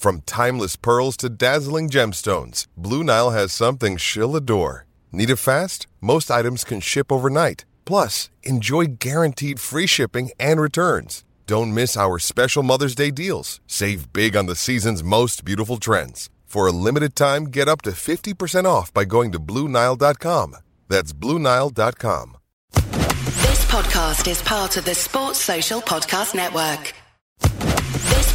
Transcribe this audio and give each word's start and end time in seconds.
From 0.00 0.22
timeless 0.22 0.76
pearls 0.76 1.14
to 1.18 1.28
dazzling 1.28 1.90
gemstones, 1.90 2.66
Blue 2.74 3.04
Nile 3.04 3.32
has 3.32 3.52
something 3.52 3.98
she'll 3.98 4.34
adore. 4.34 4.86
Need 5.12 5.28
it 5.28 5.36
fast? 5.36 5.86
Most 6.00 6.30
items 6.30 6.64
can 6.64 6.80
ship 6.80 7.12
overnight. 7.12 7.66
Plus, 7.84 8.30
enjoy 8.42 8.86
guaranteed 8.98 9.60
free 9.60 9.86
shipping 9.86 10.30
and 10.40 10.58
returns. 10.58 11.22
Don't 11.46 11.74
miss 11.74 11.98
our 11.98 12.18
special 12.18 12.62
Mother's 12.62 12.94
Day 12.94 13.10
deals. 13.10 13.60
Save 13.66 14.10
big 14.14 14.34
on 14.36 14.46
the 14.46 14.56
season's 14.56 15.04
most 15.04 15.44
beautiful 15.44 15.76
trends. 15.76 16.30
For 16.46 16.66
a 16.66 16.72
limited 16.72 17.14
time, 17.14 17.48
get 17.48 17.68
up 17.68 17.82
to 17.82 17.90
50% 17.90 18.64
off 18.64 18.94
by 18.94 19.04
going 19.04 19.32
to 19.32 19.38
BlueNile.com. 19.38 20.56
That's 20.88 21.12
BlueNile.com. 21.12 22.38
This 22.72 23.64
podcast 23.66 24.30
is 24.30 24.40
part 24.40 24.78
of 24.78 24.86
the 24.86 24.94
Sports 24.94 25.40
Social 25.40 25.82
Podcast 25.82 26.34
Network. 26.34 26.94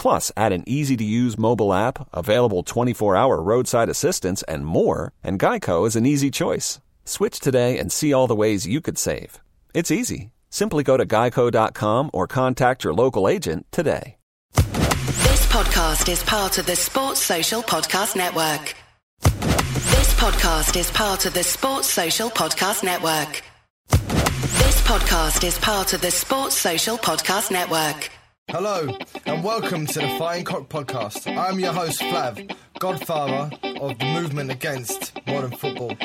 Plus, 0.00 0.32
add 0.34 0.54
an 0.54 0.64
easy 0.66 0.96
to 0.96 1.04
use 1.04 1.36
mobile 1.36 1.74
app, 1.74 2.08
available 2.14 2.62
24 2.62 3.16
hour 3.16 3.42
roadside 3.42 3.90
assistance, 3.90 4.42
and 4.44 4.64
more, 4.64 5.12
and 5.22 5.38
Geico 5.38 5.86
is 5.86 5.94
an 5.94 6.06
easy 6.06 6.30
choice. 6.30 6.80
Switch 7.04 7.38
today 7.38 7.78
and 7.78 7.92
see 7.92 8.10
all 8.10 8.26
the 8.26 8.34
ways 8.34 8.66
you 8.66 8.80
could 8.80 8.96
save. 8.96 9.42
It's 9.74 9.90
easy. 9.90 10.30
Simply 10.48 10.82
go 10.84 10.96
to 10.96 11.04
geico.com 11.04 12.10
or 12.14 12.26
contact 12.26 12.82
your 12.82 12.94
local 12.94 13.28
agent 13.28 13.66
today. 13.70 14.16
This 14.54 15.46
podcast 15.52 16.08
is 16.10 16.22
part 16.22 16.56
of 16.56 16.64
the 16.64 16.76
Sports 16.76 17.20
Social 17.20 17.60
Podcast 17.62 18.16
Network. 18.16 18.74
This 19.20 20.14
podcast 20.14 20.80
is 20.80 20.90
part 20.92 21.26
of 21.26 21.34
the 21.34 21.44
Sports 21.44 21.88
Social 21.88 22.30
Podcast 22.30 22.82
Network. 22.82 23.42
This 23.90 24.80
podcast 24.80 25.44
is 25.46 25.58
part 25.58 25.92
of 25.92 26.00
the 26.00 26.10
Sports 26.10 26.56
Social 26.56 26.96
Podcast 26.96 27.50
Network. 27.50 28.10
Hello, 28.52 28.88
and 29.26 29.44
welcome 29.44 29.86
to 29.86 30.00
the 30.00 30.08
Fighting 30.18 30.44
Cock 30.44 30.68
podcast. 30.68 31.24
I'm 31.36 31.60
your 31.60 31.72
host, 31.72 32.00
Flav, 32.00 32.52
godfather 32.80 33.48
of 33.80 33.96
the 33.96 34.04
movement 34.06 34.50
against 34.50 35.12
modern 35.24 35.52
football. 35.52 35.96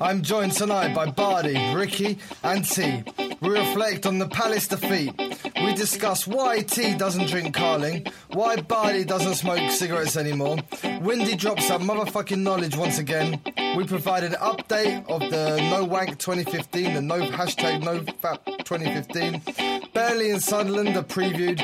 I'm 0.00 0.22
joined 0.22 0.52
tonight 0.52 0.94
by 0.94 1.10
Bardi, 1.10 1.74
Ricky, 1.74 2.18
and 2.42 2.62
T. 2.62 3.02
We 3.40 3.48
reflect 3.48 4.04
on 4.04 4.18
the 4.18 4.28
Palace 4.28 4.68
defeat. 4.68 5.12
We 5.56 5.74
discuss 5.74 6.26
why 6.26 6.60
T 6.60 6.94
doesn't 6.94 7.28
drink 7.28 7.54
Carling, 7.54 8.06
why 8.28 8.56
Bardi 8.56 9.04
doesn't 9.04 9.36
smoke 9.36 9.70
cigarettes 9.70 10.18
anymore. 10.18 10.58
Windy 11.00 11.36
drops 11.36 11.66
some 11.66 11.88
motherfucking 11.88 12.38
knowledge 12.38 12.76
once 12.76 12.98
again. 12.98 13.40
We 13.76 13.84
provide 13.86 14.24
an 14.24 14.34
update 14.34 15.08
of 15.08 15.20
the 15.30 15.56
No 15.70 15.84
Wank 15.84 16.18
2015, 16.18 16.94
the 16.94 17.00
no 17.00 17.20
hashtag 17.20 17.82
No 17.82 18.00
Fap 18.00 18.44
2015. 18.64 19.90
Burnley 19.92 20.30
and 20.32 20.42
Sunderland 20.42 20.96
are 20.96 21.02
previewed. 21.04 21.60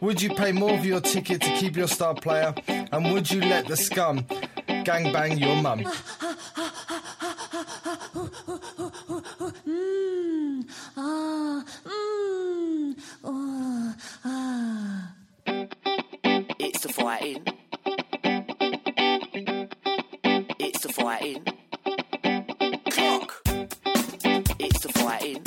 Would 0.00 0.22
you 0.22 0.34
pay 0.34 0.52
more 0.52 0.78
for 0.78 0.86
your 0.86 1.00
ticket 1.00 1.40
to 1.42 1.50
keep 1.56 1.76
your 1.76 1.88
star 1.88 2.14
player? 2.14 2.54
And 2.68 3.12
would 3.12 3.30
you 3.30 3.40
let 3.40 3.66
the 3.66 3.76
scum 3.76 4.24
gang 4.84 5.12
bang 5.12 5.38
your 5.38 5.56
mum? 5.56 5.84
It's 16.58 16.80
the 16.80 16.92
fighting. 16.92 17.44
It's 20.58 20.80
the 20.80 20.92
fighting. 20.92 21.44
Clock. 22.90 23.42
It's 24.58 24.80
the 24.80 24.92
fighting. 24.92 25.42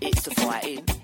It's 0.00 0.22
the 0.22 0.30
fighting. 0.36 0.97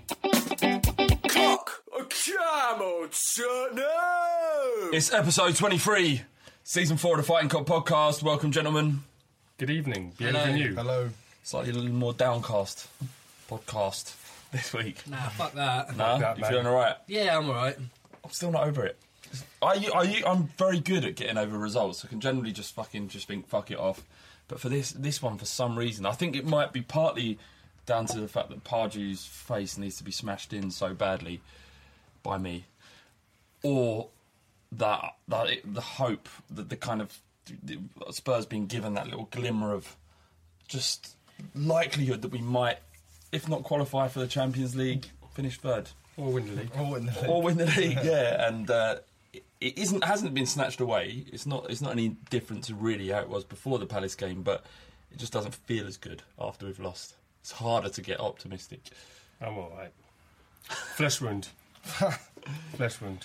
Clock. 1.95 2.13
Come 2.27 2.81
on, 2.83 3.77
no! 3.77 4.91
It's 4.93 5.13
episode 5.13 5.55
23, 5.55 6.23
season 6.65 6.97
4 6.97 7.13
of 7.13 7.17
the 7.19 7.23
Fighting 7.27 7.49
Cock 7.49 7.67
podcast. 7.67 8.21
Welcome, 8.21 8.51
gentlemen. 8.51 9.05
Good 9.59 9.71
evening. 9.71 10.13
Hello. 10.19 10.33
Bienvenue. 10.33 10.75
Hello. 10.75 11.11
Slightly 11.45 11.71
a 11.71 11.75
little 11.75 11.91
more 11.93 12.13
downcast 12.13 12.89
podcast 13.49 14.17
this 14.51 14.73
week. 14.73 15.07
Nah, 15.07 15.29
fuck 15.29 15.53
that. 15.55 15.97
Nah, 15.97 16.19
that, 16.19 16.37
you 16.37 16.43
mate. 16.43 16.51
feeling 16.51 16.67
alright? 16.67 16.97
Yeah, 17.07 17.39
I'm 17.39 17.49
alright. 17.49 17.77
I'm 17.79 18.31
still 18.31 18.51
not 18.51 18.67
over 18.67 18.85
it. 18.85 18.99
I, 19.63 19.89
I, 19.95 20.23
I'm 20.27 20.49
very 20.59 20.81
good 20.81 21.05
at 21.05 21.15
getting 21.15 21.39
over 21.39 21.57
results. 21.57 22.05
I 22.05 22.09
can 22.09 22.21
generally 22.21 22.53
just 22.53 22.75
fucking 22.75 23.09
just 23.09 23.29
think 23.29 23.47
fuck 23.47 23.71
it 23.71 23.79
off. 23.79 24.03
But 24.49 24.59
for 24.59 24.69
this 24.69 24.91
this 24.91 25.23
one, 25.23 25.39
for 25.39 25.47
some 25.47 25.79
reason, 25.79 26.07
I 26.07 26.13
think 26.13 26.35
it 26.35 26.45
might 26.45 26.73
be 26.73 26.83
partly 26.83 27.39
down 27.87 28.07
to 28.07 28.21
the 28.21 28.29
fact 28.29 28.49
that 28.49 28.65
Pardew's 28.65 29.25
face 29.25 29.79
needs 29.79 29.97
to 29.99 30.05
be 30.05 30.11
smashed 30.11 30.53
in 30.53 30.73
so 30.73 30.93
badly 30.93 31.41
by 32.25 32.39
me, 32.39 32.65
or 33.63 34.09
that 34.73 35.15
that 35.29 35.49
it, 35.49 35.75
the 35.75 35.81
hope 35.81 36.29
that 36.51 36.69
the 36.71 36.77
kind 36.77 37.01
of 37.01 37.17
the 37.63 37.79
Spurs 38.11 38.47
being 38.47 38.67
given 38.67 38.95
that 38.95 39.07
little 39.07 39.29
glimmer 39.31 39.73
of 39.73 39.95
just 40.67 41.15
likelihood 41.55 42.23
that 42.23 42.33
we 42.33 42.41
might, 42.41 42.79
if 43.31 43.49
not 43.49 43.63
qualify 43.63 44.09
for 44.09 44.19
the 44.19 44.27
Champions 44.27 44.75
League, 44.75 45.07
finish 45.35 45.59
third 45.59 45.91
Or 46.17 46.33
win 46.33 46.47
the 46.49 46.63
league. 46.63 46.71
Or 46.77 46.91
win 46.93 47.07
the 47.07 47.13
league. 47.13 47.31
or 47.31 47.43
win 47.43 47.57
the 47.59 47.67
league. 47.67 47.99
Yeah, 48.03 48.49
and 48.49 48.71
uh, 48.71 48.97
it, 49.61 49.79
isn't 49.79 50.03
hasn't 50.03 50.35
been 50.35 50.47
snatched 50.47 50.81
away. 50.81 51.25
It's 51.33 51.47
not 51.47 51.71
it's 51.71 51.81
not 51.83 51.93
any 51.93 52.17
different 52.31 52.65
to 52.65 52.75
really 52.75 53.09
how 53.11 53.21
it 53.21 53.29
was 53.29 53.45
before 53.45 53.79
the 53.79 53.87
Palace 53.87 54.15
game, 54.15 54.43
but 54.43 54.65
it 55.13 55.19
just 55.19 55.33
doesn't 55.33 55.55
feel 55.55 55.87
as 55.87 55.97
good 55.97 56.23
after 56.41 56.67
we've 56.67 56.81
lost. 56.81 57.15
It's 57.43 57.53
harder 57.53 57.91
to 57.91 58.01
get 58.01 58.19
optimistic. 58.21 58.81
I'm 59.41 59.59
alright. 59.59 59.93
Flesh 60.63 61.21
wound. 61.21 61.49
Flesh 62.77 63.01
wound. 63.01 63.25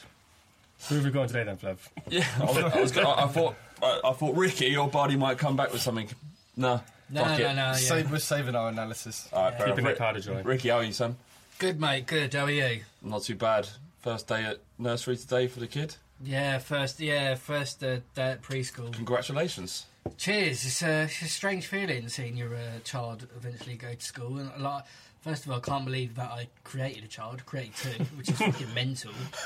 Who 0.88 0.95
have 0.95 1.03
we 1.03 1.11
got 1.11 1.21
on 1.23 1.27
today 1.27 1.44
then, 1.44 1.57
Flav? 1.57 1.77
Yeah, 2.09 2.25
I, 2.39 2.44
was, 2.45 2.57
I, 2.57 2.81
was 2.81 2.91
gonna- 2.91 3.09
I, 3.09 3.23
I 3.25 3.27
thought 3.27 3.56
I, 3.83 4.01
I 4.06 4.13
thought 4.13 4.35
Ricky 4.35 4.75
or 4.77 4.88
Bardi 4.88 5.15
might 5.17 5.38
come 5.38 5.56
back 5.56 5.71
with 5.73 5.81
something. 5.81 6.07
No, 6.56 6.81
No, 7.09 7.23
fuck 7.25 7.39
no, 7.39 7.45
it. 7.45 7.53
no, 7.53 7.53
yeah. 7.56 7.73
Save, 7.73 8.11
we're 8.11 8.19
saving 8.19 8.56
our 8.56 8.69
analysis. 8.69 9.27
All 9.33 9.44
right, 9.45 9.57
fair 9.57 9.67
Keeping 9.67 9.85
enough. 9.85 9.94
it 9.94 10.00
powder 10.00 10.19
dry. 10.21 10.41
Ricky, 10.41 10.69
how 10.69 10.77
are 10.77 10.83
you, 10.83 10.94
son? 10.94 11.17
Good, 11.57 11.79
mate. 11.79 12.06
Good. 12.06 12.33
How 12.33 12.45
are 12.45 12.51
you? 12.51 12.81
Not 13.01 13.23
too 13.23 13.35
bad. 13.35 13.67
First 14.01 14.27
day 14.27 14.45
at 14.45 14.59
nursery 14.77 15.17
today 15.17 15.47
for 15.47 15.59
the 15.59 15.67
kid. 15.67 15.95
Yeah, 16.23 16.57
first. 16.59 17.00
Yeah, 17.00 17.35
first 17.35 17.83
uh, 17.83 17.97
day 18.15 18.31
at 18.31 18.41
preschool. 18.41 18.94
Congratulations. 18.94 19.85
Cheers. 20.17 20.65
It's 20.65 20.81
a, 20.81 21.03
it's 21.03 21.21
a 21.21 21.25
strange 21.27 21.67
feeling 21.67 22.07
seeing 22.09 22.38
your 22.38 22.56
uh, 22.56 22.79
child 22.85 23.27
eventually 23.35 23.75
go 23.75 23.94
to 23.94 24.01
school. 24.06 24.38
And 24.38 24.50
like, 24.61 24.83
first 25.21 25.45
of 25.45 25.51
all, 25.51 25.57
I 25.57 25.62
can't 25.62 25.86
believe 25.86 26.16
that 26.16 26.31
I 26.31 26.48
created 26.63 27.04
a 27.04 27.07
child, 27.07 27.45
created 27.45 27.75
two, 27.75 28.04
which 28.16 28.30
is 28.30 28.38
fucking 28.38 28.74
mental. 28.74 29.12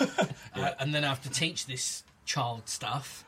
uh, 0.56 0.72
and 0.80 0.94
then 0.94 1.04
I 1.04 1.10
have 1.10 1.24
to 1.24 1.30
teach 1.30 1.66
this 1.66 2.04
child 2.26 2.70
stuff 2.70 3.26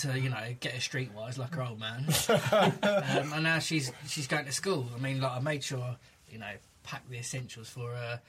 to 0.00 0.18
you 0.20 0.28
know 0.28 0.54
get 0.60 0.72
her 0.72 0.78
streetwise 0.78 1.38
like 1.38 1.54
her 1.54 1.62
old 1.62 1.80
man. 1.80 2.04
um, 3.18 3.32
and 3.32 3.42
now 3.44 3.58
she's 3.58 3.92
she's 4.06 4.26
going 4.26 4.44
to 4.44 4.52
school. 4.52 4.86
I 4.94 5.00
mean, 5.00 5.20
like 5.20 5.32
I 5.32 5.40
made 5.40 5.62
sure 5.64 5.96
you 6.30 6.38
know 6.38 6.52
pack 6.82 7.08
the 7.08 7.18
essentials 7.18 7.68
for 7.68 7.90
her. 7.90 8.20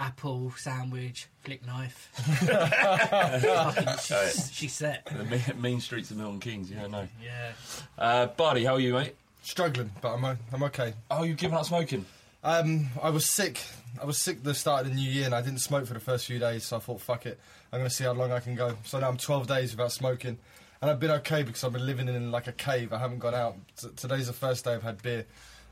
Apple 0.00 0.52
sandwich, 0.56 1.26
flick 1.42 1.66
knife. 1.66 2.08
Fucking, 2.14 3.88
she's, 4.00 4.52
she's 4.52 4.72
set. 4.72 5.04
The 5.06 5.24
mean, 5.24 5.42
mean 5.60 5.80
streets 5.80 6.12
of 6.12 6.18
Milton 6.18 6.38
Keynes. 6.38 6.70
yeah, 6.70 6.82
don't 6.82 6.92
know. 6.92 7.08
Yeah. 7.20 7.52
Uh, 7.98 8.26
Bardi, 8.26 8.64
how 8.64 8.74
are 8.74 8.80
you, 8.80 8.92
mate? 8.92 9.16
Struggling, 9.42 9.90
but 10.00 10.14
I'm, 10.14 10.24
o- 10.24 10.36
I'm 10.52 10.62
okay. 10.62 10.94
Oh, 11.10 11.24
you've 11.24 11.36
given 11.36 11.58
up 11.58 11.64
smoking. 11.64 12.06
Um, 12.44 12.88
I 13.02 13.10
was 13.10 13.26
sick. 13.26 13.60
I 14.00 14.04
was 14.04 14.16
sick 14.18 14.42
the 14.42 14.54
start 14.54 14.82
of 14.86 14.88
the 14.90 14.94
new 14.94 15.10
year, 15.10 15.26
and 15.26 15.34
I 15.34 15.42
didn't 15.42 15.58
smoke 15.58 15.86
for 15.86 15.94
the 15.94 16.00
first 16.00 16.26
few 16.26 16.38
days. 16.38 16.64
So 16.64 16.76
I 16.76 16.80
thought, 16.80 17.00
fuck 17.00 17.26
it, 17.26 17.38
I'm 17.72 17.80
going 17.80 17.88
to 17.88 17.94
see 17.94 18.04
how 18.04 18.12
long 18.12 18.30
I 18.30 18.40
can 18.40 18.54
go. 18.54 18.76
So 18.84 18.98
now 19.00 19.08
I'm 19.08 19.16
12 19.16 19.46
days 19.46 19.72
without 19.72 19.90
smoking, 19.92 20.38
and 20.80 20.90
I've 20.90 21.00
been 21.00 21.10
okay 21.12 21.42
because 21.42 21.64
I've 21.64 21.72
been 21.72 21.86
living 21.86 22.08
in 22.08 22.30
like 22.30 22.46
a 22.46 22.52
cave. 22.52 22.92
I 22.92 22.98
haven't 22.98 23.18
gone 23.18 23.34
out. 23.34 23.56
T- 23.76 23.88
today's 23.96 24.28
the 24.28 24.32
first 24.32 24.64
day 24.64 24.74
I've 24.74 24.82
had 24.82 25.02
beer, 25.02 25.26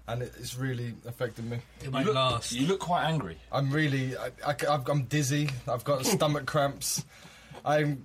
and 0.09 0.23
it, 0.23 0.33
it's 0.39 0.57
really 0.57 0.95
affected 1.07 1.49
me. 1.49 1.59
It 1.81 1.85
You 1.85 1.91
look, 1.91 2.15
last. 2.15 2.53
you 2.53 2.67
look 2.67 2.81
quite 2.81 3.05
angry. 3.05 3.39
I'm 3.53 3.71
really, 3.71 4.17
I, 4.17 4.31
I, 4.47 4.81
am 4.89 5.05
dizzy. 5.05 5.51
I've 5.69 5.85
got 5.85 6.05
stomach 6.05 6.47
cramps. 6.47 7.05
I'm, 7.65 8.05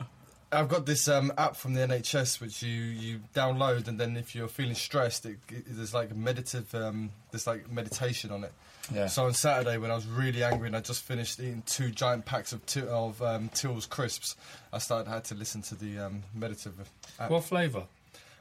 I've 0.51 0.68
got 0.68 0.86
this 0.86 1.07
um, 1.07 1.31
app 1.38 1.56
from 1.56 1.74
the 1.74 1.81
NHS 1.81 2.42
which 2.42 2.62
you, 2.62 2.69
you 2.71 3.19
download, 3.33 3.88
and 3.88 4.00
then 4.00 4.18
if 4.18 4.36
you're 4.36 4.48
feeling 4.48 4.75
stressed, 4.75 5.25
it, 5.25 5.38
it, 5.50 5.63
there's 5.68 5.94
like 5.94 6.12
a 6.12 6.15
meditative, 6.15 6.74
um, 6.75 7.12
there's 7.31 7.48
like 7.48 7.71
meditation 7.71 8.31
on 8.31 8.44
it. 8.44 8.51
Yeah. 8.94 9.07
So 9.07 9.25
on 9.25 9.33
Saturday 9.33 9.77
when 9.77 9.92
I 9.92 9.95
was 9.95 10.06
really 10.07 10.44
angry 10.44 10.68
and 10.68 10.75
I 10.75 10.81
just 10.81 11.03
finished 11.03 11.39
eating 11.39 11.63
two 11.65 11.92
giant 11.92 12.25
packs 12.25 12.51
of 12.51 12.65
t- 12.65 12.81
of 12.86 13.21
um, 13.21 13.50
Till's 13.53 13.86
crisps, 13.86 14.36
I 14.74 14.80
started 14.80 15.09
had 15.09 15.24
to 15.25 15.36
listen 15.36 15.62
to 15.63 15.75
the 15.75 16.00
um, 16.00 16.24
meditative 16.33 16.89
app. 17.19 17.30
What 17.30 17.44
flavour? 17.45 17.83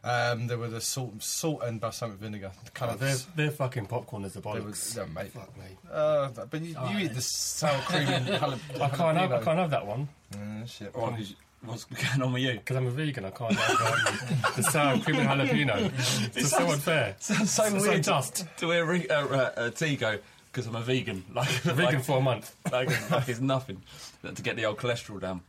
Um, 0.03 0.47
there 0.47 0.57
were 0.57 0.69
the 0.69 0.81
salt, 0.81 1.23
salt 1.23 1.63
and 1.63 1.79
balsamic 1.79 2.17
vinegar. 2.17 2.51
Kind 2.73 2.91
Oh, 2.91 2.95
of 2.95 3.01
they're, 3.01 3.17
they're 3.37 3.51
fucking 3.51 3.85
popcorn 3.85 4.25
as 4.25 4.33
the 4.33 4.41
they 4.41 4.49
were, 4.51 4.61
bollocks. 4.61 4.97
yeah, 4.97 5.05
mate. 5.05 5.31
Fuck 5.31 5.55
me. 5.59 5.65
Uh, 5.93 6.29
but 6.51 6.63
you, 6.63 6.75
Oh, 6.79 6.89
you 6.91 7.01
eat 7.05 7.15
the 7.15 7.21
sour 7.21 7.79
cream 7.83 8.09
and 8.09 8.27
jalap- 8.29 8.81
I 8.81 8.89
can't, 8.89 9.19
have, 9.19 9.33
I 9.33 9.43
can't 9.45 9.59
have 9.59 9.71
that 9.71 9.87
one 9.87 10.09
Mm, 10.35 10.67
shit. 10.69 10.97
Well, 10.97 11.11
'cause- 11.11 11.35
what's 11.65 11.85
going 11.85 12.23
on 12.23 12.33
with 12.33 12.43
you? 12.43 12.55
because 12.55 12.77
I'm 12.77 12.87
a 12.87 12.91
vegan. 12.91 13.25
I 13.25 13.31
can't 13.31 13.53
have 13.55 14.57
the 14.57 14.63
sour 14.63 14.99
cream 14.99 15.17
and 15.17 15.29
jalapeno. 15.29 15.93
It's 16.37 16.51
so 16.51 16.71
unfair. 16.71 17.17
Sounds 17.21 17.51
so 17.51 17.65
It's 17.65 17.87
weird 17.87 18.05
just 18.05 18.37
to, 18.37 18.49
to 18.59 18.71
hear 18.71 18.85
re- 18.85 19.09
uh, 19.09 19.27
uh, 19.27 19.53
uh, 19.57 19.71
T 19.71 19.97
go 19.97 20.19
because 20.53 20.67
I'm 20.67 20.77
a 20.77 20.81
vegan. 20.81 21.25
Like 21.35 21.49
a 21.65 21.75
vegan 21.75 21.95
like, 21.97 22.05
for 22.05 22.19
a 22.19 22.21
month. 22.23 22.55
like, 22.73 23.11
like 23.11 23.29
it's 23.29 23.41
nothing 23.41 23.83
to 24.23 24.43
get 24.43 24.57
the 24.57 24.65
old 24.67 24.79
cholesterol 24.79 25.21
down. 25.21 25.43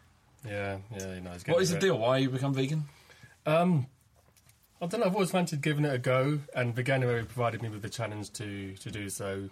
Yeah, 0.45 0.77
yeah, 0.97 1.15
you 1.15 1.21
know. 1.21 1.31
It's 1.31 1.45
What 1.47 1.61
is 1.61 1.71
the 1.71 1.79
deal? 1.79 1.97
Why 1.97 2.17
you 2.17 2.29
become 2.29 2.53
vegan? 2.53 2.85
Um, 3.45 3.87
I 4.81 4.87
don't 4.87 4.99
know. 4.99 5.05
I've 5.05 5.13
always 5.13 5.31
fancied 5.31 5.61
giving 5.61 5.85
it 5.85 5.93
a 5.93 5.99
go, 5.99 6.39
and 6.55 6.75
Veganuary 6.75 7.25
provided 7.27 7.61
me 7.61 7.69
with 7.69 7.83
the 7.83 7.89
challenge 7.89 8.31
to 8.33 8.73
to 8.73 8.91
do 8.91 9.09
so. 9.09 9.49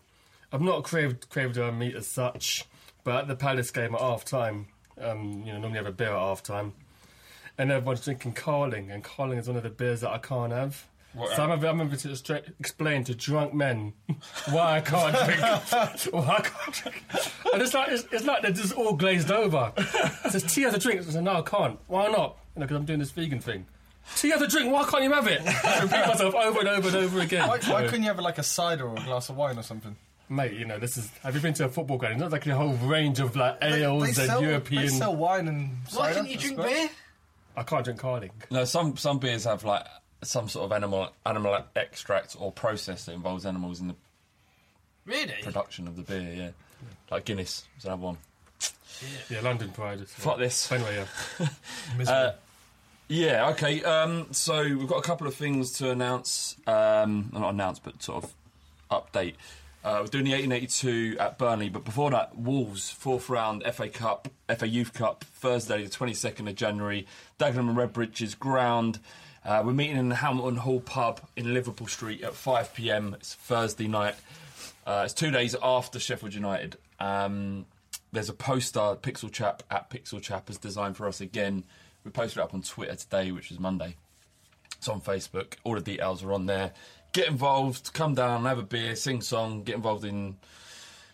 I've 0.52 0.62
not 0.62 0.84
craved 0.84 1.30
craved 1.30 1.58
uh, 1.60 1.72
meat 1.72 1.96
as 1.96 2.08
such, 2.08 2.66
but 3.04 3.22
at 3.22 3.28
the 3.28 3.36
Palace 3.36 3.70
game 3.70 3.94
at 3.94 4.02
half 4.02 4.26
time, 4.26 4.68
um, 5.01 5.44
you 5.46 5.54
know, 5.54 5.60
normally 5.60 5.78
have 5.78 5.88
a 5.88 5.92
beer 5.92 6.10
at 6.10 6.19
half 6.19 6.44
time, 6.44 6.74
and 7.57 7.72
everyone's 7.72 8.01
drinking 8.01 8.34
Carling, 8.34 8.92
and 8.92 9.04
Carling 9.04 9.38
is 9.38 9.48
one 9.48 9.57
of 9.57 9.63
the 9.63 9.69
beers 9.69 10.01
that 10.01 10.12
I 10.12 10.18
can't 10.18 10.51
have. 10.51 10.86
What, 11.13 11.36
so 11.36 11.42
I'm 11.44 11.50
having, 11.50 11.69
I'm 11.69 11.80
having 11.80 11.98
to 11.98 12.16
straight, 12.16 12.44
explain 12.60 13.04
to 13.06 13.16
drunk 13.16 13.54
men 13.54 13.94
why 14.51 14.78
I 14.78 14.81
can't 14.81 15.16
drink. 15.25 15.42
why 16.13 16.36
I 16.36 16.42
can't 16.42 16.74
drink. 16.74 17.04
And 17.51 17.62
it's 17.62 17.74
like 17.74 17.92
it's, 17.92 18.06
it's 18.12 18.25
like 18.25 18.44
they're 18.44 18.51
just 18.51 18.74
all 18.74 18.94
glazed 18.94 19.31
over. 19.31 19.74
It 19.75 20.31
says 20.31 20.44
tea 20.44 20.62
has 20.63 20.74
a 20.75 20.80
drink. 20.80 21.02
I 21.02 21.04
said 21.04 21.24
no, 21.24 21.38
I 21.38 21.42
can't. 21.42 21.80
Why 21.88 22.07
not? 22.07 22.38
You 22.56 22.60
know, 22.60 22.66
because 22.68 22.78
I'm 22.78 22.86
doing 22.86 23.00
this 23.00 23.12
vegan 23.12 23.40
thing. 23.40 23.66
Tea 24.16 24.30
has 24.30 24.42
a 24.42 24.48
drink. 24.48 24.72
Why 24.72 24.84
can't 24.86 25.04
you 25.04 25.12
have 25.12 25.28
it? 25.28 25.42
I 25.45 25.81
repeat 25.81 26.07
myself 26.07 26.36
over 26.36 26.60
and 26.60 26.69
over 26.69 26.88
and 26.88 26.98
over 26.98 27.19
again. 27.19 27.48
Why, 27.48 27.60
why 27.60 27.86
couldn't 27.86 28.04
you 28.04 28.10
have 28.10 28.19
like 28.19 28.38
a 28.38 28.44
cider 28.44 28.88
or 28.88 28.95
a 28.95 29.04
glass 29.04 29.30
of 29.30 29.38
wine 29.38 29.57
or 29.57 29.63
something? 29.63 29.95
Mate, 30.31 30.54
you 30.54 30.66
know, 30.66 30.78
this 30.78 30.96
is. 30.98 31.10
Have 31.24 31.34
you 31.36 31.42
been 31.42 31.56
to 31.56 31.66
a 31.66 31.70
football 31.70 31.98
game? 31.98 32.12
It's 32.12 32.20
not 32.22 32.31
like 32.31 32.46
a 32.46 32.56
whole 32.56 32.74
range 32.74 33.20
of 33.20 33.36
like 33.36 33.58
ales 33.64 34.04
and 34.04 34.16
sell, 34.16 34.42
European. 34.44 34.84
They 34.84 34.88
sell 34.90 35.16
wine 35.16 35.48
and 35.48 35.76
cider. 35.88 36.00
Why 36.02 36.14
can't 36.14 36.28
you 36.28 36.34
at 36.36 36.40
drink 36.40 36.60
Spurs. 36.60 36.72
beer? 36.72 36.90
I 37.58 37.64
can't 37.64 37.84
drink 37.84 38.00
Carling. 38.00 38.31
No, 38.52 38.64
some 38.66 38.96
some 38.96 39.18
beers 39.20 39.46
have 39.46 39.64
like 39.64 39.86
some 40.24 40.48
sort 40.48 40.66
of 40.66 40.72
animal 40.72 41.10
animal 41.26 41.58
extract 41.76 42.36
or 42.40 42.52
process 42.52 43.06
that 43.06 43.14
involves 43.14 43.46
animals 43.46 43.80
in 43.81 43.88
the 43.88 43.96
Really? 45.06 45.34
production 45.42 45.88
of 45.88 45.96
the 45.96 46.04
beer. 46.04 46.34
Yeah, 46.36 46.50
like 47.10 47.26
Guinness 47.26 47.64
is 47.80 47.86
another 47.86 48.04
one. 48.04 48.18
Yeah, 49.30 49.42
London 49.42 49.69
Pride. 49.71 50.02
is- 50.02 50.12
Fuck 50.12 50.38
this. 50.38 50.71
Anyway, 50.71 51.06
yeah. 51.40 51.48
Uh, 52.07 52.31
yeah, 53.07 53.50
okay. 53.50 53.83
Um, 53.83 54.28
so 54.31 54.62
we've 54.62 54.88
got 54.88 54.98
a 54.98 55.02
couple 55.02 55.26
of 55.26 55.33
things 55.33 55.71
to 55.80 55.90
announce. 55.90 56.56
Um, 56.68 57.30
not 57.33 57.50
announce, 57.50 57.80
but 57.80 58.04
sort 58.04 58.24
of 58.24 58.33
update. 58.92 59.33
Uh, 59.81 60.00
we're 60.02 60.07
doing 60.07 60.26
the 60.26 60.31
1882 60.31 61.18
at 61.19 61.38
Burnley, 61.38 61.69
but 61.69 61.86
before 61.86 62.12
that, 62.12 62.38
Wolves 62.38 62.90
fourth 62.90 63.30
round 63.30 63.64
FA 63.74 63.88
Cup, 63.88 64.28
FA 64.57 64.68
Youth 64.68 64.94
Cup, 64.94 65.24
Thursday 65.24 65.83
the 65.83 65.90
22nd 65.90 66.50
of 66.50 66.56
January, 66.56 67.07
Dagenham 67.40 67.69
and 67.69 67.78
Redbridge's 67.78 68.36
ground. 68.36 69.00
Uh, 69.45 69.62
we're 69.66 69.71
meeting 69.71 69.95
in 69.95 70.09
the 70.09 70.16
Hamilton 70.16 70.57
Hall 70.57 70.81
pub 70.81 71.21
in 71.38 71.54
Liverpool 71.54 71.88
Street 71.88 72.24
at 72.24 72.33
5 72.33 72.74
pm. 72.74 73.14
It's 73.14 73.36
Thursday 73.36 73.88
night. 73.88 74.16
Uh, 74.86 75.04
it's 75.06 75.14
two 75.14 75.31
days 75.31 75.56
after 75.64 75.98
Sheffield 75.98 76.33
United. 76.33 76.76
Um, 77.00 77.66
there's 78.12 78.28
a 78.28 78.33
poster 78.33 78.98
Pixel 79.02 79.31
Chap 79.31 79.64
at 79.71 79.90
Pixel 79.90 80.21
Chap 80.21 80.50
has 80.50 80.57
designed 80.57 80.98
for 80.98 81.07
us 81.07 81.21
again. 81.21 81.64
We 82.04 82.12
posted 82.12 82.40
it 82.40 82.44
up 82.44 82.54
on 82.54 82.64
Twitter 82.64 82.95
today, 82.95 83.31
which 83.31 83.50
is 83.50 83.59
Monday. 83.59 83.95
It's 84.78 84.90
on 84.90 85.00
Facebook. 85.00 85.54
All 85.64 85.76
the 85.76 85.81
details 85.81 86.24
are 86.24 86.33
on 86.33 86.45
there. 86.48 86.74
Get 87.11 87.28
involved, 87.28 87.94
come 87.94 88.13
down, 88.13 88.45
have 88.45 88.59
a 88.59 88.63
beer, 88.63 88.95
sing 88.95 89.21
song, 89.21 89.63
get 89.63 89.75
involved 89.75 90.06
in 90.06 90.37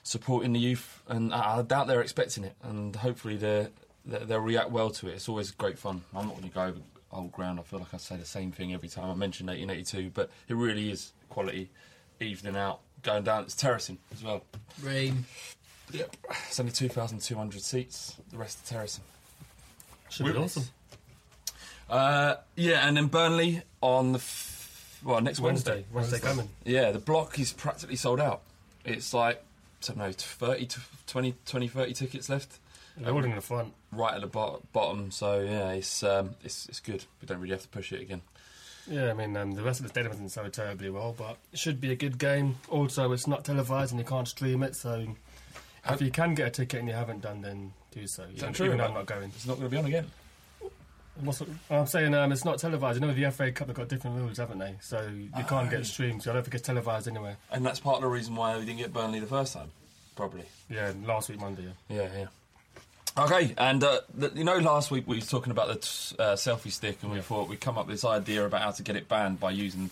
supporting 0.03 0.53
the 0.53 0.59
youth. 0.59 1.01
And 1.07 1.33
I, 1.33 1.59
I 1.59 1.61
doubt 1.61 1.87
they're 1.87 2.01
expecting 2.01 2.43
it, 2.43 2.55
and 2.63 2.95
hopefully 2.95 3.37
they're, 3.37 3.69
they 4.05 4.19
they'll 4.19 4.39
react 4.39 4.71
well 4.71 4.89
to 4.91 5.07
it. 5.07 5.13
It's 5.13 5.29
always 5.29 5.51
great 5.51 5.77
fun. 5.77 6.01
I'm 6.13 6.25
not 6.25 6.35
going 6.35 6.49
to 6.49 6.53
go 6.53 6.63
over 6.63 6.79
old 7.11 7.31
ground. 7.31 7.59
I 7.59 7.63
feel 7.63 7.79
like 7.79 7.93
I 7.93 7.97
say 7.97 8.17
the 8.17 8.25
same 8.25 8.51
thing 8.51 8.73
every 8.73 8.89
time 8.89 9.09
I 9.09 9.13
mention 9.13 9.47
1882, 9.47 10.11
but 10.13 10.29
it 10.47 10.55
really 10.55 10.91
is 10.91 11.13
quality 11.29 11.69
evening 12.19 12.55
out. 12.55 12.81
Going 13.03 13.23
down, 13.23 13.43
it's 13.43 13.55
terracing 13.55 13.97
as 14.13 14.23
well. 14.23 14.43
Rain. 14.81 15.25
Yep. 15.91 16.15
It's 16.47 16.59
only 16.59 16.71
2,200 16.71 17.61
seats. 17.61 18.15
The 18.31 18.37
rest 18.37 18.59
are 18.65 18.73
terracing. 18.73 19.03
Should 20.09 20.25
be 20.25 20.31
awesome. 20.33 20.63
Uh, 21.89 22.35
yeah, 22.55 22.87
and 22.87 22.97
then 22.97 23.07
Burnley 23.07 23.61
on 23.81 24.13
the 24.13 24.17
f- 24.19 24.54
well 25.05 25.21
next 25.21 25.39
Wednesday. 25.39 25.85
Wednesday, 25.93 26.17
Wednesday 26.17 26.19
coming. 26.19 26.50
Yeah, 26.65 26.91
the 26.91 27.00
block 27.00 27.39
is 27.39 27.53
practically 27.53 27.95
sold 27.95 28.19
out. 28.19 28.41
It's 28.83 29.13
like 29.13 29.38
I 29.38 29.88
don't 29.88 29.97
know, 29.97 30.12
30 30.12 30.65
to 30.65 30.79
20, 31.07 31.35
20 31.45 31.67
30 31.69 31.93
tickets 31.93 32.27
left. 32.27 32.57
They're 32.97 33.13
all 33.13 33.24
in 33.24 33.35
the 33.35 33.41
front. 33.41 33.74
Right 33.91 34.13
at 34.15 34.21
the 34.21 34.27
bot- 34.27 34.71
bottom. 34.74 35.12
So 35.12 35.39
yeah, 35.41 35.71
it's 35.71 36.03
um, 36.03 36.31
it's 36.43 36.67
it's 36.67 36.79
good. 36.79 37.05
We 37.21 37.27
don't 37.27 37.39
really 37.39 37.53
have 37.53 37.62
to 37.62 37.67
push 37.69 37.91
it 37.93 38.01
again. 38.01 38.21
Yeah, 38.88 39.09
I 39.09 39.13
mean, 39.13 39.35
um, 39.35 39.53
the 39.53 39.63
rest 39.63 39.79
of 39.79 39.83
the 39.85 39.89
stadium 39.89 40.13
isn't 40.13 40.29
so 40.29 40.47
terribly 40.47 40.89
well, 40.91 41.13
but 41.17 41.38
it 41.51 41.57
should 41.57 41.81
be 41.81 41.91
a 41.91 41.95
good 41.95 42.17
game. 42.19 42.57
Also, 42.69 43.12
it's 43.13 43.25
not 43.25 43.43
televised 43.43 43.91
and 43.91 44.00
you 44.00 44.05
can't 44.05 44.27
stream 44.27 44.62
it, 44.62 44.75
so 44.75 45.07
if 45.89 46.01
you 46.01 46.12
can 46.12 46.35
get 46.35 46.47
a 46.47 46.51
ticket 46.51 46.79
and 46.81 46.88
you 46.88 46.93
haven't 46.93 47.21
done, 47.21 47.41
then 47.41 47.74
do 47.91 48.05
so. 48.05 48.24
Is 48.24 48.29
that 48.35 48.38
Even- 48.41 48.53
true? 48.53 48.65
Even 48.67 48.77
though 48.77 48.85
I'm 48.85 48.93
not 48.93 49.07
going. 49.07 49.24
It's 49.35 49.47
not 49.47 49.57
going 49.57 49.65
to 49.65 49.71
be 49.71 49.77
on 49.77 49.85
again. 49.85 50.05
What's, 51.22 51.41
I'm 51.69 51.86
saying 51.88 52.13
um, 52.13 52.31
it's 52.31 52.43
not 52.45 52.60
televised. 52.60 53.00
You 53.01 53.07
know, 53.07 53.13
the 53.13 53.31
FA 53.31 53.51
Cup 53.51 53.67
have 53.67 53.75
got 53.77 53.88
different 53.88 54.17
rules, 54.17 54.38
haven't 54.38 54.60
they? 54.60 54.75
So 54.81 55.01
you 55.10 55.29
can't 55.43 55.67
Ah. 55.67 55.69
get 55.69 55.86
streamed. 55.86 56.24
So 56.24 56.31
I 56.31 56.34
don't 56.34 56.43
think 56.43 56.55
it's 56.55 56.65
televised 56.67 57.07
anywhere. 57.07 57.38
And 57.51 57.65
that's 57.65 57.79
part 57.79 57.98
of 57.98 58.01
the 58.01 58.07
reason 58.10 58.36
why 58.36 58.57
we 58.57 58.65
didn't 58.65 58.79
get 58.79 58.91
Burnley 58.93 59.19
the 59.19 59.27
first 59.27 59.53
time, 59.53 59.72
probably. 60.15 60.43
Yeah, 60.69 60.91
last 61.05 61.29
week 61.29 61.39
Monday. 61.39 61.63
Yeah. 61.89 61.95
Yeah, 62.03 62.10
yeah. 62.17 62.25
Okay, 63.17 63.53
and 63.57 63.81
uh, 63.81 64.01
the, 64.13 64.29
you 64.36 64.43
know, 64.43 64.57
last 64.57 64.91
week 64.91 65.07
we 65.07 65.15
were 65.15 65.22
talking 65.25 65.51
about 65.51 65.69
the 65.69 65.75
t- 65.75 66.15
uh, 66.19 66.34
selfie 66.36 66.69
stick, 66.72 66.98
and 67.01 67.12
we 67.13 67.22
thought 67.22 67.48
we'd 67.48 67.62
come 67.62 67.77
up 67.77 67.88
with 67.88 67.93
this 67.93 68.03
idea 68.03 68.45
about 68.45 68.62
how 68.62 68.72
to 68.72 68.84
get 68.84 68.98
it 68.98 69.07
banned 69.07 69.39
by 69.39 69.51
using 69.51 69.89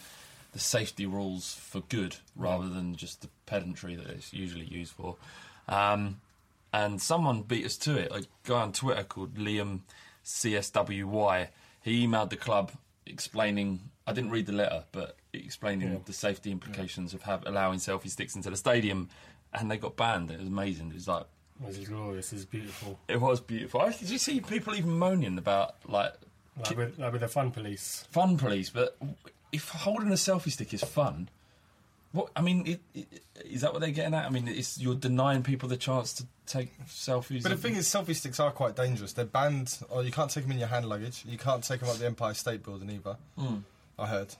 the 0.51 0.59
safety 0.59 1.05
rules 1.05 1.53
for 1.55 1.79
good 1.87 2.17
rather 2.35 2.67
than 2.67 2.97
just 2.97 3.21
the 3.21 3.29
pedantry 3.45 3.95
that 3.95 4.07
it's 4.07 4.33
usually 4.33 4.65
used 4.65 4.91
for. 4.91 5.15
Um, 5.69 6.19
and 6.73 7.01
someone 7.01 7.43
beat 7.43 7.65
us 7.65 7.77
to 7.77 7.95
it. 7.97 8.11
A 8.11 8.25
guy 8.45 8.61
on 8.61 8.73
Twitter 8.73 9.03
called 9.03 9.35
Liam 9.35 9.79
CSWY. 10.23 11.47
He 11.81 12.05
emailed 12.07 12.29
the 12.29 12.37
club 12.37 12.71
explaining. 13.05 13.79
I 14.07 14.13
didn't 14.13 14.31
read 14.31 14.45
the 14.45 14.53
letter, 14.53 14.83
but 14.91 15.17
explaining 15.33 15.91
Yeah. 15.91 15.97
the 16.05 16.13
safety 16.13 16.51
implications 16.51 17.13
of 17.13 17.23
have, 17.23 17.45
allowing 17.45 17.79
selfie 17.79 18.09
sticks 18.09 18.35
into 18.35 18.49
the 18.49 18.57
stadium, 18.57 19.09
and 19.53 19.69
they 19.69 19.77
got 19.77 19.95
banned. 19.95 20.31
It 20.31 20.39
was 20.39 20.47
amazing. 20.47 20.89
It 20.89 20.95
was 20.95 21.07
like 21.07 21.25
This 21.61 21.77
is 21.77 21.87
glorious. 21.87 22.29
This 22.31 22.39
is 22.41 22.45
beautiful. 22.45 22.99
it 23.07 23.19
was 23.21 23.39
beautiful. 23.39 23.81
I, 23.81 23.91
did 23.91 24.09
you 24.09 24.17
see 24.17 24.39
people 24.41 24.75
even 24.75 24.97
moaning 24.97 25.37
about 25.37 25.75
like 25.89 26.13
Like 26.57 26.77
with, 26.77 26.99
like 26.99 27.11
with 27.13 27.21
the 27.21 27.27
fun 27.27 27.51
police. 27.51 28.05
fun 28.11 28.37
police? 28.37 28.69
But 28.69 28.97
if 29.51 29.69
holding 29.69 30.09
a 30.09 30.15
selfie 30.15 30.51
stick 30.51 30.73
is 30.73 30.83
fun, 30.83 31.29
what 32.13 32.29
I 32.35 32.41
mean, 32.41 32.65
it, 32.65 32.81
it, 32.93 33.23
is 33.43 33.61
that 33.61 33.73
what 33.73 33.81
they're 33.81 33.91
getting 33.91 34.13
at? 34.13 34.25
I 34.25 34.29
mean, 34.29 34.47
it's 34.47 34.79
you're 34.79 34.95
denying 34.95 35.43
people 35.43 35.67
the 35.67 35.77
chance 35.77 36.13
to 36.13 36.25
take 36.45 36.71
selfies. 36.85 37.43
But 37.43 37.49
the 37.49 37.57
thing 37.57 37.75
is, 37.75 37.87
selfie 37.87 38.15
sticks 38.15 38.39
are 38.39 38.51
quite 38.51 38.75
dangerous. 38.75 39.13
They're 39.13 39.25
banned, 39.25 39.79
or 39.89 40.03
you 40.03 40.11
can't 40.11 40.29
take 40.29 40.43
them 40.43 40.53
in 40.53 40.59
your 40.59 40.67
hand 40.67 40.87
luggage. 40.87 41.23
You 41.27 41.37
can't 41.37 41.63
take 41.63 41.79
them 41.79 41.89
up 41.89 41.97
the 41.97 42.05
Empire 42.05 42.35
State 42.35 42.63
Building 42.63 42.89
either. 42.91 43.17
Mm. 43.37 43.63
I 43.97 44.07
heard 44.07 44.35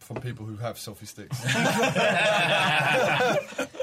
from 0.00 0.20
people 0.20 0.44
who 0.44 0.56
have 0.56 0.76
selfie 0.76 1.06
sticks. 1.06 1.38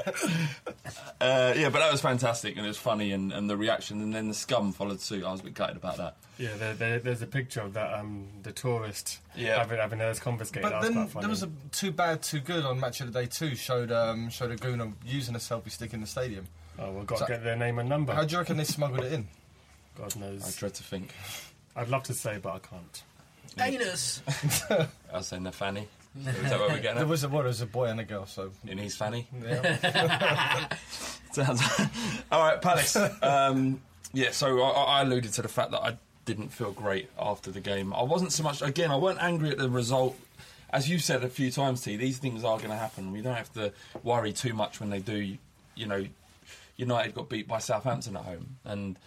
uh, 1.20 1.54
yeah, 1.56 1.68
but 1.70 1.78
that 1.80 1.90
was 1.90 2.00
fantastic 2.00 2.56
and 2.56 2.64
it 2.64 2.68
was 2.68 2.76
funny, 2.78 3.12
and, 3.12 3.32
and 3.32 3.48
the 3.48 3.56
reaction, 3.56 4.00
and 4.02 4.14
then 4.14 4.28
the 4.28 4.34
scum 4.34 4.72
followed 4.72 5.00
suit. 5.00 5.24
I 5.24 5.32
was 5.32 5.40
a 5.40 5.44
bit 5.44 5.54
gutted 5.54 5.76
about 5.76 5.96
that. 5.96 6.16
Yeah, 6.38 6.54
there, 6.56 6.74
there, 6.74 6.98
there's 6.98 7.22
a 7.22 7.26
picture 7.26 7.60
of 7.62 7.72
that 7.74 7.94
um, 7.94 8.28
the 8.42 8.52
tourist 8.52 9.18
Yeah. 9.36 9.58
having 9.58 9.78
having 9.78 9.98
theirs 9.98 10.20
confiscated. 10.20 10.62
But 10.62 10.70
that 10.70 10.78
was 10.80 10.88
then 10.88 10.94
quite 10.96 11.10
funny. 11.10 11.22
there 11.22 11.30
was 11.30 11.42
a 11.42 11.50
too 11.72 11.90
bad, 11.90 12.22
too 12.22 12.40
good 12.40 12.64
on 12.64 12.78
Match 12.78 13.00
of 13.00 13.12
the 13.12 13.20
Day 13.20 13.26
too. 13.26 13.54
Showed 13.56 13.90
um, 13.90 14.28
showed 14.30 14.50
a 14.50 14.56
gooner 14.56 14.92
using 15.04 15.34
a 15.34 15.38
selfie 15.38 15.70
stick 15.70 15.92
in 15.94 16.00
the 16.00 16.06
stadium. 16.06 16.46
Oh, 16.78 16.92
we've 16.92 17.06
got 17.06 17.18
So- 17.18 17.26
to 17.26 17.32
get 17.32 17.42
their 17.44 17.56
name 17.56 17.78
and 17.78 17.88
number. 17.88 18.12
How 18.14 18.24
do 18.24 18.32
you 18.32 18.38
reckon 18.38 18.56
they 18.56 18.64
smuggled 18.64 19.04
it 19.04 19.12
in? 19.12 19.26
God 19.96 20.14
knows. 20.16 20.44
I 20.46 20.58
dread 20.58 20.74
to 20.74 20.82
think. 20.84 21.12
I'd 21.74 21.88
love 21.88 22.04
to 22.04 22.14
say, 22.14 22.38
but 22.40 22.54
I 22.54 22.58
can't. 22.60 23.02
Anus. 23.60 24.22
I 24.70 24.86
was 25.12 25.26
saying 25.26 25.42
the 25.42 25.50
fanny. 25.50 25.88
Is 26.18 26.50
that 26.50 26.58
what 26.58 26.70
we're 26.70 26.80
getting 26.80 26.96
There 26.98 27.06
was 27.06 27.24
a, 27.24 27.28
well, 27.28 27.38
there 27.38 27.48
was 27.48 27.60
a 27.60 27.66
boy 27.66 27.86
and 27.86 28.00
a 28.00 28.04
girl, 28.04 28.26
so 28.26 28.50
In 28.66 28.78
his 28.78 28.96
fanny. 28.96 29.28
yeah. 29.42 30.68
Sounds. 31.32 31.60
All 32.32 32.40
right, 32.42 32.60
Palace. 32.60 32.96
Um, 33.22 33.80
yeah, 34.12 34.30
so 34.30 34.62
I, 34.62 34.98
I 34.98 35.02
alluded 35.02 35.32
to 35.34 35.42
the 35.42 35.48
fact 35.48 35.70
that 35.72 35.80
I 35.82 35.96
didn't 36.24 36.48
feel 36.48 36.72
great 36.72 37.08
after 37.18 37.50
the 37.50 37.60
game. 37.60 37.92
I 37.94 38.02
wasn't 38.02 38.32
so 38.32 38.42
much. 38.42 38.62
Again, 38.62 38.90
I 38.90 38.96
weren't 38.96 39.22
angry 39.22 39.50
at 39.50 39.58
the 39.58 39.68
result. 39.70 40.16
As 40.70 40.88
you've 40.88 41.02
said 41.02 41.24
a 41.24 41.28
few 41.28 41.50
times, 41.50 41.80
T, 41.82 41.96
these 41.96 42.18
things 42.18 42.44
are 42.44 42.58
going 42.58 42.70
to 42.70 42.76
happen. 42.76 43.12
We 43.12 43.22
don't 43.22 43.34
have 43.36 43.52
to 43.54 43.72
worry 44.02 44.32
too 44.32 44.52
much 44.52 44.80
when 44.80 44.90
they 44.90 44.98
do. 45.00 45.36
You 45.74 45.86
know, 45.86 46.04
United 46.76 47.14
got 47.14 47.28
beat 47.28 47.46
by 47.48 47.58
Southampton 47.58 48.16
at 48.16 48.24
home, 48.24 48.56
and 48.64 48.98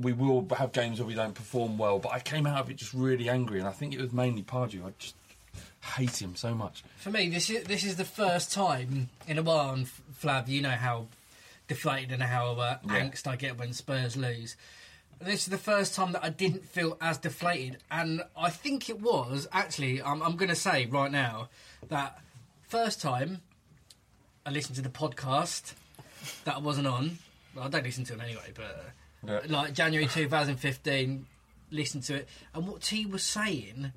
we 0.00 0.12
will 0.12 0.46
have 0.56 0.72
games 0.72 0.98
where 1.00 1.06
we 1.06 1.14
don't 1.14 1.34
perform 1.34 1.76
well. 1.76 1.98
But 1.98 2.12
I 2.12 2.20
came 2.20 2.46
out 2.46 2.60
of 2.60 2.70
it 2.70 2.76
just 2.76 2.94
really 2.94 3.28
angry, 3.28 3.58
and 3.58 3.68
I 3.68 3.72
think 3.72 3.92
it 3.94 4.00
was 4.00 4.12
mainly 4.12 4.42
Pardew. 4.42 4.86
I 4.86 4.92
just 4.98 5.14
hate 5.82 6.20
him 6.20 6.36
so 6.36 6.54
much. 6.54 6.82
For 6.98 7.10
me, 7.10 7.28
this 7.28 7.50
is 7.50 7.64
this 7.64 7.84
is 7.84 7.96
the 7.96 8.04
first 8.04 8.52
time 8.52 9.08
in 9.26 9.38
a 9.38 9.42
while. 9.42 9.70
And 9.74 9.86
Flav, 10.20 10.48
you 10.48 10.62
know 10.62 10.70
how 10.70 11.06
deflated 11.68 12.12
and 12.12 12.22
how 12.22 12.52
uh, 12.52 12.78
Yeah. 12.86 13.00
angst 13.00 13.26
I 13.26 13.36
get 13.36 13.58
when 13.58 13.72
Spurs 13.72 14.16
lose. 14.16 14.56
This 15.20 15.42
is 15.42 15.46
the 15.46 15.58
first 15.58 15.94
time 15.94 16.12
that 16.12 16.24
I 16.24 16.30
didn't 16.30 16.64
feel 16.66 16.96
as 17.00 17.16
deflated, 17.18 17.78
and 17.90 18.22
I 18.36 18.50
think 18.50 18.88
it 18.88 19.00
was 19.00 19.46
actually. 19.52 20.02
I'm, 20.02 20.20
I'm 20.22 20.36
going 20.36 20.48
to 20.48 20.56
say 20.56 20.86
right 20.86 21.10
now 21.12 21.48
that 21.88 22.18
first 22.66 23.00
time 23.00 23.40
I 24.44 24.50
listened 24.50 24.76
to 24.76 24.82
the 24.82 24.88
podcast 24.88 25.74
that 26.44 26.56
I 26.56 26.58
wasn't 26.58 26.88
on. 26.88 27.18
Well, 27.54 27.64
I 27.66 27.68
don't 27.68 27.84
listen 27.84 28.04
to 28.04 28.12
them 28.12 28.20
anyway, 28.22 28.52
but 28.54 28.90
Yeah. 29.24 29.40
like 29.46 29.74
January 29.74 30.06
2015, 30.08 31.26
listened 31.70 32.02
to 32.04 32.16
it, 32.16 32.28
and 32.54 32.66
what 32.66 32.82
T 32.82 33.06
was 33.06 33.22
saying, 33.22 33.92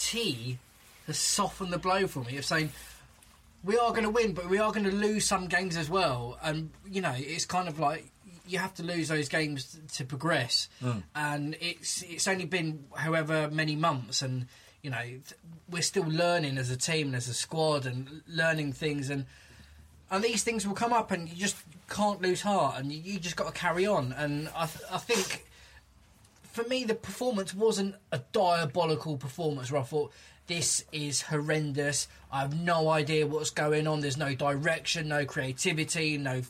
T 0.00 0.58
has 1.06 1.18
softened 1.18 1.72
the 1.72 1.78
blow 1.78 2.06
for 2.06 2.20
me 2.20 2.36
of 2.36 2.44
saying 2.44 2.72
we 3.62 3.78
are 3.78 3.90
going 3.90 4.04
to 4.04 4.10
win, 4.10 4.32
but 4.32 4.48
we 4.48 4.58
are 4.58 4.70
going 4.72 4.84
to 4.84 4.94
lose 4.94 5.24
some 5.24 5.46
games 5.46 5.76
as 5.76 5.88
well. 5.88 6.38
And 6.42 6.70
you 6.90 7.00
know, 7.00 7.14
it's 7.16 7.46
kind 7.46 7.68
of 7.68 7.78
like 7.78 8.10
you 8.46 8.58
have 8.58 8.74
to 8.74 8.82
lose 8.82 9.08
those 9.08 9.28
games 9.28 9.78
to 9.94 10.04
progress. 10.04 10.68
Mm. 10.82 11.02
And 11.14 11.56
it's 11.60 12.02
it's 12.02 12.28
only 12.28 12.44
been 12.44 12.84
however 12.94 13.48
many 13.50 13.76
months, 13.76 14.22
and 14.22 14.46
you 14.82 14.90
know, 14.90 15.02
th- 15.02 15.34
we're 15.70 15.82
still 15.82 16.06
learning 16.06 16.58
as 16.58 16.70
a 16.70 16.76
team 16.76 17.08
and 17.08 17.16
as 17.16 17.28
a 17.28 17.34
squad, 17.34 17.86
and 17.86 18.22
learning 18.28 18.72
things 18.72 19.10
and. 19.10 19.26
And 20.10 20.22
these 20.22 20.44
things 20.44 20.64
will 20.64 20.74
come 20.74 20.92
up, 20.92 21.10
and 21.10 21.28
you 21.28 21.34
just 21.34 21.56
can't 21.88 22.20
lose 22.20 22.42
heart, 22.42 22.78
and 22.78 22.92
you, 22.92 23.00
you 23.00 23.18
just 23.18 23.34
got 23.34 23.52
to 23.52 23.58
carry 23.58 23.86
on. 23.86 24.12
And 24.12 24.48
I, 24.54 24.66
th- 24.66 24.84
I 24.92 24.98
think 24.98 25.44
for 26.54 26.62
me, 26.68 26.84
the 26.84 26.94
performance 26.94 27.52
wasn't 27.52 27.96
a 28.12 28.20
diabolical 28.32 29.16
performance 29.16 29.72
where 29.72 29.80
I 29.80 29.84
thought, 29.84 30.12
this 30.46 30.84
is 30.92 31.22
horrendous. 31.22 32.08
I 32.30 32.40
have 32.40 32.60
no 32.60 32.88
idea 32.90 33.26
what's 33.26 33.50
going 33.50 33.86
on. 33.86 34.00
There's 34.00 34.16
no 34.16 34.34
direction, 34.34 35.08
no 35.08 35.24
creativity, 35.24 36.18
no 36.18 36.42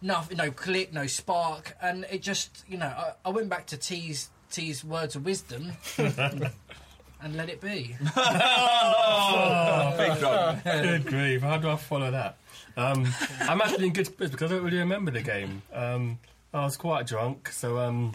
nothing, 0.00 0.36
no 0.36 0.50
click, 0.50 0.92
no 0.92 1.06
spark. 1.06 1.76
And 1.82 2.06
it 2.10 2.22
just, 2.22 2.64
you 2.68 2.78
know, 2.78 2.86
I, 2.86 3.12
I 3.24 3.30
went 3.30 3.48
back 3.48 3.66
to 3.66 3.76
T's, 3.76 4.30
T's 4.50 4.84
words 4.84 5.16
of 5.16 5.24
wisdom 5.24 5.72
and 5.98 7.36
let 7.36 7.48
it 7.48 7.60
be. 7.60 7.96
Oh, 8.16 9.94
big 9.98 10.20
dog. 10.20 10.62
Good 10.62 11.06
grief! 11.06 11.42
How 11.42 11.56
do 11.56 11.70
I 11.70 11.76
follow 11.76 12.10
that? 12.10 12.36
Um, 12.76 13.06
I'm 13.40 13.60
actually 13.60 13.86
in 13.86 13.92
good 13.92 14.06
spirits 14.06 14.32
because 14.32 14.50
I 14.52 14.56
don't 14.56 14.64
really 14.64 14.78
remember 14.78 15.10
the 15.10 15.22
game. 15.22 15.62
Um, 15.72 16.18
I 16.52 16.64
was 16.64 16.76
quite 16.76 17.06
drunk, 17.06 17.48
so 17.48 17.78
um, 17.78 18.14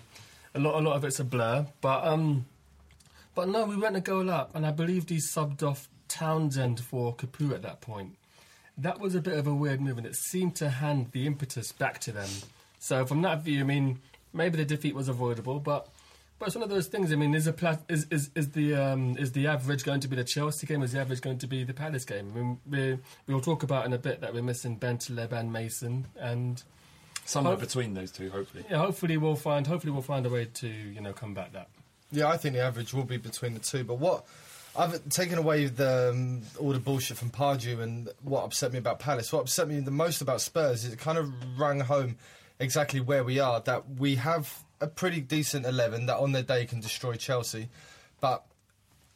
a 0.53 0.59
lot, 0.59 0.75
a 0.75 0.81
lot 0.81 0.95
of 0.95 1.03
it's 1.05 1.19
a 1.19 1.23
blur. 1.23 1.65
But 1.81 2.05
um, 2.05 2.45
but 3.39 3.47
no, 3.47 3.63
we 3.63 3.77
went 3.77 3.95
a 3.95 4.01
goal 4.01 4.29
up, 4.29 4.53
and 4.53 4.65
I 4.65 4.71
believe 4.71 5.07
he 5.07 5.15
subbed 5.15 5.63
off 5.63 5.87
Townsend 6.09 6.81
for 6.81 7.15
Capoue 7.15 7.53
at 7.53 7.61
that 7.61 7.79
point. 7.79 8.17
That 8.77 8.99
was 8.99 9.15
a 9.15 9.21
bit 9.21 9.37
of 9.37 9.47
a 9.47 9.53
weird 9.53 9.79
move, 9.79 9.97
and 9.97 10.05
it 10.05 10.17
seemed 10.17 10.57
to 10.57 10.69
hand 10.69 11.13
the 11.13 11.25
impetus 11.25 11.71
back 11.71 11.99
to 12.01 12.11
them. 12.11 12.27
So 12.79 13.05
from 13.05 13.21
that 13.21 13.43
view, 13.43 13.61
I 13.61 13.63
mean, 13.63 13.99
maybe 14.33 14.57
the 14.57 14.65
defeat 14.65 14.93
was 14.93 15.07
avoidable, 15.07 15.61
but. 15.61 15.87
But 16.37 16.47
it's 16.47 16.55
one 16.55 16.63
of 16.63 16.69
those 16.69 16.87
things. 16.87 17.13
I 17.13 17.15
mean, 17.15 17.33
is, 17.33 17.47
a 17.47 17.53
pla- 17.53 17.77
is, 17.87 18.07
is, 18.11 18.29
is 18.35 18.49
the 18.51 18.75
um, 18.75 19.17
is 19.17 19.31
the 19.33 19.47
average 19.47 19.83
going 19.85 19.99
to 20.01 20.07
be 20.09 20.15
the 20.17 20.23
Chelsea 20.25 20.67
game? 20.67 20.81
Is 20.83 20.91
the 20.93 20.99
average 20.99 21.19
going 21.21 21.37
to 21.39 21.47
be 21.47 21.63
the 21.65 21.73
Palace 21.73 22.03
game? 22.05 22.31
I 22.33 22.39
mean, 22.39 22.59
we 22.69 22.97
we'll 23.33 23.41
talk 23.41 23.63
about 23.63 23.85
in 23.85 23.91
a 23.93 23.97
bit 23.97 24.19
that 24.21 24.33
we're 24.33 24.41
missing 24.41 24.77
Bentaleb 24.77 25.31
and 25.33 25.51
Mason, 25.53 26.07
and 26.17 26.61
Somewhere 27.25 27.53
Hope- 27.53 27.61
between 27.61 27.93
those 27.93 28.11
two, 28.11 28.29
hopefully. 28.31 28.65
yeah, 28.69 28.77
hopefully 28.77 29.15
we'll 29.17 29.35
find 29.35 29.67
hopefully 29.67 29.91
we'll 29.93 30.01
find 30.01 30.25
a 30.25 30.29
way 30.29 30.45
to 30.45 30.67
you 30.67 30.99
know 30.99 31.13
combat 31.13 31.53
that. 31.53 31.67
Yeah, 32.11 32.27
I 32.27 32.37
think 32.37 32.55
the 32.55 32.61
average 32.61 32.93
will 32.93 33.03
be 33.03 33.17
between 33.17 33.53
the 33.53 33.59
two. 33.59 33.83
But 33.83 33.99
what 33.99 34.25
I've 34.77 35.07
taken 35.09 35.37
away 35.37 35.65
the 35.65 36.11
um, 36.11 36.41
all 36.59 36.73
the 36.73 36.79
bullshit 36.79 37.17
from 37.17 37.29
Pardew 37.29 37.81
and 37.81 38.09
what 38.23 38.43
upset 38.43 38.71
me 38.71 38.79
about 38.79 38.99
Palace. 38.99 39.31
What 39.31 39.41
upset 39.41 39.67
me 39.67 39.79
the 39.79 39.91
most 39.91 40.21
about 40.21 40.41
Spurs 40.41 40.85
is 40.85 40.93
it 40.93 40.99
kind 40.99 41.17
of 41.17 41.31
rang 41.59 41.79
home 41.81 42.17
exactly 42.59 42.99
where 42.99 43.23
we 43.23 43.39
are. 43.39 43.61
That 43.61 43.83
we 43.97 44.15
have 44.15 44.63
a 44.81 44.87
pretty 44.87 45.21
decent 45.21 45.65
eleven 45.65 46.05
that 46.05 46.17
on 46.17 46.31
their 46.31 46.43
day 46.43 46.65
can 46.65 46.79
destroy 46.79 47.15
Chelsea, 47.15 47.69
but 48.21 48.43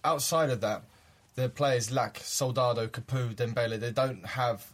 outside 0.03 0.49
of 0.49 0.61
that, 0.61 0.83
their 1.35 1.49
players 1.49 1.91
lack 1.91 2.19
Soldado, 2.23 2.87
Capoue, 2.87 3.35
Dembele. 3.35 3.79
They 3.79 3.91
don't 3.91 4.25
have. 4.25 4.65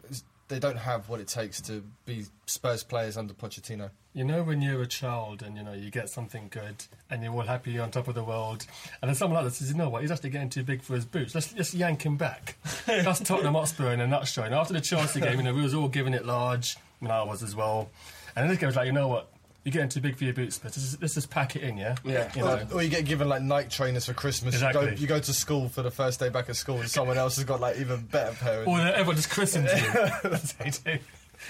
They 0.50 0.60
don't 0.60 0.78
have 0.78 1.10
what 1.10 1.20
it 1.20 1.28
takes 1.28 1.62
to 1.62 1.84
be 2.06 2.26
Spurs 2.48 2.84
players 2.84 3.18
under 3.18 3.34
Pochettino. 3.34 3.92
You 4.14 4.24
know 4.24 4.42
when 4.42 4.62
you're 4.62 4.82
a 4.82 4.88
child 4.88 5.44
and 5.44 5.56
you 5.56 5.64
know 5.64 5.74
you 5.74 5.92
get 5.92 6.10
something 6.10 6.48
good 6.50 6.84
and 7.10 7.24
you're 7.24 7.32
all 7.32 7.42
happy 7.44 7.72
you're 7.72 7.84
on 7.84 7.92
top 7.92 8.08
of 8.08 8.16
the 8.16 8.24
world, 8.24 8.66
and 9.02 9.08
then 9.08 9.16
someone 9.16 9.36
like 9.36 9.46
this 9.46 9.60
says, 9.60 9.70
you 9.70 9.78
know 9.78 9.90
what, 9.90 10.02
he's 10.02 10.12
actually 10.12 10.32
getting 10.32 10.50
too 10.50 10.64
big 10.64 10.82
for 10.82 10.96
his 10.96 11.06
boots. 11.06 11.36
Let's 11.36 11.54
just 11.54 11.76
yank 11.76 12.04
him 12.04 12.18
back. 12.18 12.58
That's 12.88 13.20
Tottenham 13.20 13.54
Hotspur 13.54 13.94
in 13.94 14.02
a 14.02 14.08
nutshell. 14.08 14.46
And 14.46 14.56
after 14.56 14.74
the 14.74 14.82
Chelsea 14.82 15.22
game, 15.22 15.38
you 15.38 15.44
know 15.44 15.54
we 15.54 15.62
was 15.62 15.76
all 15.76 15.88
giving 15.88 16.16
it 16.16 16.26
large. 16.26 16.78
I 17.00 17.06
mean, 17.06 17.12
I 17.12 17.24
was 17.24 17.44
as 17.44 17.56
well. 17.56 17.90
And 18.36 18.44
then 18.44 18.50
this 18.50 18.58
game 18.58 18.68
was 18.68 18.76
like, 18.76 18.88
you 18.88 18.92
know 18.92 19.08
what, 19.08 19.32
You're 19.66 19.74
getting 19.74 19.90
too 19.90 20.00
big 20.00 20.16
for 20.16 20.24
your 20.24 20.34
boots, 20.34 20.58
but 20.58 20.72
this 20.74 21.18
is, 21.18 21.26
pack 21.26 21.56
it 21.58 21.64
in, 21.64 21.78
yeah. 21.78 21.96
Yeah. 22.06 22.32
You 22.36 22.44
Or, 22.44 22.46
know? 22.58 22.68
or 22.76 22.82
you 22.82 22.90
get 22.90 23.04
given 23.06 23.28
like 23.28 23.42
Nike 23.42 23.70
trainers 23.70 24.06
for 24.06 24.14
Christmas. 24.14 24.54
You, 24.60 24.66
Exactly. 24.68 24.92
go, 24.92 24.98
you 25.02 25.06
go 25.08 25.20
to 25.20 25.34
school 25.34 25.68
for 25.68 25.82
the 25.84 25.92
first 25.92 26.20
day 26.20 26.30
back 26.30 26.48
at 26.50 26.56
school, 26.56 26.80
and 26.80 26.90
someone 26.90 27.18
else 27.18 27.36
has 27.36 27.44
got 27.44 27.60
like 27.60 27.78
even 27.78 28.02
better 28.06 28.34
pair. 28.38 28.64
Or 28.66 28.80
everyone 28.80 29.18
just 29.18 29.30
christens 29.30 29.70
you. 29.72 29.92
That's 30.30 30.54
they 30.54 30.70
do. 30.70 31.00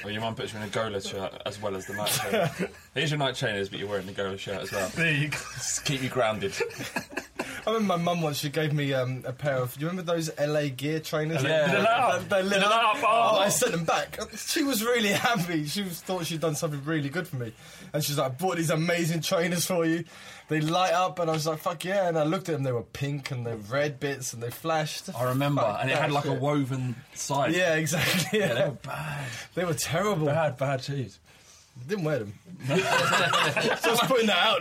Or 0.04 0.12
your 0.12 0.22
mum 0.22 0.36
puts 0.36 0.54
you 0.54 0.60
in 0.60 0.66
a 0.66 0.70
Gola 0.70 1.02
shirt 1.02 1.42
as 1.46 1.62
well 1.62 1.76
as 1.76 1.86
the 1.86 1.94
Nike 1.94 2.12
trainer. 2.30 2.52
Here's 2.94 3.12
your 3.12 3.18
Nike 3.20 3.38
trainers, 3.38 3.70
but 3.70 3.80
you're 3.80 3.88
wearing 3.90 4.06
the 4.06 4.14
Gola 4.14 4.38
shirt 4.38 4.62
as 4.62 4.72
well. 4.72 4.90
There 4.90 5.12
you 5.12 5.28
go. 5.30 5.38
Just 5.56 5.86
keep 5.86 6.02
you 6.02 6.10
grounded. 6.10 6.54
I 7.68 7.74
remember 7.74 7.98
my 7.98 8.04
mum 8.04 8.22
once. 8.22 8.38
She 8.38 8.50
gave 8.50 8.74
me 8.74 8.94
um, 8.94 9.24
a 9.28 9.34
pair 9.34 9.58
of. 9.58 9.74
do 9.76 9.82
You 9.82 9.90
remember 9.90 10.12
those 10.14 10.32
LA 10.40 10.70
Gear 10.70 11.00
trainers? 11.02 11.44
Yeah. 11.44 11.68
They 11.68 11.78
light 11.78 11.88
up? 11.88 12.30
They 12.30 12.44
lit 12.44 12.64
up? 12.64 12.98
Oh. 13.04 13.38
I 13.40 13.50
sent 13.50 13.74
them 13.74 13.84
back. 13.84 14.18
She 14.36 14.64
was 14.64 14.84
really 14.84 15.10
happy. 15.10 15.66
She 15.66 15.84
was, 15.84 16.02
thought 16.02 16.26
she'd 16.26 16.40
done 16.42 16.56
something 16.56 16.84
really 16.86 17.10
good 17.10 17.28
for 17.28 17.36
me, 17.36 17.54
and 17.94 18.04
she's 18.04 18.18
like, 18.18 18.32
"I 18.32 18.36
bought 18.36 18.58
these 18.58 18.70
amazing 18.70 19.22
trainers 19.22 19.66
for 19.66 19.86
you. 19.86 20.04
They 20.50 20.60
light 20.62 20.92
up." 20.94 21.20
And 21.20 21.30
I 21.30 21.34
was 21.34 21.48
like, 21.48 21.60
"Fuck 21.60 21.86
yeah!" 21.86 22.08
And 22.10 22.18
I 22.18 22.24
looked 22.24 22.50
at 22.50 22.54
them. 22.54 22.64
They 22.64 22.72
were 22.74 22.84
pink 22.84 23.32
and 23.32 23.46
they 23.46 23.56
red 23.56 24.00
bits 24.00 24.34
and 24.34 24.44
they 24.44 24.50
flashed. 24.50 25.10
I 25.16 25.24
remember, 25.30 25.62
Fuck 25.62 25.80
and 25.82 25.90
it 25.92 25.98
had 25.98 26.12
like 26.12 26.26
a 26.26 26.34
woven 26.34 26.96
side. 27.14 27.54
Yeah, 27.56 27.76
exactly. 27.76 28.40
Yeah, 28.40 28.48
Yeah, 28.48 28.54
they 28.56 28.66
were 28.66 28.72
bad. 28.84 29.26
they 29.56 29.66
were 29.66 29.74
terrible. 29.74 30.26
Bad, 30.26 30.58
bad 30.58 30.84
shoes. 30.84 31.20
Didn't 31.88 32.04
wear 32.04 32.20
them. 32.20 32.34
Just 32.68 34.04
putting 34.04 34.28
that 34.28 34.38
out 34.38 34.60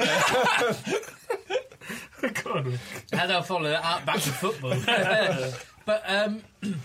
there. 2.21 2.31
God. 2.45 2.79
How 3.13 3.27
do 3.27 3.35
I 3.35 3.43
follow 3.43 3.69
that 3.71 3.85
up 3.85 4.05
back 4.07 4.17
to 4.21 4.31
football? 4.31 4.75
but 5.85 6.03
um, 6.07 6.43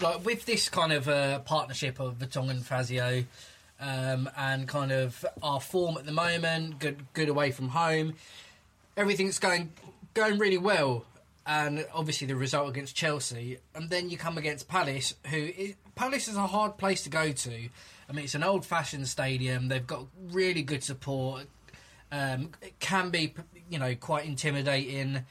like 0.00 0.24
with 0.24 0.44
this 0.46 0.68
kind 0.68 0.92
of 0.92 1.08
uh, 1.08 1.38
partnership 1.40 2.00
of 2.00 2.18
Vertonghen 2.18 2.50
and 2.50 2.66
Fazio, 2.66 3.24
um, 3.80 4.28
and 4.36 4.66
kind 4.66 4.92
of 4.92 5.24
our 5.42 5.60
form 5.60 5.96
at 5.98 6.06
the 6.06 6.12
moment, 6.12 6.78
good 6.78 7.12
good 7.12 7.28
away 7.28 7.50
from 7.50 7.68
home, 7.68 8.14
everything's 8.96 9.38
going 9.38 9.72
going 10.14 10.38
really 10.38 10.58
well. 10.58 11.04
And 11.48 11.86
obviously 11.94 12.26
the 12.26 12.34
result 12.34 12.68
against 12.68 12.96
Chelsea, 12.96 13.58
and 13.72 13.88
then 13.88 14.10
you 14.10 14.18
come 14.18 14.36
against 14.36 14.66
Palace, 14.66 15.14
who 15.28 15.36
is, 15.36 15.74
Palace 15.94 16.26
is 16.26 16.36
a 16.36 16.48
hard 16.48 16.76
place 16.76 17.04
to 17.04 17.08
go 17.08 17.30
to. 17.30 17.68
I 18.08 18.12
mean, 18.12 18.24
it's 18.24 18.34
an 18.34 18.42
old-fashioned 18.42 19.06
stadium. 19.06 19.68
They've 19.68 19.86
got 19.86 20.06
really 20.32 20.62
good 20.62 20.82
support. 20.82 21.46
Um, 22.10 22.50
it 22.60 22.78
can 22.80 23.10
be, 23.10 23.34
you 23.70 23.78
know, 23.78 23.94
quite 23.94 24.26
intimidating, 24.26 25.24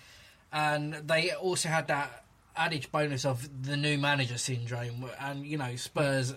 and 0.54 0.94
they 0.94 1.32
also 1.32 1.68
had 1.68 1.88
that 1.90 2.24
added 2.56 2.88
bonus 2.92 3.26
of 3.26 3.50
the 3.64 3.76
new 3.76 3.98
manager 3.98 4.38
syndrome. 4.38 5.10
And 5.20 5.46
you 5.46 5.58
know, 5.58 5.76
Spurs 5.76 6.34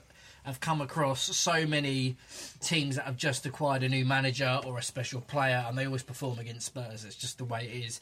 have 0.49 0.61
come 0.61 0.81
across 0.81 1.23
so 1.37 1.67
many 1.67 2.17
teams 2.61 2.97
that 2.97 3.05
have 3.05 3.17
just 3.17 3.47
acquired 3.47 3.83
a 3.83 3.89
new 3.89 4.05
manager 4.05 4.61
or 4.67 4.79
a 4.79 4.83
special 4.83 5.21
player, 5.21 5.65
and 5.69 5.79
they 5.79 5.87
always 5.87 6.03
perform 6.03 6.39
against 6.39 6.67
Spurs. 6.67 7.05
It's 7.05 7.15
just 7.15 7.39
the 7.39 7.45
way 7.45 7.71
it 7.73 7.85
is. 7.87 8.01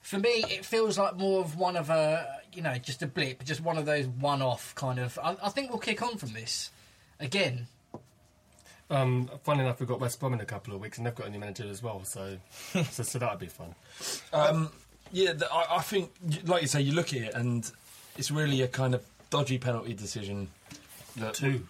For 0.00 0.18
me, 0.18 0.44
it 0.48 0.64
feels 0.64 0.96
like 0.98 1.16
more 1.16 1.40
of 1.40 1.58
one 1.58 1.76
of 1.76 1.90
a, 1.90 2.40
you 2.52 2.62
know, 2.62 2.76
just 2.76 3.02
a 3.02 3.06
blip, 3.06 3.44
just 3.44 3.60
one 3.60 3.76
of 3.76 3.84
those 3.84 4.06
one-off 4.06 4.74
kind 4.74 4.98
of. 4.98 5.18
I, 5.22 5.36
I 5.42 5.48
think 5.50 5.70
we'll 5.70 5.78
kick 5.80 6.00
on 6.02 6.16
from 6.16 6.32
this 6.32 6.70
again. 7.20 7.66
Um, 8.90 9.30
funny 9.44 9.60
enough, 9.60 9.80
we've 9.80 9.88
got 9.88 10.00
West 10.00 10.18
Brom 10.18 10.32
in 10.32 10.40
a 10.40 10.46
couple 10.46 10.74
of 10.74 10.80
weeks, 10.80 10.96
and 10.96 11.06
they've 11.06 11.14
got 11.14 11.26
a 11.26 11.30
new 11.30 11.38
manager 11.38 11.68
as 11.68 11.82
well. 11.82 12.04
So, 12.04 12.38
so, 12.90 13.02
so 13.02 13.18
that'd 13.18 13.38
be 13.38 13.46
fun. 13.46 13.74
Um, 14.32 14.70
yeah, 15.12 15.32
the, 15.32 15.52
I, 15.52 15.76
I 15.76 15.80
think, 15.82 16.10
like 16.46 16.62
you 16.62 16.68
say, 16.68 16.80
you 16.80 16.92
look 16.92 17.12
at 17.12 17.20
it 17.20 17.34
and 17.34 17.70
it's 18.16 18.30
really 18.30 18.62
a 18.62 18.68
kind 18.68 18.94
of 18.94 19.04
dodgy 19.30 19.58
penalty 19.58 19.94
decision. 19.94 20.48
That 21.16 21.34
Two. 21.34 21.66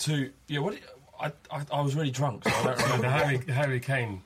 Two. 0.00 0.30
Yeah, 0.48 0.60
what? 0.60 0.74
I, 1.20 1.26
I, 1.50 1.60
I 1.72 1.80
was 1.82 1.94
really 1.94 2.10
drunk, 2.10 2.44
so 2.44 2.50
I 2.50 2.62
don't 2.64 2.78
So 2.78 2.84
remember. 2.86 3.02
the 3.06 3.10
Harry 3.10 3.38
Harry 3.52 3.80
Kane, 3.80 4.22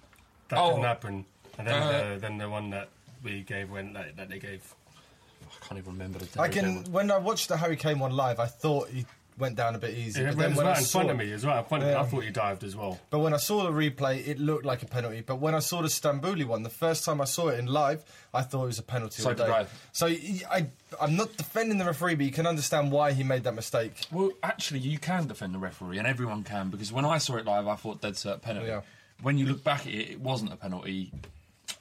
that 0.49 0.59
Oh. 0.59 0.71
didn't 0.71 0.85
happen, 0.85 1.27
and 1.59 1.67
then 1.67 1.83
Uh, 1.83 2.15
the, 2.15 2.19
then 2.21 2.39
the 2.39 2.49
one 2.49 2.71
that 2.71 2.89
we 3.25 3.43
gave 3.43 3.71
when 3.71 3.93
like, 3.93 4.15
that 4.17 4.29
they 4.29 4.39
gave. 4.39 4.63
I 5.43 5.67
can't 5.67 5.79
even 5.81 5.93
remember 5.93 6.21
the 6.21 6.41
I 6.41 6.49
can. 6.49 6.85
When 6.93 7.11
I 7.11 7.19
watched 7.19 7.49
the 7.49 7.57
Harry 7.57 7.77
Kane 7.77 7.99
one 7.99 8.13
live, 8.15 8.39
I 8.39 8.47
thought 8.47 8.89
he 8.89 9.05
went 9.39 9.57
down 9.57 9.75
a 9.75 9.79
bit 9.79 9.95
easy. 9.95 10.21
Yeah, 10.21 10.29
but 10.29 10.33
it 10.35 10.39
then 10.39 10.51
was 10.51 10.59
when 10.59 10.67
right 10.67 10.77
I 10.77 10.79
in 10.79 10.85
saw, 10.85 10.99
front 11.01 11.11
of 11.11 11.17
me. 11.17 11.31
It 11.31 11.33
was 11.35 11.47
right 11.47 11.59
in 11.59 11.65
front 11.65 11.85
of 11.85 11.91
me. 11.91 11.95
I 11.95 12.05
thought 12.05 12.25
he 12.25 12.31
dived 12.31 12.65
as 12.65 12.77
well. 12.77 13.01
But 13.11 13.19
when 13.21 13.35
I 13.35 13.39
saw 13.39 13.65
the 13.65 13.71
replay, 13.71 14.27
it 14.27 14.39
looked 14.39 14.65
like 14.65 14.83
a 14.83 14.87
penalty. 14.87 15.23
But 15.23 15.37
when 15.37 15.55
I 15.55 15.59
saw 15.59 15.83
the 15.83 15.89
Stambouli 15.89 16.45
one, 16.45 16.63
the 16.63 16.71
first 16.71 17.05
time 17.05 17.21
I 17.21 17.25
saw 17.25 17.49
it 17.49 17.59
in 17.59 17.67
live, 17.67 18.05
I 18.33 18.43
thought 18.43 18.65
it 18.65 18.67
was 18.67 18.79
a 18.79 18.83
penalty. 18.83 19.23
So 19.23 19.31
all 19.31 19.35
did 19.35 19.47
day. 19.47 19.53
I. 19.53 19.67
So 19.93 20.07
y- 20.07 20.43
I, 20.51 21.05
am 21.05 21.17
not 21.17 21.37
defending 21.37 21.79
the 21.79 21.85
referee, 21.85 22.15
but 22.15 22.27
you 22.27 22.33
can 22.33 22.47
understand 22.47 22.93
why 22.93 23.13
he 23.13 23.25
made 23.25 23.45
that 23.45 23.55
mistake. 23.55 23.93
Well, 24.13 24.31
actually, 24.43 24.81
you 24.81 24.99
can 24.99 25.27
defend 25.27 25.55
the 25.55 25.59
referee, 25.59 25.99
and 25.99 26.07
everyone 26.07 26.45
can, 26.45 26.71
because 26.71 26.93
when 26.93 27.05
I 27.05 27.19
saw 27.19 27.37
it 27.37 27.45
live, 27.45 27.67
I 27.67 27.77
thought 27.77 28.01
dead 28.01 28.15
cert 28.15 28.43
penalty. 28.43 28.69
Yeah. 28.69 28.83
When 29.23 29.39
you 29.39 29.47
look 29.47 29.63
back 29.65 29.83
at 29.87 29.93
it, 29.93 30.11
it 30.11 30.21
wasn't 30.21 30.53
a 30.53 30.57
penalty. 30.57 31.13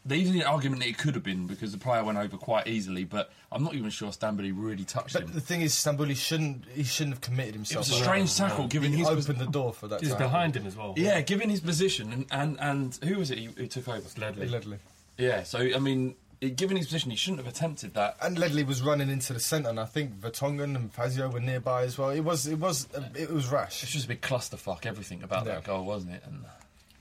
There's 0.05 0.31
the 0.31 0.43
argument 0.43 0.81
that 0.81 0.89
it 0.89 0.97
could 0.97 1.15
have 1.15 1.23
been 1.23 1.47
because 1.47 1.71
the 1.71 1.77
player 1.77 2.03
went 2.03 2.17
over 2.17 2.35
quite 2.35 2.67
easily, 2.67 3.05
but 3.05 3.31
I'm 3.53 3.63
not 3.63 3.73
even 3.73 3.89
sure 3.89 4.09
Stambouli 4.09 4.51
really 4.53 4.83
touched 4.83 5.13
But 5.13 5.23
him. 5.23 5.31
the 5.33 5.39
thing 5.39 5.61
is, 5.61 5.73
Stambouli 5.73 6.15
shouldn't. 6.15 6.65
He 6.73 6.83
shouldn't 6.83 7.15
have 7.15 7.21
committed 7.21 7.55
himself. 7.55 7.85
It 7.87 7.89
himself. 7.91 7.99
was 7.99 8.01
a 8.01 8.03
strange 8.03 8.39
No, 8.39 8.47
tackle, 8.49 8.63
no. 8.65 8.67
given 8.69 8.91
he 8.91 8.97
his 8.99 9.07
opened 9.07 9.39
the 9.39 9.45
door 9.51 9.71
for 9.73 9.87
that. 9.87 10.01
He's 10.01 10.11
to 10.11 10.17
behind 10.17 10.57
him 10.57 10.67
as 10.67 10.75
well. 10.75 10.93
Yeah, 10.97 11.21
given 11.21 11.49
his 11.49 11.61
position, 11.61 12.11
and, 12.11 12.25
and, 12.31 12.59
and 12.59 12.99
who 13.09 13.17
was 13.19 13.31
it 13.31 13.39
who, 13.39 13.51
who 13.51 13.67
took 13.67 13.87
over? 13.87 14.01
Ledley. 14.19 14.47
Ledley. 14.49 14.77
Yeah, 15.17 15.43
so, 15.43 15.59
I 15.59 15.79
mean, 15.79 16.15
given 16.57 16.75
his 16.75 16.87
position, 16.87 17.09
he 17.11 17.15
shouldn't 17.15 17.41
have 17.45 17.47
attempted 17.53 17.93
that. 17.93 18.17
And 18.21 18.37
Ledley 18.37 18.65
was 18.65 18.81
running 18.81 19.09
into 19.09 19.31
the 19.31 19.39
centre, 19.39 19.69
and 19.69 19.79
I 19.79 19.85
think 19.85 20.19
Vertonghen 20.19 20.75
and 20.75 20.91
Fazio 20.91 21.29
were 21.29 21.39
nearby 21.39 21.83
as 21.83 21.97
well. 21.97 22.09
It 22.09 22.21
was, 22.21 22.45
it 22.45 22.59
was, 22.59 22.89
it 23.15 23.29
was 23.29 23.47
rash. 23.49 23.83
It's 23.83 23.91
just 23.93 24.03
a 24.05 24.07
big 24.09 24.19
clusterfuck, 24.21 24.85
everything 24.85 25.23
about 25.23 25.45
Yeah. 25.45 25.53
that 25.53 25.63
goal, 25.63 25.85
wasn't 25.85 26.15
it? 26.15 26.23
And 26.25 26.43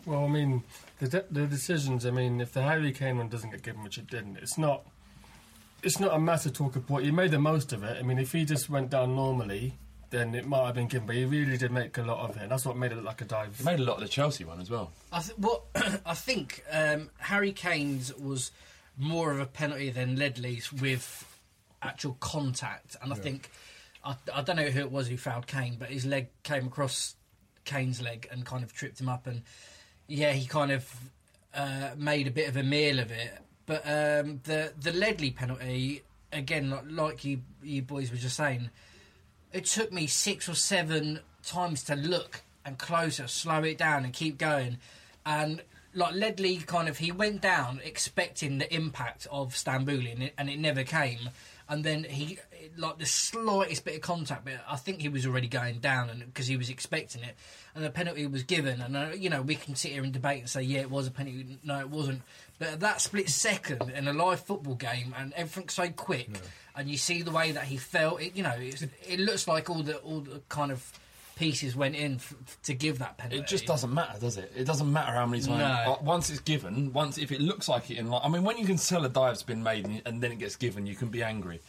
Well, 0.07 0.25
I 0.25 0.29
mean, 0.29 0.63
the 1.03 1.09
de- 1.09 1.27
the 1.31 1.47
decisions. 1.47 2.07
I 2.07 2.11
mean, 2.11 2.41
if 2.41 2.53
the 2.53 2.63
Harry 2.63 2.93
Kane 2.93 3.19
one 3.19 3.29
doesn't 3.29 3.51
get 3.51 3.63
given, 3.63 3.83
which 3.83 3.99
it 3.99 4.07
didn't, 4.07 4.37
it's 4.37 4.57
not. 4.57 4.87
It's 5.83 5.99
not 5.99 6.15
a 6.15 6.19
massive 6.19 6.53
talk 6.53 6.77
of 6.77 6.87
point. 6.87 7.05
He 7.05 7.11
made 7.11 7.33
the 7.33 7.41
most 7.41 7.73
of 7.73 7.83
it. 7.83 7.97
I 7.99 8.03
mean, 8.03 8.21
if 8.21 8.31
he 8.31 8.45
just 8.45 8.71
went 8.71 8.91
down 8.91 9.17
normally, 9.17 9.75
then 10.11 10.33
it 10.33 10.47
might 10.47 10.67
have 10.67 10.77
been 10.77 10.87
given. 10.87 11.09
But 11.09 11.17
he 11.17 11.25
really 11.25 11.57
did 11.57 11.73
make 11.73 11.99
a 11.99 12.03
lot 12.03 12.21
of 12.21 12.37
it. 12.37 12.43
And 12.45 12.53
that's 12.53 12.65
what 12.65 12.77
made 12.77 12.93
it 12.93 12.97
look 12.97 13.05
like 13.05 13.21
a 13.21 13.25
dive. 13.25 13.59
he 13.59 13.65
made 13.65 13.81
a 13.81 13.83
lot 13.83 13.95
of 13.95 14.03
the 14.03 14.09
Chelsea 14.09 14.45
one 14.45 14.61
as 14.61 14.71
well. 14.71 14.93
I 15.11 15.21
th- 15.21 15.37
what 15.39 15.63
I 16.07 16.15
think 16.15 16.63
um, 16.71 17.11
Harry 17.19 17.51
Kane's 17.51 18.15
was 18.15 18.53
more 18.97 19.33
of 19.33 19.41
a 19.41 19.47
penalty 19.47 19.91
than 19.91 20.15
Ledley's 20.15 20.73
with 20.73 21.27
actual 21.83 22.17
contact, 22.21 22.95
and 23.03 23.13
I 23.13 23.17
think 23.17 23.51
I, 24.05 24.15
I 24.33 24.43
don't 24.43 24.55
know 24.55 24.71
who 24.71 24.81
it 24.81 24.93
was 24.93 25.09
who 25.09 25.17
fouled 25.17 25.49
Kane, 25.49 25.77
but 25.81 25.89
his 25.89 26.07
leg 26.07 26.29
came 26.45 26.69
across 26.69 27.17
Kane's 27.65 28.01
leg 28.01 28.29
and 28.31 28.47
kind 28.47 28.63
of 28.63 28.73
tripped 28.73 29.01
him 29.01 29.09
up, 29.09 29.27
and 29.27 29.43
yeah, 30.07 30.33
he 30.33 30.47
kind 30.47 30.73
of 30.73 31.11
uh, 31.55 31.91
made 31.97 32.27
a 32.27 32.31
bit 32.31 32.49
of 32.49 32.57
a 32.57 32.63
meal 32.63 32.99
of 32.99 33.11
it. 33.11 33.39
But 33.67 33.83
um, 33.87 34.41
the 34.45 34.73
the 34.81 34.93
Ledley 34.93 35.31
penalty 35.31 36.03
again, 36.33 36.71
like, 36.71 36.85
like 36.89 37.25
you 37.25 37.43
you 37.63 37.83
boys 37.83 38.11
were 38.11 38.17
just 38.17 38.37
saying, 38.37 38.71
it 39.53 39.67
took 39.67 39.93
me 39.93 40.07
six 40.07 40.49
or 40.49 40.55
seven 40.55 41.21
times 41.45 41.83
to 41.85 41.95
look 41.95 42.43
and 42.65 42.79
closer, 42.79 43.27
slow 43.27 43.63
it 43.63 43.79
down, 43.79 44.05
and 44.05 44.13
keep 44.13 44.39
going. 44.39 44.79
And 45.25 45.63
like 45.95 46.15
Ledley, 46.15 46.57
kind 46.59 46.89
of, 46.89 46.99
he 46.99 47.13
went 47.13 47.41
down 47.41 47.81
expecting 47.85 48.59
the 48.59 48.75
impact 48.75 49.27
of 49.31 49.55
Stambouli, 49.55 50.13
and 50.13 50.23
it, 50.25 50.35
and 50.39 50.49
it 50.49 50.59
never 50.59 50.85
came. 50.85 51.31
And 51.69 51.85
then 51.85 52.05
he, 52.05 52.39
like 52.77 52.99
the 52.99 53.07
slightest 53.07 53.85
bit 53.85 53.97
of 53.97 54.01
contact, 54.03 54.45
but 54.45 54.55
I 54.69 54.77
think 54.77 55.01
he 55.01 55.09
was 55.09 55.27
already 55.27 55.49
going 55.49 55.79
down, 55.79 56.11
and 56.11 56.21
because 56.21 56.47
he 56.47 56.57
was 56.57 56.71
expecting 56.71 57.23
it, 57.23 57.37
and 57.75 57.85
the 57.85 57.91
penalty 57.91 58.27
was 58.27 58.43
given. 58.43 58.81
And 58.81 58.97
uh, 58.97 59.11
you 59.17 59.31
know, 59.31 59.43
we 59.43 59.55
can 59.55 59.75
sit 59.75 59.93
here 59.93 60.03
and 60.03 60.13
debate 60.13 60.41
and 60.41 60.49
say, 60.49 60.63
yeah, 60.63 60.81
it 60.81 60.91
was 60.91 61.07
a 61.07 61.11
penalty. 61.11 61.59
No, 61.65 61.79
it 61.81 61.89
wasn't. 61.89 62.23
But 62.59 62.69
at 62.69 62.81
that 62.81 63.01
split 63.01 63.29
second 63.29 63.91
in 63.91 64.07
a 64.07 64.13
live 64.13 64.41
football 64.41 64.75
game, 64.75 65.15
and 65.19 65.33
everything's 65.35 65.75
so 65.75 65.89
quick, 65.89 66.31
and 66.77 66.89
you 66.89 66.97
see 66.97 67.23
the 67.23 67.31
way 67.31 67.53
that 67.53 67.65
he 67.65 67.77
felt. 67.77 68.21
It, 68.21 68.37
you 68.37 68.43
know, 68.43 68.55
it's, 68.57 68.83
it 68.83 69.21
looks 69.21 69.49
like 69.49 69.71
all 69.71 69.83
the 69.83 69.97
all 69.99 70.21
the 70.21 70.41
kind 70.49 70.73
of 70.73 70.93
pieces 71.43 71.75
went 71.75 71.97
in 71.97 72.15
f- 72.15 72.35
to 72.63 72.75
give 72.75 73.01
that 73.01 73.19
penalty. 73.19 73.41
It 73.41 73.47
just 73.49 73.67
doesn't 73.67 73.93
matter, 73.93 74.19
does 74.21 74.37
it? 74.37 74.53
It 74.57 74.65
doesn't 74.65 74.91
matter 74.93 75.13
how 75.13 75.27
many 75.27 75.43
times. 75.43 75.59
No. 75.59 75.99
Once 76.03 76.31
it's 76.31 76.41
given, 76.41 76.93
once 76.93 77.19
if 77.19 77.33
it 77.33 77.41
looks 77.41 77.69
like 77.69 77.91
it 77.91 77.99
in, 77.99 78.09
like, 78.09 78.23
I 78.25 78.29
mean, 78.29 78.45
when 78.45 78.59
you 78.59 78.65
can 78.65 78.77
tell 78.77 79.05
a 79.05 79.09
dive's 79.09 79.43
been 79.43 79.63
made 79.63 79.87
and, 79.87 80.03
and 80.07 80.23
then 80.23 80.31
it 80.31 80.39
gets 80.39 80.57
given, 80.57 80.87
you 80.87 80.95
can 80.95 81.09
be 81.09 81.23
angry. 81.23 81.61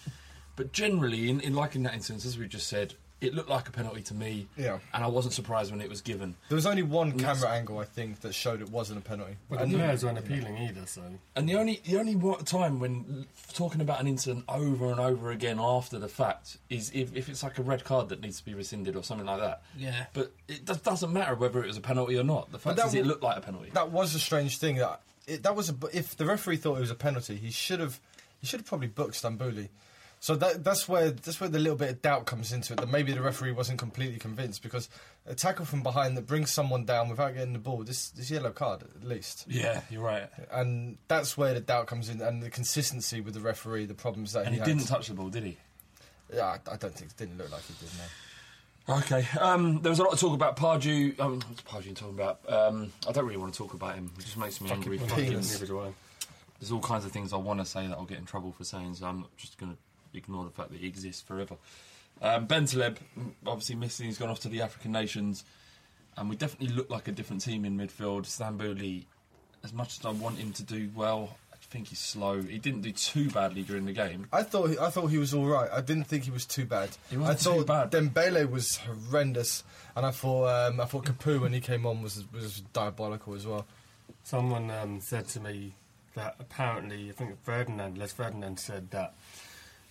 But 0.56 0.72
generally, 0.72 1.30
in, 1.30 1.40
in 1.40 1.56
like 1.56 1.76
in 1.76 1.84
that 1.84 1.96
instance, 1.96 2.26
as 2.26 2.38
we 2.38 2.48
just 2.48 2.68
said, 2.68 2.94
it 3.24 3.34
looked 3.34 3.50
like 3.50 3.68
a 3.68 3.72
penalty 3.72 4.02
to 4.04 4.14
me. 4.14 4.48
Yeah. 4.58 4.80
And 4.94 5.04
I 5.04 5.08
wasn't 5.08 5.34
surprised 5.34 5.72
when 5.72 5.82
it 5.82 5.90
was 5.90 6.02
given. 6.02 6.36
There 6.50 6.56
was 6.56 6.66
only 6.66 6.84
one 6.84 7.18
camera 7.18 7.50
angle, 7.50 7.80
I 7.80 7.86
think, 7.86 8.22
that 8.22 8.34
showed 8.34 8.62
it 8.62 8.70
wasn't 8.70 9.00
a 9.00 9.02
penalty. 9.02 9.36
But 9.50 9.58
the 9.60 9.64
And- 9.66 9.74
players 9.74 10.04
weren't 10.06 10.18
appealing 10.18 10.58
either, 10.58 10.86
so. 10.86 11.02
And 11.36 11.48
the 11.48 11.56
only 11.56 11.82
the 11.86 11.98
only 11.98 12.16
time 12.46 12.80
when 12.80 13.26
talking 13.54 13.82
about 13.82 14.00
an 14.02 14.08
incident 14.08 14.46
over 14.50 14.92
and 14.92 15.00
over 15.00 15.32
again 15.32 15.60
after 15.60 16.00
the 16.00 16.08
fact 16.08 16.58
is 16.70 16.92
if, 16.94 17.16
if 17.16 17.30
it's 17.30 17.44
like 17.44 17.58
a 17.58 17.64
red 17.64 17.84
card 17.84 18.10
that 18.10 18.22
needs 18.22 18.38
to 18.40 18.46
be 18.46 18.54
rescinded 18.54 18.96
or 18.96 19.04
something 19.04 19.28
like 19.28 19.40
that. 19.40 19.62
Yeah. 19.78 20.06
But 20.14 20.32
it 20.48 20.66
does, 20.66 20.82
doesn't 20.82 21.12
matter 21.12 21.36
whether 21.36 21.64
it 21.64 21.68
was 21.68 21.78
a 21.78 21.82
penalty 21.82 22.18
or 22.18 22.24
not. 22.24 22.52
The 22.52 22.60
fact 22.60 22.78
that 22.78 22.88
is, 22.88 22.94
it 22.96 23.06
looked 23.06 23.24
like 23.24 23.38
a 23.38 23.42
penalty. 23.42 23.70
That 23.74 23.92
was 23.92 24.16
a 24.16 24.20
strange 24.20 24.58
thing. 24.58 24.78
That 24.78 25.02
it, 25.28 25.44
that 25.44 25.56
was 25.56 25.70
a, 25.70 25.76
if 25.94 26.16
the 26.18 26.26
referee 26.26 26.58
thought 26.58 26.78
it 26.78 26.82
was 26.82 26.92
a 26.92 26.96
penalty, 26.96 27.36
he 27.36 27.52
should 27.52 27.80
have 27.80 28.00
he 28.42 28.48
should 28.48 28.60
have 28.60 28.68
probably 28.68 28.88
booked 28.88 29.14
Stambouli. 29.22 29.70
So 30.24 30.38
that, 30.38 30.64
that's 30.64 30.88
where 30.88 31.12
that's 31.12 31.42
where 31.42 31.50
the 31.50 31.60
little 31.60 31.78
bit 31.78 31.90
of 31.90 32.02
doubt 32.02 32.26
comes 32.26 32.54
into 32.54 32.72
it. 32.72 32.78
That 32.80 32.88
maybe 32.88 33.12
the 33.12 33.22
referee 33.22 33.52
wasn't 33.52 33.78
completely 33.78 34.20
convinced 34.20 34.64
because 34.64 34.88
a 35.26 35.36
tackle 35.36 35.66
from 35.66 35.84
behind 35.84 36.16
that 36.16 36.26
brings 36.26 36.50
someone 36.50 36.86
down 36.86 37.10
without 37.10 37.34
getting 37.34 37.52
the 37.52 37.60
ball. 37.60 37.84
This 37.84 38.10
this 38.12 38.32
yellow 38.32 38.52
card 38.52 38.84
at 38.84 39.04
least. 39.06 39.44
Yeah, 39.50 39.82
you're 39.90 40.02
right. 40.02 40.30
And 40.50 40.98
that's 41.10 41.36
where 41.38 41.54
the 41.54 41.60
doubt 41.60 41.88
comes 41.88 42.08
in, 42.08 42.22
and 42.22 42.42
the 42.42 42.50
consistency 42.50 43.20
with 43.20 43.34
the 43.34 43.42
referee, 43.42 43.86
the 43.86 43.96
problems 43.96 44.32
that 44.32 44.46
And 44.46 44.54
he 44.56 44.60
had. 44.60 44.66
didn't 44.66 44.86
touch 44.88 45.10
the 45.10 45.14
ball, 45.14 45.28
did 45.28 45.44
he? 45.44 45.58
Yeah, 46.34 46.46
I, 46.46 46.72
I 46.72 46.78
don't 46.78 46.96
think 46.96 47.12
it 47.12 47.18
didn't 47.18 47.38
look 47.38 47.52
like 47.52 47.64
he 47.66 47.74
did. 47.82 47.90
No. 48.88 48.96
Okay. 49.00 49.28
Um, 49.42 49.82
there 49.82 49.90
was 49.90 50.00
a 50.00 50.04
lot 50.04 50.14
of 50.14 50.22
talk 50.22 50.34
about 50.34 50.56
Pardew. 50.56 51.20
Um, 51.20 51.42
what's 51.50 51.64
Pardew 51.64 51.94
talking 51.98 52.16
about? 52.16 52.40
Um, 52.48 52.94
I 53.06 53.12
don't 53.12 53.26
really 53.26 53.36
want 53.36 53.54
to 53.54 53.58
talk 53.58 53.74
about 53.74 53.96
him. 53.96 54.10
It 54.18 54.22
just 54.24 54.38
makes 54.38 54.62
me 54.62 54.72
angry. 54.72 55.00
Fucking 55.00 55.10
Fucking- 55.10 55.34
neither. 55.34 55.94
There's 56.62 56.72
all 56.72 56.80
kinds 56.80 57.04
of 57.04 57.12
things 57.12 57.34
I 57.34 57.38
want 57.38 57.60
to 57.60 57.66
say 57.66 57.86
that 57.88 57.98
I'll 57.98 58.06
get 58.06 58.20
in 58.20 58.26
trouble 58.26 58.54
for 58.54 58.64
saying, 58.64 58.94
so 58.96 59.06
I'm 59.06 59.26
just 59.36 59.58
going 59.58 59.74
to 59.74 59.78
ignore 60.14 60.44
the 60.44 60.52
fact 60.52 60.72
that 60.72 60.80
he 60.80 60.88
exists 60.88 61.22
forever. 61.22 61.56
Um, 62.22 62.48
Bentaleb, 62.48 62.98
mm, 63.18 63.32
obviously 63.46 63.76
missing, 63.76 64.06
he's 64.06 64.18
gone 64.18 64.30
off 64.30 64.40
to 64.42 64.50
the 64.50 64.62
African 64.62 64.92
nations, 64.92 65.44
and 66.18 66.30
we 66.30 66.36
definitely 66.36 66.76
look 66.76 66.90
like 66.90 67.08
a 67.08 67.12
different 67.12 67.42
team 67.42 67.66
in 67.66 67.78
midfield. 67.78 68.26
Stambouli, 68.26 69.06
as 69.64 69.74
much 69.74 70.00
as 70.00 70.06
I 70.06 70.12
want 70.12 70.38
him 70.38 70.52
to 70.54 70.64
do 70.64 70.90
well, 70.96 71.38
I 71.52 71.56
think 71.74 71.88
he's 71.88 72.00
slow. 72.00 72.42
He 72.42 72.60
didn't 72.60 72.82
do 72.82 72.92
too 72.92 73.30
badly 73.32 73.64
during 73.64 73.86
the 73.86 73.94
game. 73.94 74.28
I 74.32 74.44
thought 74.44 74.70
he, 74.70 74.78
I 74.78 74.90
thought 74.90 75.08
he 75.08 75.18
was 75.18 75.34
all 75.34 75.48
right. 75.48 75.70
I 75.72 75.82
didn't 75.82 76.06
think 76.06 76.24
he 76.24 76.32
was 76.32 76.46
too 76.46 76.66
bad. 76.66 76.90
He 77.10 77.18
wasn't 77.18 77.40
I 77.40 77.42
thought 77.42 77.90
too 77.92 78.00
bad. 78.00 78.14
Dembele 78.14 78.50
was 78.50 78.78
horrendous, 78.78 79.64
and 79.96 80.06
I 80.06 80.12
thought 80.12 80.48
um, 80.48 80.80
I 80.80 80.86
thought 80.86 81.06
Capoue 81.06 81.42
when 81.42 81.54
he 81.54 81.60
came 81.60 81.86
on 81.86 82.02
was 82.04 82.24
was 82.32 82.62
diabolical 82.74 83.34
as 83.34 83.48
well. 83.48 83.66
Someone 84.24 84.70
um, 84.70 85.02
said 85.02 85.28
to 85.30 85.40
me 85.40 85.74
that 86.16 86.36
apparently, 86.40 87.10
I 87.10 87.14
think 87.14 87.44
Ferdinand, 87.44 87.98
Les 87.98 88.12
Ferdinand 88.12 88.60
said 88.60 88.92
that 88.92 89.16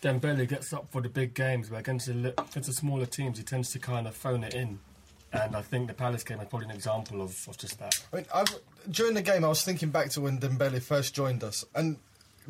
Dembele 0.02 0.48
gets 0.48 0.72
up 0.72 0.90
for 0.90 1.00
the 1.00 1.08
big 1.08 1.32
games, 1.32 1.68
but 1.70 1.76
against 1.76 2.06
the, 2.06 2.30
against 2.30 2.66
the 2.66 2.72
smaller 2.72 3.06
teams, 3.06 3.38
he 3.38 3.44
tends 3.44 3.70
to 3.70 3.78
kind 3.78 4.06
of 4.06 4.14
phone 4.14 4.42
it 4.44 4.54
in. 4.54 4.80
And 5.32 5.56
I 5.56 5.62
think 5.62 5.88
the 5.88 5.94
Palace 5.94 6.24
game 6.24 6.40
is 6.40 6.48
probably 6.48 6.66
an 6.66 6.74
example 6.74 7.22
of, 7.22 7.34
of 7.48 7.56
just 7.56 7.78
that. 7.78 7.94
I 8.12 8.16
mean, 8.16 8.26
I, 8.34 8.44
during 8.90 9.14
the 9.14 9.22
game, 9.22 9.44
I 9.44 9.48
was 9.48 9.64
thinking 9.64 9.90
back 9.90 10.10
to 10.10 10.20
when 10.20 10.38
Dembele 10.38 10.82
first 10.82 11.14
joined 11.14 11.42
us, 11.42 11.64
and 11.74 11.96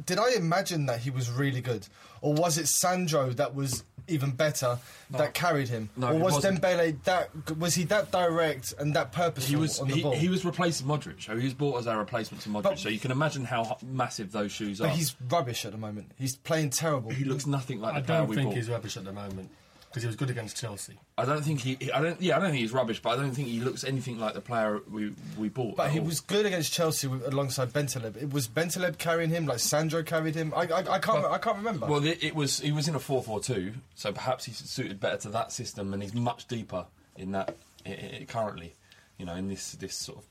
did 0.07 0.19
I 0.19 0.33
imagine 0.33 0.87
that 0.87 1.01
he 1.01 1.11
was 1.11 1.31
really 1.31 1.61
good, 1.61 1.87
or 2.23 2.35
was 2.35 2.59
it 2.59 2.67
Sandro 2.67 3.31
that 3.31 3.55
was 3.55 3.85
even 4.09 4.33
better 4.33 4.79
that 5.11 5.35
carried 5.35 5.69
him, 5.69 5.89
No, 5.97 6.09
or 6.09 6.15
was 6.19 6.35
wasn't. 6.35 6.61
Dembele 6.61 7.03
that 7.05 7.31
was 7.59 7.75
he 7.75 7.85
that 7.85 8.11
direct 8.13 8.75
and 8.79 8.95
that 8.95 9.13
purposeful 9.13 9.49
He 9.51 9.57
was 9.57 9.81
on 9.81 9.89
the 9.89 9.95
he, 9.95 10.03
ball? 10.03 10.13
he 10.13 10.29
was 10.29 10.45
replacing 10.45 10.87
Modric. 10.87 11.23
So 11.23 11.37
he 11.37 11.45
was 11.45 11.55
bought 11.55 11.79
as 11.79 11.87
our 11.87 11.99
replacement 11.99 12.43
to 12.45 12.49
Modric. 12.49 12.63
But- 12.63 12.79
so 12.79 12.89
you 12.89 12.99
can 12.99 13.11
imagine 13.11 13.45
how 13.45 13.79
massive 13.83 14.33
those 14.33 14.53
shoes 14.53 14.81
are. 14.81 14.89
but 14.89 14.97
he's 14.97 15.15
rubbish 15.29 15.65
at 15.65 15.73
the 15.73 15.79
moment. 15.79 16.13
He's 16.19 16.37
playing 16.37 16.71
terrible. 16.71 17.11
He 17.11 17.25
looks 17.25 17.47
nothing 17.47 17.81
like 17.81 17.95
I 17.95 18.01
the 18.01 18.07
player 18.07 18.19
we 18.21 18.23
I 18.25 18.27
don't 18.27 18.35
think 18.37 18.49
bought. 18.51 18.57
he's 18.57 18.69
rubbish 18.69 18.97
at 18.97 19.05
the 19.05 19.13
moment 19.13 19.51
because 19.93 20.03
he 20.05 20.07
was 20.07 20.17
good 20.17 20.31
against 20.31 20.57
Chelsea. 20.57 20.99
I 21.19 21.27
don't 21.27 21.43
think 21.43 21.61
he. 21.61 21.93
I 21.93 22.01
don't. 22.01 22.19
Yeah, 22.21 22.39
I 22.39 22.41
don't 22.41 22.51
think 22.51 22.63
he's 22.63 22.73
rubbish, 22.73 23.03
but 23.03 23.11
I 23.11 23.17
don't 23.17 23.33
think 23.33 23.49
he 23.49 23.61
looks 23.61 23.85
anything 23.85 24.19
like 24.19 24.33
the 24.33 24.41
player 24.41 24.81
we 24.91 25.13
we 25.37 25.51
bought. 25.51 25.77
But 25.77 25.91
he 25.91 26.01
all. 26.01 26.07
was 26.07 26.21
good 26.21 26.47
against 26.47 26.73
Chelsea 26.73 27.07
with, 27.07 27.27
alongside 27.27 27.75
Bentaleb. 27.75 28.17
It 28.17 28.33
was 28.33 28.49
Bentaleb 28.49 28.97
carrying 28.97 29.29
him, 29.29 29.45
like 29.45 29.59
Sandro 29.59 30.03
carried 30.03 30.35
him. 30.35 30.55
I, 30.57 30.63
I, 30.63 30.95
I 30.95 30.99
can't, 30.99 31.27
I 31.27 31.37
can't 31.37 31.59
remember. 31.59 31.87
Well, 31.87 32.05
it, 32.05 32.25
it 32.25 32.35
was. 32.35 32.61
He 32.61 32.73
was 32.73 32.89
in 32.89 32.95
a 32.95 32.99
4-4-2, 32.99 33.75
so 33.95 34.13
perhaps 34.13 34.47
he's 34.47 34.57
suited 34.57 34.99
better 34.99 35.19
to 35.19 35.29
that 35.29 35.53
system, 35.53 35.93
and 35.93 36.03
he's 36.03 36.15
much 36.15 36.49
deeper 36.49 36.87
in 37.17 37.33
that 37.33 37.55
i 37.85 37.91
i 37.91 38.27
currently. 38.27 38.75
You 39.19 39.27
know, 39.27 39.35
in 39.35 39.49
this 39.49 39.73
this 39.73 39.95
sort 39.95 40.19
of 40.19 40.25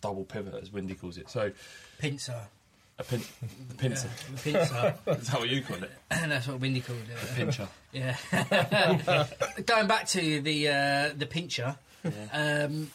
double 0.00 0.24
pivot, 0.24 0.54
as 0.60 0.72
Windy 0.72 0.94
calls 0.94 1.16
it. 1.16 1.30
So 1.30 1.52
Pincer. 1.98 2.48
A 2.98 3.04
pin, 3.04 3.20
the 3.68 3.74
pincer. 3.74 4.08
the 4.32 4.38
pincer. 4.38 4.94
Is 5.06 5.28
that 5.28 5.38
what 5.38 5.48
you 5.48 5.62
call 5.62 5.76
it? 5.82 5.90
And 6.10 6.32
that's 6.32 6.48
what 6.48 6.60
Windy 6.60 6.80
called 6.80 6.98
it. 6.98 7.36
pincher. 7.36 7.68
Yeah. 7.92 8.16
Going 9.66 9.86
back 9.86 10.06
to 10.08 10.40
the 10.40 10.68
uh, 10.68 11.10
the 11.16 11.26
pincher, 11.26 11.76
um, 12.32 12.90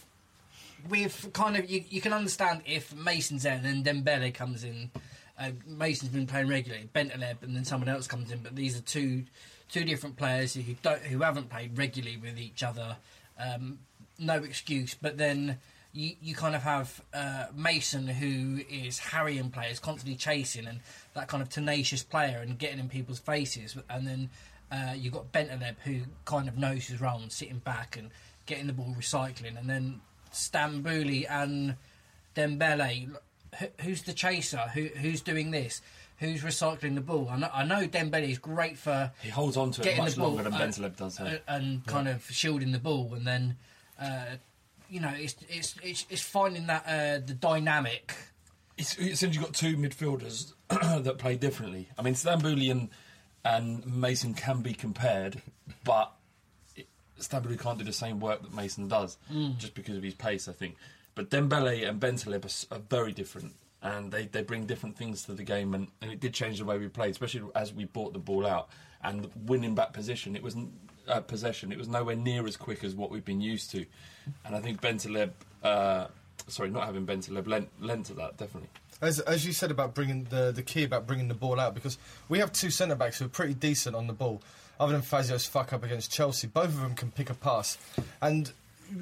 we've 0.89 1.29
kind 1.33 1.55
of 1.55 1.69
you, 1.69 1.83
you 1.89 2.01
can 2.01 2.13
understand 2.13 2.61
if 2.65 2.95
Mason's 2.95 3.43
there 3.43 3.59
and 3.61 3.83
then 3.83 4.03
Dembele 4.03 4.33
comes 4.33 4.63
in. 4.63 4.91
Uh, 5.39 5.51
Mason's 5.65 6.11
been 6.11 6.27
playing 6.27 6.47
regularly, 6.47 6.87
Bentaleb, 6.93 7.41
and 7.41 7.55
then 7.55 7.65
someone 7.65 7.89
else 7.89 8.05
comes 8.05 8.31
in. 8.31 8.39
But 8.39 8.55
these 8.55 8.77
are 8.77 8.81
two 8.81 9.23
two 9.69 9.83
different 9.85 10.17
players 10.17 10.53
who 10.53 10.63
don't 10.81 11.01
who 11.01 11.21
haven't 11.21 11.49
played 11.49 11.77
regularly 11.77 12.17
with 12.17 12.39
each 12.39 12.63
other. 12.63 12.97
Um, 13.39 13.79
no 14.19 14.35
excuse. 14.35 14.93
But 14.93 15.17
then 15.17 15.57
you, 15.93 16.15
you 16.21 16.36
kind 16.36 16.56
of 16.56 16.63
have 16.63 17.01
uh, 17.13 17.45
Mason, 17.56 18.08
who 18.08 18.62
is 18.69 18.99
harrying 18.99 19.49
players, 19.49 19.80
constantly 19.80 20.15
chasing, 20.15 20.67
and 20.67 20.80
that 21.13 21.27
kind 21.27 21.43
of 21.43 21.49
tenacious 21.49 22.04
player 22.04 22.39
and 22.39 22.58
getting 22.58 22.80
in 22.80 22.89
people's 22.89 23.19
faces. 23.19 23.75
And 23.89 24.08
then 24.08 24.30
uh, 24.71 24.93
you've 24.95 25.13
got 25.13 25.32
Bentaleb, 25.32 25.75
who 25.84 26.01
kind 26.25 26.47
of 26.47 26.58
knows 26.58 26.88
his 26.88 27.01
role 27.01 27.19
and 27.19 27.32
sitting 27.32 27.60
back 27.60 27.97
and 27.97 28.10
getting 28.45 28.67
the 28.67 28.73
ball 28.73 28.95
recycling. 28.97 29.60
And 29.60 29.69
then 29.69 30.01
Stambouli 30.32 31.25
and 31.30 31.75
Dembele, 32.36 33.13
who, 33.60 33.65
who's 33.82 34.04
the 34.04 34.13
chaser? 34.13 34.60
Who, 34.73 34.84
who's 34.86 35.21
doing 35.21 35.51
this? 35.51 35.82
Who's 36.19 36.43
recycling 36.43 36.95
the 36.95 37.01
ball? 37.01 37.27
I 37.30 37.38
know, 37.38 37.49
I 37.51 37.65
know 37.65 37.88
Dembele 37.88 38.30
is 38.30 38.38
great 38.38 38.77
for 38.77 39.12
He 39.21 39.30
holds 39.30 39.58
on 39.58 39.71
to 39.71 39.89
it 39.89 39.97
much 39.97 40.13
the 40.13 40.21
ball 40.21 40.36
longer 40.36 40.43
than 40.43 40.54
Bentaleb 40.54 40.95
does. 40.95 41.19
and, 41.19 41.39
and 41.47 41.86
kind 41.88 42.08
of 42.08 42.23
shielding 42.30 42.71
the 42.71 42.80
ball, 42.80 43.13
and 43.15 43.25
then 43.25 43.58
uh, 43.99 44.36
you 44.91 44.99
know 44.99 45.13
it's 45.15 45.36
it's 45.49 45.75
it's, 45.82 46.06
it's 46.10 46.21
finding 46.21 46.67
that 46.67 46.84
uh, 46.86 47.25
the 47.25 47.34
dynamic. 47.34 48.13
It's, 48.77 48.97
it 48.97 49.17
seems 49.17 49.36
you've 49.36 49.43
got 49.43 49.54
two 49.54 49.75
midfielders 49.77 50.54
that 50.69 51.17
play 51.17 51.36
differently. 51.38 51.89
I 51.97 52.01
mean, 52.01 52.13
Stambouli 52.15 52.71
and, 52.71 52.89
and 53.45 53.86
Mason 53.86 54.34
can 54.34 54.62
be 54.62 54.73
compared, 54.73 55.41
but 55.84 56.12
it, 56.75 56.88
Stambouli 57.19 57.60
can't 57.60 57.77
do 57.77 57.84
the 57.84 57.93
same 57.93 58.19
work 58.19 58.41
that 58.41 58.54
Mason 58.54 58.88
does 58.88 59.17
Mm. 59.32 59.58
just 59.58 59.75
because 59.75 59.97
of 59.97 60.04
his 60.04 60.15
pace, 60.15 60.47
I 60.47 60.54
think. 60.54 60.77
But 61.13 61.30
Dembele 61.30 61.88
and 61.88 61.99
Bentaleb 61.99 62.45
are, 62.71 62.75
are 62.75 62.80
very 62.89 63.12
different, 63.12 63.54
and 63.84 64.12
they, 64.12 64.25
they 64.25 64.41
bring 64.41 64.65
different 64.65 64.97
things 64.97 65.23
to 65.25 65.34
the 65.34 65.43
game, 65.43 65.75
and, 65.75 65.88
and 66.01 66.10
it 66.12 66.19
did 66.19 66.34
change 66.34 66.58
the 66.58 66.65
way 66.65 66.77
we 66.80 66.88
played, 66.88 67.12
especially 67.12 67.43
as 67.54 67.73
we 67.73 67.86
brought 67.86 68.13
the 68.13 68.19
ball 68.19 68.47
out 68.47 68.69
and 69.04 69.30
winning 69.45 69.75
back 69.75 69.93
position. 69.93 70.36
It 70.36 70.41
was 70.41 70.56
n- 70.56 70.71
uh, 71.12 71.21
possession. 71.21 71.71
It 71.71 71.78
was 71.78 71.88
nowhere 71.88 72.15
near 72.15 72.47
as 72.47 72.58
quick 72.58 72.84
as 72.84 72.95
what 72.95 73.12
we've 73.12 73.26
been 73.26 73.41
used 73.41 73.71
to, 73.71 73.86
and 74.45 74.56
I 74.56 74.60
think 74.60 74.82
Bentaleb. 74.82 75.32
Uh, 75.63 76.08
sorry, 76.47 76.69
not 76.69 76.86
having 76.86 77.06
Bentaleb 77.06 77.47
lent, 77.47 77.69
lent 77.80 78.08
to 78.08 78.13
that 78.15 78.38
definitely. 78.38 78.69
As, 79.02 79.19
as 79.19 79.45
you 79.45 79.52
said 79.52 79.71
about 79.71 79.93
bringing 79.93 80.26
the 80.26 80.52
the 80.52 80.63
key 80.63 80.84
about 80.84 81.08
bringing 81.08 81.28
the 81.28 81.34
ball 81.34 81.60
out, 81.60 81.76
because 81.76 81.97
we 82.30 82.39
have 82.39 82.52
two 82.52 82.69
centre 82.69 82.95
backs 82.95 83.19
who 83.19 83.26
are 83.26 83.30
pretty 83.30 83.54
decent 83.54 83.95
on 83.95 84.08
the 84.08 84.13
ball. 84.13 84.41
Other 84.80 84.93
than 84.93 85.04
Fazio's 85.04 85.45
fuck 85.45 85.74
up 85.74 85.84
against 85.84 86.12
Chelsea, 86.12 86.47
both 86.47 86.69
of 86.69 86.82
them 86.82 86.95
can 86.95 87.12
pick 87.12 87.30
a 87.30 87.36
pass, 87.36 87.78
and 88.21 88.52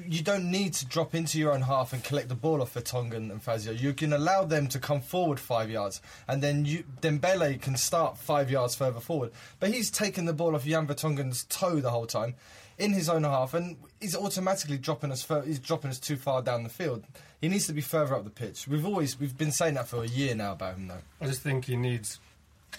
you 0.06 0.22
don't 0.22 0.50
need 0.50 0.74
to 0.74 0.86
drop 0.86 1.14
into 1.14 1.38
your 1.38 1.52
own 1.52 1.62
half 1.62 1.92
and 1.92 2.02
collect 2.02 2.28
the 2.28 2.34
ball 2.34 2.62
off 2.62 2.74
Vertonghen 2.74 3.30
and 3.30 3.42
Fazio. 3.42 3.72
You 3.72 3.92
can 3.92 4.12
allow 4.12 4.44
them 4.44 4.68
to 4.68 4.78
come 4.78 5.00
forward 5.00 5.40
five 5.40 5.70
yards, 5.70 6.00
and 6.28 6.42
then 6.42 6.64
you, 6.64 6.84
Dembele 7.00 7.60
can 7.60 7.76
start 7.76 8.18
five 8.18 8.50
yards 8.50 8.74
further 8.74 9.00
forward. 9.00 9.32
But 9.58 9.70
he's 9.70 9.90
taken 9.90 10.24
the 10.24 10.32
ball 10.32 10.54
off 10.54 10.64
Jan 10.64 10.86
Vertonghen's 10.86 11.44
toe 11.44 11.80
the 11.80 11.90
whole 11.90 12.06
time 12.06 12.34
in 12.78 12.92
his 12.92 13.08
own 13.08 13.24
half, 13.24 13.54
and 13.54 13.76
he's 14.00 14.16
automatically 14.16 14.78
dropping 14.78 15.12
us. 15.12 15.22
Fur- 15.22 15.42
he's 15.42 15.58
dropping 15.58 15.90
us 15.90 15.98
too 15.98 16.16
far 16.16 16.42
down 16.42 16.62
the 16.62 16.68
field. 16.68 17.04
He 17.40 17.48
needs 17.48 17.66
to 17.66 17.72
be 17.72 17.80
further 17.80 18.14
up 18.14 18.24
the 18.24 18.30
pitch. 18.30 18.68
We've 18.68 18.86
always 18.86 19.18
we've 19.18 19.36
been 19.36 19.52
saying 19.52 19.74
that 19.74 19.88
for 19.88 20.02
a 20.02 20.08
year 20.08 20.34
now 20.34 20.52
about 20.52 20.76
him, 20.76 20.88
though. 20.88 21.02
I 21.20 21.26
just 21.26 21.42
think 21.42 21.66
he 21.66 21.76
needs 21.76 22.18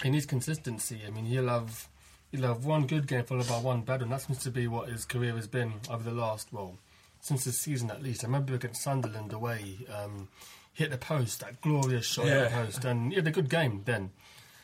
he 0.03 0.09
needs 0.09 0.25
consistency. 0.25 1.01
I 1.05 1.09
mean, 1.09 1.25
he'll 1.25 1.49
have 1.49 1.87
he'll 2.31 2.47
have 2.47 2.65
one 2.65 2.87
good 2.87 3.07
game 3.07 3.25
followed 3.25 3.47
by 3.47 3.59
one 3.59 3.81
bad, 3.81 4.01
and 4.01 4.11
that 4.11 4.21
seems 4.21 4.39
to 4.39 4.51
be 4.51 4.67
what 4.67 4.89
his 4.89 5.05
career 5.05 5.35
has 5.35 5.47
been 5.47 5.73
over 5.89 6.03
the 6.03 6.15
last 6.15 6.51
well 6.51 6.77
since 7.21 7.45
this 7.45 7.59
season 7.59 7.89
at 7.91 8.03
least. 8.03 8.23
I 8.23 8.27
remember 8.27 8.53
against 8.55 8.81
Sunderland 8.81 9.31
away, 9.31 9.85
um, 9.93 10.27
hit 10.73 10.89
the 10.89 10.97
post 10.97 11.39
that 11.39 11.61
glorious 11.61 12.05
shot 12.05 12.27
at 12.27 12.49
the 12.51 12.55
post, 12.55 12.85
and 12.85 13.11
he 13.11 13.15
had 13.15 13.27
a 13.27 13.31
good 13.31 13.49
game 13.49 13.83
then, 13.85 14.11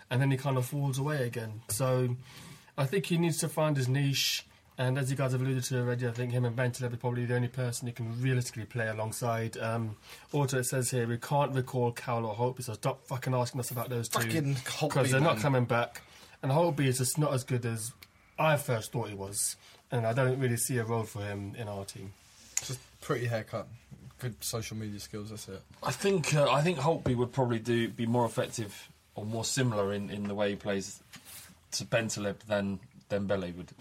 and 0.10 0.22
then 0.22 0.32
he 0.32 0.38
kind 0.38 0.58
of 0.58 0.66
falls 0.66 0.98
away 1.00 1.26
again. 1.26 1.62
So 1.70 2.16
I 2.78 2.86
think 2.86 3.06
he 3.06 3.18
needs 3.18 3.38
to 3.40 3.48
find 3.50 3.78
his 3.78 3.88
niche. 3.88 4.46
And 4.80 5.00
as 5.00 5.10
you 5.10 5.18
guys 5.18 5.32
have 5.32 5.42
alluded 5.42 5.64
to 5.64 5.80
already, 5.80 6.08
I 6.08 6.12
think 6.12 6.32
him 6.32 6.46
and 6.46 6.56
Bentaleb 6.56 6.94
are 6.94 6.98
probably 6.98 7.26
the 7.26 7.36
only 7.36 7.48
person 7.48 7.88
he 7.88 7.94
can 7.94 8.22
realistically 8.22 8.66
play 8.66 8.88
alongside. 8.88 9.58
Um, 9.58 9.96
also, 10.32 10.60
it 10.60 10.66
says 10.66 10.92
here 10.92 11.08
we 11.08 11.18
can't 11.18 11.52
recall 11.52 11.92
Cowell 11.92 12.28
or 12.28 12.36
Holtby, 12.36 12.64
so 12.64 12.74
stop 12.74 13.08
fucking 13.08 13.34
asking 13.34 13.60
us 13.60 13.72
about 13.72 13.90
those 13.90 14.08
two. 14.08 14.20
Fucking 14.20 14.54
Holtby, 14.54 14.90
Because 14.90 15.12
they're 15.12 15.20
not 15.20 15.40
coming 15.40 15.66
back. 15.66 16.04
And 16.44 16.52
Holtby 16.52 16.82
is 16.82 17.00
just 17.00 17.18
not 17.18 17.34
as 17.34 17.44
good 17.44 17.66
as 17.66 17.92
I 18.38 18.56
first 18.58 18.92
thought 18.92 19.10
he 19.10 19.16
was. 19.16 19.56
And 19.92 20.06
I 20.06 20.14
don't 20.14 20.40
really 20.40 20.58
see 20.58 20.78
a 20.78 20.84
role 20.84 21.06
for 21.06 21.24
him 21.24 21.56
in 21.58 21.68
our 21.68 21.84
team. 21.84 22.14
Just 22.66 22.80
pretty 23.02 23.26
haircut, 23.26 23.68
good 24.20 24.36
social 24.44 24.78
media 24.78 25.00
skills. 25.00 25.30
That's 25.30 25.48
it. 25.48 25.62
I 25.84 25.92
think 25.92 26.34
uh, 26.34 26.52
I 26.52 26.62
think 26.62 26.78
Holtby 26.80 27.16
would 27.16 27.32
probably 27.32 27.60
do 27.60 27.88
be 27.90 28.06
more 28.06 28.26
effective 28.26 28.90
or 29.16 29.26
more 29.26 29.46
similar 29.46 29.94
in, 29.94 30.10
in 30.10 30.28
the 30.28 30.36
way 30.36 30.52
he 30.52 30.56
plays 30.56 31.02
to 31.72 31.86
Bentaleb 31.86 32.40
than 32.48 32.80
than 33.10 33.28
Dembele 33.28 33.56
would. 33.56 33.72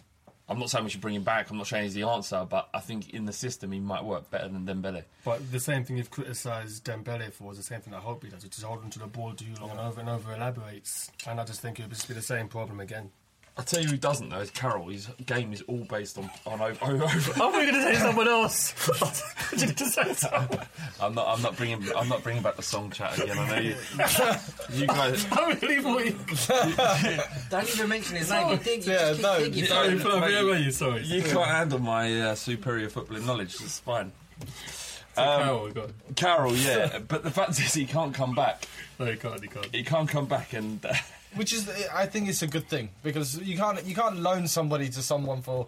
I'm 0.49 0.61
not 0.61 0.71
saying 0.71 0.85
we 0.85 0.91
should 0.91 1.01
bring 1.01 1.17
him 1.17 1.25
back. 1.25 1.51
I'm 1.51 1.59
not 1.59 1.67
saying 1.67 1.85
he's 1.85 1.95
the 1.95 2.05
answer, 2.05 2.47
but 2.49 2.69
I 2.73 2.79
think 2.79 3.11
in 3.11 3.25
the 3.25 3.33
system 3.33 3.73
he 3.73 3.81
might 3.81 4.05
work 4.05 4.31
better 4.31 4.49
than 4.49 4.65
Dembele. 4.65 5.03
But 5.25 5.51
the 5.51 5.59
same 5.59 5.85
thing 5.85 5.97
you've 5.97 6.11
criticised 6.11 6.85
Dembele 6.85 7.33
for 7.33 7.51
is 7.51 7.59
the 7.59 7.65
same 7.65 7.81
thing 7.81 7.93
that 7.93 8.03
Holtby 8.03 8.31
does, 8.31 8.45
which 8.45 8.57
is 8.57 8.63
holding 8.63 8.89
to 8.91 9.01
the 9.01 9.09
ball 9.09 9.33
too 9.33 9.47
long 9.61 9.71
and 9.71 9.81
over 9.81 10.01
and 10.01 10.09
over 10.09 10.33
elaborates. 10.33 11.11
And 11.27 11.41
I 11.41 11.45
just 11.45 11.61
think 11.61 11.81
it 11.81 11.83
would 11.83 11.93
just 11.93 12.07
be 12.07 12.15
the 12.15 12.23
same 12.23 12.47
problem 12.47 12.79
again. 12.79 13.11
I 13.59 13.63
tell 13.63 13.81
you 13.81 13.89
who 13.89 13.97
doesn't 13.97 14.29
though 14.29 14.41
is 14.41 14.51
Carroll. 14.51 14.89
His 14.89 15.07
game 15.25 15.53
is 15.55 15.63
all 15.63 15.85
based 15.85 16.19
on 16.19 16.29
on 16.47 16.61
over. 16.61 16.85
over. 16.93 17.05
I 17.05 17.09
thought 17.09 17.53
going 17.53 17.73
to 17.73 17.83
say 17.83 17.95
someone 17.95 18.29
else. 18.29 18.75
What 19.01 19.61
did 19.61 19.81
you 19.81 19.87
say? 19.87 20.15
I'm 21.01 21.15
not. 21.15 21.27
I'm 21.29 21.41
not 21.43 21.57
bringing. 21.57 21.83
I'm 21.97 22.09
not 22.09 22.23
bringing 22.23 22.43
back 22.43 22.57
the 22.57 22.63
song 22.63 22.91
chat 22.91 23.19
again. 23.19 23.39
I 23.39 23.49
know 23.49 23.61
you. 23.63 23.75
You 24.81 24.87
guys. 24.87 25.27
I 25.33 25.53
really 25.63 25.81
thought 25.81 26.05
you. 26.05 26.17
Don't 27.49 27.69
even 27.69 27.89
mention 27.89 28.17
his 28.17 28.31
name. 28.31 28.51
You 28.51 28.57
dig, 28.59 28.85
you 28.85 28.93
Yeah, 28.93 28.99
just 28.99 29.15
keep 29.15 29.23
no, 29.23 29.39
digging. 29.39 29.59
you- 29.59 29.67
Sorry, 29.67 29.89
Mate, 29.91 30.01
Fluff, 30.01 30.21
mate, 30.21 30.33
yeah, 30.33 30.57
you? 30.57 30.71
Sorry. 30.71 31.03
Can't 31.23 31.47
handle 31.47 31.79
my 31.79 32.21
uh, 32.21 32.35
superior 32.35 32.89
footballing 32.89 33.25
knowledge. 33.27 33.55
It's 33.55 33.79
fine. 33.81 34.13
So 35.15 35.23
Um, 35.23 35.41
Carroll, 35.41 35.65
we 35.65 35.71
got. 35.73 35.91
Carroll, 36.17 36.57
yeah, 36.57 36.99
but 36.99 37.23
the 37.23 37.31
fact 37.31 37.51
is 37.53 37.73
he 37.73 37.87
can't 37.87 38.13
come 38.13 38.35
back. 38.35 38.67
No, 38.99 39.07
he 39.07 39.17
can't. 39.17 39.41
He 39.41 39.49
can't. 39.49 39.67
He 39.75 39.83
can't 39.83 40.09
come 40.09 40.27
back, 40.27 40.53
and 40.53 40.85
uh, 40.85 40.93
Which 41.37 41.53
is, 41.53 41.69
I 41.95 42.07
think, 42.07 42.29
it's 42.29 42.43
a 42.43 42.47
good 42.47 42.69
thing 42.69 42.89
because 43.03 43.39
you 43.41 43.57
can't 43.57 43.85
you 43.85 43.95
can't 43.95 44.19
loan 44.19 44.49
somebody 44.49 44.89
to 44.91 45.03
someone 45.03 45.43
for 45.43 45.67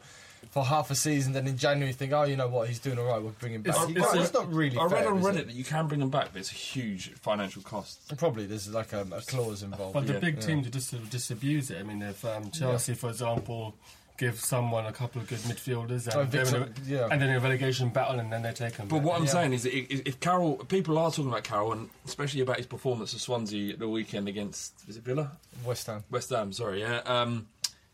for 0.51 0.65
half 0.65 0.91
a 0.91 0.95
season, 0.95 1.33
then 1.33 1.47
in 1.47 1.59
January 1.59 1.93
think, 1.93 2.13
oh, 2.13 2.23
you 2.23 2.37
know 2.37 2.49
what, 2.49 2.69
he's 2.69 2.79
doing 2.79 2.99
all 2.99 3.05
right, 3.07 3.21
we'll 3.21 3.35
bring 3.41 3.53
him 3.55 3.63
back. 3.63 3.75
It's- 3.75 3.89
You 3.91 3.97
it's 3.97 4.07
can't- 4.07 4.19
a- 4.19 4.23
it's 4.23 4.33
not 4.33 4.53
really. 4.53 4.79
I 4.79 4.85
read 4.85 4.91
fair, 5.05 5.09
on 5.13 5.21
Reddit 5.23 5.37
it? 5.41 5.47
that 5.49 5.55
you 5.57 5.65
can 5.65 5.89
bring 5.89 6.01
him 6.01 6.11
back, 6.11 6.29
but 6.33 6.39
it's 6.41 6.53
a 6.53 6.55
huge 6.55 7.13
financial 7.15 7.61
cost. 7.63 8.17
Probably 8.17 8.47
there's 8.47 8.69
like 8.73 8.93
a, 8.93 9.03
a 9.13 9.21
clause 9.21 9.63
involved. 9.63 9.95
But 9.95 10.07
the 10.07 10.15
Yeah. 10.15 10.21
big 10.21 10.41
teams 10.41 10.69
just 10.71 10.91
just 10.93 11.11
disabuse 11.11 11.71
it. 11.71 11.79
I 11.79 11.83
mean, 11.83 12.01
if 12.03 12.25
um, 12.25 12.51
Chelsea, 12.53 12.95
for 12.95 13.11
example, 13.11 13.75
give 14.19 14.39
someone 14.41 14.85
a 14.85 14.93
couple 14.93 15.21
of 15.23 15.29
good 15.29 15.39
midfielders 15.41 16.09
Oh, 16.15 16.21
and, 16.21 16.31
they're 16.31 16.45
Victor- 16.45 16.65
in 16.87 16.97
a, 16.97 17.01
yeah. 17.01 17.09
and 17.11 17.23
then 17.23 17.31
a 17.31 17.41
relegation 17.41 17.89
battle, 17.89 18.19
and 18.21 18.31
then 18.33 18.43
they 18.43 18.53
take 18.53 18.75
them. 18.77 18.89
But 18.89 19.03
what 19.03 19.17
I'm 19.17 19.25
Yeah. 19.25 19.31
saying 19.31 19.53
is, 19.55 19.63
that 19.63 19.75
if 19.75 20.03
if 20.07 20.21
Carroll, 20.21 20.57
people 20.67 20.99
are 20.99 21.11
talking 21.11 21.29
about 21.29 21.45
Carroll, 21.45 21.73
and 21.73 21.89
especially 22.05 22.41
about 22.43 22.57
his 22.59 22.67
performance 22.67 23.15
at 23.15 23.21
Swansea 23.21 23.73
at 23.73 23.79
the 23.79 23.89
weekend 23.89 24.29
against 24.29 24.75
was 24.87 24.97
it 24.97 25.05
Villa, 25.05 25.33
West 25.65 25.87
Ham. 25.87 26.05
West 26.11 26.31
Ham. 26.31 26.53
Sorry, 26.53 26.81
yeah. 26.81 26.99
Um, 27.07 27.47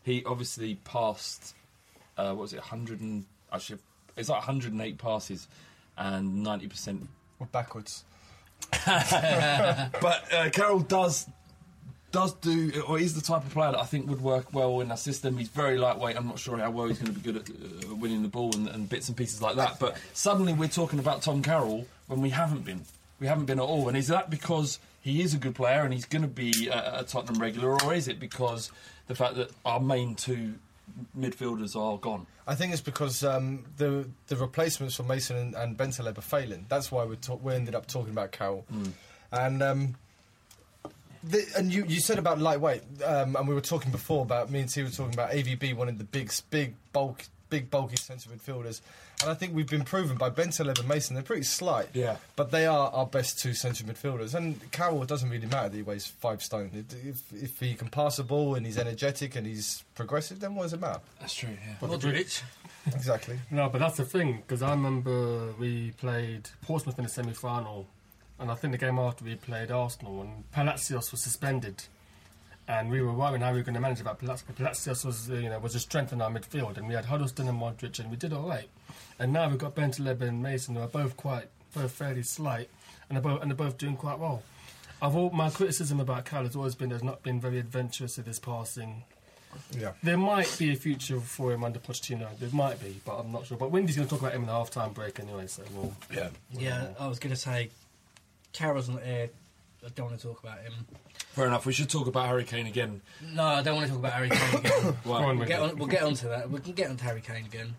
he 0.03 0.23
obviously 0.25 0.75
passed. 0.83 1.53
Uh, 2.17 2.29
what 2.33 2.41
was 2.41 2.53
it? 2.53 2.57
100 2.59 3.01
and 3.01 3.25
actually, 3.53 3.79
it's 4.17 4.29
like 4.29 4.39
108 4.39 4.97
passes, 4.97 5.47
and 5.97 6.43
90 6.43 6.67
percent 6.67 7.07
Or 7.39 7.47
backwards. 7.47 8.03
But 8.85 10.33
uh, 10.33 10.49
Carroll 10.51 10.79
does 10.79 11.27
does 12.15 12.33
do, 12.35 12.81
or 12.87 12.97
he's 12.97 13.13
the 13.13 13.21
type 13.21 13.43
of 13.43 13.51
player 13.51 13.73
that 13.73 13.79
I 13.79 13.83
think 13.83 14.07
would 14.09 14.21
work 14.21 14.53
well 14.53 14.79
in 14.79 14.89
our 14.89 14.95
system. 14.95 15.37
He's 15.37 15.49
very 15.49 15.77
lightweight. 15.77 16.15
I'm 16.15 16.27
not 16.27 16.39
sure 16.39 16.57
how 16.57 16.71
well 16.71 16.87
he's 16.87 16.97
going 16.97 17.13
to 17.13 17.19
be 17.19 17.31
good 17.31 17.35
at 17.35 17.49
uh, 17.49 17.93
winning 17.93 18.21
the 18.21 18.29
ball 18.29 18.55
and, 18.55 18.69
and 18.69 18.87
bits 18.87 19.09
and 19.09 19.17
pieces 19.17 19.41
like 19.41 19.57
that. 19.57 19.79
But 19.79 19.97
suddenly 20.13 20.53
we're 20.53 20.69
talking 20.69 20.99
about 20.99 21.23
Tom 21.23 21.43
Carroll 21.43 21.85
when 22.07 22.21
we 22.21 22.29
haven't 22.29 22.63
been. 22.63 22.83
We 23.19 23.27
haven't 23.27 23.47
been 23.47 23.59
at 23.59 23.65
all. 23.65 23.89
And 23.89 23.97
is 23.97 24.07
that 24.07 24.29
because 24.29 24.79
he 25.01 25.21
is 25.21 25.33
a 25.33 25.37
good 25.37 25.55
player 25.55 25.81
and 25.81 25.93
he's 25.93 26.05
going 26.05 26.21
to 26.21 26.29
be 26.29 26.69
a, 26.69 26.99
a 27.01 27.03
Tottenham 27.03 27.41
regular, 27.41 27.77
or 27.83 27.93
is 27.93 28.07
it 28.07 28.17
because 28.17 28.71
the 29.07 29.15
fact 29.15 29.35
that 29.35 29.51
our 29.65 29.81
main 29.81 30.15
two 30.15 30.53
midfielders 31.19 31.75
are 31.75 31.97
gone? 31.97 32.27
I 32.47 32.55
think 32.55 32.71
it's 32.71 32.81
because 32.81 33.25
um, 33.25 33.65
the 33.75 34.07
the 34.27 34.37
replacements 34.37 34.95
for 34.95 35.03
Mason 35.03 35.35
and, 35.35 35.53
and 35.53 35.77
Bentaleb 35.77 36.17
are 36.17 36.21
failing. 36.21 36.65
That's 36.69 36.93
why 36.93 37.03
we 37.03 37.17
we 37.43 37.53
ended 37.53 37.75
up 37.75 37.87
talking 37.87 38.11
about 38.11 38.31
Carroll. 38.31 38.63
And 39.33 39.61
um, 39.61 39.95
the, 41.25 41.45
and 41.57 41.73
you, 41.73 41.85
you 41.87 41.99
said 41.99 42.19
about 42.19 42.39
lightweight, 42.39 42.83
um, 43.03 43.35
and 43.35 43.47
we 43.47 43.53
were 43.53 43.61
talking 43.61 43.91
before 43.91 44.21
about 44.21 44.51
me 44.51 44.59
and 44.59 44.69
T 44.69 44.83
were 44.83 44.89
talking 44.89 45.13
about 45.13 45.31
AVB 45.31 45.75
wanting 45.75 45.97
the 45.97 46.03
big 46.03 46.31
big 46.49 46.75
bulk 46.93 47.25
big 47.49 47.69
bulky 47.69 47.95
centre 47.95 48.29
midfielders. 48.29 48.81
And 49.21 49.31
I 49.31 49.33
think 49.33 49.55
we've 49.55 49.67
been 49.67 49.85
proven 49.85 50.17
by 50.17 50.29
Bentaleb 50.29 50.79
and 50.79 50.87
Mason 50.87 51.13
they're 51.13 51.23
pretty 51.23 51.43
slight. 51.43 51.87
Yeah. 51.93 52.17
But 52.35 52.51
they 52.51 52.65
are 52.65 52.89
our 52.89 53.05
best 53.05 53.39
two 53.39 53.53
centre 53.53 53.83
midfielders. 53.85 54.35
And 54.35 54.59
Carroll 54.71 55.01
it 55.03 55.07
doesn't 55.07 55.29
really 55.29 55.47
matter 55.47 55.69
that 55.69 55.75
he 55.75 55.83
weighs 55.83 56.05
five 56.05 56.41
stone. 56.41 56.85
If, 57.03 57.31
if 57.31 57.59
he 57.59 57.75
can 57.75 57.87
pass 57.87 58.19
a 58.19 58.23
ball 58.23 58.55
and 58.55 58.65
he's 58.65 58.77
energetic 58.77 59.35
and 59.35 59.47
he's 59.47 59.83
progressive, 59.95 60.39
then 60.39 60.55
what 60.55 60.63
does 60.63 60.73
it 60.73 60.81
matter? 60.81 60.99
That's 61.19 61.33
true. 61.33 61.49
Yeah. 61.49 61.87
Modric. 61.87 62.43
exactly. 62.87 63.39
No, 63.51 63.69
but 63.69 63.79
that's 63.79 63.97
the 63.97 64.05
thing 64.05 64.37
because 64.37 64.61
I 64.61 64.71
remember 64.71 65.53
we 65.53 65.91
played 65.91 66.49
Portsmouth 66.63 66.97
in 66.97 67.05
the 67.05 67.09
semi-final, 67.09 67.87
and 68.39 68.51
I 68.51 68.55
think 68.55 68.71
the 68.71 68.77
game 68.77 68.99
after 68.99 69.23
we 69.25 69.35
played 69.35 69.71
Arsenal, 69.71 70.21
and 70.21 70.49
Palacios 70.51 71.11
was 71.11 71.21
suspended, 71.21 71.83
and 72.67 72.89
we 72.89 73.01
were 73.01 73.13
worrying 73.13 73.41
how 73.41 73.51
we 73.51 73.59
were 73.59 73.63
going 73.63 73.75
to 73.75 73.79
manage 73.79 74.01
that. 74.01 74.19
Palacios, 74.19 74.55
Palacios 74.55 75.05
was, 75.05 75.29
uh, 75.29 75.35
you 75.35 75.49
know, 75.49 75.59
was 75.59 75.75
a 75.75 75.79
strength 75.79 76.13
in 76.13 76.21
our 76.21 76.29
midfield, 76.29 76.77
and 76.77 76.87
we 76.87 76.93
had 76.93 77.05
Huddlestone 77.05 77.47
and 77.47 77.59
Modric, 77.59 77.99
and 77.99 78.09
we 78.09 78.17
did 78.17 78.33
all 78.33 78.47
right. 78.47 78.67
And 79.19 79.31
now 79.31 79.47
we've 79.49 79.57
got 79.57 79.75
Bentaleb 79.75 80.21
and 80.21 80.41
Mason, 80.41 80.75
who 80.75 80.81
are 80.81 80.87
both 80.87 81.15
quite, 81.15 81.45
both 81.73 81.91
fairly 81.91 82.23
slight, 82.23 82.69
and 83.09 83.15
they're 83.15 83.23
both, 83.23 83.41
and 83.41 83.51
they're 83.51 83.55
both 83.55 83.77
doing 83.77 83.95
quite 83.95 84.19
well. 84.19 84.43
I've 85.01 85.15
all, 85.15 85.29
my 85.29 85.49
criticism 85.49 85.99
about 85.99 86.25
Cal 86.25 86.43
has 86.43 86.55
always 86.55 86.73
been 86.73 86.89
there's 86.89 87.03
not 87.03 87.21
been 87.21 87.39
very 87.39 87.59
adventurous 87.59 88.17
with 88.17 88.25
his 88.25 88.39
passing. 88.39 89.03
Yeah. 89.77 89.91
There 90.03 90.17
might 90.17 90.53
be 90.57 90.71
a 90.71 90.75
future 90.75 91.19
for 91.19 91.53
him 91.53 91.63
under 91.63 91.79
Pochettino. 91.79 92.27
There 92.39 92.49
might 92.51 92.81
be, 92.81 92.99
but 93.05 93.17
I'm 93.17 93.31
not 93.31 93.45
sure. 93.45 93.57
But 93.57 93.71
Windy's 93.71 93.95
going 93.95 94.07
to 94.07 94.09
talk 94.09 94.21
about 94.21 94.33
him 94.33 94.41
in 94.41 94.47
the 94.47 94.53
half-time 94.53 94.93
break 94.93 95.19
anyway, 95.19 95.47
so 95.47 95.63
we'll... 95.73 95.93
Yeah. 96.13 96.29
Yeah, 96.51 96.87
I 96.99 97.07
was 97.07 97.19
going 97.19 97.33
to 97.33 97.39
say, 97.39 97.69
Carroll's 98.55 98.87
not 98.87 99.03
here. 99.03 99.29
I 99.85 99.89
don't 99.95 100.07
want 100.07 100.19
to 100.19 100.27
talk 100.27 100.41
about 100.41 100.59
him. 100.59 100.73
Fair 101.33 101.47
enough. 101.47 101.65
We 101.65 101.73
should 101.73 101.89
talk 101.89 102.07
about 102.07 102.27
Harry 102.27 102.45
Kane 102.45 102.65
again. 102.65 103.01
No, 103.33 103.43
I 103.43 103.61
don't 103.61 103.75
want 103.75 103.87
to 103.87 103.91
talk 103.91 103.99
about 103.99 104.13
Harry 104.13 104.29
Kane 104.29 104.59
again. 104.59 104.97
Why? 105.03 105.19
Go 105.21 105.27
on, 105.27 105.37
we'll, 105.37 105.47
get 105.47 105.59
on, 105.59 105.77
we'll 105.77 105.87
get 105.87 106.03
on 106.03 106.13
to 106.15 106.27
that. 106.29 106.49
We 106.49 106.61
can 106.61 106.71
get 106.71 106.89
on 106.89 106.95
to 106.95 107.03
Harry 107.03 107.21
Kane 107.21 107.45
again. 107.45 107.75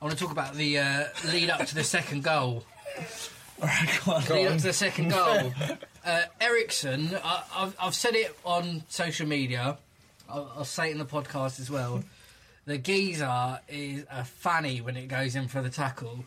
I 0.00 0.04
want 0.04 0.16
to 0.16 0.22
talk 0.22 0.30
about 0.30 0.54
the 0.54 0.78
uh, 0.78 1.04
lead 1.32 1.48
up 1.48 1.64
to 1.66 1.74
the 1.74 1.82
second 1.84 2.22
goal. 2.24 2.64
lead 3.62 4.48
up 4.48 4.58
to 4.58 4.62
the 4.62 4.72
second 4.72 5.10
goal. 5.10 5.52
Uh, 6.04 6.22
Eriksen, 6.40 7.14
I, 7.22 7.44
I've, 7.54 7.76
I've 7.80 7.94
said 7.94 8.16
it 8.16 8.36
on 8.44 8.82
social 8.88 9.24
media. 9.24 9.78
I'll, 10.28 10.52
I'll 10.56 10.64
say 10.64 10.88
it 10.88 10.90
in 10.90 10.98
the 10.98 11.04
podcast 11.04 11.60
as 11.60 11.70
well. 11.70 12.02
The 12.64 12.76
geezer 12.76 13.60
is 13.68 14.04
a 14.10 14.24
fanny 14.24 14.80
when 14.80 14.96
it 14.96 15.06
goes 15.06 15.36
in 15.36 15.46
for 15.46 15.62
the 15.62 15.70
tackle. 15.70 16.24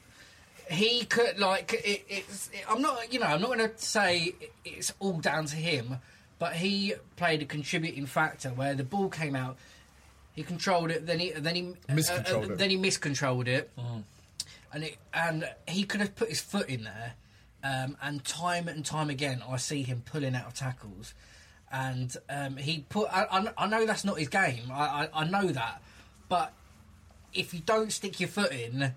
He 0.69 1.06
could 1.06 1.39
like 1.39 1.73
it, 1.73 2.06
it's. 2.10 2.49
It, 2.54 2.63
I'm 2.69 2.82
not, 2.82 3.13
you 3.13 3.19
know, 3.19 3.28
I'm 3.28 3.41
not 3.41 3.56
going 3.56 3.69
to 3.69 3.78
say 3.78 4.34
it's 4.63 4.93
all 4.99 5.19
down 5.19 5.45
to 5.47 5.56
him, 5.56 5.97
but 6.39 6.54
he 6.54 6.93
played 7.17 7.41
a 7.41 7.45
contributing 7.45 8.06
factor 8.06 8.49
where 8.49 8.73
the 8.73 8.84
ball 8.84 9.10
came 9.10 9.36
out. 9.36 9.58
He 10.34 10.43
controlled 10.43 10.91
it, 10.91 11.06
then 11.06 11.19
he 11.19 11.32
then 11.32 11.56
he 11.56 11.73
Miscontrolled 11.88 12.51
it. 12.51 12.58
then 12.58 12.69
he 12.69 12.78
miscontrolled 12.78 13.47
it, 13.47 13.71
and 14.73 14.84
it, 14.84 14.97
and 15.13 15.47
he 15.67 15.84
could 15.84 16.01
have 16.01 16.15
put 16.15 16.30
his 16.30 16.41
foot 16.41 16.67
in 16.67 16.84
there. 16.84 17.13
Um, 17.63 17.97
and 18.01 18.23
time 18.23 18.67
and 18.67 18.86
time 18.86 19.10
again, 19.10 19.41
I 19.47 19.58
see 19.58 19.82
him 19.82 20.04
pulling 20.06 20.36
out 20.36 20.47
of 20.47 20.54
tackles, 20.54 21.13
and 21.71 22.15
um, 22.30 22.58
he 22.58 22.86
put. 22.89 23.08
I, 23.12 23.23
I, 23.32 23.65
I 23.65 23.67
know 23.67 23.86
that's 23.86 24.04
not 24.04 24.19
his 24.19 24.28
game. 24.28 24.69
I, 24.71 25.10
I, 25.13 25.21
I 25.21 25.23
know 25.25 25.47
that, 25.47 25.82
but 26.28 26.54
if 27.34 27.54
you 27.54 27.62
don't 27.65 27.91
stick 27.91 28.19
your 28.19 28.30
foot 28.30 28.51
in, 28.51 28.93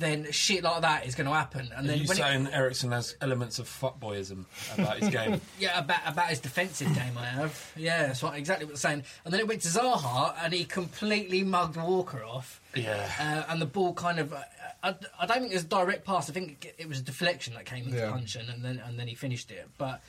then 0.00 0.32
shit 0.32 0.64
like 0.64 0.82
that 0.82 1.06
is 1.06 1.14
going 1.14 1.28
to 1.28 1.32
happen. 1.32 1.70
And 1.76 1.86
Are 1.86 1.88
then 1.92 1.98
you 2.00 2.08
when 2.08 2.16
it- 2.16 2.20
saying 2.20 2.48
Eriksen 2.48 2.90
has 2.90 3.14
elements 3.20 3.58
of 3.60 3.68
fuckboyism 3.68 4.44
about 4.76 4.98
his 4.98 5.10
game? 5.10 5.40
yeah, 5.60 5.78
about 5.78 6.00
about 6.06 6.26
his 6.28 6.40
defensive 6.40 6.92
game, 6.94 7.16
I 7.16 7.26
have. 7.26 7.72
Yeah, 7.76 8.06
that's 8.08 8.22
what 8.22 8.34
exactly 8.36 8.64
what 8.66 8.72
I'm 8.72 8.76
saying. 8.78 9.04
And 9.24 9.32
then 9.32 9.40
it 9.40 9.46
went 9.46 9.62
to 9.62 9.68
Zaha, 9.68 10.34
and 10.42 10.52
he 10.52 10.64
completely 10.64 11.44
mugged 11.44 11.76
Walker 11.76 12.24
off. 12.24 12.60
Yeah. 12.74 13.08
Uh, 13.20 13.52
and 13.52 13.60
the 13.62 13.66
ball 13.66 13.92
kind 13.94 14.18
of. 14.18 14.32
Uh, 14.32 14.42
I, 14.82 14.94
I 15.20 15.26
don't 15.26 15.40
think 15.40 15.52
it 15.52 15.56
was 15.56 15.64
a 15.64 15.68
direct 15.68 16.06
pass. 16.06 16.30
I 16.30 16.32
think 16.32 16.72
it 16.78 16.88
was 16.88 16.98
a 17.00 17.02
deflection 17.02 17.52
that 17.54 17.66
came 17.66 17.84
into 17.84 17.98
Yeah. 17.98 18.10
Puncheon, 18.10 18.48
and 18.48 18.64
then 18.64 18.82
and 18.84 18.98
then 18.98 19.06
he 19.06 19.14
finished 19.14 19.50
it. 19.50 19.68
But 19.76 20.00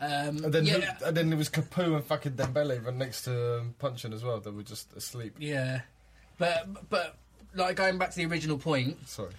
um, 0.00 0.44
And 0.44 0.52
then, 0.52 0.66
yeah, 0.66 0.96
and 1.04 1.16
then 1.16 1.30
there 1.30 1.38
was 1.38 1.48
Capoue 1.48 1.96
and 1.96 2.04
fucking 2.04 2.32
Dembele 2.32 2.84
right 2.84 2.94
next 2.94 3.22
to 3.22 3.60
um, 3.60 3.74
Puncheon 3.78 4.12
as 4.12 4.22
well. 4.22 4.38
They 4.40 4.50
were 4.50 4.62
just 4.62 4.92
asleep. 4.94 5.34
yeah, 5.38 5.80
but 6.36 6.88
but 6.90 7.16
like 7.54 7.76
going 7.76 7.98
back 7.98 8.10
to 8.10 8.16
the 8.16 8.26
original 8.26 8.58
point. 8.58 9.08
Sorry. 9.08 9.30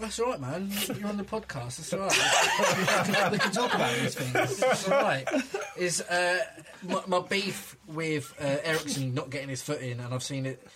That's 0.00 0.18
all 0.18 0.30
right, 0.30 0.40
man. 0.40 0.70
You're 0.98 1.08
on 1.08 1.16
the 1.16 1.22
podcast. 1.24 1.76
That's 1.76 1.92
all 1.92 2.00
right. 2.00 3.30
we 3.32 3.38
can 3.38 3.52
talk 3.52 3.74
about 3.74 3.94
these 3.98 4.14
things. 4.14 4.58
That's 4.58 4.88
all 4.88 5.02
right. 5.02 5.28
Is 5.76 6.00
uh, 6.00 6.40
my, 6.82 7.02
my 7.06 7.20
beef 7.20 7.76
with 7.86 8.34
uh, 8.40 8.56
Eriksen 8.64 9.14
not 9.14 9.30
getting 9.30 9.48
his 9.50 9.62
foot 9.62 9.80
in, 9.80 10.00
and 10.00 10.12
I've 10.14 10.22
seen 10.22 10.46
it 10.46 10.66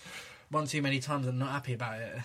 one 0.49 0.67
too 0.67 0.81
many 0.81 0.99
times. 0.99 1.25
and 1.25 1.33
I'm 1.33 1.39
not 1.39 1.51
happy 1.51 1.73
about 1.73 1.99
it. 1.99 2.19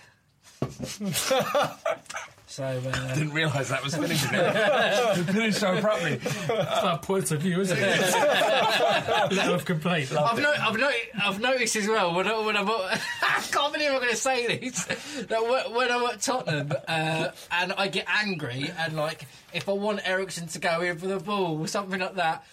so 2.53 2.63
uh, 2.65 3.13
Didn't 3.15 3.33
realise 3.33 3.69
that 3.69 3.83
was 3.83 3.95
finishing 3.95 4.29
it. 4.33 5.23
Finished 5.25 5.59
so 5.59 5.75
abruptly. 5.75 6.17
That's 6.17 6.83
our 6.83 6.99
point 6.99 7.31
of 7.31 7.41
view, 7.41 7.59
isn't 7.61 7.77
it? 7.79 7.99
Letter 9.31 9.55
of 9.55 9.65
complaint. 9.65 10.15
I've, 10.15 10.37
no, 10.39 10.51
I've, 10.51 10.77
no, 10.77 10.91
I've 11.23 11.39
noticed 11.41 11.75
as 11.77 11.87
well 11.87 12.13
when, 12.13 12.27
I, 12.27 12.45
when 12.45 12.55
I'm 12.55 12.69
at, 12.69 13.01
I 13.23 13.43
can't 13.51 13.73
believe 13.73 13.89
I'm 13.89 13.97
going 13.97 14.11
to 14.11 14.15
say 14.15 14.57
this 14.59 14.85
that 15.29 15.41
when, 15.41 15.73
when 15.73 15.91
I'm 15.91 16.03
at 16.03 16.21
Tottenham 16.21 16.73
uh, 16.87 17.29
and 17.51 17.73
I 17.73 17.87
get 17.87 18.05
angry 18.07 18.71
and 18.77 18.95
like 18.95 19.25
if 19.51 19.67
I 19.67 19.71
want 19.71 20.07
Eriksen 20.07 20.45
to 20.49 20.59
go 20.59 20.81
in 20.81 20.99
for 20.99 21.07
the 21.07 21.17
ball 21.17 21.59
or 21.59 21.67
something 21.67 21.99
like 21.99 22.15
that, 22.15 22.45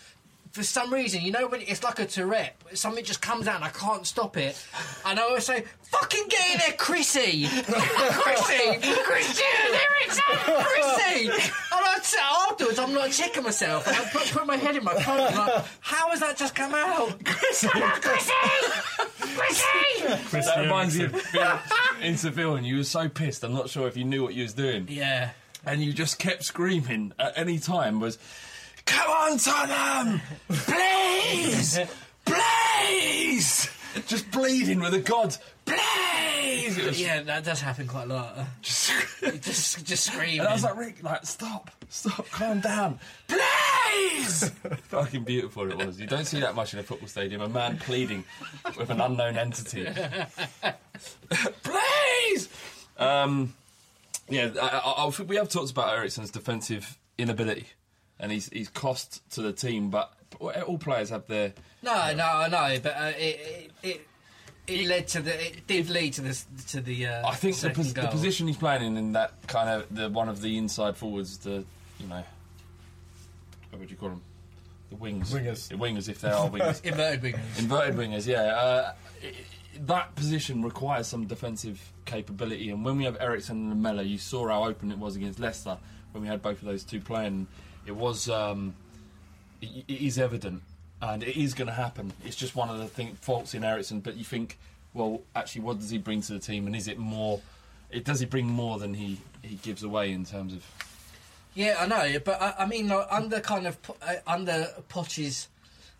for 0.52 0.62
some 0.64 0.92
reason, 0.92 1.22
you 1.22 1.30
know, 1.30 1.46
when 1.46 1.60
it's 1.60 1.84
like 1.84 1.98
a 2.00 2.06
Tourette, 2.06 2.56
something 2.74 3.04
just 3.04 3.22
comes 3.22 3.46
out 3.46 3.56
and 3.56 3.64
I 3.64 3.68
can't 3.68 4.04
stop 4.06 4.36
it. 4.36 4.60
And 5.06 5.18
I 5.18 5.22
always 5.22 5.44
say, 5.44 5.64
fucking 5.82 6.24
get 6.28 6.52
in 6.52 6.58
there, 6.58 6.76
Chrissy! 6.76 7.46
Chrissy! 7.48 8.78
Christian 9.02 9.46
Eriksen! 9.72 10.22
Chrissy! 10.26 11.28
And 11.28 11.84
I'd 11.84 12.00
say 12.02 12.18
afterwards, 12.48 12.78
I'm 12.80 12.94
like 12.94 13.12
checking 13.12 13.44
myself 13.44 13.86
and 13.86 13.96
I 13.96 14.00
put, 14.10 14.26
put 14.30 14.46
my 14.46 14.56
head 14.56 14.76
in 14.76 14.82
my 14.82 14.94
coat 14.94 15.20
and 15.20 15.36
like, 15.36 15.64
how 15.80 16.10
has 16.10 16.20
that 16.20 16.36
just 16.36 16.54
come 16.54 16.74
out? 16.74 17.24
Chrissy! 17.24 17.68
Chrissy! 17.68 18.32
Chrissy! 19.38 20.50
that 20.50 20.60
reminds 20.60 20.98
me 20.98 21.04
of 21.04 21.12
being 21.32 21.46
in 22.02 22.16
Seville, 22.16 22.56
and 22.56 22.66
you 22.66 22.78
were 22.78 22.84
so 22.84 23.08
pissed. 23.08 23.44
I'm 23.44 23.52
not 23.52 23.70
sure 23.70 23.86
if 23.86 23.96
you 23.96 24.04
knew 24.04 24.22
what 24.22 24.34
you 24.34 24.42
was 24.42 24.54
doing. 24.54 24.86
Yeah. 24.88 25.30
And 25.64 25.82
you 25.82 25.92
just 25.92 26.18
kept 26.18 26.42
screaming 26.42 27.12
at 27.18 27.34
any 27.36 27.58
time. 27.58 28.00
Was 28.00 28.18
come 28.90 29.10
on, 29.10 29.38
Tottenham, 29.38 30.20
please, 30.48 31.78
please, 32.24 33.70
just 34.06 34.30
bleeding 34.30 34.80
with 34.80 34.92
the 34.92 35.00
gods, 35.00 35.38
please. 35.64 36.76
It 36.78 36.84
was- 36.86 37.00
Yeah, 37.00 37.22
that 37.22 37.44
does 37.44 37.60
happen 37.60 37.86
quite 37.86 38.04
a 38.10 38.14
lot. 38.14 38.38
Just, 38.62 38.92
just, 39.40 39.84
just 39.86 40.04
screaming. 40.04 40.40
And 40.40 40.48
I 40.48 40.52
was 40.52 40.64
like, 40.64 40.76
Rick, 40.76 41.02
like, 41.02 41.24
stop, 41.24 41.70
stop, 41.88 42.28
calm 42.30 42.60
down, 42.60 42.98
please. 43.28 44.48
Fucking 44.88 45.24
beautiful 45.24 45.70
it 45.70 45.76
was. 45.86 46.00
You 46.00 46.06
don't 46.06 46.26
see 46.26 46.40
that 46.40 46.54
much 46.54 46.72
in 46.74 46.80
a 46.80 46.82
football 46.82 47.08
stadium. 47.08 47.40
A 47.40 47.48
man 47.48 47.78
pleading 47.78 48.24
with 48.78 48.90
an 48.90 49.00
unknown 49.00 49.36
entity. 49.36 49.86
please. 51.62 52.48
Um, 52.98 53.54
yeah, 54.28 54.50
I, 54.60 54.66
I, 54.84 55.06
I 55.06 55.10
think 55.10 55.28
we 55.28 55.36
have 55.36 55.48
talked 55.48 55.70
about 55.70 55.96
Eriksen's 55.96 56.30
defensive 56.30 56.98
inability, 57.18 57.66
and 58.20 58.30
he's 58.30 58.48
he's 58.50 58.68
cost 58.68 59.28
to 59.32 59.42
the 59.42 59.52
team. 59.52 59.90
But 59.90 60.12
all 60.66 60.78
players 60.78 61.10
have 61.10 61.26
their 61.26 61.52
No, 61.82 62.14
no, 62.14 62.24
I 62.24 62.48
know, 62.48 62.80
but 62.82 62.96
uh, 62.96 63.12
it, 63.18 63.40
it 63.40 63.70
it 63.82 64.06
it 64.66 64.86
led 64.86 65.08
to 65.08 65.20
the 65.22 65.46
it 65.48 65.66
did 65.66 65.90
lead 65.90 66.12
to 66.14 66.20
this 66.20 66.46
to 66.68 66.80
the. 66.80 67.06
Uh, 67.06 67.28
I 67.28 67.34
think 67.34 67.54
the, 67.54 67.60
second 67.60 67.82
pos- 67.84 67.92
the 67.94 68.06
position 68.08 68.46
he's 68.46 68.56
playing 68.56 68.84
in, 68.84 68.96
in 68.96 69.12
that 69.12 69.32
kind 69.48 69.68
of 69.68 69.92
the 69.94 70.08
one 70.08 70.28
of 70.28 70.40
the 70.42 70.56
inside 70.58 70.96
forwards, 70.96 71.38
the 71.38 71.64
you 71.98 72.06
know, 72.08 72.22
what 73.70 73.80
would 73.80 73.90
you 73.90 73.96
call 73.96 74.10
them? 74.10 74.22
The 74.90 74.96
wings. 74.96 75.32
Wingers. 75.32 75.68
The 75.68 75.76
wingers, 75.76 76.08
if 76.08 76.20
they 76.20 76.30
are 76.30 76.48
wingers. 76.48 76.84
Inverted 76.84 77.22
wingers. 77.22 77.58
Inverted 77.58 77.96
wingers, 77.96 78.26
yeah. 78.26 78.42
Uh, 78.42 78.92
i- 79.22 79.26
i- 79.26 79.34
that 79.86 80.14
position 80.16 80.62
requires 80.62 81.06
some 81.06 81.26
defensive 81.26 81.80
capability, 82.04 82.70
and 82.70 82.84
when 82.84 82.98
we 82.98 83.04
have 83.04 83.16
Eriksen 83.20 83.56
and 83.56 83.70
Lamela, 83.70 84.02
you 84.02 84.18
saw 84.18 84.48
how 84.48 84.64
open 84.64 84.90
it 84.90 84.98
was 84.98 85.14
against 85.16 85.38
Leicester 85.38 85.78
when 86.12 86.22
we 86.22 86.28
had 86.28 86.42
both 86.42 86.58
of 86.60 86.64
those 86.66 86.82
two 86.84 87.00
playing. 87.00 87.46
It 87.86 87.96
was, 87.96 88.28
um, 88.28 88.74
it, 89.60 89.84
it 89.88 90.00
is 90.00 90.18
evident, 90.18 90.62
and 91.00 91.22
it 91.22 91.36
is 91.36 91.54
going 91.54 91.68
to 91.68 91.74
happen. 91.74 92.12
It's 92.24 92.36
just 92.36 92.54
one 92.54 92.68
of 92.68 92.78
the 92.78 92.86
thing, 92.86 93.16
faults 93.20 93.54
in 93.54 93.64
Eriksen. 93.64 94.00
But 94.00 94.16
you 94.16 94.24
think, 94.24 94.58
well, 94.94 95.22
actually, 95.34 95.62
what 95.62 95.78
does 95.78 95.90
he 95.90 95.98
bring 95.98 96.20
to 96.22 96.32
the 96.34 96.38
team, 96.38 96.66
and 96.66 96.76
is 96.76 96.88
it 96.88 96.98
more? 96.98 97.40
It 97.90 98.04
does 98.04 98.20
he 98.20 98.26
bring 98.26 98.46
more 98.46 98.78
than 98.78 98.94
he 98.94 99.18
he 99.42 99.56
gives 99.56 99.82
away 99.82 100.12
in 100.12 100.24
terms 100.24 100.52
of 100.52 100.64
Yeah, 101.54 101.76
I 101.80 101.86
know, 101.86 102.18
but 102.24 102.40
I, 102.40 102.54
I 102.60 102.66
mean, 102.66 102.88
like, 102.88 103.06
under 103.10 103.40
kind 103.40 103.66
of 103.66 103.78
uh, 104.02 104.14
under 104.26 104.68
Poch's 104.88 105.48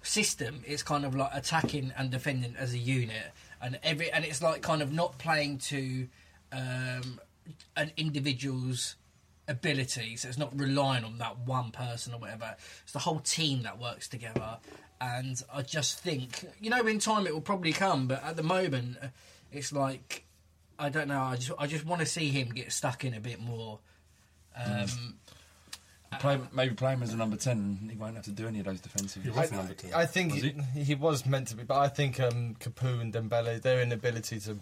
system, 0.02 0.62
it's 0.66 0.82
kind 0.82 1.04
of 1.04 1.14
like 1.14 1.30
attacking 1.34 1.92
and 1.96 2.10
defending 2.10 2.54
as 2.56 2.72
a 2.74 2.78
unit, 2.78 3.32
and 3.60 3.78
every 3.82 4.10
and 4.10 4.24
it's 4.24 4.42
like 4.42 4.62
kind 4.62 4.82
of 4.82 4.92
not 4.92 5.18
playing 5.18 5.58
to 5.58 6.06
um, 6.52 7.20
an 7.76 7.90
individual's 7.96 8.96
ability, 9.50 10.16
so 10.16 10.28
it's 10.28 10.38
not 10.38 10.58
relying 10.58 11.04
on 11.04 11.18
that 11.18 11.40
one 11.40 11.70
person 11.72 12.14
or 12.14 12.18
whatever. 12.18 12.56
It's 12.84 12.92
the 12.92 13.00
whole 13.00 13.20
team 13.20 13.64
that 13.64 13.78
works 13.78 14.08
together, 14.08 14.56
and 15.00 15.42
I 15.52 15.60
just 15.62 15.98
think, 15.98 16.46
you 16.60 16.70
know, 16.70 16.86
in 16.86 16.98
time 16.98 17.26
it 17.26 17.34
will 17.34 17.42
probably 17.42 17.72
come, 17.72 18.06
but 18.06 18.24
at 18.24 18.36
the 18.36 18.42
moment, 18.42 18.96
uh, 19.02 19.08
it's 19.52 19.72
like. 19.72 20.24
I 20.82 20.88
don't 20.88 21.08
know. 21.08 21.20
I 21.20 21.36
just, 21.36 21.52
I 21.58 21.66
just 21.66 21.84
want 21.84 22.00
to 22.00 22.06
see 22.06 22.30
him 22.30 22.48
get 22.54 22.72
stuck 22.72 23.04
in 23.04 23.12
a 23.12 23.20
bit 23.20 23.38
more. 23.38 23.80
Um, 24.56 25.18
play, 26.20 26.40
maybe 26.54 26.74
play 26.74 26.94
him 26.94 27.02
as 27.02 27.12
a 27.12 27.18
number 27.18 27.36
ten, 27.36 27.90
he 27.90 27.98
won't 27.98 28.16
have 28.16 28.24
to 28.24 28.30
do 28.30 28.48
any 28.48 28.60
of 28.60 28.64
those 28.64 28.80
defensive. 28.80 29.22
I, 29.36 29.42
I 29.94 30.06
think 30.06 30.32
Was 30.32 30.42
he, 30.42 30.54
he 30.82 30.94
was 30.94 31.26
meant 31.26 31.48
to 31.48 31.56
be, 31.56 31.64
but 31.64 31.76
I 31.78 31.88
think 31.88 32.18
um, 32.18 32.56
Capoue 32.60 32.98
and 32.98 33.12
Dembele, 33.12 33.60
their 33.60 33.82
inability 33.82 34.40
to 34.40 34.58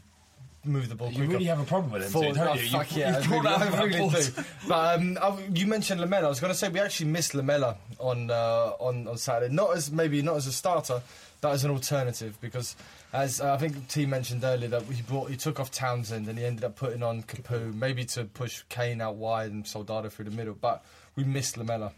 move 0.64 0.88
the 0.88 0.94
ball. 0.94 1.10
You 1.10 1.16
quicker. 1.16 1.32
really 1.32 1.44
have 1.46 1.60
a 1.60 1.64
problem 1.64 1.92
with 1.92 2.04
him, 2.04 2.10
Forward- 2.10 2.34
two, 2.34 2.40
don't 2.40 2.48
oh, 2.48 2.54
you? 2.54 2.62
You- 2.62 2.70
fuck 2.70 2.92
you 2.94 3.00
yeah, 3.00 3.16
I 3.16 3.26
really, 3.26 3.48
I 3.48 3.82
really 3.84 4.08
do. 4.08 4.42
But 4.68 5.00
um, 5.00 5.18
I, 5.20 5.38
you 5.54 5.66
mentioned 5.66 6.00
Lamela. 6.00 6.26
I 6.26 6.28
was 6.28 6.40
going 6.40 6.52
to 6.52 6.58
say 6.58 6.68
we 6.68 6.80
actually 6.80 7.10
missed 7.10 7.34
Lamela 7.34 7.76
on 7.98 8.30
uh, 8.30 8.72
on 8.78 9.08
on 9.08 9.16
Saturday. 9.18 9.54
Not 9.54 9.76
as 9.76 9.90
maybe 9.90 10.22
not 10.22 10.36
as 10.36 10.46
a 10.46 10.52
starter, 10.52 11.02
but 11.40 11.52
as 11.52 11.64
an 11.64 11.70
alternative 11.70 12.38
because. 12.40 12.76
As 13.10 13.40
uh, 13.40 13.54
I 13.54 13.56
think 13.56 13.88
team 13.88 14.10
mentioned 14.10 14.44
earlier, 14.44 14.68
that 14.68 14.82
he 14.82 15.00
brought, 15.00 15.30
he 15.30 15.36
took 15.38 15.58
off 15.58 15.70
Townsend 15.70 16.28
and 16.28 16.38
he 16.38 16.44
ended 16.44 16.62
up 16.62 16.76
putting 16.76 17.02
on 17.02 17.22
Capoue, 17.22 17.74
maybe 17.74 18.04
to 18.04 18.26
push 18.26 18.64
Kane 18.68 19.00
out 19.00 19.14
wide 19.14 19.50
and 19.50 19.66
Soldado 19.66 20.10
through 20.10 20.26
the 20.26 20.30
middle. 20.30 20.52
But 20.52 20.84
we 21.16 21.24
missed 21.24 21.56
Lamela. 21.56 21.92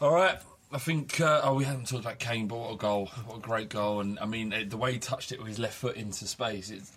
All 0.00 0.14
right. 0.14 0.38
I 0.72 0.78
think, 0.78 1.20
uh, 1.20 1.40
oh, 1.44 1.54
we 1.54 1.64
haven't 1.64 1.88
talked 1.88 2.04
about 2.04 2.18
Kane, 2.18 2.48
but 2.48 2.58
what 2.58 2.72
a 2.72 2.76
goal. 2.76 3.06
What 3.26 3.38
a 3.38 3.40
great 3.40 3.68
goal. 3.68 4.00
And 4.00 4.18
I 4.18 4.26
mean, 4.26 4.54
the 4.68 4.76
way 4.76 4.92
he 4.92 4.98
touched 4.98 5.32
it 5.32 5.38
with 5.38 5.48
his 5.48 5.58
left 5.58 5.74
foot 5.74 5.96
into 5.96 6.26
space, 6.26 6.70
it's 6.70 6.92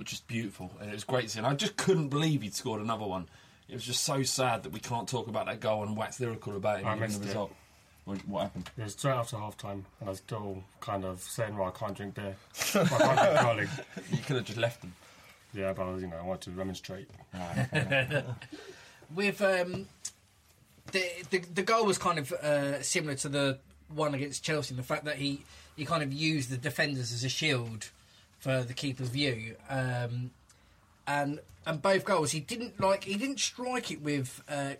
just 0.00 0.26
beautiful. 0.26 0.72
And 0.80 0.90
it 0.90 0.94
was 0.94 1.04
great 1.04 1.24
to 1.24 1.28
see. 1.28 1.38
And 1.38 1.46
I 1.46 1.54
just 1.54 1.76
couldn't 1.76 2.08
believe 2.08 2.42
he'd 2.42 2.54
scored 2.54 2.80
another 2.80 3.06
one. 3.06 3.28
It 3.68 3.74
was 3.74 3.84
just 3.84 4.04
so 4.04 4.22
sad 4.22 4.64
that 4.64 4.72
we 4.72 4.80
can't 4.80 5.08
talk 5.08 5.28
about 5.28 5.46
that 5.46 5.60
goal 5.60 5.82
and 5.82 5.96
wax 5.96 6.20
lyrical 6.20 6.56
about 6.56 6.80
it 6.80 6.86
I 6.86 6.94
missed 6.94 7.20
the 7.20 7.24
it. 7.24 7.28
result. 7.28 7.54
What, 8.04 8.18
what 8.26 8.42
happened? 8.42 8.70
It 8.76 8.82
was 8.82 8.92
straight 8.94 9.12
after 9.12 9.36
half 9.36 9.56
time, 9.56 9.84
and 10.00 10.08
I 10.08 10.10
was 10.10 10.18
still 10.18 10.64
kind 10.80 11.04
of 11.04 11.20
saying, 11.20 11.56
well, 11.56 11.68
I 11.68 11.78
can't 11.78 11.96
drink 11.96 12.14
beer. 12.14 12.34
I 12.74 12.84
can't 12.84 12.98
drink 12.98 13.40
garlic. 13.40 13.68
You 14.10 14.18
could 14.18 14.36
have 14.36 14.44
just 14.44 14.58
left 14.58 14.80
them. 14.80 14.92
Yeah, 15.54 15.72
but 15.72 15.98
you 15.98 16.08
know, 16.08 16.16
I 16.16 16.22
wanted 16.22 16.42
to 16.42 16.50
remonstrate. 16.52 17.08
with 19.14 19.40
um, 19.42 19.86
the, 20.90 21.04
the 21.30 21.38
the 21.54 21.62
goal 21.62 21.84
was 21.84 21.98
kind 21.98 22.18
of 22.18 22.32
uh, 22.32 22.82
similar 22.82 23.14
to 23.16 23.28
the 23.28 23.58
one 23.88 24.14
against 24.14 24.42
Chelsea. 24.42 24.74
The 24.74 24.82
fact 24.82 25.04
that 25.04 25.16
he 25.16 25.44
he 25.76 25.84
kind 25.84 26.02
of 26.02 26.12
used 26.12 26.50
the 26.50 26.56
defenders 26.56 27.12
as 27.12 27.22
a 27.22 27.28
shield 27.28 27.90
for 28.42 28.62
the 28.62 28.74
keeper's 28.74 29.08
view, 29.08 29.56
um, 29.70 30.30
and 31.06 31.40
and 31.64 31.80
both 31.80 32.04
goals 32.04 32.32
he 32.32 32.40
didn't 32.40 32.78
like 32.80 33.04
he 33.04 33.14
didn't 33.16 33.40
strike 33.40 33.90
it 33.90 34.02
with 34.02 34.42
uh, 34.48 34.74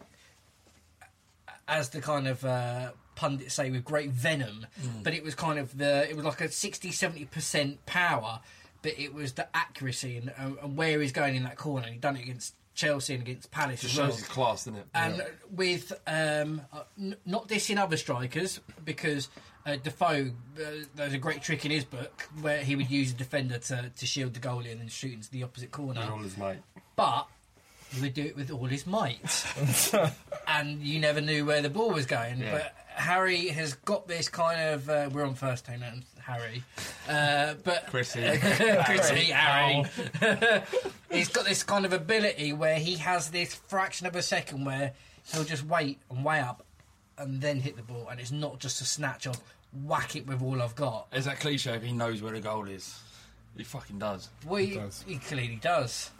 as 1.68 1.88
the 1.90 2.00
kind 2.00 2.26
of. 2.28 2.44
Uh, 2.44 2.90
pundits 3.14 3.52
say 3.54 3.70
with 3.70 3.84
great 3.84 4.08
venom 4.10 4.66
Mm. 4.82 5.02
but 5.02 5.12
it 5.12 5.22
was 5.22 5.34
kind 5.34 5.58
of 5.58 5.76
the 5.76 6.08
it 6.08 6.16
was 6.16 6.24
like 6.24 6.40
a 6.40 6.50
60 6.50 6.88
70% 6.90 7.76
power 7.84 8.40
but 8.80 8.98
it 8.98 9.12
was 9.12 9.34
the 9.34 9.46
accuracy 9.54 10.16
and, 10.16 10.32
and, 10.38 10.56
and 10.62 10.76
where 10.78 10.98
he's 10.98 11.12
going 11.12 11.36
in 11.36 11.42
that 11.42 11.56
corner 11.58 11.88
he'd 11.88 12.00
done 12.00 12.16
it 12.16 12.22
against 12.22 12.54
Chelsea 12.74 13.12
and 13.12 13.22
against 13.22 13.50
Palace 13.50 13.82
Just 13.82 13.92
as 13.92 13.98
well. 13.98 14.08
shows 14.08 14.18
his 14.18 14.28
class, 14.28 14.64
doesn't 14.64 14.76
it? 14.80 14.86
And 14.94 15.16
Yeah. 15.18 15.24
with 15.50 15.92
um, 16.06 16.62
n- 16.98 17.16
not 17.26 17.48
dissing 17.48 17.76
other 17.76 17.98
strikers 17.98 18.60
because 18.82 19.28
uh, 19.66 19.76
Defoe, 19.76 20.30
uh, 20.58 20.60
there's 20.94 21.12
a 21.12 21.18
great 21.18 21.42
trick 21.42 21.64
in 21.64 21.70
his 21.70 21.84
book 21.84 22.28
where 22.40 22.62
he 22.62 22.76
would 22.76 22.90
use 22.90 23.12
a 23.12 23.14
defender 23.14 23.58
to, 23.58 23.90
to 23.96 24.06
shield 24.06 24.34
the 24.34 24.40
goalie 24.40 24.72
and 24.72 24.80
then 24.80 24.88
shoot 24.88 25.12
into 25.12 25.30
the 25.30 25.42
opposite 25.42 25.70
corner. 25.70 26.00
With 26.00 26.10
all 26.10 26.18
his 26.18 26.36
might. 26.36 26.62
But 26.96 27.26
he 27.92 28.00
would 28.00 28.14
do 28.14 28.22
it 28.22 28.36
with 28.36 28.50
all 28.50 28.66
his 28.66 28.86
might, 28.86 29.44
and 30.48 30.80
you 30.80 30.98
never 30.98 31.20
knew 31.20 31.44
where 31.44 31.60
the 31.60 31.68
ball 31.70 31.90
was 31.90 32.06
going. 32.06 32.40
Yeah. 32.40 32.52
But 32.52 32.74
Harry 32.94 33.48
has 33.48 33.74
got 33.74 34.08
this 34.08 34.28
kind 34.28 34.60
of. 34.74 34.88
Uh, 34.88 35.10
we're 35.12 35.26
on 35.26 35.34
first 35.34 35.68
name 35.68 35.80
now, 35.80 35.92
Harry, 36.24 36.62
uh, 37.08 37.54
but 37.62 37.86
Chrissy. 37.88 38.22
Chrissy, 38.84 39.24
Harry. 39.26 39.84
He's 41.10 41.28
got 41.28 41.44
this 41.44 41.62
kind 41.62 41.84
of 41.84 41.92
ability 41.92 42.52
where 42.54 42.78
he 42.78 42.96
has 42.96 43.30
this 43.30 43.54
fraction 43.54 44.06
of 44.06 44.16
a 44.16 44.22
second 44.22 44.64
where 44.64 44.92
he'll 45.32 45.44
just 45.44 45.64
wait 45.64 45.98
and 46.10 46.24
weigh 46.24 46.40
up, 46.40 46.64
and 47.22 47.40
then 47.40 47.60
hit 47.60 47.76
the 47.76 47.82
ball, 47.82 48.08
and 48.10 48.20
it's 48.20 48.32
not 48.32 48.58
just 48.58 48.80
a 48.80 48.84
snatch 48.84 49.26
of 49.26 49.40
whack 49.84 50.16
it 50.16 50.26
with 50.26 50.42
all 50.42 50.60
I've 50.60 50.74
got. 50.76 51.06
Is 51.12 51.24
that 51.24 51.40
cliche 51.40 51.74
if 51.74 51.82
he 51.82 51.92
knows 51.92 52.22
where 52.22 52.32
the 52.32 52.40
goal 52.40 52.68
is? 52.68 53.00
He 53.56 53.64
fucking 53.64 53.98
does. 53.98 54.28
Well, 54.46 54.60
he, 54.60 54.78
he 55.06 55.18
clearly 55.18 55.56
does. 55.56 56.10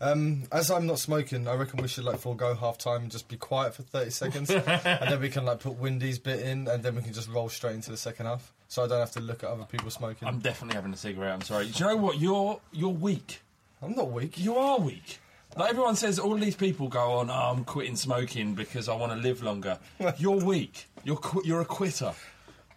Um, 0.00 0.44
as 0.52 0.70
I'm 0.70 0.86
not 0.86 0.98
smoking, 0.98 1.46
I 1.46 1.54
reckon 1.54 1.80
we 1.80 1.88
should 1.88 2.04
like 2.04 2.18
forego 2.18 2.54
half 2.54 2.78
time 2.78 3.02
and 3.02 3.10
just 3.10 3.28
be 3.28 3.36
quiet 3.36 3.74
for 3.74 3.82
30 3.82 4.10
seconds, 4.10 4.50
and 4.50 4.62
then 5.10 5.20
we 5.20 5.28
can 5.28 5.44
like 5.44 5.60
put 5.60 5.78
Windy's 5.78 6.18
bit 6.18 6.40
in, 6.40 6.66
and 6.68 6.82
then 6.82 6.96
we 6.96 7.02
can 7.02 7.12
just 7.12 7.28
roll 7.28 7.48
straight 7.48 7.74
into 7.74 7.90
the 7.90 7.96
second 7.96 8.26
half, 8.26 8.52
so 8.68 8.84
I 8.84 8.88
don't 8.88 8.98
have 8.98 9.12
to 9.12 9.20
look 9.20 9.44
at 9.44 9.50
other 9.50 9.64
people 9.64 9.90
smoking. 9.90 10.26
I'm 10.26 10.40
definitely 10.40 10.74
having 10.74 10.92
a 10.92 10.96
cigarette. 10.96 11.32
I'm 11.32 11.42
sorry. 11.42 11.68
Do 11.68 11.84
you 11.84 11.90
know 11.90 11.96
what? 11.96 12.18
You're 12.18 12.60
you're 12.72 12.90
weak. 12.90 13.40
I'm 13.80 13.94
not 13.94 14.10
weak. 14.10 14.38
You 14.38 14.56
are 14.56 14.78
weak. 14.78 15.20
Like 15.56 15.70
everyone 15.70 15.94
says, 15.96 16.18
all 16.18 16.34
these 16.34 16.56
people 16.56 16.88
go 16.88 17.12
on. 17.12 17.30
Oh, 17.30 17.32
I'm 17.32 17.64
quitting 17.64 17.96
smoking 17.96 18.54
because 18.54 18.88
I 18.88 18.96
want 18.96 19.12
to 19.12 19.18
live 19.18 19.42
longer. 19.42 19.78
you're 20.18 20.44
weak. 20.44 20.86
You're 21.04 21.16
qu- 21.16 21.42
you're 21.44 21.60
a 21.60 21.64
quitter. 21.64 22.12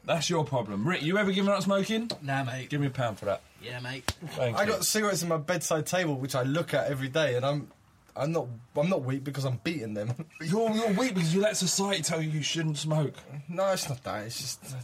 That's 0.06 0.30
your 0.30 0.46
problem. 0.46 0.88
Rick, 0.88 1.02
you 1.02 1.18
ever 1.18 1.32
given 1.32 1.52
up 1.52 1.62
smoking? 1.64 2.10
Nah, 2.22 2.44
mate. 2.44 2.70
Give 2.70 2.80
me 2.80 2.88
a 2.88 2.92
pound 2.92 3.20
for 3.20 3.26
that. 3.26 3.42
Yeah, 3.62 3.80
mate. 3.80 4.10
Thank 4.36 4.58
I 4.58 4.64
you. 4.64 4.70
got 4.72 4.86
cigarettes 4.86 5.24
on 5.24 5.30
my 5.30 5.38
bedside 5.38 5.86
table, 5.86 6.16
which 6.16 6.36
I 6.36 6.44
look 6.44 6.74
at 6.74 6.88
every 6.88 7.10
day, 7.10 7.36
and 7.36 7.46
I'm 7.46 7.68
I'm 8.16 8.32
not. 8.32 8.48
I'm 8.76 8.90
not 8.90 9.04
weak 9.04 9.24
because 9.24 9.46
I'm 9.46 9.60
beating 9.64 9.94
them. 9.94 10.14
You're, 10.42 10.72
you're 10.72 10.92
weak 10.94 11.14
because 11.16 11.34
you 11.34 11.42
let 11.42 11.58
society 11.58 12.04
tell 12.04 12.22
you 12.22 12.30
you 12.30 12.44
shouldn't 12.44 12.78
smoke. 12.78 13.16
no, 13.50 13.72
it's 13.72 13.90
not 13.90 14.04
that. 14.04 14.26
It's 14.26 14.40
just. 14.40 14.76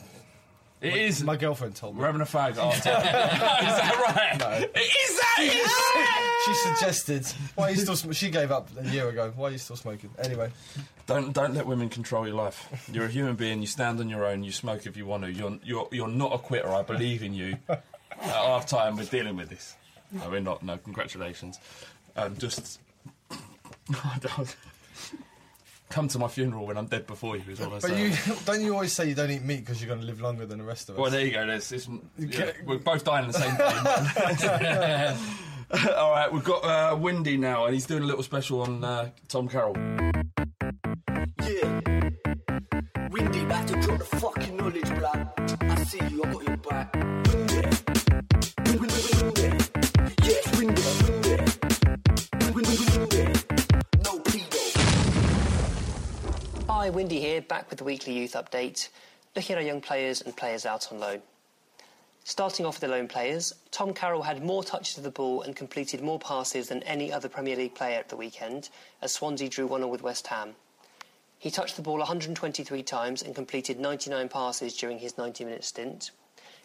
It 0.84 0.92
my, 0.92 0.98
is. 0.98 1.24
My 1.24 1.38
girlfriend 1.38 1.76
told 1.76 1.96
me. 1.96 2.02
We're 2.02 2.08
having 2.08 2.22
a 2.22 2.26
fag 2.26 2.58
after. 2.58 2.90
is 2.90 3.74
that 3.80 3.96
right? 4.16 4.38
No. 4.38 4.68
It 4.68 4.78
is 4.78 5.18
that? 5.18 5.36
That? 5.38 6.44
She 6.46 6.54
suggested. 6.56 7.26
Why 7.56 7.68
are 7.68 7.72
you 7.72 7.78
still? 7.78 7.96
Sm- 7.96 8.12
she 8.12 8.30
gave 8.30 8.52
up 8.52 8.70
a 8.78 8.86
year 8.90 9.08
ago. 9.08 9.32
Why 9.36 9.48
are 9.48 9.52
you 9.52 9.58
still 9.58 9.78
smoking? 9.78 10.10
Anyway, 10.20 10.52
Don't 11.08 11.32
don't 11.32 11.54
let 11.54 11.66
women 11.66 11.88
control 11.88 12.28
your 12.28 12.36
life. 12.36 12.68
You're 12.92 13.06
a 13.06 13.10
human 13.10 13.36
being. 13.36 13.62
You 13.62 13.68
stand 13.68 14.02
on 14.02 14.10
your 14.10 14.26
own. 14.26 14.44
You 14.44 14.52
smoke 14.52 14.86
if 14.86 14.98
you 14.98 15.06
want 15.06 15.24
to. 15.24 15.32
You're 15.32 15.58
you're 15.64 15.88
you're 15.92 16.08
not 16.10 16.34
a 16.34 16.38
quitter. 16.38 16.70
I 16.70 16.84
believe 16.84 17.24
in 17.24 17.34
you. 17.34 17.58
At 17.70 17.84
half 18.22 18.68
time, 18.68 18.98
we're 18.98 19.06
dealing 19.06 19.38
with 19.38 19.50
this. 19.50 19.76
No, 20.12 20.30
we're 20.30 20.42
not. 20.42 20.64
No, 20.64 20.78
congratulations. 20.78 21.60
Um, 22.18 22.38
just 22.38 22.80
come 25.94 26.08
to 26.08 26.18
my 26.18 26.28
funeral 26.28 26.66
when 26.66 26.76
I'm 26.76 26.88
dead 26.88 27.06
before 27.06 27.38
you. 27.38 27.44
Is 27.52 27.62
all 27.62 27.68
I 27.68 27.80
but 27.80 27.84
say. 27.84 28.10
you 28.10 28.16
don't 28.46 28.62
you 28.62 28.74
always 28.74 28.92
say 28.92 29.08
you 29.08 29.14
don't 29.14 29.30
eat 29.30 29.44
meat 29.44 29.60
because 29.60 29.80
you're 29.80 29.88
going 29.88 30.02
to 30.02 30.06
live 30.06 30.22
longer 30.22 30.46
than 30.46 30.58
the 30.58 30.64
rest 30.64 30.90
of 30.90 30.96
us. 30.96 31.02
Well, 31.02 31.12
there 31.12 31.24
you 31.24 31.32
go. 31.32 31.46
There's, 31.46 31.72
it's, 31.72 31.88
yeah, 32.18 32.52
we're 32.66 32.80
both 32.80 33.04
dying 33.04 33.28
the 33.28 33.34
same 33.34 33.56
day. 33.56 35.16
All 35.96 36.12
right, 36.12 36.32
we've 36.32 36.44
got 36.44 36.64
uh, 36.64 36.96
Windy 36.96 37.38
now, 37.38 37.66
and 37.66 37.74
he's 37.74 37.86
doing 37.86 38.04
a 38.04 38.06
little 38.06 38.24
special 38.24 38.62
on 38.62 38.84
uh, 38.84 39.10
Tom 39.28 39.48
Carroll. 39.48 39.78
Yeah. 41.48 41.80
Windy 43.10 43.44
about 43.44 43.68
to 43.68 43.80
drop 43.82 44.00
the 44.00 44.06
fucking 44.20 44.58
knowledge, 44.58 44.90
blood. 44.96 45.60
I 45.62 45.84
see 45.84 46.00
you, 46.10 46.24
I 46.24 46.34
got 46.34 46.44
your 46.48 46.58
back. 46.58 47.43
Hi, 56.84 56.90
Windy 56.90 57.22
here, 57.22 57.42
back 57.42 57.70
with 57.70 57.80
the 57.80 57.86
weekly 57.86 58.12
youth 58.12 58.34
update, 58.34 58.90
looking 59.38 59.54
at 59.54 59.60
our 59.60 59.66
young 59.66 59.80
players 59.80 60.20
and 60.20 60.36
players 60.36 60.66
out 60.66 60.92
on 60.92 61.00
loan. 61.00 61.22
Starting 62.26 62.66
off 62.66 62.76
with 62.76 62.82
the 62.82 62.90
loan 62.90 63.08
players, 63.08 63.56
Tom 63.72 63.94
Carroll 63.94 64.24
had 64.24 64.44
more 64.44 64.66
touches 64.66 64.98
of 64.98 65.06
the 65.06 65.10
ball 65.10 65.44
and 65.44 65.56
completed 65.56 66.02
more 66.02 66.20
passes 66.20 66.68
than 66.68 66.84
any 66.84 67.10
other 67.10 67.30
Premier 67.30 67.56
League 67.56 67.74
player 67.74 67.98
at 67.98 68.10
the 68.10 68.18
weekend, 68.18 68.68
as 69.02 69.14
Swansea 69.14 69.48
drew 69.48 69.66
1 69.66 69.80
0 69.80 69.88
with 69.90 70.04
West 70.04 70.28
Ham. 70.28 70.56
He 71.40 71.50
touched 71.50 71.78
the 71.78 71.82
ball 71.82 72.00
123 72.00 72.84
times 72.84 73.22
and 73.22 73.34
completed 73.34 73.80
99 73.80 74.28
passes 74.28 74.76
during 74.76 75.00
his 75.00 75.18
90 75.18 75.46
minute 75.46 75.64
stint. 75.64 76.12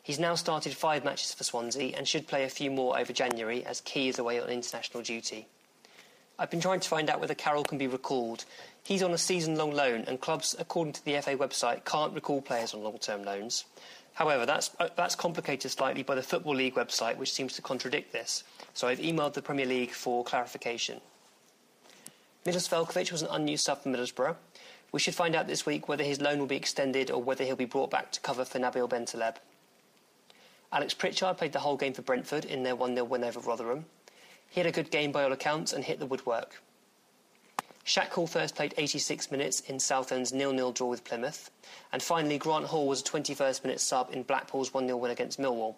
He's 0.02 0.18
now 0.18 0.34
started 0.34 0.74
five 0.74 1.04
matches 1.04 1.32
for 1.32 1.44
Swansea 1.44 1.96
and 1.96 2.08
should 2.08 2.26
play 2.26 2.42
a 2.42 2.48
few 2.48 2.72
more 2.72 2.98
over 2.98 3.12
January 3.12 3.64
as 3.64 3.80
Key 3.82 4.08
is 4.08 4.18
away 4.18 4.40
on 4.40 4.48
international 4.48 5.04
duty. 5.04 5.46
I've 6.40 6.50
been 6.50 6.60
trying 6.60 6.78
to 6.78 6.88
find 6.88 7.10
out 7.10 7.18
whether 7.18 7.34
Carroll 7.34 7.64
can 7.64 7.78
be 7.78 7.88
recalled. 7.88 8.44
He's 8.88 9.02
on 9.02 9.12
a 9.12 9.18
season 9.18 9.56
long 9.56 9.72
loan, 9.72 10.04
and 10.06 10.18
clubs, 10.18 10.56
according 10.58 10.94
to 10.94 11.04
the 11.04 11.20
FA 11.20 11.36
website, 11.36 11.84
can't 11.84 12.14
recall 12.14 12.40
players 12.40 12.72
on 12.72 12.82
long 12.82 12.96
term 12.96 13.22
loans. 13.22 13.66
However, 14.14 14.46
that's, 14.46 14.70
uh, 14.80 14.88
that's 14.96 15.14
complicated 15.14 15.70
slightly 15.70 16.02
by 16.02 16.14
the 16.14 16.22
Football 16.22 16.54
League 16.54 16.74
website, 16.74 17.18
which 17.18 17.30
seems 17.30 17.52
to 17.56 17.60
contradict 17.60 18.14
this. 18.14 18.44
So 18.72 18.88
I've 18.88 19.00
emailed 19.00 19.34
the 19.34 19.42
Premier 19.42 19.66
League 19.66 19.90
for 19.90 20.24
clarification. 20.24 21.02
Milos 22.46 22.66
Veljkovic 22.66 23.12
was 23.12 23.20
an 23.20 23.28
unused 23.30 23.66
sub 23.66 23.82
for 23.82 23.90
Middlesbrough. 23.90 24.36
We 24.90 25.00
should 25.00 25.14
find 25.14 25.36
out 25.36 25.48
this 25.48 25.66
week 25.66 25.86
whether 25.86 26.02
his 26.02 26.22
loan 26.22 26.38
will 26.38 26.46
be 26.46 26.56
extended 26.56 27.10
or 27.10 27.22
whether 27.22 27.44
he'll 27.44 27.56
be 27.56 27.66
brought 27.66 27.90
back 27.90 28.10
to 28.12 28.20
cover 28.20 28.46
for 28.46 28.58
Nabil 28.58 28.88
Bentaleb. 28.88 29.36
Alex 30.72 30.94
Pritchard 30.94 31.36
played 31.36 31.52
the 31.52 31.60
whole 31.60 31.76
game 31.76 31.92
for 31.92 32.00
Brentford 32.00 32.46
in 32.46 32.62
their 32.62 32.74
1 32.74 32.94
0 32.94 33.04
win 33.04 33.24
over 33.24 33.40
Rotherham. 33.40 33.84
He 34.48 34.60
had 34.60 34.66
a 34.66 34.72
good 34.72 34.90
game 34.90 35.12
by 35.12 35.24
all 35.24 35.32
accounts 35.32 35.74
and 35.74 35.84
hit 35.84 35.98
the 35.98 36.06
woodwork. 36.06 36.62
Shaq 37.88 38.10
Coulthirst 38.10 38.54
played 38.54 38.74
86 38.76 39.30
minutes 39.30 39.60
in 39.60 39.80
Southend's 39.80 40.28
0 40.28 40.54
0 40.54 40.72
draw 40.72 40.88
with 40.88 41.04
Plymouth. 41.04 41.50
And 41.90 42.02
finally, 42.02 42.36
Grant 42.36 42.66
Hall 42.66 42.86
was 42.86 43.00
a 43.00 43.04
21st 43.04 43.64
minute 43.64 43.80
sub 43.80 44.10
in 44.12 44.24
Blackpool's 44.24 44.74
1 44.74 44.84
0 44.84 44.98
win 44.98 45.10
against 45.10 45.40
Millwall. 45.40 45.74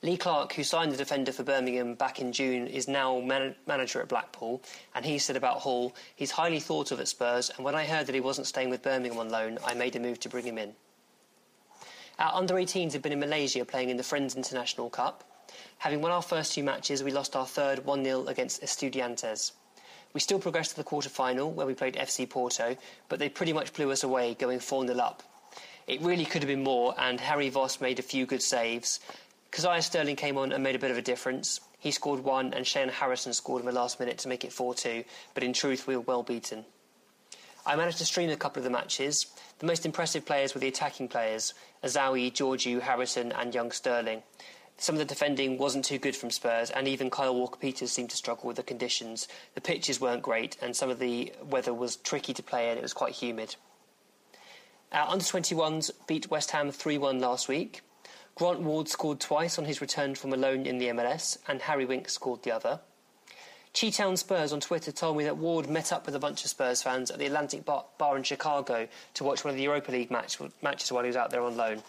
Lee 0.00 0.16
Clark, 0.16 0.54
who 0.54 0.64
signed 0.64 0.92
the 0.92 0.96
defender 0.96 1.32
for 1.32 1.42
Birmingham 1.42 1.96
back 1.96 2.18
in 2.18 2.32
June, 2.32 2.66
is 2.66 2.88
now 2.88 3.20
man- 3.20 3.54
manager 3.66 4.00
at 4.00 4.08
Blackpool. 4.08 4.62
And 4.94 5.04
he 5.04 5.18
said 5.18 5.36
about 5.36 5.58
Hall, 5.58 5.94
he's 6.14 6.30
highly 6.30 6.60
thought 6.60 6.90
of 6.90 6.98
at 6.98 7.08
Spurs. 7.08 7.50
And 7.50 7.62
when 7.62 7.74
I 7.74 7.84
heard 7.84 8.06
that 8.06 8.14
he 8.14 8.20
wasn't 8.22 8.46
staying 8.46 8.70
with 8.70 8.80
Birmingham 8.80 9.18
on 9.18 9.28
loan, 9.28 9.58
I 9.66 9.74
made 9.74 9.96
a 9.96 10.00
move 10.00 10.18
to 10.20 10.30
bring 10.30 10.46
him 10.46 10.56
in. 10.56 10.72
Our 12.18 12.32
under 12.32 12.54
18s 12.54 12.94
have 12.94 13.02
been 13.02 13.12
in 13.12 13.20
Malaysia 13.20 13.66
playing 13.66 13.90
in 13.90 13.98
the 13.98 14.02
Friends 14.02 14.34
International 14.34 14.88
Cup. 14.88 15.24
Having 15.76 16.00
won 16.00 16.12
our 16.12 16.22
first 16.22 16.54
two 16.54 16.62
matches, 16.62 17.02
we 17.02 17.12
lost 17.12 17.36
our 17.36 17.46
third 17.46 17.84
1 17.84 18.02
0 18.02 18.28
against 18.28 18.62
Estudiantes. 18.62 19.52
We 20.16 20.20
still 20.20 20.38
progressed 20.38 20.70
to 20.70 20.76
the 20.78 20.82
quarter 20.82 21.10
final, 21.10 21.50
where 21.50 21.66
we 21.66 21.74
played 21.74 21.94
FC 21.94 22.26
Porto, 22.26 22.74
but 23.10 23.18
they 23.18 23.28
pretty 23.28 23.52
much 23.52 23.74
blew 23.74 23.90
us 23.90 24.02
away, 24.02 24.32
going 24.32 24.60
4 24.60 24.86
0 24.86 24.98
up. 24.98 25.22
It 25.86 26.00
really 26.00 26.24
could 26.24 26.42
have 26.42 26.48
been 26.48 26.64
more, 26.64 26.94
and 26.96 27.20
Harry 27.20 27.50
Voss 27.50 27.82
made 27.82 27.98
a 27.98 28.02
few 28.02 28.24
good 28.24 28.42
saves. 28.42 28.98
Kazaiah 29.52 29.82
Sterling 29.82 30.16
came 30.16 30.38
on 30.38 30.52
and 30.52 30.64
made 30.64 30.74
a 30.74 30.78
bit 30.78 30.90
of 30.90 30.96
a 30.96 31.02
difference. 31.02 31.60
He 31.78 31.90
scored 31.90 32.20
one, 32.20 32.54
and 32.54 32.64
Shayon 32.64 32.88
Harrison 32.88 33.34
scored 33.34 33.60
in 33.60 33.66
the 33.66 33.72
last 33.72 34.00
minute 34.00 34.16
to 34.20 34.28
make 34.28 34.42
it 34.42 34.54
4 34.54 34.74
2, 34.74 35.04
but 35.34 35.44
in 35.44 35.52
truth, 35.52 35.86
we 35.86 35.94
were 35.94 36.00
well 36.00 36.22
beaten. 36.22 36.64
I 37.66 37.76
managed 37.76 37.98
to 37.98 38.06
stream 38.06 38.30
a 38.30 38.36
couple 38.36 38.60
of 38.60 38.64
the 38.64 38.70
matches. 38.70 39.26
The 39.58 39.66
most 39.66 39.84
impressive 39.84 40.24
players 40.24 40.54
were 40.54 40.60
the 40.60 40.68
attacking 40.68 41.08
players 41.08 41.52
Azawi, 41.84 42.32
Georgiou, 42.32 42.80
Harrison, 42.80 43.32
and 43.32 43.54
young 43.54 43.70
Sterling. 43.70 44.22
Some 44.78 44.94
of 44.94 44.98
the 44.98 45.06
defending 45.06 45.56
wasn't 45.56 45.86
too 45.86 45.98
good 45.98 46.14
from 46.14 46.30
Spurs, 46.30 46.70
and 46.70 46.86
even 46.86 47.08
Kyle 47.08 47.34
Walker 47.34 47.58
Peters 47.58 47.92
seemed 47.92 48.10
to 48.10 48.16
struggle 48.16 48.46
with 48.46 48.56
the 48.56 48.62
conditions. 48.62 49.26
The 49.54 49.60
pitches 49.60 50.00
weren't 50.00 50.22
great, 50.22 50.56
and 50.60 50.76
some 50.76 50.90
of 50.90 50.98
the 50.98 51.32
weather 51.42 51.72
was 51.72 51.96
tricky 51.96 52.34
to 52.34 52.42
play 52.42 52.70
in, 52.70 52.76
it 52.76 52.82
was 52.82 52.92
quite 52.92 53.14
humid. 53.14 53.56
Our 54.92 55.08
under 55.08 55.24
21s 55.24 55.90
beat 56.06 56.30
West 56.30 56.50
Ham 56.50 56.70
3 56.70 56.98
1 56.98 57.18
last 57.18 57.48
week. 57.48 57.80
Grant 58.34 58.60
Ward 58.60 58.88
scored 58.88 59.18
twice 59.18 59.58
on 59.58 59.64
his 59.64 59.80
return 59.80 60.14
from 60.14 60.32
a 60.32 60.36
loan 60.36 60.66
in 60.66 60.76
the 60.76 60.88
MLS, 60.88 61.38
and 61.48 61.62
Harry 61.62 61.86
Winks 61.86 62.12
scored 62.12 62.42
the 62.42 62.52
other. 62.52 62.80
Cheetown 63.72 64.16
Spurs 64.16 64.52
on 64.52 64.60
Twitter 64.60 64.92
told 64.92 65.16
me 65.16 65.24
that 65.24 65.36
Ward 65.36 65.68
met 65.68 65.92
up 65.92 66.06
with 66.06 66.14
a 66.14 66.18
bunch 66.18 66.44
of 66.44 66.50
Spurs 66.50 66.82
fans 66.82 67.10
at 67.10 67.18
the 67.18 67.26
Atlantic 67.26 67.64
Bar, 67.64 67.84
bar 67.98 68.16
in 68.16 68.22
Chicago 68.22 68.88
to 69.14 69.24
watch 69.24 69.44
one 69.44 69.50
of 69.50 69.56
the 69.56 69.62
Europa 69.62 69.90
League 69.90 70.10
match, 70.10 70.38
matches 70.62 70.92
while 70.92 71.02
he 71.02 71.08
was 71.08 71.16
out 71.16 71.30
there 71.30 71.42
on 71.42 71.56
loan. 71.56 71.82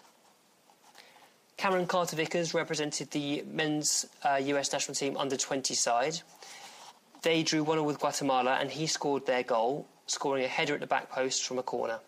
Cameron 1.57 1.87
Carter 1.87 2.15
Vickers 2.15 2.53
represented 2.53 3.09
the 3.11 3.43
men's 3.51 4.05
uh, 4.23 4.35
US 4.35 4.71
national 4.71 4.93
team 4.93 5.17
under 5.17 5.35
20 5.35 5.73
side. 5.73 6.21
They 7.23 7.41
drew 7.41 7.63
1 7.63 7.77
0 7.77 7.83
with 7.83 7.99
Guatemala 7.99 8.57
and 8.59 8.69
he 8.69 8.85
scored 8.85 9.25
their 9.25 9.41
goal, 9.41 9.87
scoring 10.05 10.45
a 10.45 10.47
header 10.47 10.75
at 10.75 10.81
the 10.81 10.87
back 10.87 11.09
post 11.09 11.45
from 11.45 11.57
a 11.57 11.63
corner. 11.63 11.99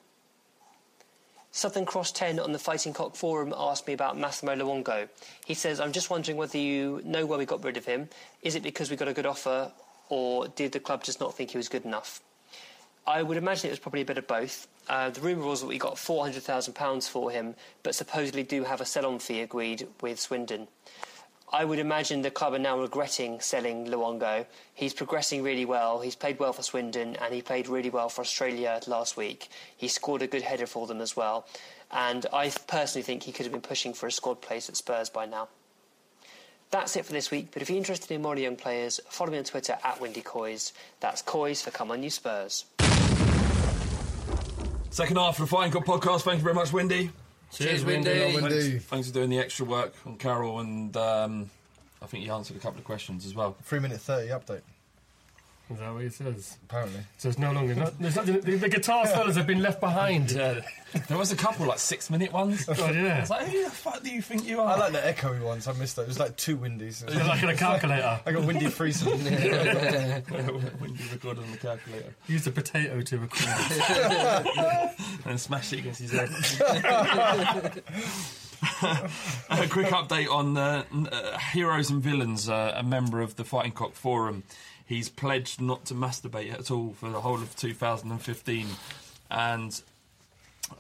Southern 1.52 1.86
Cross 1.86 2.12
10 2.12 2.40
on 2.40 2.52
the 2.52 2.60
Fighting 2.60 2.94
Cock 2.94 3.16
forum 3.16 3.52
asked 3.58 3.88
me 3.88 3.94
about 3.94 4.20
Massimo 4.20 4.54
Luongo. 4.56 5.10
He 5.46 5.56
says, 5.56 5.80
I'm 5.80 5.92
just 5.92 6.12
wondering 6.12 6.38
whether 6.38 6.60
you 6.60 7.02
know 7.04 7.26
why 7.26 7.38
we 7.38 7.46
got 7.48 7.64
rid 7.64 7.76
of 7.76 7.86
him. 7.86 8.08
Is 8.44 8.54
it 8.54 8.62
because 8.62 8.92
we 8.92 8.96
got 8.96 9.08
a 9.08 9.14
good 9.14 9.26
offer, 9.26 9.72
or 10.10 10.48
did 10.48 10.74
the 10.74 10.80
club 10.80 11.04
just 11.04 11.20
not 11.20 11.34
think 11.34 11.50
he 11.50 11.58
was 11.58 11.68
good 11.68 11.86
enough? 11.86 12.22
I 13.10 13.24
would 13.24 13.38
imagine 13.38 13.70
it 13.70 13.72
was 13.72 13.80
probably 13.80 14.02
a 14.02 14.06
bit 14.06 14.20
of 14.20 14.28
both. 14.28 14.68
Uh, 14.88 15.10
the 15.10 15.20
rumour 15.22 15.48
was 15.48 15.62
that 15.62 15.68
we 15.68 15.80
got 15.80 15.96
£400,000 15.96 17.10
for 17.10 17.32
him, 17.32 17.56
but 17.82 17.96
supposedly 17.96 18.44
do 18.44 18.64
have 18.66 18.82
a 18.82 18.86
sell 18.86 19.08
on 19.08 19.18
fee 19.18 19.42
agreed 19.42 19.88
with 20.00 20.20
Swindon. 20.20 20.68
I 21.52 21.66
would 21.66 21.80
imagine 21.80 22.22
the 22.22 22.30
club 22.30 22.54
are 22.54 22.60
now 22.60 22.80
regretting 22.80 23.40
selling 23.40 23.88
Luongo. 23.88 24.46
He's 24.76 24.94
progressing 24.94 25.42
really 25.42 25.66
well. 25.66 26.02
He's 26.02 26.16
played 26.16 26.38
well 26.38 26.54
for 26.54 26.62
Swindon 26.62 27.16
and 27.16 27.34
he 27.34 27.42
played 27.42 27.68
really 27.68 27.90
well 27.90 28.10
for 28.10 28.22
Australia 28.22 28.80
last 28.86 29.18
week. 29.18 29.48
He 29.76 29.88
scored 29.88 30.22
a 30.22 30.28
good 30.28 30.44
header 30.44 30.68
for 30.68 30.86
them 30.86 31.02
as 31.02 31.18
well. 31.18 31.48
And 31.90 32.28
I 32.32 32.52
personally 32.68 33.02
think 33.02 33.24
he 33.24 33.32
could 33.32 33.48
have 33.48 33.52
been 33.52 33.62
pushing 33.62 33.96
for 33.96 34.06
a 34.06 34.12
squad 34.12 34.40
place 34.40 34.70
at 34.70 34.78
Spurs 34.78 35.10
by 35.10 35.26
now. 35.26 35.48
That's 36.72 36.96
it 36.96 37.06
for 37.06 37.14
this 37.14 37.32
week, 37.32 37.48
but 37.52 37.64
if 37.64 37.70
you're 37.70 37.78
interested 37.80 38.12
in 38.14 38.22
more 38.22 38.38
young 38.38 38.56
players, 38.56 39.00
follow 39.10 39.32
me 39.32 39.40
on 39.40 39.44
Twitter 39.44 39.76
at 39.84 40.00
Windy 40.00 40.22
Coys. 40.22 40.72
That's 41.00 41.24
Coys 41.24 41.64
for 41.64 41.72
Come 41.72 41.90
On 41.90 42.04
You 42.04 42.12
Spurs. 42.12 42.66
Second 44.92 45.18
half 45.18 45.40
of 45.40 45.42
the 45.42 45.48
Fighting 45.48 45.72
Cock 45.72 45.86
podcast. 45.86 46.22
Thank 46.22 46.38
you 46.38 46.44
very 46.44 46.54
much, 46.54 46.72
Windy. 46.72 47.12
Cheers, 47.52 47.84
Windy. 47.84 48.12
Thanks, 48.12 48.86
thanks 48.86 49.08
for 49.08 49.14
doing 49.16 49.30
the 49.32 49.40
extra 49.40 49.66
work 49.66 49.96
on 50.06 50.18
Carroll, 50.18 50.60
and 50.60 50.96
um, 50.96 51.50
I 52.04 52.06
think 52.06 52.24
you 52.24 52.32
answered 52.32 52.58
a 52.58 52.60
couple 52.60 52.78
of 52.78 52.86
questions 52.86 53.26
as 53.26 53.34
well. 53.34 53.56
Three 53.64 53.80
minute 53.80 54.00
thirty 54.02 54.30
update. 54.30 54.62
Is 55.72 55.78
that 55.78 55.94
what 55.94 56.02
he 56.02 56.10
says? 56.10 56.58
Apparently. 56.64 57.02
So 57.18 57.30
it's 57.30 57.38
no 57.38 57.52
longer. 57.52 57.76
Not, 57.76 58.00
there's 58.00 58.16
not, 58.16 58.26
the, 58.26 58.40
the 58.40 58.70
guitar 58.70 59.06
solos 59.14 59.36
have 59.36 59.46
been 59.46 59.62
left 59.62 59.80
behind. 59.80 60.32
Yeah. 60.32 60.62
There 61.08 61.18
was 61.18 61.32
a 61.32 61.36
couple 61.36 61.68
like 61.68 61.78
six 61.78 62.10
minute 62.10 62.34
ones. 62.34 62.68
Oh, 62.68 62.74
yeah. 62.92 63.18
I 63.18 63.20
was 63.20 63.30
like, 63.30 63.48
who 63.48 63.64
the 63.64 63.70
fuck 63.70 64.02
do 64.02 64.10
you 64.10 64.22
think 64.24 64.48
you 64.48 64.60
are? 64.62 64.70
I 64.70 64.78
like 64.78 64.94
the 64.94 65.00
echoey 65.00 65.40
ones. 65.42 65.68
I 65.68 65.74
missed 65.74 65.98
that. 65.98 66.04
It 66.04 66.08
was 66.08 66.20
like 66.20 66.36
two 66.38 66.56
windies. 66.58 67.04
It 67.08 67.16
was 67.16 67.28
like 67.28 67.44
in 67.44 67.50
a 67.50 67.56
calculator. 67.56 68.20
I 68.26 68.32
got 68.32 68.46
windy 68.46 68.68
threesome. 68.68 69.10
Windy 69.24 71.04
recorded 71.12 71.44
on 71.44 71.52
the 71.52 71.58
calculator. 71.60 72.16
Use 72.28 72.48
a 72.48 72.52
potato 72.52 73.02
to 73.02 73.18
record 73.18 73.46
it. 73.48 74.96
and 75.26 75.40
smashed 75.40 75.74
it 75.74 75.80
against 75.80 76.02
his 76.02 76.12
head. 76.12 76.30
a 79.50 79.68
quick 79.68 79.88
update 79.88 80.30
on 80.30 80.58
uh, 80.58 80.84
uh, 81.12 81.38
Heroes 81.54 81.90
and 81.90 82.02
Villains, 82.02 82.50
uh, 82.50 82.74
a 82.76 82.84
member 82.84 83.22
of 83.22 83.36
the 83.36 83.44
Fighting 83.44 83.72
Cock 83.72 83.94
Forum. 83.94 84.44
He's 84.90 85.08
pledged 85.08 85.62
not 85.62 85.86
to 85.86 85.94
masturbate 85.94 86.52
at 86.52 86.72
all 86.72 86.94
for 86.94 87.12
the 87.12 87.22
whole 87.22 87.36
of 87.36 87.56
2015, 87.56 88.66
and 89.30 89.82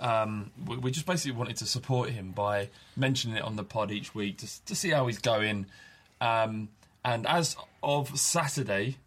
um, 0.02 0.50
we, 0.66 0.78
we 0.78 0.90
just 0.90 1.06
basically 1.06 1.38
wanted 1.38 1.58
to 1.58 1.68
support 1.68 2.10
him 2.10 2.32
by 2.32 2.70
mentioning 2.98 3.38
it 3.38 3.44
on 3.44 3.56
the 3.56 3.64
pod 3.64 3.92
each 3.92 4.16
week 4.16 4.38
to, 4.40 4.66
to 4.66 4.76
see 4.76 4.90
how 4.90 5.06
he's 5.06 5.20
going. 5.20 5.68
Um, 6.22 6.70
and 7.06 7.28
as 7.28 7.56
of 7.84 8.18
Saturday, 8.20 8.98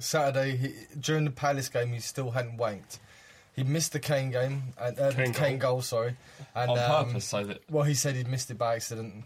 Saturday 0.00 0.56
he, 0.56 0.74
during 0.98 1.24
the 1.24 1.30
Palace 1.30 1.68
game, 1.68 1.92
he 1.92 2.00
still 2.00 2.32
hadn't 2.32 2.58
wanked. 2.58 2.98
He 3.54 3.62
missed 3.62 3.92
the 3.92 4.00
Kane 4.00 4.32
game, 4.32 4.64
and, 4.76 4.98
uh, 4.98 5.12
Kane 5.12 5.32
Kane, 5.32 5.58
goal. 5.58 5.74
goal. 5.74 5.82
sorry, 5.82 6.16
and 6.56 6.68
On 6.72 6.78
um, 6.78 7.06
purpose, 7.06 7.26
so 7.26 7.44
that- 7.44 7.60
Well, 7.70 7.84
he 7.84 7.94
said 7.94 8.16
he'd 8.16 8.26
missed 8.26 8.50
it 8.50 8.58
by 8.58 8.74
accident. 8.74 9.22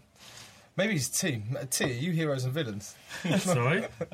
Maybe 0.75 0.93
he's 0.93 1.07
T. 1.07 1.43
T, 1.69 1.83
are 1.83 1.87
you 1.87 2.11
heroes 2.11 2.45
and 2.45 2.53
villains? 2.53 2.95
Sorry? 3.37 3.85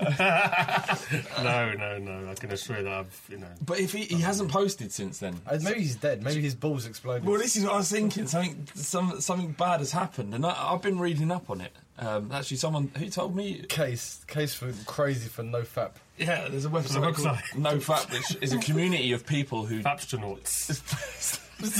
no, 1.41 1.73
no, 1.73 1.97
no. 1.97 2.29
I 2.29 2.35
can 2.35 2.51
assure 2.51 2.77
you 2.77 2.83
that 2.83 2.91
I've, 2.91 3.25
you 3.29 3.37
know. 3.37 3.47
but 3.65 3.79
if 3.79 3.93
he, 3.93 4.03
he 4.03 4.19
hasn't 4.19 4.51
posted 4.51 4.91
since 4.91 5.19
then, 5.19 5.39
Uh, 5.47 5.57
Maybe 5.63 5.79
he's 5.79 5.95
dead. 5.95 6.21
Maybe 6.21 6.41
his 6.41 6.55
balls 6.55 6.85
exploded. 6.85 7.25
Well, 7.25 7.39
this 7.39 7.55
is 7.55 7.63
what 7.63 7.73
I 7.73 7.77
was 7.77 7.89
thinking. 7.89 8.27
Something, 8.27 8.67
some, 8.75 9.21
something 9.21 9.53
bad 9.53 9.79
has 9.79 9.93
happened, 9.93 10.33
and 10.33 10.45
I, 10.45 10.73
I've 10.73 10.81
been 10.81 10.99
reading 10.99 11.31
up 11.31 11.49
on 11.49 11.61
it. 11.61 11.71
Um, 11.97 12.31
actually, 12.33 12.57
someone 12.57 12.91
who 12.97 13.09
told 13.09 13.35
me. 13.35 13.61
Case, 13.69 14.23
case 14.27 14.53
for 14.53 14.73
crazy 14.85 15.29
for 15.29 15.43
no 15.43 15.61
fap. 15.61 15.91
Yeah, 16.17 16.47
there's 16.49 16.65
a 16.65 16.69
website, 16.69 16.71
There's 16.71 16.95
a 16.95 16.99
called 17.01 17.15
website. 17.15 17.55
No 17.57 17.77
Fap, 17.77 18.11
which 18.11 18.37
is 18.43 18.51
a 18.51 18.57
community 18.57 19.13
of 19.13 19.25
people 19.25 19.65
who. 19.65 19.81
Fapstronauts. 19.81 21.39
That's 21.59 21.79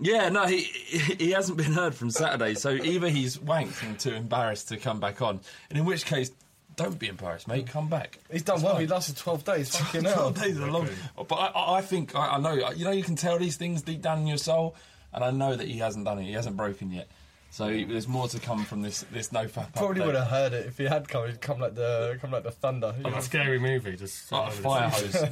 yeah, 0.00 0.28
no, 0.28 0.46
he 0.46 0.60
he 0.60 1.30
hasn't 1.32 1.56
been 1.58 1.72
heard 1.72 1.94
from 1.94 2.10
Saturday, 2.10 2.54
so 2.54 2.70
either 2.70 3.08
he's 3.08 3.38
wanked 3.38 3.82
and 3.82 3.98
too 3.98 4.12
embarrassed 4.14 4.68
to 4.68 4.76
come 4.76 5.00
back 5.00 5.20
on, 5.22 5.40
and 5.70 5.78
in 5.78 5.84
which 5.84 6.04
case, 6.04 6.30
don't 6.76 6.98
be 6.98 7.08
embarrassed, 7.08 7.48
mate. 7.48 7.66
Come 7.66 7.88
back. 7.88 8.18
He's 8.30 8.42
done 8.42 8.62
well. 8.62 8.76
He 8.76 8.86
lasted 8.86 9.16
12 9.16 9.44
days. 9.44 9.76
Fucking 9.76 10.04
hell. 10.04 10.14
Twelve 10.14 10.40
days 10.42 10.60
are 10.60 10.70
long, 10.70 10.88
but 11.28 11.34
I- 11.34 11.46
I, 11.48 11.78
I 11.78 11.80
think 11.80 12.14
I, 12.14 12.36
I 12.36 12.38
know. 12.38 12.70
You 12.70 12.84
know, 12.84 12.92
you 12.92 13.02
can 13.02 13.16
tell 13.16 13.38
these 13.38 13.56
things 13.56 13.82
deep 13.82 14.00
down 14.02 14.20
in 14.20 14.26
your 14.28 14.38
soul, 14.38 14.76
and 15.12 15.24
I 15.24 15.30
know 15.30 15.56
that 15.56 15.66
he 15.66 15.78
hasn't 15.78 16.04
done 16.04 16.18
it. 16.20 16.24
He 16.24 16.32
hasn't 16.32 16.56
broken 16.56 16.90
yet. 16.92 17.08
So 17.50 17.66
there's 17.66 18.06
more 18.06 18.28
to 18.28 18.38
come 18.38 18.64
from 18.64 18.82
this 18.82 19.04
this 19.10 19.32
no 19.32 19.46
fap. 19.46 19.74
Probably 19.74 20.02
update. 20.02 20.06
would 20.06 20.14
have 20.14 20.28
heard 20.28 20.52
it 20.52 20.66
if 20.66 20.78
he 20.78 20.84
had 20.84 21.08
come. 21.08 21.26
He'd 21.26 21.40
come 21.40 21.58
like 21.58 21.74
the 21.74 22.18
come 22.20 22.30
like 22.30 22.42
the 22.44 22.50
thunder. 22.50 22.94
Like 23.02 23.16
a 23.16 23.22
scary 23.22 23.58
movie, 23.58 23.96
just 23.96 24.30
Like 24.30 24.48
a 24.48 24.52
fire 24.52 24.88
hose. 24.90 25.24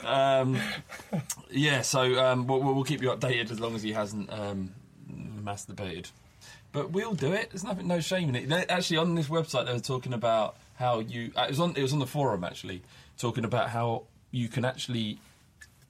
um, 0.04 0.58
yeah, 1.50 1.82
so 1.82 2.18
um, 2.24 2.46
we'll, 2.46 2.60
we'll 2.60 2.84
keep 2.84 3.02
you 3.02 3.10
updated 3.10 3.50
as 3.50 3.60
long 3.60 3.74
as 3.74 3.82
he 3.82 3.92
hasn't 3.92 4.32
um, 4.32 4.72
masturbated. 5.42 6.10
But 6.72 6.90
we'll 6.92 7.14
do 7.14 7.32
it. 7.32 7.50
There's 7.50 7.64
nothing, 7.64 7.86
no 7.86 8.00
shame 8.00 8.30
in 8.30 8.36
it. 8.36 8.48
They- 8.48 8.66
Actually, 8.66 8.96
on 8.98 9.14
this 9.14 9.28
website, 9.28 9.66
they 9.66 9.74
were 9.74 9.80
talking 9.80 10.14
about 10.14 10.56
how 10.76 11.00
you. 11.00 11.32
Uh, 11.36 11.42
it 11.42 11.50
was 11.50 11.60
on. 11.60 11.74
It 11.76 11.82
was 11.82 11.92
on 11.92 11.98
the 11.98 12.06
forum 12.06 12.44
actually, 12.44 12.82
talking 13.18 13.44
about 13.44 13.68
how 13.70 14.04
you 14.30 14.48
can 14.48 14.64
actually 14.64 15.18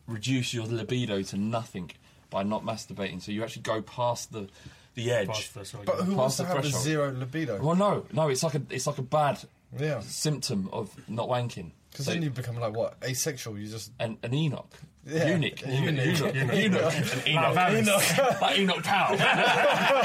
reduce 0.09 0.53
your 0.53 0.67
libido 0.67 1.23
to 1.23 1.37
nothing 1.37 1.93
by 2.33 2.43
not 2.43 2.65
masturbating. 2.65 3.23
So 3.23 3.31
you 3.31 3.45
actually 3.45 3.63
go 3.63 3.81
past 3.83 4.33
the 4.33 4.49
the 4.95 5.11
edge. 5.13 5.29
Past 5.29 5.47
the 5.55 5.61
threshold, 5.61 5.85
But 5.87 5.97
who 5.99 6.05
Past 6.07 6.17
wants 6.17 6.37
the 6.39 6.43
to 6.43 6.49
have 6.49 6.59
a 6.59 6.63
threshold. 6.63 6.83
zero 6.85 7.13
libido? 7.13 7.63
Well, 7.63 7.77
no, 7.77 8.05
no. 8.13 8.29
It's 8.29 8.43
like 8.43 8.57
a 8.57 8.63
it's 8.71 8.87
like 8.89 8.99
a 8.99 9.03
bad 9.03 9.39
Yeah. 9.79 10.01
symptom 10.01 10.69
of 10.73 10.91
not 11.09 11.29
wanking. 11.29 11.71
Because 11.91 12.07
So- 12.07 12.13
then 12.13 12.23
you 12.23 12.31
become 12.31 12.57
like 12.59 12.75
what 12.75 12.97
asexual. 13.05 13.57
You 13.59 13.69
just 13.69 13.93
an, 14.01 14.19
an 14.25 14.35
Enoch. 14.35 14.71
Yeah. 15.05 15.31
Eunuch. 15.35 15.63
Eunuch. 15.67 16.21
Eunuch. 16.21 16.21
Eunuch. 16.21 16.53
Eunuch. 16.53 16.83
Eunuch. 16.83 17.15
An 17.15 17.27
Enoch. 17.27 17.55
Like 17.57 17.75
Enoch. 17.75 18.41
Like 18.41 18.59
Enoch 18.59 18.83
Powell. 18.85 19.17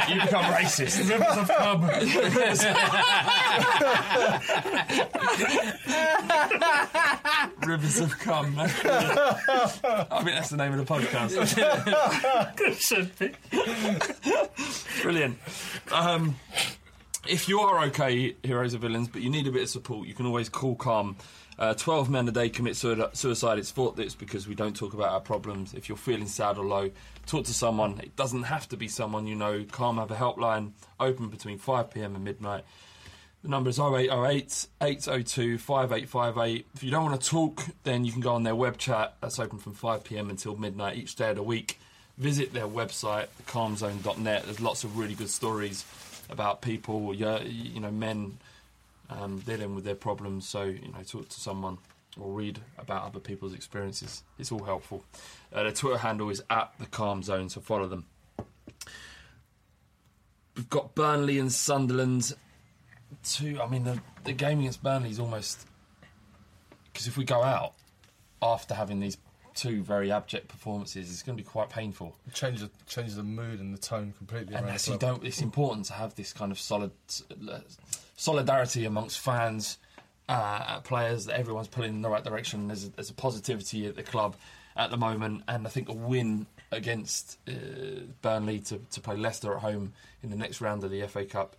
you 0.10 0.22
become 0.22 0.46
racist. 0.46 0.98
Rivers 1.08 1.38
of 1.38 1.50
Rivers 7.68 8.00
of 8.00 8.18
cum. 8.20 8.56
I 8.60 8.68
think 8.68 10.36
that's 10.36 10.50
the 10.50 10.58
name 10.58 10.74
of 10.74 10.86
the 10.86 10.94
podcast. 10.94 11.38
Should 12.80 13.18
be. 13.20 13.32
Brilliant. 15.04 15.38
Um, 15.92 16.36
if 17.28 17.48
you 17.48 17.60
are 17.60 17.86
okay, 17.86 18.36
heroes 18.44 18.74
or 18.74 18.80
villains, 18.80 19.10
but 19.10 19.22
you 19.22 19.30
need 19.30 19.48
a 19.48 19.52
bit 19.52 19.64
of 19.64 19.70
support, 19.70 20.08
you 20.08 20.14
can 20.14 20.26
always 20.26 20.50
call 20.50 20.76
Calm. 20.76 21.18
Uh, 21.60 21.74
12 21.74 22.10
men 22.10 22.28
a 22.28 22.32
day 22.32 22.50
commit 22.50 22.76
suicide. 22.76 23.58
It's 23.58 23.72
thought 23.72 23.96
that 23.96 24.04
it's 24.04 24.14
because 24.14 24.48
we 24.48 24.54
don't 24.54 24.76
talk 24.76 24.94
about 24.94 25.10
our 25.10 25.20
problems. 25.20 25.74
If 25.74 25.90
you're 25.90 25.98
feeling 25.98 26.28
sad 26.28 26.58
or 26.58 26.66
low, 26.66 26.92
talk 27.26 27.46
to 27.46 27.54
someone. 27.54 28.00
It 28.00 28.16
doesn't 28.16 28.44
have 28.44 28.70
to 28.70 28.78
be 28.78 28.88
someone 28.88 29.26
you 29.26 29.36
know. 29.36 29.66
Calm 29.72 29.98
have 29.98 30.12
a 30.12 30.16
helpline 30.16 30.74
open 31.00 31.30
between 31.30 31.58
5pm 31.58 32.16
and 32.16 32.24
midnight. 32.24 32.64
The 33.42 33.50
number 33.50 33.70
is 33.70 33.80
0808 33.80 34.68
802 34.82 35.58
5858. 35.58 36.68
If 36.76 36.84
you 36.84 36.92
don't 36.92 37.06
want 37.06 37.22
to 37.22 37.28
talk, 37.28 37.64
then 37.84 38.06
you 38.06 38.12
can 38.12 38.22
go 38.22 38.34
on 38.34 38.44
their 38.44 38.56
web 38.56 38.78
chat. 38.78 39.16
That's 39.22 39.40
open 39.40 39.58
from 39.58 39.74
5pm 39.74 40.30
until 40.30 40.56
midnight 40.56 40.98
each 40.98 41.16
day 41.16 41.32
of 41.32 41.38
the 41.38 41.44
week. 41.44 41.80
Visit 42.18 42.54
their 42.54 42.68
website, 42.68 43.28
calmzone.net. 43.48 44.44
There's 44.46 44.60
lots 44.60 44.84
of 44.84 44.98
really 44.98 45.16
good 45.16 45.30
stories 45.30 45.86
about 46.30 46.62
people, 46.62 47.14
you 47.14 47.80
know, 47.80 47.92
men 47.92 48.38
um, 49.10 49.40
dealing 49.40 49.76
with 49.76 49.84
their 49.84 49.96
problems. 49.96 50.48
So, 50.48 50.64
you 50.64 50.92
know, 50.92 51.04
talk 51.06 51.30
to 51.30 51.40
someone 51.40 51.78
or 52.20 52.32
read 52.32 52.60
about 52.78 53.04
other 53.04 53.20
people's 53.20 53.54
experiences. 53.54 54.24
It's 54.38 54.52
all 54.52 54.64
helpful. 54.64 55.04
Uh, 55.54 55.64
their 55.64 55.72
Twitter 55.72 55.98
handle 55.98 56.30
is 56.30 56.44
at 56.50 56.74
the 56.80 56.86
Calm 56.86 57.24
Zone, 57.24 57.50
so 57.50 57.62
follow 57.62 57.88
them. 57.88 58.06
We've 60.56 60.70
got 60.70 60.96
Burnley 60.96 61.38
and 61.38 61.52
Sunderland. 61.52 62.34
Two. 63.24 63.62
I 63.62 63.68
mean, 63.68 63.84
the, 63.84 64.02
the 64.26 64.34
game 64.34 64.60
against 64.60 64.82
Burnley 64.82 65.10
is 65.10 65.20
almost 65.20 65.68
because 66.92 67.08
if 67.08 67.16
we 67.16 67.24
go 67.24 67.44
out 67.44 67.74
after 68.42 68.74
having 68.74 69.00
these 69.00 69.18
two 69.54 69.82
very 69.82 70.12
abject 70.12 70.48
performances, 70.48 71.12
it's 71.12 71.24
going 71.24 71.38
to 71.38 71.44
be 71.44 71.48
quite 71.48 71.70
painful. 71.70 72.16
change 72.34 72.62
the 72.62 72.70
change 72.86 73.16
the 73.16 73.24
mood 73.24 73.60
and 73.60 73.74
the 73.74 73.78
tone 73.78 74.14
completely. 74.18 74.56
And 74.56 74.68
that's, 74.68 74.88
you 74.88 74.98
don't. 74.98 75.24
It's 75.24 75.42
important 75.42 75.86
to 75.88 75.94
have 75.94 76.16
this 76.16 76.34
kind 76.34 76.52
of 76.52 76.60
solid 76.60 76.92
uh, 77.52 77.60
solidarity 78.18 78.84
amongst 78.84 79.20
fans, 79.20 79.78
uh, 80.28 80.82
players. 80.82 81.26
That 81.26 81.40
everyone's 81.40 81.70
pulling 81.70 81.96
in 81.96 82.02
the 82.02 82.10
right 82.10 82.24
direction. 82.24 82.68
There's 82.68 82.86
a, 82.86 82.90
there's 82.90 83.10
a 83.10 83.14
positivity 83.14 83.88
at 83.88 83.96
the 83.96 84.04
club 84.04 84.36
at 84.76 84.92
the 84.92 84.98
moment, 84.98 85.44
and 85.48 85.66
I 85.66 85.70
think 85.70 85.88
a 85.88 85.94
win 85.94 86.48
against 86.72 87.38
uh, 87.48 87.54
Burnley 88.22 88.60
to, 88.60 88.80
to 88.92 89.02
play 89.02 89.16
Leicester 89.16 89.54
at 89.56 89.62
home 89.62 89.94
in 90.22 90.30
the 90.30 90.36
next 90.36 90.60
round 90.60 90.84
of 90.84 90.92
the 90.92 91.08
FA 91.08 91.24
Cup. 91.24 91.56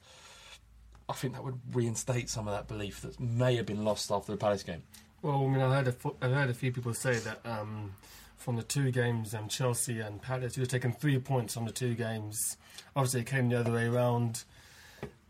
I 1.09 1.15
think 1.15 1.33
that 1.33 1.43
would 1.43 1.59
reinstate 1.73 2.29
some 2.29 2.47
of 2.47 2.55
that 2.55 2.69
belief 2.69 3.01
that 3.01 3.19
may 3.19 3.57
have 3.57 3.65
been 3.65 3.85
lost 3.85 4.11
after 4.11 4.31
the 4.31 4.39
Palace 4.39 4.63
game. 4.63 4.83
Well, 5.23 5.45
I 5.45 5.47
mean, 5.49 5.63
I 5.63 5.75
heard 5.75 5.89
a, 5.89 5.95
I 6.23 6.29
heard 6.29 6.51
a 6.51 6.55
few 6.55 6.71
people 6.71 6.93
say 6.93 7.15
that 7.15 7.41
um, 7.45 7.95
from 8.37 8.57
the 8.57 8.63
two 8.63 8.91
games, 8.91 9.35
um, 9.35 9.49
Chelsea 9.49 10.01
and 10.01 10.21
Palace, 10.21 10.57
you've 10.57 10.69
taken 10.69 10.93
three 10.93 11.19
points 11.19 11.55
from 11.55 11.65
the 11.65 11.73
two 11.73 11.95
games. 11.95 12.57
Obviously, 12.95 13.23
it 13.23 13.27
came 13.27 13.49
the 13.49 13.59
other 13.59 13.73
way 13.73 13.87
around, 13.87 14.45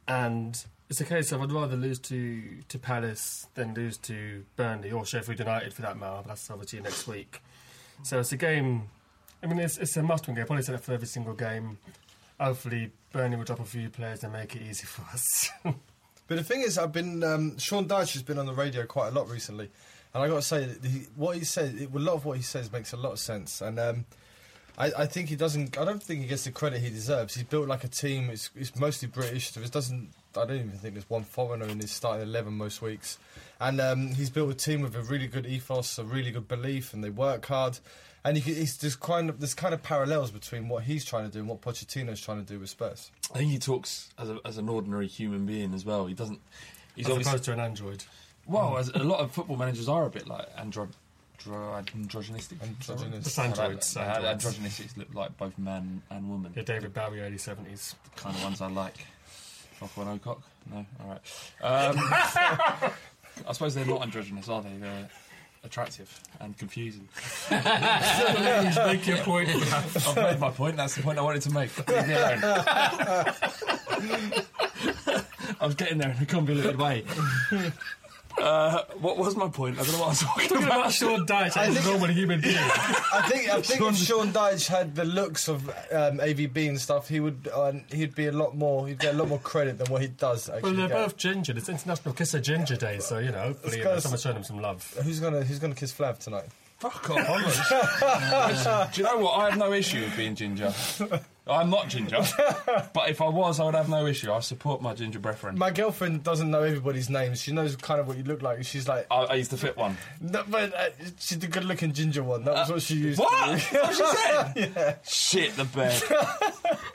and 0.07 0.65
it's 0.89 1.01
a 1.01 1.05
case 1.05 1.33
of 1.33 1.43
I'd 1.43 1.53
rather 1.53 1.77
lose 1.77 1.99
to 2.01 2.43
to 2.69 2.79
Palace 2.79 3.47
than 3.55 3.75
lose 3.75 3.99
to 3.99 4.45
Burnley 4.57 4.91
or 4.91 5.05
Sheffield 5.05 5.39
United 5.39 5.75
for 5.75 5.83
that 5.83 5.99
matter. 5.99 6.23
That's 6.27 6.51
obviously 6.51 6.81
next 6.81 7.07
week. 7.07 7.43
So 8.03 8.21
it's 8.21 8.33
a 8.33 8.37
game. 8.37 8.89
I 9.43 9.47
mean, 9.47 9.59
it's, 9.61 9.79
it's 9.79 9.97
a 9.97 10.03
must-win 10.03 10.35
game. 10.35 10.47
Probably 10.47 10.65
set 10.65 10.73
that 10.73 10.83
for 10.83 10.93
every 10.93 11.07
single 11.07 11.35
game. 11.35 11.79
Hopefully, 12.41 12.91
Burnley 13.13 13.37
will 13.37 13.45
drop 13.45 13.61
a 13.61 13.65
few 13.65 13.89
players 13.89 14.25
and 14.25 14.33
make 14.33 14.57
it 14.57 14.63
easy 14.63 14.87
for 14.87 15.03
us. 15.13 15.51
But 16.29 16.37
the 16.37 16.45
thing 16.45 16.61
is, 16.61 16.77
I've 16.77 16.93
been 16.93 17.25
um, 17.25 17.59
Sean 17.59 17.89
Dyche 17.89 18.13
has 18.13 18.23
been 18.23 18.39
on 18.39 18.45
the 18.45 18.53
radio 18.53 18.85
quite 18.85 19.09
a 19.09 19.11
lot 19.13 19.31
recently, 19.31 19.71
and 20.13 20.23
I 20.23 20.29
got 20.29 20.35
to 20.37 20.43
say 20.43 20.67
that 20.67 20.87
he, 20.87 21.07
what 21.17 21.37
he 21.39 21.45
says, 21.45 21.75
it, 21.75 21.91
a 21.93 21.99
lot 21.99 22.15
of 22.15 22.27
what 22.27 22.37
he 22.37 22.43
says 22.43 22.71
makes 22.71 22.93
a 22.93 22.99
lot 22.99 23.13
of 23.13 23.19
sense, 23.19 23.63
and 23.63 23.81
um, 23.81 24.05
I, 24.77 24.93
I 24.99 25.07
think 25.07 25.31
he 25.31 25.37
doesn't. 25.37 25.79
I 25.79 25.87
don't 25.87 26.03
think 26.03 26.21
he 26.21 26.27
gets 26.27 26.45
the 26.45 26.53
credit 26.53 26.83
he 26.83 26.91
deserves. 26.91 27.35
He's 27.35 27.45
built 27.45 27.67
like 27.67 27.83
a 27.83 27.89
team. 27.89 28.29
It's, 28.29 28.51
it's 28.55 28.77
mostly 28.77 29.09
British. 29.09 29.53
There 29.53 29.65
doesn't. 29.65 30.11
I 30.37 30.45
don't 30.47 30.57
even 30.57 30.71
think 30.73 30.95
there's 30.95 31.09
one 31.11 31.25
foreigner 31.25 31.67
in 31.67 31.81
his 31.81 31.91
starting 31.91 32.27
eleven 32.29 32.55
most 32.55 32.81
weeks, 32.83 33.19
and 33.61 33.81
um, 33.81 34.09
he's 34.15 34.31
built 34.31 34.51
a 34.51 34.55
team 34.55 34.83
with 34.83 34.95
a 34.95 35.03
really 35.03 35.27
good 35.27 35.47
ethos, 35.47 35.99
a 35.99 36.05
really 36.05 36.31
good 36.31 36.47
belief, 36.49 36.93
and 36.95 37.03
they 37.03 37.11
work 37.11 37.47
hard. 37.47 37.79
And 38.25 38.37
you 38.37 38.43
can, 38.43 38.55
it's 38.61 38.77
just 38.77 39.01
kind 39.01 39.31
of 39.31 39.41
there's 39.41 39.55
kind 39.55 39.73
of 39.73 39.83
parallels 39.83 40.31
between 40.31 40.69
what 40.69 40.85
he's 40.85 41.05
trying 41.05 41.25
to 41.25 41.31
do 41.31 41.39
and 41.39 41.49
what 41.49 41.61
Pochettino's 41.63 42.21
trying 42.21 42.45
to 42.45 42.53
do 42.53 42.59
with 42.61 42.69
Spurs. 42.69 43.11
I 43.35 43.39
think 43.39 43.51
he 43.51 43.59
talks 43.59 44.11
as, 44.19 44.29
a, 44.29 44.39
as 44.45 44.59
an 44.59 44.69
ordinary 44.69 45.07
human 45.07 45.47
being 45.47 45.73
as 45.73 45.85
well. 45.85 46.07
He 46.07 46.15
doesn't. 46.15 46.41
He's 46.95 47.07
As 47.07 47.13
obviously 47.13 47.31
opposed 47.31 47.45
to 47.45 47.53
an 47.53 47.61
android. 47.61 48.05
Well, 48.47 48.77
as 48.79 48.89
a 48.89 48.99
lot 49.05 49.21
of 49.21 49.31
football 49.31 49.57
managers 49.57 49.89
are 49.89 50.05
a 50.07 50.11
bit 50.11 50.27
like 50.27 50.55
andro- 50.57 50.89
dro- 51.39 51.83
androgynistic. 51.95 52.61
Androgynous. 52.63 53.25
Just 53.25 53.39
androids, 53.39 53.95
Like, 53.97 54.07
androids. 54.09 54.45
androgynistics 54.45 54.97
look 54.97 55.15
like 55.15 55.37
both 55.37 55.57
man 55.59 56.03
and 56.11 56.29
woman. 56.29 56.53
Yeah, 56.57 56.63
David 56.63 56.93
Bowie, 56.93 57.21
early 57.21 57.37
70s. 57.37 57.95
The 58.05 58.21
kind 58.21 58.35
of 58.37 58.43
ones 58.43 58.61
I 58.61 58.69
like. 58.69 59.07
Rockwell 59.81 60.19
Ocock? 60.19 60.43
No? 60.71 60.87
Alright. 61.01 61.21
Um, 61.63 61.97
I 63.47 63.53
suppose 63.53 63.75
they're 63.75 63.85
not 63.85 64.03
androgynous, 64.03 64.49
are 64.49 64.63
they? 64.63 64.77
They're 64.79 65.09
attractive 65.65 66.21
and 66.41 66.57
confusing. 66.59 67.09
Make 67.51 69.07
your 69.07 69.19
point. 69.19 69.49
I've 69.51 70.17
made 70.17 70.41
my 70.41 70.51
point. 70.51 70.77
That's 70.77 70.97
the 70.97 71.03
point 71.03 71.19
I 71.19 71.23
wanted 71.23 71.43
to 71.43 71.51
make. 71.53 71.77
Leave 71.89 72.09
me 72.09 72.15
alone. 72.15 72.41
I 75.61 75.67
was 75.67 75.75
getting 75.75 75.99
there 75.99 76.11
in 76.11 76.23
a 76.23 76.27
convoluted 76.27 76.79
way. 76.79 77.05
Uh, 78.37 78.83
what 79.01 79.17
was 79.19 79.35
my 79.37 79.49
point? 79.49 79.79
I 79.79 79.83
don't 79.83 79.93
know 79.93 79.99
what 79.99 80.07
I 80.07 80.09
was 80.11 80.21
talking 80.21 80.49
Talking 80.49 80.65
about. 80.67 80.79
about 80.81 80.93
Sean 80.93 81.27
Dyche 81.27 81.57
I 81.57 81.67
as 81.67 81.77
a 81.77 81.81
think- 81.81 81.87
normal 81.87 82.09
human 82.15 82.41
being. 82.43 82.57
I 82.57 83.27
think 83.29 83.49
I 83.49 83.61
think 83.63 83.81
if 83.81 83.97
Sean 83.97 84.29
Dyche 84.33 84.67
had 84.69 84.95
the 84.95 85.05
looks 85.05 85.49
of 85.49 85.69
um, 85.69 86.19
AVB 86.19 86.69
and 86.69 86.81
stuff, 86.81 87.09
he 87.09 87.19
would 87.21 87.49
uh, 87.53 87.73
he'd 87.91 88.15
be 88.15 88.27
a 88.27 88.33
lot 88.33 88.57
more. 88.57 88.87
He'd 88.87 88.99
get 89.01 89.15
a 89.15 89.17
lot 89.17 89.29
more 89.29 89.39
credit 89.41 89.79
than 89.79 89.89
what 89.91 90.03
he 90.03 90.09
does. 90.09 90.49
Actually, 90.49 90.63
Well, 90.63 90.73
they're 90.75 90.89
get. 90.89 90.95
both 91.07 91.17
ginger. 91.17 91.55
It's 91.57 91.69
International 91.69 92.15
Kiss 92.15 92.35
a 92.35 92.41
Ginger 92.41 92.77
Day, 92.77 92.99
so 93.01 93.19
you 93.19 93.33
know, 93.33 93.39
hopefully 93.41 93.79
Let's 93.79 93.87
uh, 93.87 93.95
go- 93.95 94.01
someone's 94.01 94.23
showing 94.23 94.37
him 94.37 94.45
some 94.45 94.61
love. 94.61 94.97
Who's 95.03 95.19
gonna 95.21 95.43
Who's 95.43 95.59
gonna 95.59 95.75
kiss 95.75 95.93
Flav 95.93 96.19
tonight? 96.19 96.45
Fuck 96.79 97.11
off. 97.11 98.93
Do 98.95 99.01
you 99.01 99.05
know 99.09 99.19
what? 99.19 99.33
I 99.37 99.51
have 99.51 99.59
no 99.59 99.73
issue 99.73 100.01
with 100.01 100.17
being 100.17 100.37
ginger. 100.37 100.73
I'm 101.49 101.71
not 101.71 101.89
ginger, 101.89 102.19
but 102.93 103.09
if 103.09 103.21
I 103.21 103.29
was, 103.29 103.59
I 103.61 103.65
would 103.65 103.75
have 103.75 103.89
no 103.89 104.07
issue. 104.07 104.33
I 104.33 104.41
support 104.41 104.83
my 104.83 104.95
ginger 104.95 105.19
brethren. 105.19 105.59
My 105.59 105.71
girlfriend 105.71 106.23
doesn't 106.23 106.51
know 106.51 106.63
everybody's 106.63 107.09
names. 107.09 107.41
She 107.41 107.53
knows 107.53 107.75
kind 107.77 108.01
of 108.01 108.07
what 108.09 108.17
you 108.19 108.25
look 108.25 108.43
like. 108.43 108.65
She's 108.65 108.87
like, 108.89 109.07
I, 109.11 109.17
I 109.25 109.35
used 109.35 109.51
to 109.53 109.57
fit 109.57 109.77
one. 109.77 109.97
no, 110.21 110.45
but 110.49 110.75
uh, 110.75 110.89
she's 111.19 111.39
the 111.39 111.47
good-looking 111.47 111.93
ginger 111.93 112.23
one. 112.23 112.45
That 112.45 112.55
was 112.55 112.71
what 112.71 112.83
she 112.83 112.95
used. 112.97 113.19
What? 113.19 113.59
To 113.59 113.73
That's 113.73 114.01
what 114.01 114.17
she 114.57 114.63
said? 114.63 114.73
yeah. 114.77 114.95
Shit 115.05 115.57
the 115.57 115.65
bed. 115.65 116.03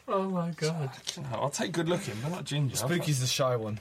Oh 0.05 0.23
my 0.29 0.51
god. 0.51 0.91
I'll 1.31 1.49
take 1.49 1.71
good 1.71 1.89
looking, 1.89 2.13
but 2.21 2.29
not 2.29 2.43
ginger. 2.43 2.75
Spooky's 2.75 3.19
the 3.21 3.25
shy 3.25 3.55
one. 3.55 3.79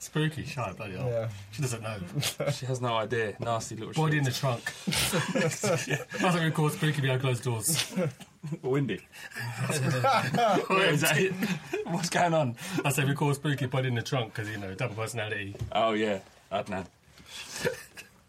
Spooky, 0.00 0.46
shy, 0.46 0.72
bloody 0.72 0.96
hell. 0.96 1.10
Yeah. 1.10 1.28
She 1.50 1.60
doesn't 1.60 1.82
know. 1.82 1.98
She 2.52 2.64
has 2.64 2.80
no 2.80 2.94
idea. 2.94 3.34
Nasty 3.38 3.76
little 3.76 3.92
Body 3.92 4.16
in 4.16 4.24
the 4.24 4.30
trunk. 4.30 4.72
That's 4.86 6.22
what 6.22 6.42
we 6.42 6.50
call 6.50 6.70
Spooky 6.70 7.02
behind 7.02 7.20
closed 7.20 7.44
doors. 7.44 7.94
Windy. 8.62 8.98
Wait, 9.68 10.88
is 10.88 11.02
that 11.02 11.18
it? 11.18 11.34
What's 11.84 12.08
going 12.08 12.32
on? 12.32 12.56
I 12.82 12.90
say 12.92 13.04
we 13.04 13.14
call 13.14 13.34
Spooky 13.34 13.66
body 13.66 13.88
in 13.88 13.94
the 13.94 14.02
trunk 14.02 14.32
because, 14.32 14.50
you 14.50 14.56
know, 14.56 14.72
double 14.74 14.94
personality. 14.94 15.54
Oh 15.70 15.92
yeah, 15.92 16.20
Adnan. 16.50 16.86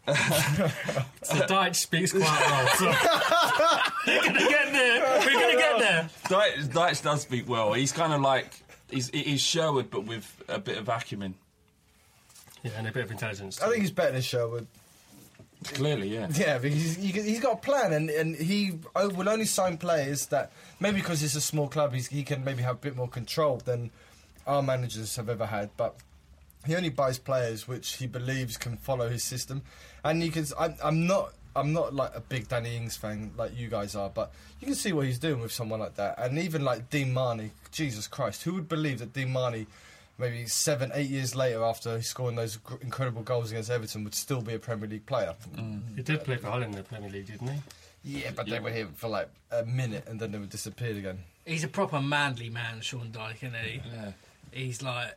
So 0.04 1.36
Dyche 1.46 1.76
speaks 1.76 2.12
quite 2.12 2.22
well, 2.22 2.66
so... 2.74 2.84
We're 4.06 4.22
gonna 4.24 4.38
get 4.40 4.72
there! 4.72 5.20
We're 5.20 5.40
gonna 5.40 5.56
get 5.56 5.78
there! 5.78 6.10
Dyche, 6.24 6.68
Dyche 6.68 7.02
does 7.02 7.22
speak 7.22 7.48
well. 7.48 7.72
He's 7.72 7.92
kind 7.92 8.12
of 8.12 8.20
like 8.20 8.50
he's 8.90 9.08
he's 9.08 9.40
Sherwood, 9.40 9.90
but 9.90 10.04
with 10.04 10.42
a 10.48 10.58
bit 10.58 10.76
of 10.76 10.88
acumen. 10.90 11.34
Yeah, 12.62 12.72
and 12.76 12.86
a 12.86 12.92
bit 12.92 13.04
of 13.04 13.10
intelligence. 13.10 13.60
I 13.60 13.68
think 13.68 13.80
he's 13.80 13.90
better 13.90 14.12
than 14.12 14.22
Sherwood. 14.22 14.66
Clearly, 15.64 16.08
yeah. 16.08 16.28
Yeah, 16.32 16.58
because 16.58 16.78
he's, 16.78 16.96
he- 16.96 17.22
he's 17.22 17.40
got 17.40 17.52
a 17.54 17.56
plan, 17.56 17.92
and, 17.92 18.10
and 18.10 18.34
he 18.36 18.72
oh, 18.96 19.08
will 19.10 19.28
only 19.28 19.44
sign 19.44 19.78
players 19.78 20.26
that 20.26 20.50
maybe 20.80 20.96
because 20.98 21.22
it's 21.22 21.36
a 21.36 21.40
small 21.40 21.68
club, 21.68 21.92
he's, 21.94 22.08
he 22.08 22.24
can 22.24 22.44
maybe 22.44 22.62
have 22.62 22.76
a 22.76 22.78
bit 22.78 22.96
more 22.96 23.08
control 23.08 23.58
than 23.58 23.90
our 24.46 24.62
managers 24.62 25.14
have 25.16 25.28
ever 25.28 25.46
had. 25.46 25.70
But 25.76 25.94
he 26.66 26.74
only 26.74 26.88
buys 26.90 27.18
players 27.18 27.68
which 27.68 27.92
he 27.94 28.06
believes 28.08 28.56
can 28.56 28.76
follow 28.76 29.08
his 29.08 29.22
system, 29.22 29.62
and 30.04 30.22
you 30.22 30.30
can. 30.32 30.42
s- 30.42 30.52
I'm, 30.58 30.74
I'm 30.82 31.06
not. 31.06 31.32
I'm 31.54 31.72
not 31.74 31.94
like 31.94 32.12
a 32.14 32.20
big 32.20 32.48
Danny 32.48 32.76
Ings 32.76 32.96
fan 32.96 33.30
like 33.36 33.54
you 33.56 33.68
guys 33.68 33.94
are, 33.94 34.08
but 34.08 34.32
you 34.58 34.66
can 34.66 34.74
see 34.74 34.92
what 34.94 35.04
he's 35.06 35.18
doing 35.18 35.38
with 35.40 35.52
someone 35.52 35.80
like 35.80 35.94
that, 35.96 36.18
and 36.18 36.38
even 36.38 36.64
like 36.64 36.90
Dean 36.90 37.12
Marney. 37.12 37.50
Jesus 37.70 38.08
Christ, 38.08 38.42
who 38.42 38.54
would 38.54 38.68
believe 38.68 38.98
that 39.00 39.12
Dean 39.12 39.30
Marney? 39.32 39.66
Maybe 40.18 40.46
seven, 40.46 40.90
eight 40.94 41.08
years 41.10 41.34
later, 41.34 41.64
after 41.64 42.00
scoring 42.02 42.36
those 42.36 42.56
gr- 42.58 42.76
incredible 42.82 43.22
goals 43.22 43.50
against 43.50 43.70
Everton, 43.70 44.04
would 44.04 44.14
still 44.14 44.42
be 44.42 44.54
a 44.54 44.58
Premier 44.58 44.88
League 44.88 45.06
player. 45.06 45.34
Mm. 45.56 45.96
He 45.96 46.02
did 46.02 46.22
play 46.24 46.36
for 46.36 46.48
Hull 46.48 46.62
in 46.62 46.70
the 46.72 46.82
Premier 46.82 47.10
League, 47.10 47.26
didn't 47.26 47.48
he? 47.48 47.60
Yeah, 48.04 48.30
but 48.34 48.46
they 48.46 48.58
were 48.60 48.70
here 48.70 48.88
for 48.94 49.08
like 49.08 49.28
a 49.50 49.64
minute 49.64 50.04
and 50.08 50.18
then 50.20 50.32
they 50.32 50.38
would 50.38 50.50
disappeared 50.50 50.96
again. 50.96 51.20
He's 51.46 51.64
a 51.64 51.68
proper 51.68 52.00
manly 52.00 52.50
man, 52.50 52.80
Sean 52.80 53.10
Dyke, 53.12 53.42
isn't 53.42 53.54
he? 53.54 53.80
Yeah. 53.92 54.12
He's 54.52 54.82
like, 54.82 55.16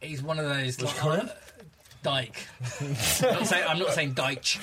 he's 0.00 0.22
one 0.22 0.38
of 0.38 0.44
those. 0.44 0.78
What's 0.78 0.94
Like, 0.96 1.04
your 1.04 1.16
name? 1.18 1.30
Dyke. 2.02 2.46
I'm, 2.80 2.88
not 3.34 3.46
saying, 3.46 3.64
I'm 3.66 3.78
not 3.78 3.90
saying 3.94 4.14
Dyche 4.14 4.58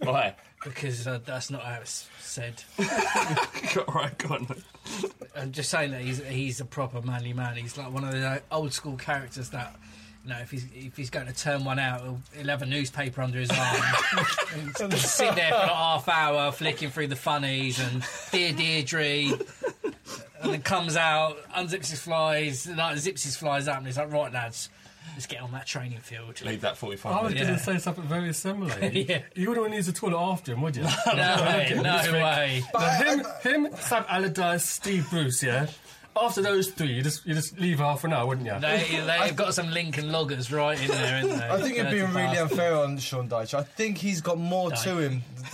Why? 0.00 0.34
Because 0.64 1.06
uh, 1.06 1.20
that's 1.24 1.50
not 1.50 1.62
how 1.62 1.80
it's 1.80 2.08
said. 2.20 2.62
right, 2.78 4.16
go 4.18 4.34
on. 4.34 4.46
I'm 5.34 5.52
just 5.52 5.70
saying 5.70 5.92
that 5.92 6.02
he's 6.02 6.24
he's 6.24 6.60
a 6.60 6.64
proper 6.64 7.00
manly 7.02 7.32
man. 7.32 7.56
He's 7.56 7.76
like 7.78 7.92
one 7.92 8.04
of 8.04 8.12
the 8.12 8.42
old 8.50 8.72
school 8.72 8.96
characters 8.96 9.50
that. 9.50 9.74
You 10.22 10.34
know, 10.34 10.38
if 10.40 10.50
he's 10.50 10.66
if 10.74 10.98
he's 10.98 11.08
going 11.08 11.28
to 11.28 11.32
turn 11.32 11.64
one 11.64 11.78
out, 11.78 12.02
he'll, 12.02 12.20
he'll 12.36 12.48
have 12.48 12.60
a 12.60 12.66
newspaper 12.66 13.22
under 13.22 13.38
his 13.38 13.48
arm, 13.50 13.80
and 14.82 14.92
sit 14.92 15.34
there 15.34 15.48
for 15.48 15.56
a 15.56 15.74
half 15.74 16.10
hour 16.10 16.52
flicking 16.52 16.90
through 16.90 17.06
the 17.06 17.16
funnies 17.16 17.80
and 17.80 18.04
dear 18.30 18.52
Deirdre, 18.52 19.38
and 20.42 20.52
then 20.52 20.60
comes 20.60 20.94
out, 20.98 21.38
unzips 21.56 21.88
his 21.88 22.00
flies, 22.00 22.66
like 22.66 22.98
zips 22.98 23.22
his 23.24 23.34
flies 23.34 23.66
up, 23.66 23.78
and 23.78 23.86
he's 23.86 23.96
like, 23.96 24.12
"Right, 24.12 24.30
lads, 24.30 24.68
let's 25.14 25.26
get 25.26 25.40
on 25.40 25.52
that 25.52 25.66
training 25.66 25.98
field." 25.98 26.40
Leave 26.42 26.60
that 26.62 26.76
forty-five. 26.76 27.12
I 27.12 27.22
was 27.22 27.32
minutes. 27.34 27.46
going 27.48 27.58
to 27.58 27.64
say 27.64 27.78
something 27.78 28.04
very 28.04 28.32
similar. 28.32 28.74
Yeah. 28.92 29.22
You 29.34 29.48
wouldn't 29.48 29.62
want 29.64 29.72
to 29.72 29.76
use 29.76 29.86
the 29.86 29.92
toilet 29.92 30.18
after 30.18 30.52
him, 30.52 30.62
would 30.62 30.76
you? 30.76 30.82
No 31.06 31.36
way, 31.42 31.72
no 31.82 32.12
way. 32.12 32.62
Now, 32.74 32.88
him, 32.90 33.24
him, 33.42 33.68
Sam 33.76 34.04
Allardyce, 34.08 34.64
Steve 34.64 35.08
Bruce, 35.10 35.42
yeah? 35.42 35.66
After 36.16 36.42
those 36.42 36.70
three, 36.70 36.88
you 36.94 37.02
just 37.02 37.24
you 37.24 37.34
just 37.34 37.58
leave 37.58 37.78
half 37.78 38.02
an 38.04 38.12
hour, 38.12 38.26
wouldn't 38.26 38.46
you? 38.46 38.58
They, 38.60 39.00
they've 39.06 39.36
got 39.36 39.54
some 39.54 39.70
Lincoln 39.70 40.10
loggers 40.10 40.50
right 40.52 40.80
in 40.80 40.88
there, 40.88 41.20
haven't 41.20 41.38
they? 41.38 41.48
I 41.48 41.60
think 41.60 41.76
you're 41.76 41.84
Dirty 41.84 41.96
being 42.00 42.08
really 42.12 42.26
bastards. 42.34 42.52
unfair 42.52 42.74
on 42.76 42.98
Sean 42.98 43.28
Dyche. 43.28 43.54
I 43.54 43.62
think 43.62 43.98
he's 43.98 44.20
got 44.20 44.36
more 44.38 44.70
to 44.72 44.98
him. 44.98 45.22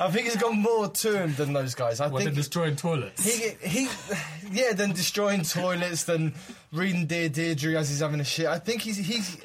I 0.00 0.10
think 0.10 0.26
he's 0.26 0.36
got 0.36 0.54
more 0.54 0.88
to 0.88 1.22
him 1.22 1.34
than 1.34 1.52
those 1.52 1.74
guys. 1.74 2.00
I 2.00 2.06
What, 2.08 2.18
they're 2.20 2.26
think 2.26 2.36
destroying 2.36 2.74
toilets? 2.76 3.22
he, 3.24 3.50
he, 3.68 3.88
yeah, 4.50 4.72
than 4.72 4.92
destroying 4.92 5.42
toilets, 5.42 6.04
than 6.04 6.34
reading 6.72 7.06
Dear 7.06 7.28
Deirdre 7.28 7.74
as 7.78 7.90
he's 7.90 8.00
having 8.00 8.20
a 8.20 8.24
shit. 8.24 8.46
I 8.46 8.58
think 8.58 8.82
he's 8.82 8.96
he's. 8.96 9.36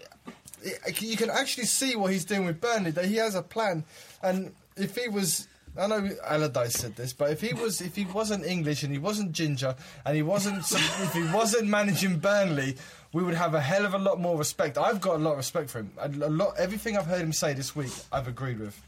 You 1.00 1.18
can 1.18 1.30
actually 1.30 1.66
see 1.66 1.96
what 1.96 2.12
he's 2.12 2.26
doing 2.26 2.46
with 2.46 2.60
Burnley. 2.62 2.92
That 2.92 3.06
he 3.06 3.16
has 3.18 3.36
a 3.36 3.42
plan, 3.44 3.84
and 4.24 4.54
if 4.78 4.96
he 4.96 5.08
was. 5.10 5.48
I 5.78 5.88
know 5.88 6.10
Allardyce 6.26 6.74
said 6.74 6.96
this, 6.96 7.14
but 7.14 7.32
if 7.32 7.42
he 7.42 7.54
was, 7.54 7.82
if 7.82 7.96
he 7.96 8.06
wasn't 8.06 8.46
English 8.46 8.84
and 8.84 8.92
he 8.92 8.98
wasn't 8.98 9.32
ginger 9.32 9.76
and 10.06 10.16
he 10.16 10.24
wasn't, 10.24 10.60
if 10.60 11.14
he 11.14 11.24
wasn't 11.24 11.68
managing 11.68 12.20
Burnley, 12.20 12.78
we 13.14 13.24
would 13.24 13.36
have 13.36 13.54
a 13.54 13.62
hell 13.62 13.86
of 13.86 13.94
a 13.94 13.98
lot 13.98 14.20
more 14.20 14.38
respect. 14.38 14.78
I've 14.78 15.02
got 15.02 15.16
a 15.16 15.20
lot 15.20 15.32
of 15.32 15.38
respect 15.38 15.70
for 15.70 15.80
him. 15.80 15.92
A, 16.00 16.08
a 16.08 16.30
lot, 16.30 16.56
everything 16.58 16.98
I've 16.98 17.06
heard 17.06 17.22
him 17.22 17.34
say 17.34 17.54
this 17.54 17.76
week, 17.76 17.94
I've 18.12 18.28
agreed 18.28 18.60
with. 18.60 18.82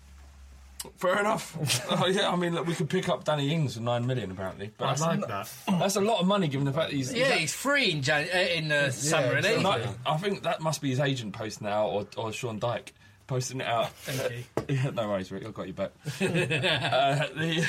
Fair 0.96 1.20
enough. 1.20 1.58
oh, 1.92 2.08
yeah, 2.08 2.30
I 2.30 2.36
mean, 2.38 2.56
look, 2.56 2.66
we 2.66 2.74
could 2.74 2.90
pick 2.90 3.10
up 3.10 3.26
Danny 3.26 3.54
Ings 3.54 3.76
for 3.76 3.82
nine 3.82 4.08
million 4.08 4.32
apparently. 4.32 4.72
But 4.78 5.02
I 5.02 5.08
like 5.08 5.28
that. 5.28 5.52
that's 5.68 5.98
a 5.98 6.02
lot 6.02 6.22
of 6.22 6.28
money 6.28 6.48
given 6.48 6.66
the 6.66 6.72
fact 6.72 6.92
that 6.92 6.96
he's. 6.96 7.14
Yeah, 7.14 7.34
he's 7.34 7.54
free 7.54 7.92
in, 7.92 8.02
Jan- 8.02 8.30
uh, 8.34 8.38
in 8.38 8.72
uh, 8.72 8.90
summer, 8.90 9.38
isn't 9.38 9.60
he? 9.60 9.66
I 10.06 10.18
think 10.18 10.44
that 10.44 10.62
must 10.62 10.82
be 10.82 10.90
his 10.90 11.02
agent 11.02 11.34
post 11.34 11.62
now, 11.62 11.88
or, 11.88 12.08
or 12.16 12.32
Sean 12.32 12.60
Dyke 12.60 12.94
posting 13.30 13.62
it 13.62 13.68
out. 13.68 13.92
Thank 13.94 14.32
you. 14.32 14.44
Yeah, 14.76 14.90
no 14.92 15.08
worries, 15.08 15.32
Rick. 15.32 15.46
I've 15.46 15.54
got 15.54 15.68
you 15.68 15.74
back. 15.74 15.92
uh, 16.06 17.26
the, 17.36 17.66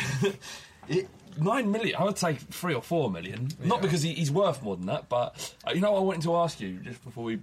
it, 0.89 1.09
nine 1.39 1.71
million. 1.71 1.97
I 1.97 2.05
would 2.05 2.17
take 2.17 2.39
three 2.39 2.75
or 2.75 2.83
four 2.83 3.11
million. 3.11 3.49
Not 3.63 3.81
because 3.81 4.03
he, 4.03 4.13
he's 4.15 4.31
worth 4.31 4.63
more 4.63 4.77
than 4.77 4.87
that, 4.87 5.09
but 5.09 5.55
uh, 5.67 5.73
you 5.73 5.81
know, 5.81 5.93
what 5.93 6.01
I 6.01 6.03
wanted 6.03 6.23
to 6.23 6.37
ask 6.37 6.61
you 6.61 6.75
just 6.81 7.03
before 7.05 7.25
we 7.25 7.39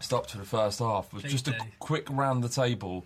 stopped 0.00 0.30
for 0.30 0.38
the 0.38 0.44
first 0.44 0.78
half 0.78 1.12
was 1.12 1.22
Please 1.22 1.32
just 1.32 1.48
a 1.48 1.56
quick 1.80 2.06
round 2.10 2.42
the 2.44 2.48
table. 2.48 3.04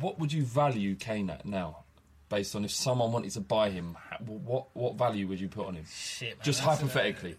What 0.00 0.18
would 0.18 0.32
you 0.32 0.44
value 0.44 0.94
Kane 0.96 1.30
at 1.30 1.46
now? 1.46 1.84
Based 2.28 2.54
on 2.54 2.64
if 2.64 2.70
someone 2.70 3.12
wanted 3.12 3.30
to 3.32 3.40
buy 3.40 3.70
him, 3.70 3.96
what 4.26 4.66
what 4.74 4.96
value 4.96 5.26
would 5.28 5.40
you 5.40 5.48
put 5.48 5.66
on 5.66 5.76
him? 5.76 5.84
Shit, 5.90 6.36
man, 6.36 6.44
Just 6.44 6.60
hypothetically. 6.60 7.36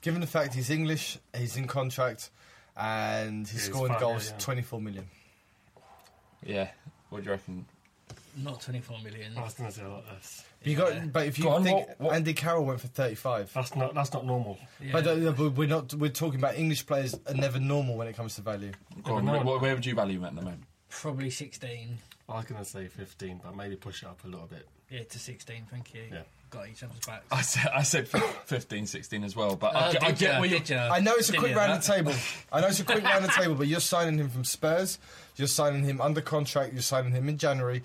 Given 0.00 0.20
the 0.20 0.26
fact 0.26 0.54
he's 0.54 0.70
English, 0.70 1.18
he's 1.36 1.56
in 1.56 1.66
contract, 1.66 2.30
and 2.76 3.46
he's 3.46 3.52
he's 3.52 3.64
scoring 3.64 3.92
five 3.92 4.00
goals, 4.00 4.24
million. 4.24 4.40
24 4.40 4.80
million. 4.80 5.06
Yeah. 6.44 6.68
What 7.10 7.18
do 7.22 7.24
you 7.26 7.30
reckon? 7.32 7.66
Not 8.36 8.60
24 8.60 8.98
million. 9.02 9.32
I 9.36 9.42
was 9.42 9.54
going 9.54 9.70
to 9.70 9.76
say 9.76 9.82
a 9.84 9.88
lot 9.88 10.04
less. 10.12 10.44
You 10.62 10.76
got, 10.76 11.12
but 11.12 11.26
if 11.26 11.38
you 11.38 11.44
Go 11.44 11.50
on, 11.52 11.64
think 11.64 11.88
what- 11.88 12.00
what- 12.00 12.14
Andy 12.14 12.34
Carroll 12.34 12.64
went 12.66 12.80
for 12.80 12.88
35. 12.88 13.52
That's 13.54 13.74
not 13.74 13.94
that's 13.94 14.12
not 14.12 14.26
normal. 14.26 14.58
Yeah. 14.80 14.92
But, 14.92 15.06
uh, 15.06 15.32
but 15.32 15.50
we're 15.52 15.68
not. 15.68 15.94
We're 15.94 16.10
talking 16.10 16.38
about 16.38 16.56
English 16.56 16.86
players 16.86 17.14
are 17.26 17.34
never 17.34 17.58
normal 17.58 17.96
when 17.96 18.08
it 18.08 18.16
comes 18.16 18.34
to 18.34 18.42
value. 18.42 18.72
Go 19.02 19.14
on, 19.14 19.24
no 19.24 19.34
Rick, 19.42 19.60
where 19.62 19.74
would 19.74 19.86
you 19.86 19.94
value 19.94 20.18
him 20.18 20.24
at 20.24 20.34
the 20.34 20.42
moment? 20.42 20.64
Probably 20.90 21.30
16. 21.30 21.98
I 22.28 22.34
was 22.36 22.44
going 22.44 22.62
to 22.62 22.68
say 22.68 22.88
15, 22.88 23.40
but 23.44 23.56
maybe 23.56 23.76
push 23.76 24.02
it 24.02 24.08
up 24.08 24.22
a 24.24 24.26
little 24.28 24.46
bit. 24.46 24.66
Yeah, 24.90 25.04
to 25.04 25.18
16, 25.18 25.66
thank 25.70 25.94
you. 25.94 26.02
Yeah. 26.10 26.22
Got 26.48 26.68
each 26.68 26.82
other's 26.82 26.98
backs. 27.06 27.24
I 27.32 27.42
said 27.42 27.70
I 27.74 27.82
said 27.82 28.08
15, 28.46 28.86
16 28.86 29.24
as 29.24 29.34
well, 29.34 29.56
but 29.56 29.74
I, 29.74 29.88
Oh, 29.88 29.92
get- 29.92 30.02
I 30.04 30.12
get 30.12 30.40
where 30.40 30.48
you. 30.48 30.58
Did 30.60 30.70
ya? 30.70 30.88
I 30.92 31.00
know 31.00 31.14
it's 31.14 31.28
a 31.28 31.32
Didn't 31.32 31.40
quick 31.40 31.50
hear 31.50 31.58
round 31.58 31.72
of 31.72 31.84
that. 31.84 31.96
the 32.04 32.10
table. 32.10 32.18
I 32.52 32.60
know 32.60 32.66
it's 32.68 32.80
a 32.80 32.84
quick 32.84 33.02
round 33.04 33.24
the 33.24 33.28
table, 33.32 33.54
but 33.56 33.66
you're 33.66 33.80
signing 33.80 34.18
him 34.18 34.28
from 34.28 34.44
Spurs. 34.44 34.98
You're 35.36 35.48
signing 35.48 35.82
him 35.84 36.00
under 36.00 36.20
contract. 36.20 36.72
You're 36.72 36.82
signing 36.82 37.12
him 37.12 37.28
in 37.28 37.36
January. 37.38 37.82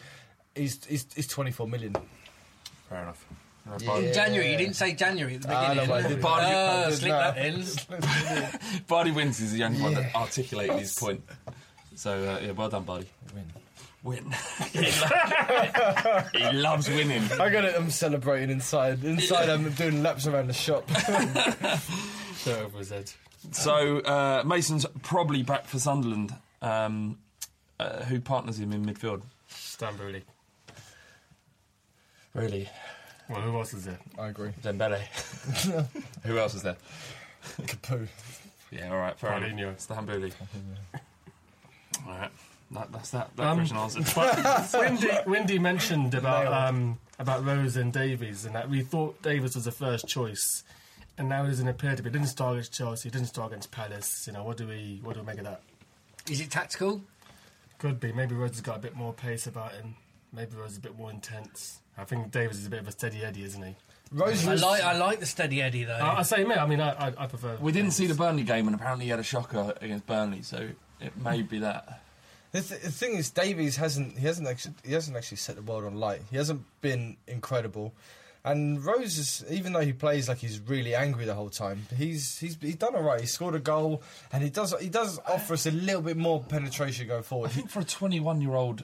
He's 0.55 0.83
he's, 0.85 1.05
he's 1.15 1.27
24 1.27 1.67
million. 1.67 1.95
Fair 2.89 3.01
enough. 3.03 3.25
In 3.81 4.13
January, 4.13 4.51
you 4.51 4.57
didn't 4.57 4.75
say 4.75 4.93
January 4.93 5.35
at 5.35 5.43
the 5.43 5.53
Ah, 5.55 5.69
beginning. 5.69 5.89
no, 5.89 5.95
I 5.95 6.01
didn't. 6.01 6.21
Barney- 6.21 6.87
Oh, 6.87 6.91
slip 6.91 7.09
not. 7.09 7.35
that 7.35 7.45
in. 8.73 8.81
Bardi 8.87 9.11
wins 9.11 9.39
is 9.39 9.53
the 9.53 9.63
only 9.63 9.81
one 9.81 9.93
that 9.93 10.13
articulated 10.15 10.77
his 10.79 10.95
point. 10.95 11.23
So 11.95 12.11
uh, 12.11 12.39
yeah, 12.43 12.51
well 12.51 12.69
done, 12.69 12.83
Bardi. 12.83 13.07
Win. 13.33 13.45
Win. 14.03 14.31
he, 14.71 14.81
lo- 14.81 16.23
he 16.33 16.51
loves 16.57 16.89
winning. 16.89 17.23
I 17.39 17.49
got 17.49 17.65
it. 17.65 17.75
I'm 17.77 17.91
celebrating 17.91 18.49
inside. 18.49 19.03
Inside, 19.03 19.49
I'm 19.49 19.69
doing 19.73 20.01
laps 20.01 20.25
around 20.25 20.47
the 20.47 20.53
shop. 20.53 20.89
Shut 22.37 22.59
up, 22.63 22.73
was 22.73 22.91
it? 22.91 23.15
So 23.51 23.99
uh, 23.99 24.43
Mason's 24.45 24.85
probably 25.03 25.43
back 25.43 25.65
for 25.65 25.77
Sunderland. 25.77 26.33
Um, 26.61 27.19
uh, 27.79 28.03
who 28.05 28.19
partners 28.21 28.59
him 28.59 28.73
in 28.73 28.85
midfield? 28.85 29.23
Stambouli. 29.49 30.23
Really? 32.33 32.69
Well, 33.29 33.41
who 33.41 33.57
else 33.57 33.73
is 33.73 33.85
there? 33.85 33.99
I 34.17 34.27
agree. 34.27 34.51
Dembele. 34.61 34.99
who 36.23 36.37
else 36.37 36.55
is 36.55 36.63
there? 36.63 36.77
Capoue. 37.61 38.07
Yeah, 38.71 38.91
all 38.91 38.97
right, 38.97 39.17
fair 39.17 39.33
enough. 39.33 39.49
Paulinho. 39.49 39.75
Stambouli. 39.75 40.31
All 42.07 42.13
right, 42.13 42.31
that, 42.73 42.91
that's 42.91 43.09
that. 43.11 43.35
That 43.35 43.47
Um, 43.47 43.57
question 43.57 43.77
answered. 43.77 44.05
But 44.15 44.73
Wendy, 44.73 45.09
Wendy 45.27 45.59
mentioned 45.59 46.13
about 46.13 46.47
um, 46.51 46.99
about 47.19 47.45
Rose 47.45 47.75
and 47.77 47.91
Davies, 47.93 48.45
and 48.45 48.55
that 48.55 48.69
we 48.69 48.81
thought 48.81 49.21
Davies 49.21 49.55
was 49.55 49.65
the 49.65 49.71
first 49.71 50.07
choice, 50.07 50.63
and 51.17 51.29
now 51.29 51.43
he 51.43 51.49
doesn't 51.49 51.67
appear 51.67 51.95
to 51.95 52.01
be. 52.03 52.09
Didn't 52.09 52.27
start 52.27 52.53
against 52.53 52.73
Chelsea, 52.73 53.09
didn't 53.09 53.27
start 53.27 53.51
against 53.51 53.71
Palace. 53.71 54.25
You 54.27 54.33
know, 54.33 54.43
what 54.43 54.57
do 54.57 54.67
we 54.67 54.99
what 55.03 55.13
do 55.15 55.21
we 55.21 55.25
make 55.25 55.37
of 55.39 55.45
that? 55.45 55.61
Is 56.29 56.39
it 56.41 56.49
tactical? 56.51 57.01
Could 57.79 57.99
be. 57.99 58.11
Maybe 58.11 58.35
Rose 58.35 58.51
has 58.51 58.61
got 58.61 58.77
a 58.77 58.79
bit 58.79 58.95
more 58.95 59.11
pace 59.13 59.47
about 59.47 59.73
him. 59.73 59.95
Maybe 60.33 60.55
Rose 60.55 60.71
is 60.71 60.77
a 60.77 60.81
bit 60.81 60.97
more 60.97 61.09
intense. 61.09 61.79
I 61.97 62.05
think 62.05 62.31
Davies 62.31 62.59
is 62.59 62.67
a 62.67 62.69
bit 62.69 62.79
of 62.79 62.87
a 62.87 62.91
steady 62.91 63.23
Eddie, 63.23 63.43
isn't 63.43 63.61
he? 63.63 63.75
Rose 64.13 64.45
I 64.47 64.55
like 64.55 64.83
I 64.83 64.97
like 64.97 65.19
the 65.19 65.25
steady 65.25 65.61
Eddie 65.61 65.83
though. 65.85 65.93
I, 65.97 66.19
I 66.19 66.21
say 66.21 66.43
me. 66.43 66.55
I 66.55 66.65
mean, 66.65 66.79
I, 66.81 67.07
I, 67.07 67.13
I 67.17 67.27
prefer. 67.27 67.57
we 67.59 67.71
didn't 67.71 67.91
see 67.91 68.07
the 68.07 68.13
Burnley 68.13 68.43
game, 68.43 68.67
and 68.67 68.75
apparently 68.75 69.05
he 69.05 69.11
had 69.11 69.19
a 69.19 69.23
shocker 69.23 69.73
against 69.81 70.05
Burnley, 70.05 70.41
so 70.41 70.69
it 70.99 71.17
may 71.17 71.41
be 71.41 71.59
that. 71.59 72.01
The, 72.51 72.61
th- 72.61 72.81
the 72.81 72.91
thing 72.91 73.13
is, 73.15 73.29
Davies 73.29 73.77
hasn't 73.77 74.17
he 74.17 74.25
hasn't 74.25 74.47
actually 74.47 74.73
he 74.83 74.93
hasn't 74.93 75.15
actually 75.15 75.37
set 75.37 75.55
the 75.55 75.61
world 75.61 75.85
on 75.85 75.95
light. 75.95 76.21
He 76.29 76.37
hasn't 76.37 76.63
been 76.81 77.17
incredible, 77.27 77.93
and 78.43 78.83
Rose 78.83 79.17
is 79.17 79.45
even 79.49 79.71
though 79.73 79.79
he 79.79 79.93
plays 79.93 80.27
like 80.27 80.39
he's 80.39 80.59
really 80.59 80.93
angry 80.93 81.25
the 81.25 81.33
whole 81.33 81.49
time, 81.49 81.87
he's 81.95 82.39
he's 82.39 82.57
he's 82.59 82.75
done 82.75 82.95
all 82.95 83.03
right. 83.03 83.21
He 83.21 83.27
scored 83.27 83.55
a 83.55 83.59
goal, 83.59 84.01
and 84.33 84.43
he 84.43 84.49
does 84.49 84.73
he 84.81 84.89
does 84.89 85.19
offer 85.27 85.53
us 85.53 85.65
a 85.65 85.71
little 85.71 86.01
bit 86.01 86.17
more 86.17 86.43
penetration 86.43 87.07
going 87.07 87.23
forward. 87.23 87.51
I 87.51 87.53
think 87.53 87.69
for 87.69 87.79
a 87.79 87.85
21 87.85 88.41
year 88.41 88.55
old 88.55 88.83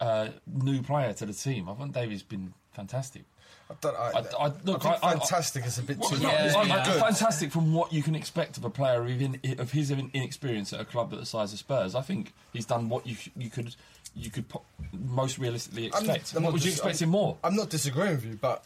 uh, 0.00 0.28
new 0.46 0.82
player 0.82 1.12
to 1.14 1.26
the 1.26 1.32
team, 1.32 1.68
I 1.68 1.74
think 1.74 1.92
Davies 1.92 2.22
been 2.22 2.54
fantastic. 2.72 3.24
I, 3.70 3.74
don't, 3.80 3.96
I, 3.96 4.00
I, 4.00 4.46
I, 4.46 4.52
look, 4.64 4.84
I 4.86 4.92
think 4.92 5.04
I- 5.04 5.08
I- 5.08 5.12
fantastic 5.18 5.66
is 5.66 5.78
a 5.78 5.82
bit 5.82 5.98
Well, 5.98 6.10
too 6.10 6.18
no, 6.20 6.30
it's 6.30 6.54
I- 6.54 6.62
been 6.62 6.72
I- 6.72 6.84
good. 6.84 7.00
fantastic 7.02 7.52
from 7.52 7.74
what 7.74 7.92
you 7.92 8.02
can 8.02 8.14
expect 8.14 8.56
of 8.56 8.64
a 8.64 8.70
player 8.70 9.02
of, 9.02 9.20
in, 9.22 9.38
of 9.58 9.72
his 9.72 9.90
inexperience 9.90 10.72
at 10.72 10.80
a 10.80 10.84
club 10.86 11.12
at 11.12 11.18
the 11.20 11.26
size 11.26 11.52
of 11.52 11.58
Spurs. 11.58 11.94
I 11.94 12.00
think 12.00 12.32
he's 12.52 12.64
done 12.66 12.88
what 12.88 13.06
you 13.06 13.16
you 13.36 13.50
could 13.50 13.74
you 14.16 14.30
could 14.30 14.48
po- 14.48 14.62
most 14.92 15.38
realistically 15.38 15.90
I'm- 15.92 16.08
expect. 16.08 16.34
I'm 16.34 16.42
what 16.42 16.48
not 16.48 16.52
would 16.54 16.64
you 16.64 16.70
dis- 16.70 16.78
expect 16.78 16.96
I'm- 17.02 17.04
him 17.04 17.10
more? 17.10 17.36
I'm 17.44 17.54
not 17.56 17.68
disagreeing 17.68 18.16
with 18.16 18.24
you, 18.24 18.38
but 18.40 18.64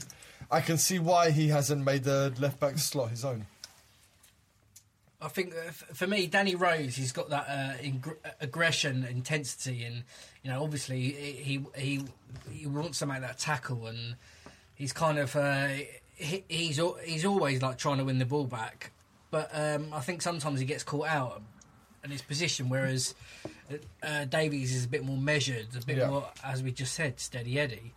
I 0.50 0.61
can 0.61 0.78
see 0.78 0.98
why 1.00 1.30
he 1.30 1.48
hasn't 1.48 1.84
made 1.84 2.05
the 2.05 2.32
left 2.38 2.61
back 2.61 2.78
slot 2.78 3.11
his 3.11 3.24
own. 3.24 3.46
I 5.20 5.28
think 5.28 5.53
uh, 5.55 5.68
f- 5.68 5.84
for 5.94 6.07
me, 6.07 6.26
Danny 6.26 6.55
Rose, 6.57 6.96
he's 6.96 7.12
got 7.12 7.30
that 7.30 7.46
uh, 7.48 7.82
ing- 7.82 8.05
aggression, 8.40 9.05
intensity, 9.05 9.84
and 9.84 10.03
you 10.42 10.50
know, 10.50 10.62
obviously 10.62 11.00
he 11.11 11.64
he 11.76 12.05
he 12.50 12.66
wants 12.66 12.98
to 13.00 13.07
make 13.07 13.20
that 13.20 13.38
tackle, 13.38 13.86
and 13.86 14.16
he's 14.83 14.93
kind 14.93 15.16
of 15.16 15.37
uh, 15.37 15.68
he, 16.16 16.43
he's 16.49 16.80
he's 17.05 17.24
always 17.24 17.62
like 17.62 17.78
trying 17.78 17.99
to 17.99 18.05
win 18.05 18.18
the 18.18 18.26
ball 18.26 18.47
back, 18.47 18.91
but 19.30 19.49
um, 19.55 19.93
I 19.93 20.01
think 20.01 20.22
sometimes 20.22 20.59
he 20.59 20.66
gets 20.66 20.83
caught 20.83 21.07
out 21.07 21.41
in 22.03 22.11
his 22.11 22.20
position, 22.20 22.68
whereas 22.68 23.14
uh, 24.03 24.24
Davies 24.24 24.74
is 24.74 24.85
a 24.85 24.89
bit 24.89 25.05
more 25.05 25.16
measured, 25.16 25.68
a 25.80 25.87
bit 25.87 25.99
Yeah. 25.99 26.09
more, 26.11 26.28
as 26.43 26.64
we 26.64 26.72
just 26.72 26.95
said, 26.95 27.20
steady 27.20 27.61
Eddie. 27.61 27.95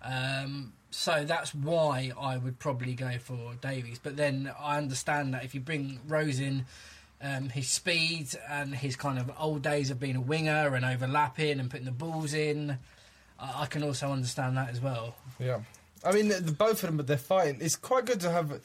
Um, 0.00 0.74
so 0.92 1.24
that's 1.24 1.52
why 1.56 2.12
I 2.18 2.36
would 2.36 2.60
probably 2.60 2.94
go 2.94 3.18
for 3.18 3.54
Davies. 3.60 3.98
But 4.00 4.16
then 4.16 4.48
I 4.60 4.78
understand 4.78 5.34
that 5.34 5.42
if 5.44 5.56
you 5.56 5.60
bring 5.60 5.98
Rose 6.06 6.38
in, 6.38 6.66
um, 7.20 7.48
his 7.48 7.66
speed 7.68 8.28
and 8.48 8.72
his 8.76 8.94
kind 8.94 9.18
of 9.18 9.28
old 9.40 9.62
days 9.62 9.90
of 9.90 9.98
being 9.98 10.14
a 10.14 10.20
winger 10.20 10.76
and 10.76 10.84
overlapping 10.84 11.58
and 11.58 11.68
putting 11.68 11.86
the 11.86 11.90
balls 11.90 12.32
in, 12.32 12.78
I, 13.40 13.62
I 13.62 13.66
can 13.66 13.82
also 13.82 14.12
understand 14.12 14.56
that 14.56 14.68
as 14.70 14.80
well. 14.80 15.16
Yeah, 15.40 15.62
I 16.04 16.12
mean, 16.12 16.32
both 16.58 16.84
of 16.84 16.96
them, 16.96 17.04
they're 17.04 17.16
fighting. 17.16 17.58
It's 17.60 17.76
quite 17.76 18.04
good 18.04 18.20
to 18.20 18.30
have 18.30 18.60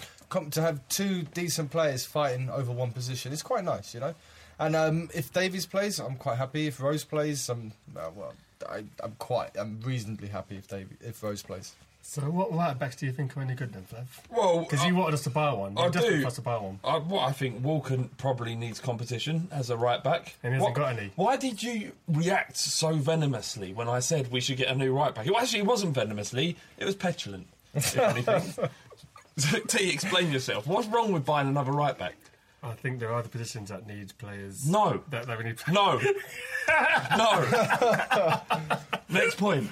to 0.51 0.61
have 0.61 0.87
two 0.87 1.23
decent 1.33 1.71
players 1.71 2.05
fighting 2.05 2.49
over 2.49 2.71
one 2.71 2.91
position. 2.91 3.33
It's 3.33 3.43
quite 3.43 3.63
nice, 3.63 3.93
you 3.93 3.99
know. 3.99 4.13
And 4.59 4.75
um, 4.75 5.09
if 5.13 5.33
Davies 5.33 5.65
plays, 5.65 5.99
I'm 5.99 6.15
quite 6.15 6.37
happy. 6.37 6.67
If 6.67 6.79
Rose 6.79 7.03
plays, 7.03 7.49
I'm 7.49 7.73
uh, 7.95 8.09
well. 8.15 8.33
I, 8.69 8.83
I'm 9.03 9.15
quite. 9.19 9.51
I'm 9.57 9.81
reasonably 9.81 10.29
happy 10.29 10.57
if 10.57 10.67
Davies, 10.67 10.97
if 11.01 11.21
Rose 11.21 11.41
plays. 11.41 11.73
So 12.05 12.21
what 12.23 12.53
right 12.53 12.77
backs 12.77 12.97
do 12.97 13.05
you 13.05 13.13
think 13.13 13.35
are 13.37 13.41
any 13.41 13.55
good 13.55 13.71
then, 13.71 13.83
Flav? 13.83 14.05
Well, 14.29 14.59
because 14.59 14.85
you 14.85 14.93
wanted 14.93 15.13
us 15.13 15.23
to 15.23 15.29
buy 15.29 15.53
one. 15.53 15.77
I 15.77 15.85
You 15.85 15.91
do. 15.91 15.99
want 16.01 16.25
us 16.25 16.35
to 16.35 16.41
buy 16.41 16.57
one. 16.57 16.79
I, 16.83 16.97
well, 16.97 17.21
I 17.21 17.31
think 17.31 17.63
Walker 17.63 17.97
probably 18.17 18.55
needs 18.55 18.81
competition 18.81 19.47
as 19.51 19.69
a 19.69 19.77
right 19.77 20.03
back. 20.03 20.35
And 20.43 20.53
he 20.53 20.59
hasn't 20.59 20.63
What- 20.63 20.73
got 20.75 20.99
any. 20.99 21.11
Why 21.15 21.37
did 21.37 21.63
you 21.63 21.93
react 22.09 22.57
so 22.57 22.93
venomously 22.95 23.73
when 23.73 23.87
I 23.87 23.99
said 23.99 24.31
we 24.33 24.41
should 24.41 24.57
get 24.57 24.67
a 24.67 24.75
new 24.75 24.93
right 24.93 25.15
back? 25.15 25.25
Well, 25.27 25.37
actually, 25.37 25.59
it 25.59 25.65
wasn't 25.65 25.95
venomously. 25.95 26.57
It 26.77 26.83
was 26.85 26.95
petulant. 26.95 27.47
If 27.73 27.97
anything. 27.97 28.69
T, 29.67 29.89
explain 29.89 30.29
yourself. 30.31 30.67
What's 30.67 30.87
wrong 30.89 31.13
with 31.13 31.25
buying 31.25 31.47
another 31.47 31.71
right 31.71 31.97
back? 31.97 32.15
I 32.61 32.73
think 32.73 32.99
there 32.99 33.09
are 33.09 33.19
other 33.19 33.29
positions 33.29 33.69
that 33.69 33.87
need 33.87 34.11
players. 34.17 34.69
No. 34.69 35.01
That, 35.09 35.25
that 35.27 35.37
we 35.37 35.45
need. 35.45 35.57
No. 35.71 35.99
no. 37.17 38.41
Next 39.09 39.37
point. 39.37 39.69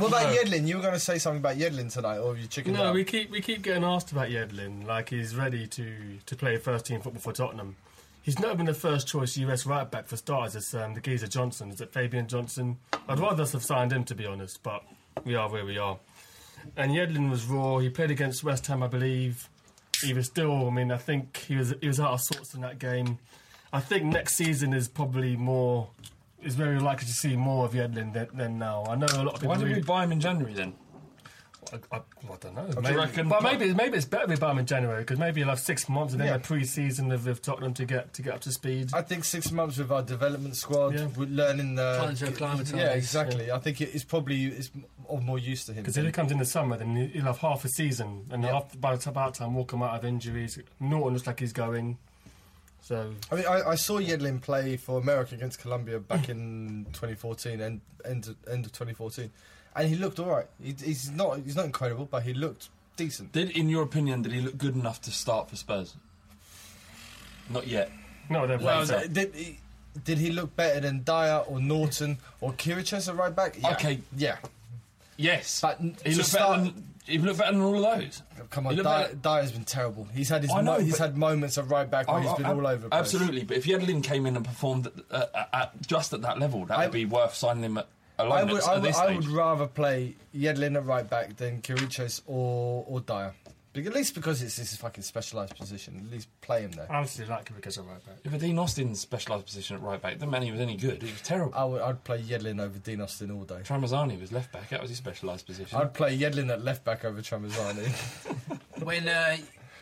What 0.00 0.08
about 0.08 0.34
Yedlin? 0.34 0.66
You 0.66 0.76
were 0.76 0.82
going 0.82 0.94
to 0.94 1.00
say 1.00 1.18
something 1.18 1.40
about 1.40 1.56
Yedlin 1.56 1.92
tonight, 1.92 2.18
or 2.18 2.36
you 2.36 2.46
chicken 2.46 2.72
No, 2.72 2.84
out? 2.84 2.94
we 2.94 3.04
keep 3.04 3.30
we 3.30 3.40
keep 3.40 3.62
getting 3.62 3.84
asked 3.84 4.12
about 4.12 4.28
Yedlin, 4.28 4.86
like 4.86 5.10
he's 5.10 5.36
ready 5.36 5.66
to 5.68 6.18
to 6.26 6.36
play 6.36 6.56
first 6.56 6.86
team 6.86 7.00
football 7.00 7.20
for 7.20 7.32
Tottenham. 7.32 7.76
He's 8.22 8.38
not 8.38 8.56
been 8.56 8.66
the 8.66 8.74
first 8.74 9.08
choice 9.08 9.36
US 9.38 9.66
right 9.66 9.90
back 9.90 10.06
for 10.06 10.16
starters. 10.16 10.56
It's 10.56 10.74
um, 10.74 10.94
the 10.94 11.00
geezer 11.00 11.26
Johnson. 11.26 11.70
Is 11.70 11.80
it 11.80 11.92
Fabian 11.92 12.28
Johnson? 12.28 12.78
I'd 13.08 13.18
rather 13.18 13.42
us 13.42 13.52
have 13.52 13.64
signed 13.64 13.92
him 13.92 14.04
to 14.04 14.14
be 14.14 14.26
honest, 14.26 14.62
but 14.62 14.82
we 15.24 15.34
are 15.34 15.50
where 15.50 15.64
we 15.64 15.78
are. 15.78 15.98
And 16.76 16.92
Yedlin 16.92 17.30
was 17.30 17.46
raw. 17.46 17.78
He 17.78 17.88
played 17.88 18.10
against 18.10 18.44
West 18.44 18.66
Ham, 18.66 18.82
I 18.82 18.86
believe. 18.88 19.48
He 20.02 20.12
was 20.14 20.26
still. 20.26 20.66
I 20.66 20.70
mean, 20.70 20.90
I 20.92 20.96
think 20.98 21.36
he 21.48 21.56
was 21.56 21.74
he 21.80 21.88
was 21.88 22.00
out 22.00 22.12
of 22.12 22.20
sorts 22.20 22.54
in 22.54 22.60
that 22.62 22.78
game. 22.78 23.18
I 23.72 23.80
think 23.80 24.04
next 24.04 24.34
season 24.36 24.72
is 24.72 24.88
probably 24.88 25.36
more. 25.36 25.88
Is 26.42 26.54
very 26.54 26.78
likely 26.80 27.06
to 27.06 27.12
see 27.12 27.36
more 27.36 27.66
of 27.66 27.72
Yedlin 27.72 28.12
than, 28.14 28.28
than 28.34 28.58
now. 28.58 28.84
I 28.88 28.94
know 28.94 29.06
a 29.12 29.22
lot 29.24 29.34
of 29.34 29.40
people. 29.40 29.48
Why 29.48 29.56
did 29.56 29.64
we 29.64 29.70
really- 29.70 29.82
buy 29.82 30.04
him 30.04 30.12
in 30.12 30.20
January 30.20 30.54
then? 30.54 30.72
I, 31.72 31.76
I, 31.92 31.96
I 31.98 32.36
don't 32.40 32.54
know. 32.56 32.66
Do 32.66 32.80
Maybe, 32.80 32.96
reckon- 32.96 33.28
but 33.28 33.42
maybe 33.42 33.74
maybe 33.74 33.96
it's 33.98 34.06
better 34.06 34.26
we 34.26 34.34
buy 34.36 34.50
him 34.50 34.58
in 34.58 34.66
January 34.66 35.02
because 35.02 35.18
maybe 35.18 35.40
you'll 35.40 35.50
have 35.50 35.60
six 35.60 35.88
months 35.88 36.12
and 36.14 36.20
then 36.20 36.28
Yeah. 36.28 36.34
a 36.36 36.38
pre-season 36.38 37.12
of, 37.12 37.26
of 37.26 37.42
Tottenham 37.42 37.74
to 37.74 37.84
get 37.84 38.14
to 38.14 38.22
get 38.22 38.34
up 38.34 38.40
to 38.40 38.52
speed. 38.52 38.90
I 38.94 39.02
think 39.02 39.24
six 39.24 39.52
months 39.52 39.76
with 39.76 39.92
our 39.92 40.02
development 40.02 40.56
squad, 40.56 40.94
Yeah. 40.94 41.08
we're 41.14 41.26
learning 41.28 41.74
the. 41.74 41.96
Trying 41.98 42.16
to 42.16 42.28
acclimatise. 42.28 42.72
Yeah, 42.72 42.92
exactly. 42.94 43.52
I 43.52 43.58
think 43.58 43.80
it's 43.82 44.02
probably 44.04 44.46
it's 44.46 44.70
of 45.08 45.22
more 45.22 45.38
use 45.38 45.66
to 45.66 45.72
him. 45.72 45.82
Because 45.82 45.98
if 45.98 46.06
he 46.06 46.10
comes 46.10 46.32
in 46.32 46.38
the 46.38 46.44
summer, 46.46 46.76
then 46.78 46.96
he- 46.96 47.06
he'll 47.08 47.24
have 47.24 47.38
half 47.38 47.64
a 47.64 47.68
season, 47.68 48.26
and 48.30 48.42
Yeah. 48.42 48.56
after, 48.56 48.78
by 48.78 48.96
the 48.96 49.02
time, 49.02 49.12
about 49.12 49.34
time, 49.34 49.54
we'll 49.54 49.64
come 49.66 49.82
out 49.82 49.94
of 49.94 50.04
injuries. 50.06 50.58
Norton 50.80 51.12
looks 51.12 51.26
like 51.26 51.38
he's 51.40 51.52
going. 51.52 51.98
So 52.82 53.12
I 53.30 53.34
mean, 53.36 53.44
I, 53.46 53.70
I 53.70 53.74
saw 53.76 53.98
Yedlin 54.00 54.40
play 54.40 54.76
for 54.76 54.98
America 54.98 55.34
against 55.34 55.58
Colombia 55.60 55.98
back 56.00 56.28
in 56.28 56.86
2014, 56.92 57.60
end 57.60 57.80
end 58.04 58.28
of, 58.28 58.36
end 58.50 58.64
of 58.66 58.72
2014, 58.72 59.30
and 59.76 59.88
he 59.88 59.94
looked 59.96 60.18
all 60.18 60.26
right. 60.26 60.46
He, 60.62 60.74
he's 60.82 61.10
not 61.10 61.38
he's 61.44 61.56
not 61.56 61.66
incredible, 61.66 62.06
but 62.10 62.22
he 62.22 62.32
looked 62.34 62.68
decent. 62.96 63.32
Did, 63.32 63.50
in 63.50 63.68
your 63.68 63.82
opinion, 63.82 64.22
did 64.22 64.32
he 64.32 64.40
look 64.40 64.58
good 64.58 64.74
enough 64.74 65.00
to 65.02 65.10
start 65.10 65.50
for 65.50 65.56
Spurs? 65.56 65.94
Not 67.48 67.66
yet. 67.66 67.90
no, 68.28 68.46
they're 68.46 68.58
Well, 68.58 68.86
better. 68.86 69.08
did 69.08 69.34
he, 69.34 69.58
did 70.04 70.18
he 70.18 70.30
look 70.30 70.54
better 70.56 70.80
than 70.80 71.02
Dyer 71.04 71.38
or 71.46 71.60
Norton 71.60 72.18
or 72.40 72.52
Kirich 72.52 72.92
as 72.92 73.08
a 73.08 73.14
right 73.14 73.34
back? 73.34 73.56
Yeah. 73.60 73.72
Okay. 73.72 74.00
yeah. 74.16 74.36
Yes. 75.16 75.60
But 75.60 75.80
he 75.80 75.90
to 76.12 76.16
looked 76.16 76.28
start- 76.28 76.58
better 76.60 76.72
than 76.74 76.89
he 77.06 77.18
looked 77.18 77.38
better 77.38 77.52
than 77.52 77.62
all 77.62 77.84
of 77.84 78.00
those. 78.00 78.22
Oh, 78.40 78.44
come 78.50 78.66
on, 78.66 78.76
Dyer, 78.76 79.14
Dyer's 79.14 79.52
been 79.52 79.64
terrible. 79.64 80.06
He's 80.14 80.28
had 80.28 80.42
his 80.42 80.50
I 80.52 80.60
know, 80.60 80.74
mo- 80.78 80.80
he's 80.80 80.98
had 80.98 81.16
moments 81.16 81.56
of 81.56 81.70
right 81.70 81.90
back 81.90 82.08
where 82.08 82.18
I- 82.18 82.22
he's 82.22 82.32
been 82.34 82.46
I- 82.46 82.52
all 82.52 82.66
over. 82.66 82.88
Absolutely, 82.92 83.44
but 83.44 83.56
if 83.56 83.64
Yedlin 83.64 84.02
came 84.02 84.26
in 84.26 84.36
and 84.36 84.44
performed 84.44 84.86
at, 85.10 85.30
at, 85.34 85.48
at, 85.52 85.86
just 85.86 86.12
at 86.12 86.22
that 86.22 86.38
level, 86.38 86.64
that 86.66 86.78
would 86.78 86.92
be 86.92 87.04
worth 87.06 87.34
signing 87.34 87.64
him 87.64 87.78
at, 87.78 87.88
alone 88.18 88.32
I 88.32 88.40
at, 88.42 88.46
would, 88.48 88.62
at 88.62 88.68
I, 88.68 88.74
would, 88.74 88.82
this 88.82 88.96
I 88.98 89.14
would 89.14 89.26
rather 89.28 89.66
play 89.66 90.16
Yedlin 90.34 90.76
at 90.76 90.84
right 90.86 91.08
back 91.08 91.36
than 91.36 91.62
Chiriches 91.62 92.20
or 92.26 92.84
or 92.86 93.00
Dyer. 93.00 93.34
Be- 93.72 93.86
At 93.86 93.94
least 93.94 94.14
because 94.14 94.42
it's 94.42 94.56
this 94.56 94.74
fucking 94.76 95.02
specialised 95.02 95.56
position. 95.56 96.02
At 96.04 96.12
least 96.12 96.28
play 96.40 96.62
him 96.62 96.72
there. 96.72 96.90
I 96.90 96.96
honestly 96.96 97.24
like 97.26 97.48
him 97.48 97.56
because 97.56 97.78
of 97.78 97.86
right 97.86 98.04
back. 98.04 98.16
If 98.24 98.40
Dean 98.40 98.58
Austin's 98.58 99.00
specialised 99.00 99.46
position 99.46 99.76
at 99.76 99.82
right 99.82 100.00
back, 100.00 100.18
the 100.18 100.26
man 100.26 100.42
he 100.42 100.50
was 100.50 100.60
any 100.60 100.76
good. 100.76 101.02
He 101.02 101.10
was 101.12 101.22
terrible. 101.22 101.52
I 101.54 101.64
would, 101.64 101.80
I'd 101.80 102.02
play 102.04 102.20
Yedlin 102.20 102.60
over 102.60 102.78
Dean 102.78 103.00
Austin 103.00 103.30
all 103.30 103.44
day. 103.44 103.60
Tramezzani 103.64 104.20
was 104.20 104.32
left 104.32 104.52
back. 104.52 104.68
That 104.70 104.80
was 104.80 104.90
his 104.90 104.98
specialised 104.98 105.46
position. 105.46 105.78
I'd 105.78 105.94
play 105.94 106.18
Yedlin 106.18 106.50
at 106.50 106.64
left 106.64 106.84
back 106.84 107.04
over 107.04 107.20
Tramezzani. 107.20 107.88
when 108.82 109.06
uh, 109.08 109.36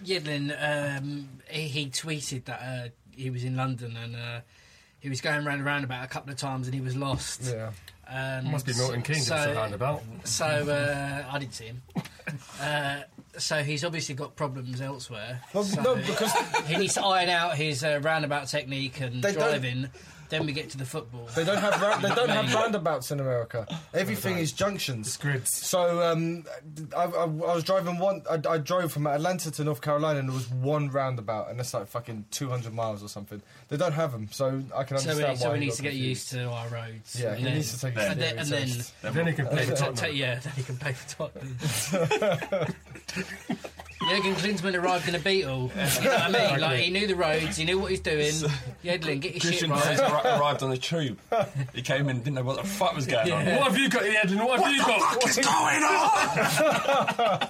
Yedlin 0.05 0.99
um, 0.99 1.29
he, 1.49 1.63
he 1.63 1.87
tweeted 1.87 2.45
that 2.45 2.61
uh, 2.61 2.89
he 3.11 3.31
was 3.31 3.45
in 3.45 3.57
London 3.57 3.97
and 3.97 4.15
uh, 4.17 4.41
he 5.01 5.09
was 5.09 5.21
going 5.21 5.45
round 5.45 5.59
and 5.59 5.65
roundabout 5.65 6.05
a 6.05 6.09
couple 6.09 6.31
of 6.31 6.37
times 6.39 6.67
and 6.67 6.75
he 6.75 6.81
was 6.81 6.97
lost. 6.97 7.43
Yeah. 7.43 7.71
Um, 8.11 8.51
Must 8.51 8.67
be 8.67 8.73
Milton 8.75 9.03
Keynes 9.03 9.27
so, 9.27 9.35
that's 9.35 9.47
a 9.51 9.55
roundabout. 9.55 10.03
So 10.25 10.45
uh, 10.47 11.25
I 11.31 11.39
didn't 11.39 11.55
see 11.55 11.67
him. 11.67 11.83
So 13.37 13.63
he's 13.63 13.85
obviously 13.85 14.15
got 14.15 14.35
problems 14.37 14.81
elsewhere. 14.81 15.41
Well, 15.53 15.65
So 15.65 15.81
no, 15.83 15.97
because- 15.97 16.33
he 16.67 16.77
needs 16.77 16.95
to 16.95 17.05
iron 17.05 17.29
out 17.29 17.57
his 17.57 17.85
uh, 17.85 18.01
roundabout 18.03 18.49
technique 18.49 19.01
and 19.01 19.23
They 19.23 19.33
driving. 19.33 19.91
Then 20.29 20.45
we 20.47 20.53
get 20.53 20.69
to 20.71 20.79
the 20.79 20.85
football. 20.85 21.27
They 21.35 21.45
don't 21.45 21.59
have 21.59 21.81
ra- 21.81 21.97
they 21.99 22.15
don't 22.15 22.29
have 22.29 22.53
roundabouts 22.53 23.11
in 23.11 23.21
America. 23.21 23.67
Everything 23.95 24.39
is 24.39 24.53
junctions. 24.53 25.17
grids. 25.17 25.55
So 25.57 26.03
um, 26.03 26.45
I, 26.97 27.05
I, 27.05 27.23
I 27.23 27.25
was 27.27 27.65
driving 27.65 27.99
one. 27.99 28.23
I, 28.31 28.39
I 28.49 28.59
drove 28.59 28.93
from 28.93 29.07
Atlanta 29.07 29.51
to 29.53 29.65
North 29.65 29.81
Carolina, 29.81 30.19
and 30.21 30.29
there 30.29 30.35
was 30.35 30.51
one 30.51 30.91
roundabout, 30.91 31.51
and 31.51 31.59
it's 31.61 31.73
like 31.73 31.87
fucking 31.87 32.27
two 32.31 32.49
hundred 32.51 32.75
miles 32.75 33.03
or 33.03 33.09
something. 33.09 33.41
They 33.69 33.77
don't 33.79 33.93
have 33.93 34.13
them, 34.13 34.29
so 34.31 34.63
I 34.77 34.85
can 34.85 34.99
So 34.99 35.11
understand 35.11 35.33
we, 35.33 35.37
so 35.37 35.47
why 35.49 35.53
we 35.55 35.59
he 35.61 35.65
need 35.65 35.71
got 35.71 35.77
to 35.77 35.83
get 35.83 35.89
confused. 35.91 36.09
used 36.09 36.31
to 36.33 36.45
our 36.51 36.69
roads. 36.69 37.17
Yeah, 37.21 37.29
and 37.31 37.39
he 37.39 37.45
then- 37.45 37.55
needs 37.55 37.73
to 37.75 37.81
take 37.81 37.97
a 37.97 38.01
and 38.11 38.21
then, 38.21 38.39
and 38.39 38.49
then, 38.49 38.67
serious 38.69 38.93
test. 39.01 39.15
Then 39.15 39.27
he 39.27 39.33
can 39.33 39.47
play 39.49 39.65
for 39.65 39.73
Ta- 39.75 39.85
ta- 39.87 39.91
Tottenham. 39.93 40.17
yeah, 40.17 40.39
then 40.41 40.53
he 40.57 40.63
can 40.63 40.77
play 40.77 40.93
for 40.93 41.31
Tottenham. 41.31 42.75
Jurgen 44.09 44.35
Klinsmann 44.37 44.81
arrived 44.81 45.09
in 45.09 45.15
a 45.15 45.19
Beetle. 45.19 45.71
You 45.75 46.05
know 46.05 46.11
what 46.11 46.21
I 46.21 46.51
mean? 46.53 46.61
Like 46.61 46.79
he 46.81 46.91
knew 46.91 47.07
the 47.07 47.17
roads, 47.17 47.57
he 47.57 47.65
knew 47.65 47.79
what 47.79 47.91
he's 47.91 48.01
doing. 48.01 48.33
Yedlin, 48.85 49.21
get 49.21 49.33
your 49.35 49.41
Christian 49.41 49.71
shit 49.71 49.83
Gray's 49.83 49.99
right. 49.99 50.25
arri- 50.25 50.39
arrived 50.41 50.63
on 50.63 50.71
the 50.71 50.77
tube. 50.79 51.19
He 51.75 51.83
came 51.83 52.09
in, 52.09 52.19
didn't 52.19 52.35
know 52.35 52.43
what 52.43 52.63
the 52.63 52.69
fuck 52.69 52.95
was 52.95 53.07
going 53.07 53.33
on. 53.33 53.45
What 53.45 53.65
have 53.65 53.79
you 53.79 53.89
got, 53.91 54.03
Edlin? 54.03 54.45
What 54.47 54.61
have 54.61 54.73
you 54.73 54.79
got? 54.79 55.17
What 55.17 55.29
is 55.29 55.37
going 55.37 55.83
on? 55.83 57.49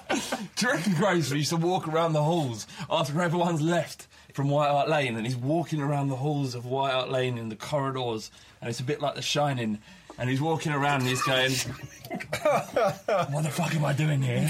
Do 0.55 0.65
you 0.65 0.71
reckon 0.71 0.93
Graves 0.95 1.31
used 1.31 1.49
to 1.49 1.57
walk 1.57 1.87
around 1.87 2.13
the 2.13 2.23
halls 2.23 2.65
after 2.89 3.21
everyone's 3.21 3.61
left 3.61 4.07
from 4.33 4.49
White 4.49 4.69
Hart 4.69 4.89
Lane 4.89 5.15
and 5.15 5.25
he's 5.25 5.35
walking 5.35 5.81
around 5.81 6.09
the 6.09 6.15
halls 6.15 6.55
of 6.55 6.65
White 6.65 6.93
Hart 6.93 7.09
Lane 7.11 7.37
in 7.37 7.49
the 7.49 7.55
corridors 7.55 8.31
and 8.61 8.69
it's 8.69 8.79
a 8.79 8.83
bit 8.83 9.01
like 9.01 9.15
The 9.15 9.21
Shining 9.21 9.79
and 10.19 10.29
he's 10.29 10.41
walking 10.41 10.71
around 10.71 11.01
and 11.01 11.09
he's 11.09 11.21
going, 11.23 11.51
What 12.09 13.43
the 13.43 13.51
fuck 13.51 13.73
am 13.75 13.85
I 13.85 13.93
doing 13.93 14.21
here? 14.21 14.47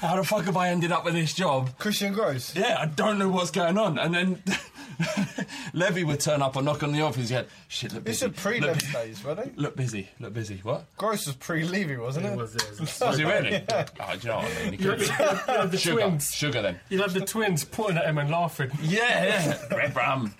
How 0.00 0.16
the 0.16 0.24
fuck 0.24 0.44
have 0.44 0.56
I 0.56 0.68
ended 0.70 0.90
up 0.92 1.04
with 1.04 1.14
this 1.14 1.34
job? 1.34 1.70
Christian 1.78 2.12
Gross. 2.12 2.54
Yeah, 2.56 2.78
I 2.80 2.86
don't 2.86 3.18
know 3.18 3.28
what's 3.28 3.50
going 3.50 3.78
on. 3.78 3.98
And 3.98 4.14
then 4.14 4.42
Levy 5.72 6.04
would 6.04 6.20
turn 6.20 6.42
up 6.42 6.56
or 6.56 6.62
knock 6.62 6.82
on 6.82 6.92
the 6.92 7.00
office. 7.02 7.28
He 7.28 7.34
had, 7.34 7.46
shit, 7.68 7.92
look 7.94 8.04
This 8.04 8.20
busy. 8.20 8.32
is 8.32 8.40
pre 8.40 8.60
look, 8.60 8.70
Lev 8.82 8.92
days, 8.92 9.24
were 9.24 9.34
they? 9.34 9.50
look 9.56 9.76
busy, 9.76 10.08
look 10.20 10.34
busy. 10.34 10.60
What? 10.62 10.84
Gross 10.96 11.26
was 11.26 11.36
pre 11.36 11.64
Levy, 11.64 11.96
wasn't 11.96 12.26
it? 12.26 12.32
It 12.32 12.36
was, 12.38 12.54
it 12.56 12.80
was. 12.80 13.00
Was 13.00 13.18
he 13.18 13.24
really? 13.24 13.64
Oh, 13.70 13.84
do 14.16 14.18
you 14.22 14.28
know 14.28 14.36
what 14.38 14.44
I 14.58 14.62
mean? 14.64 14.72
He 14.78 14.84
You 14.84 14.90
could 14.90 15.00
had, 15.08 15.26
have 15.26 15.46
the, 15.46 15.52
you 15.52 15.58
had 15.58 15.70
the 15.70 15.78
Sugar. 15.78 16.00
twins. 16.02 16.34
Sugar 16.34 16.62
then. 16.62 16.80
You 16.88 17.00
had 17.02 17.10
the 17.10 17.20
twins 17.24 17.64
pointing 17.64 17.98
at 17.98 18.04
him 18.06 18.18
and 18.18 18.30
laughing. 18.30 18.70
Yeah, 18.82 19.24
yeah. 19.70 19.76
Red 19.76 19.94
rum. 19.96 20.34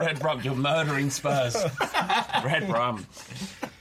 Red 0.00 0.22
rum. 0.24 0.40
You're 0.42 0.54
murdering 0.54 1.10
Spurs. 1.10 1.56
Red 2.44 2.68
rum. 2.70 3.06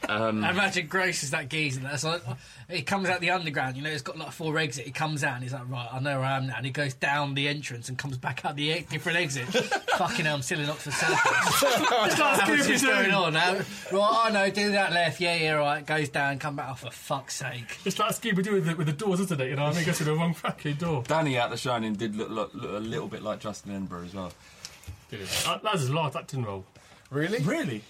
Um, 0.10 0.44
I 0.44 0.50
imagine 0.52 0.88
Grace 0.88 1.24
is 1.24 1.32
that 1.32 1.48
geezer 1.50 1.80
that's 1.80 2.04
like, 2.04 2.22
he 2.70 2.82
comes 2.82 3.08
out 3.08 3.22
the 3.22 3.32
underground, 3.32 3.78
you 3.78 3.84
know, 3.84 3.90
it's 3.90 4.02
got 4.02 4.18
like 4.18 4.32
four 4.32 4.58
exits. 4.58 4.86
He 4.86 4.92
comes 4.92 5.24
out 5.24 5.36
and 5.36 5.44
he's 5.44 5.54
like, 5.54 5.70
right, 5.70 5.88
I 5.92 6.00
know 6.00 6.20
where 6.20 6.28
I 6.28 6.38
am 6.38 6.48
now. 6.48 6.56
And 6.58 6.66
he 6.66 6.72
goes 6.72 6.94
down 6.94 7.34
the 7.36 7.48
entrance 7.48 7.88
and 7.90 7.98
comes 7.98 8.18
back 8.18 8.44
out 8.44 8.56
the 8.56 8.70
e- 8.70 8.86
different 8.90 9.18
exit. 9.18 9.48
Fucking 9.98 10.26
hell, 10.26 10.36
I'm 10.36 10.42
still 10.42 10.60
in 10.60 10.70
Oxford 10.70 10.94
Circus. 10.94 11.20
It's 11.64 12.20
like 12.20 12.48
What's 12.48 12.68
Scooby 12.68 12.82
going 12.86 13.12
on 13.12 13.34
now? 13.34 13.54
Right, 13.92 14.22
I 14.26 14.30
know, 14.32 14.50
do 14.50 14.72
that 14.74 14.92
left. 14.92 15.22
Yeah, 15.22 15.36
yeah, 15.36 15.52
right. 15.54 15.86
Goes 15.86 16.10
down, 16.10 16.40
come 16.40 16.56
back. 16.58 16.68
Oh, 16.72 16.76
for 16.76 16.92
fuck's 16.92 17.36
sake. 17.36 17.78
It's 17.86 17.98
like 17.98 18.12
Scooby 18.12 18.44
Doo 18.44 18.54
with, 18.54 18.66
the- 18.66 18.76
with 18.76 18.88
the 18.88 18.94
doors, 18.94 19.20
isn't 19.22 19.40
it? 19.40 19.50
You 19.50 19.56
know 19.56 19.64
what 19.64 19.74
I 19.74 19.78
mean? 19.78 19.86
Goes 19.86 19.98
to 20.00 20.04
the 20.04 20.14
wrong 20.16 20.34
fucking 20.34 20.76
door. 20.76 21.04
Danny 21.08 21.38
out 21.38 21.50
the 21.50 21.58
Shining 21.58 21.94
did 21.94 22.16
look, 22.16 22.30
look, 22.30 22.54
look 22.54 22.72
a 22.72 22.80
little 22.80 23.08
bit 23.08 23.24
like 23.24 23.40
Justin 23.40 23.72
Edinburgh 23.72 24.04
as 24.06 24.14
well. 24.14 24.32
Uh, 25.14 25.58
that 25.60 25.72
was 25.74 25.82
his 25.82 25.92
last 25.92 26.16
acting 26.16 26.44
role. 26.44 26.66
Really? 27.12 27.40
Really? 27.44 27.84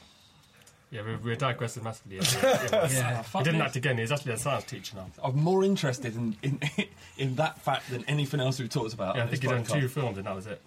Yeah, 0.94 1.02
we're, 1.02 1.18
we're 1.18 1.36
digressing 1.36 1.84
massively. 1.84 2.18
Yeah, 2.22 2.24
yeah, 2.44 2.68
yeah. 2.72 2.88
Yeah. 2.91 3.24
He 3.39 3.44
didn't 3.44 3.62
act 3.62 3.76
again. 3.76 3.98
He's 3.98 4.12
actually 4.12 4.34
a 4.34 4.38
science 4.38 4.66
teacher 4.66 4.96
now. 4.96 5.08
I'm 5.24 5.36
more 5.39 5.64
interested 5.64 6.16
in, 6.16 6.36
in 6.44 6.60
in 7.18 7.36
that 7.36 7.60
fact 7.62 7.89
than 7.89 8.06
anything 8.08 8.39
else 8.39 8.60
we've 8.60 8.70
talked 8.70 8.94
about. 8.94 9.16
Yeah, 9.16 9.24
I 9.24 9.28
think 9.28 9.41
this 9.41 9.52
he's 9.52 9.68
done 9.70 9.80
two 9.82 9.88
films 9.88 10.18
and 10.20 10.28
that 10.28 10.36
was 10.36 10.46
it. 10.46 10.62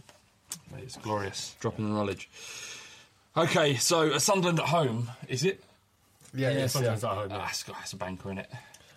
It's 0.78 0.96
glorious. 0.96 1.54
Dropping 1.60 1.86
the 1.88 1.94
knowledge. 1.94 2.28
Okay, 3.36 3.76
so 3.76 4.18
Sunderland 4.18 4.58
at 4.58 4.66
home, 4.66 5.10
is 5.28 5.44
it? 5.44 5.62
Yeah, 6.34 6.50
yes, 6.50 6.58
yeah. 6.58 6.66
Sometimes 6.66 7.04
at 7.04 7.10
home. 7.10 7.28
Ah, 7.30 7.36
Yeah. 7.36 7.48
it's 7.48 7.62
got 7.62 7.76
it's 7.82 7.92
a 7.92 7.96
banker 7.96 8.30
in 8.32 8.38
it. 8.38 8.50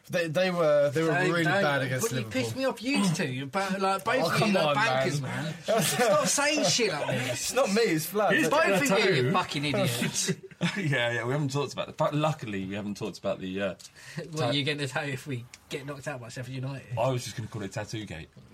They, 0.09 0.27
they 0.27 0.49
were 0.49 0.89
they 0.89 1.03
were 1.03 1.09
Don't- 1.09 1.29
really 1.31 1.43
don't- 1.43 1.61
bad 1.61 1.81
against 1.83 2.05
but 2.05 2.11
you 2.11 2.17
Liverpool. 2.25 2.41
pissed 2.41 2.55
me 2.55 2.65
off, 2.65 2.81
you 2.81 3.07
two. 3.13 3.43
About, 3.43 3.79
like, 3.79 4.03
both 4.03 4.15
Oh, 4.15 4.27
of 4.27 4.33
you 4.33 4.39
come 4.39 4.53
like 4.53 4.65
on, 4.65 4.73
bankers, 4.75 5.21
man. 5.21 5.53
man. 5.67 5.81
Stop 5.83 6.25
saying 6.25 6.63
shit 6.65 6.91
like 6.91 7.05
this. 7.07 7.29
It's 7.33 7.53
not 7.53 7.71
me, 7.71 7.81
it's 7.83 8.07
Flav. 8.07 8.31
He's 8.35 8.49
Both 8.49 8.91
of 8.91 9.05
you, 9.05 9.13
you 9.25 9.31
fucking 9.31 9.65
idiots. 9.65 10.31
yeah, 10.77 11.11
yeah, 11.11 11.23
we 11.23 11.31
haven't 11.31 11.53
talked 11.53 11.71
about 11.71 11.87
the. 11.87 11.93
But 11.93 12.13
luckily, 12.13 12.65
we 12.65 12.75
haven't 12.75 12.97
talked 12.97 13.17
about 13.17 13.39
the. 13.39 13.61
Uh, 13.61 13.73
what 14.31 14.43
are 14.43 14.53
you 14.53 14.65
going 14.65 14.77
to 14.79 14.87
tell 14.87 15.05
if 15.05 15.25
we 15.25 15.45
get 15.69 15.85
knocked 15.85 16.07
out 16.07 16.19
by 16.19 16.27
Sheffield 16.27 16.55
United? 16.55 16.97
I 16.97 17.09
was 17.09 17.23
just 17.23 17.37
going 17.37 17.47
to 17.47 17.53
call 17.53 17.61
it 17.63 17.71
Tattoo 17.71 18.05
Gate. 18.05 18.27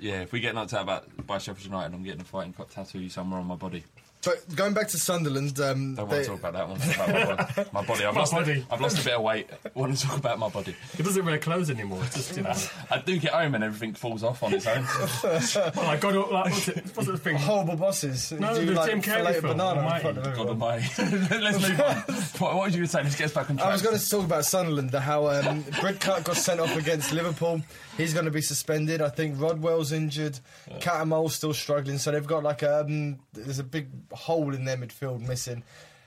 yeah, 0.00 0.22
if 0.22 0.32
we 0.32 0.40
get 0.40 0.54
knocked 0.54 0.72
out 0.72 0.82
about, 0.82 1.26
by 1.26 1.36
Sheffield 1.36 1.66
United, 1.66 1.94
I'm 1.94 2.02
getting 2.02 2.22
a 2.22 2.24
fighting 2.24 2.54
cock 2.54 2.70
tattoo 2.70 3.08
somewhere 3.10 3.38
on 3.38 3.46
my 3.46 3.56
body. 3.56 3.84
But 4.24 4.56
going 4.56 4.74
back 4.74 4.88
to 4.88 4.98
Sunderland, 4.98 5.58
um, 5.60 5.94
Don't 5.94 6.06
want 6.06 6.10
they, 6.10 6.22
to 6.22 6.28
talk 6.28 6.38
about 6.38 6.52
that 6.54 6.68
one. 6.68 6.80
About 6.80 7.08
my 7.08 7.24
body. 7.24 7.68
My 7.72 7.84
body. 7.84 8.04
I've 8.04 8.14
My 8.14 8.20
lost. 8.20 8.32
body. 8.32 8.66
I've 8.70 8.80
lost 8.80 8.98
a 9.00 9.04
bit 9.04 9.14
of 9.14 9.22
weight. 9.22 9.50
I 9.64 9.78
want 9.78 9.96
to 9.96 10.06
talk 10.06 10.16
about 10.18 10.38
my 10.38 10.48
body. 10.48 10.74
He 10.96 11.02
doesn't 11.02 11.24
wear 11.24 11.38
clothes 11.38 11.70
anymore. 11.70 12.00
It's 12.04 12.14
just, 12.16 12.36
you 12.36 12.42
know. 12.42 12.54
I 12.90 12.98
do 12.98 13.18
get 13.18 13.32
home 13.32 13.54
and 13.54 13.62
everything 13.64 13.94
falls 13.94 14.22
off 14.22 14.42
on 14.42 14.54
its 14.54 14.66
own. 14.66 14.84
well, 15.22 15.78
I 15.90 15.96
got 15.96 16.16
all, 16.16 16.32
like, 16.32 16.52
what's 16.52 16.68
it, 16.68 16.84
what's 16.94 17.08
the 17.08 17.18
thing? 17.18 17.36
horrible 17.36 17.76
bosses. 17.76 18.32
No, 18.32 18.54
Do 18.54 18.66
the 18.66 18.72
like 18.72 18.90
Jim 18.90 19.02
Carrey 19.02 19.16
fillet 19.16 19.32
film, 19.40 19.56
banana 19.56 19.72
in 19.80 19.84
Almighty. 19.86 20.02
God 20.04 20.18
everyone. 20.26 20.48
almighty. 20.48 20.86
Let's 21.40 21.68
move 21.68 21.80
on. 21.80 22.04
What, 22.38 22.54
what 22.56 22.64
was 22.64 22.74
you 22.74 22.78
going 22.80 22.86
to 22.86 22.88
say? 22.88 23.02
Let's 23.02 23.14
get 23.16 23.26
us 23.26 23.32
back 23.32 23.48
on 23.48 23.56
track. 23.56 23.68
I 23.68 23.72
was 23.72 23.80
going 23.82 23.96
to 23.96 24.10
talk 24.10 24.24
about 24.24 24.44
Sunderland, 24.44 24.90
the 24.90 25.00
how 25.00 25.28
um, 25.28 25.62
Bridcut 25.64 26.24
got 26.24 26.36
sent 26.36 26.58
off 26.58 26.76
against 26.76 27.12
Liverpool. 27.12 27.62
He's 27.96 28.12
going 28.12 28.24
to 28.24 28.30
be 28.32 28.42
suspended. 28.42 29.00
I 29.00 29.08
think 29.08 29.40
Rodwell's 29.40 29.92
injured. 29.92 30.38
Cattermole's 30.80 31.34
still 31.36 31.54
struggling. 31.54 31.98
So 31.98 32.10
they've 32.10 32.26
got 32.26 32.42
like 32.42 32.62
um, 32.64 33.20
there's 33.32 33.60
a 33.60 33.64
big 33.64 33.86
hole 34.14 34.54
in 34.54 34.64
their 34.64 34.76
midfield 34.76 35.26
missing, 35.26 35.62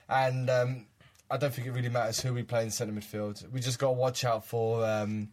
and 0.09 0.49
um, 0.49 0.85
I 1.29 1.37
don't 1.37 1.53
think 1.53 1.67
it 1.67 1.71
really 1.71 1.89
matters 1.89 2.19
who 2.21 2.33
we 2.33 2.43
play 2.43 2.63
in 2.63 2.71
centre 2.71 2.93
midfield. 2.93 3.49
We 3.51 3.59
just 3.59 3.79
got 3.79 3.87
to 3.87 3.93
watch 3.93 4.23
out 4.25 4.45
for 4.45 4.85
um, 4.85 5.27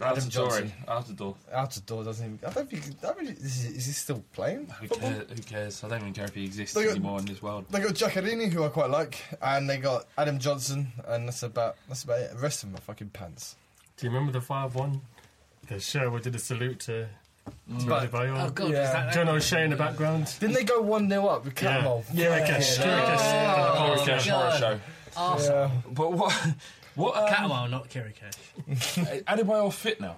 Out 0.00 0.12
Adam 0.12 0.24
the 0.24 0.30
door. 0.30 0.48
Johnson. 0.48 0.72
Out 0.88 1.06
the 1.06 1.12
door. 1.12 1.34
out 1.52 1.70
the 1.72 1.80
door. 1.80 2.04
Doesn't 2.04 2.26
even, 2.26 2.38
I 2.46 2.50
don't 2.52 2.70
think. 2.70 2.82
I 3.02 3.12
don't 3.12 3.28
is, 3.28 3.62
he, 3.62 3.68
is 3.76 3.86
he 3.86 3.92
still 3.92 4.22
playing? 4.32 4.66
Who 4.80 4.88
cares? 4.88 5.26
Who 5.30 5.42
cares? 5.42 5.84
I 5.84 5.88
don't 5.88 6.00
even 6.00 6.12
care 6.12 6.24
if 6.26 6.34
he 6.34 6.44
exists 6.44 6.74
got- 6.74 6.86
anymore 6.86 7.18
in 7.18 7.26
this 7.26 7.42
world. 7.42 7.66
They 7.70 7.80
got 7.80 7.94
Giaccherini, 7.94 8.50
who 8.52 8.64
I 8.64 8.68
quite 8.68 8.90
like, 8.90 9.22
and 9.42 9.68
they 9.68 9.78
got 9.78 10.06
Adam 10.18 10.38
Johnson, 10.38 10.92
and 11.06 11.28
that's 11.28 11.42
about 11.42 11.76
that's 11.88 12.04
about 12.04 12.20
it. 12.20 12.32
The 12.32 12.38
rest 12.40 12.62
of 12.62 12.70
them 12.70 12.78
are 12.78 12.82
fucking 12.82 13.10
pants. 13.10 13.56
Do 13.96 14.06
you 14.06 14.10
remember 14.12 14.32
the 14.32 14.42
5 14.42 14.74
1? 14.74 15.00
The 15.68 15.80
Sherwood 15.80 16.22
did 16.22 16.34
a 16.34 16.38
salute 16.38 16.80
to. 16.80 17.08
To 17.46 17.86
But- 17.86 18.10
Adebayor. 18.10 18.46
Oh, 18.46 18.50
God, 18.50 18.70
Yeah. 18.70 18.84
is 18.84 18.92
that 18.92 19.12
John 19.12 19.28
O'Shea 19.28 19.64
in 19.64 19.70
the 19.70 19.76
background. 19.76 20.32
Didn't 20.40 20.54
they 20.54 20.64
go 20.64 20.80
one 20.80 21.08
0 21.08 21.26
up 21.26 21.44
with 21.44 21.60
Yeah. 21.62 21.80
Cattermole? 21.80 22.04
Chiriches. 22.14 22.78
Chiriches. 22.78 23.18
Oh, 23.20 23.96
Chiriches. 23.98 24.04
Chiriches 24.06 24.30
horror 24.30 24.50
God. 24.50 24.60
show. 24.60 24.80
Arsehole. 25.20 25.70
But 25.94 26.12
what? 26.12 26.32
What? 26.94 27.16
Um, 27.16 27.28
Cattermole, 27.28 27.70
not 27.70 27.88
Chiriches. 27.90 28.36
Adebayor 29.26 29.72
fit 29.72 30.00
now, 30.00 30.16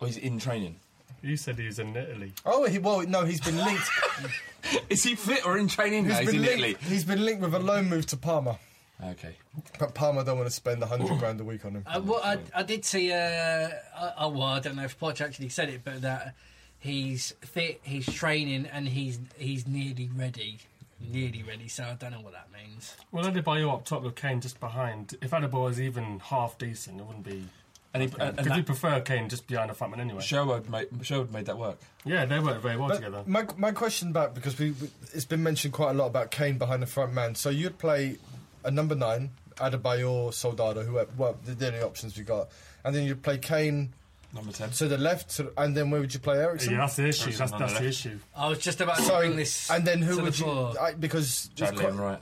or 0.00 0.06
he's 0.08 0.16
in 0.16 0.38
training? 0.38 0.76
You 1.22 1.36
said 1.36 1.58
he 1.58 1.66
was 1.66 1.78
in 1.78 1.94
Italy. 1.94 2.32
Oh, 2.44 2.64
he, 2.66 2.78
well, 2.80 3.02
no, 3.02 3.24
he's 3.24 3.40
been 3.40 3.56
linked. 3.58 3.88
Is 4.90 5.04
he 5.04 5.14
fit 5.14 5.44
or 5.46 5.56
in 5.58 5.68
training 5.68 6.08
now? 6.08 6.18
he's 6.18 6.30
He's 6.30 6.30
been 6.32 6.40
in 6.44 6.44
Italy. 6.50 6.62
linked. 6.68 6.82
He's 6.84 7.04
been 7.04 7.24
linked 7.24 7.42
with 7.42 7.54
a 7.54 7.58
loan 7.60 7.88
move 7.88 8.06
to 8.06 8.16
Parma, 8.16 8.58
Okay. 9.04 9.34
but 9.78 9.94
Parma 9.94 10.24
don't 10.24 10.36
want 10.38 10.48
to 10.48 10.54
spend 10.54 10.82
a 10.82 10.86
hundred 10.86 11.18
grand 11.18 11.40
a 11.40 11.44
week 11.44 11.64
on 11.64 11.72
him. 11.74 11.84
Uh, 11.86 12.00
well, 12.04 12.20
I, 12.22 12.38
I 12.54 12.62
did 12.62 12.84
see. 12.84 13.12
Uh, 13.12 13.16
uh, 13.16 14.12
oh, 14.18 14.28
well, 14.28 14.42
I 14.42 14.60
don't 14.60 14.76
know 14.76 14.84
if 14.84 14.98
Poch 14.98 15.20
actually 15.20 15.48
said 15.48 15.68
it, 15.68 15.82
but 15.84 16.02
that 16.02 16.34
he's 16.78 17.32
fit, 17.40 17.80
he's 17.82 18.06
training, 18.06 18.66
and 18.66 18.88
he's 18.88 19.18
he's 19.38 19.66
nearly 19.66 20.08
ready. 20.14 20.58
Nearly 21.00 21.42
ready, 21.42 21.66
so 21.66 21.82
I 21.82 21.94
don't 21.94 22.12
know 22.12 22.20
what 22.20 22.32
that 22.32 22.48
means. 22.52 22.94
Well, 23.10 23.24
Adebayor 23.24 23.72
up 23.74 23.84
top 23.84 24.04
with 24.04 24.14
Kane 24.14 24.40
just 24.40 24.60
behind. 24.60 25.16
If 25.20 25.32
Adebayor 25.32 25.70
is 25.70 25.80
even 25.80 26.20
half 26.20 26.56
decent, 26.58 27.00
it 27.00 27.04
wouldn't 27.04 27.24
be. 27.24 27.48
And 27.92 28.02
he 28.02 28.08
Because 28.08 28.28
and, 28.28 28.38
and 28.38 28.50
we 28.50 28.56
that, 28.56 28.66
prefer 28.66 29.00
Kane 29.00 29.28
just 29.28 29.46
behind 29.48 29.70
the 29.70 29.74
front 29.74 29.90
man 29.96 30.00
anyway. 30.00 30.22
Sherwood 30.22 30.70
made 30.70 30.86
Sherwood 31.02 31.32
made 31.32 31.46
that 31.46 31.58
work. 31.58 31.78
Yeah, 32.04 32.24
they 32.24 32.38
work 32.38 32.62
very 32.62 32.76
well 32.76 32.88
But 32.88 32.96
together. 32.96 33.24
my 33.26 33.46
my 33.56 33.72
question 33.72 34.12
back 34.12 34.32
because 34.32 34.56
we, 34.58 34.70
we 34.70 34.88
it's 35.12 35.24
been 35.24 35.42
mentioned 35.42 35.74
quite 35.74 35.90
a 35.90 35.94
lot 35.94 36.06
about 36.06 36.30
Kane 36.30 36.56
behind 36.56 36.82
the 36.82 36.86
front 36.86 37.12
man. 37.12 37.34
So 37.34 37.50
you'd 37.50 37.78
play 37.78 38.18
a 38.64 38.70
number 38.70 38.94
nine, 38.94 39.30
Adebayor, 39.56 40.32
Soldado, 40.32 40.82
whoever. 40.82 41.10
Well, 41.16 41.36
the 41.44 41.52
the 41.54 41.66
only 41.68 41.80
options 41.82 42.16
we 42.16 42.24
got, 42.24 42.48
and 42.84 42.94
then 42.94 43.04
you'd 43.04 43.22
play 43.22 43.38
Kane 43.38 43.92
Number 44.34 44.52
ten. 44.52 44.70
to 44.70 44.88
the 44.88 44.96
left, 44.98 45.36
to, 45.36 45.52
and 45.58 45.76
then 45.76 45.90
where 45.90 46.00
would 46.00 46.12
you 46.14 46.20
play 46.20 46.38
Eriksen? 46.38 46.72
Yeah, 46.72 46.78
that's 46.80 46.96
the 46.96 47.06
issue. 47.08 47.32
That's, 47.32 47.52
that's 47.52 47.74
the 47.74 47.80
the 47.80 47.86
issue. 47.88 48.18
I 48.34 48.48
was 48.48 48.58
just 48.58 48.80
about 48.80 48.96
to 48.96 49.02
So, 49.02 49.18
bring 49.18 49.36
this. 49.36 49.70
and 49.70 49.84
then 49.86 50.00
who 50.00 50.16
to 50.16 50.22
would 50.22 50.32
the 50.32 50.38
you? 50.38 50.44
floor. 50.44 50.74
I, 50.80 50.92
because 50.94 51.26
it's 51.26 51.48
Chad 51.54 51.76
quite- 51.76 51.90
Lane, 51.90 51.96
right? 51.98 52.20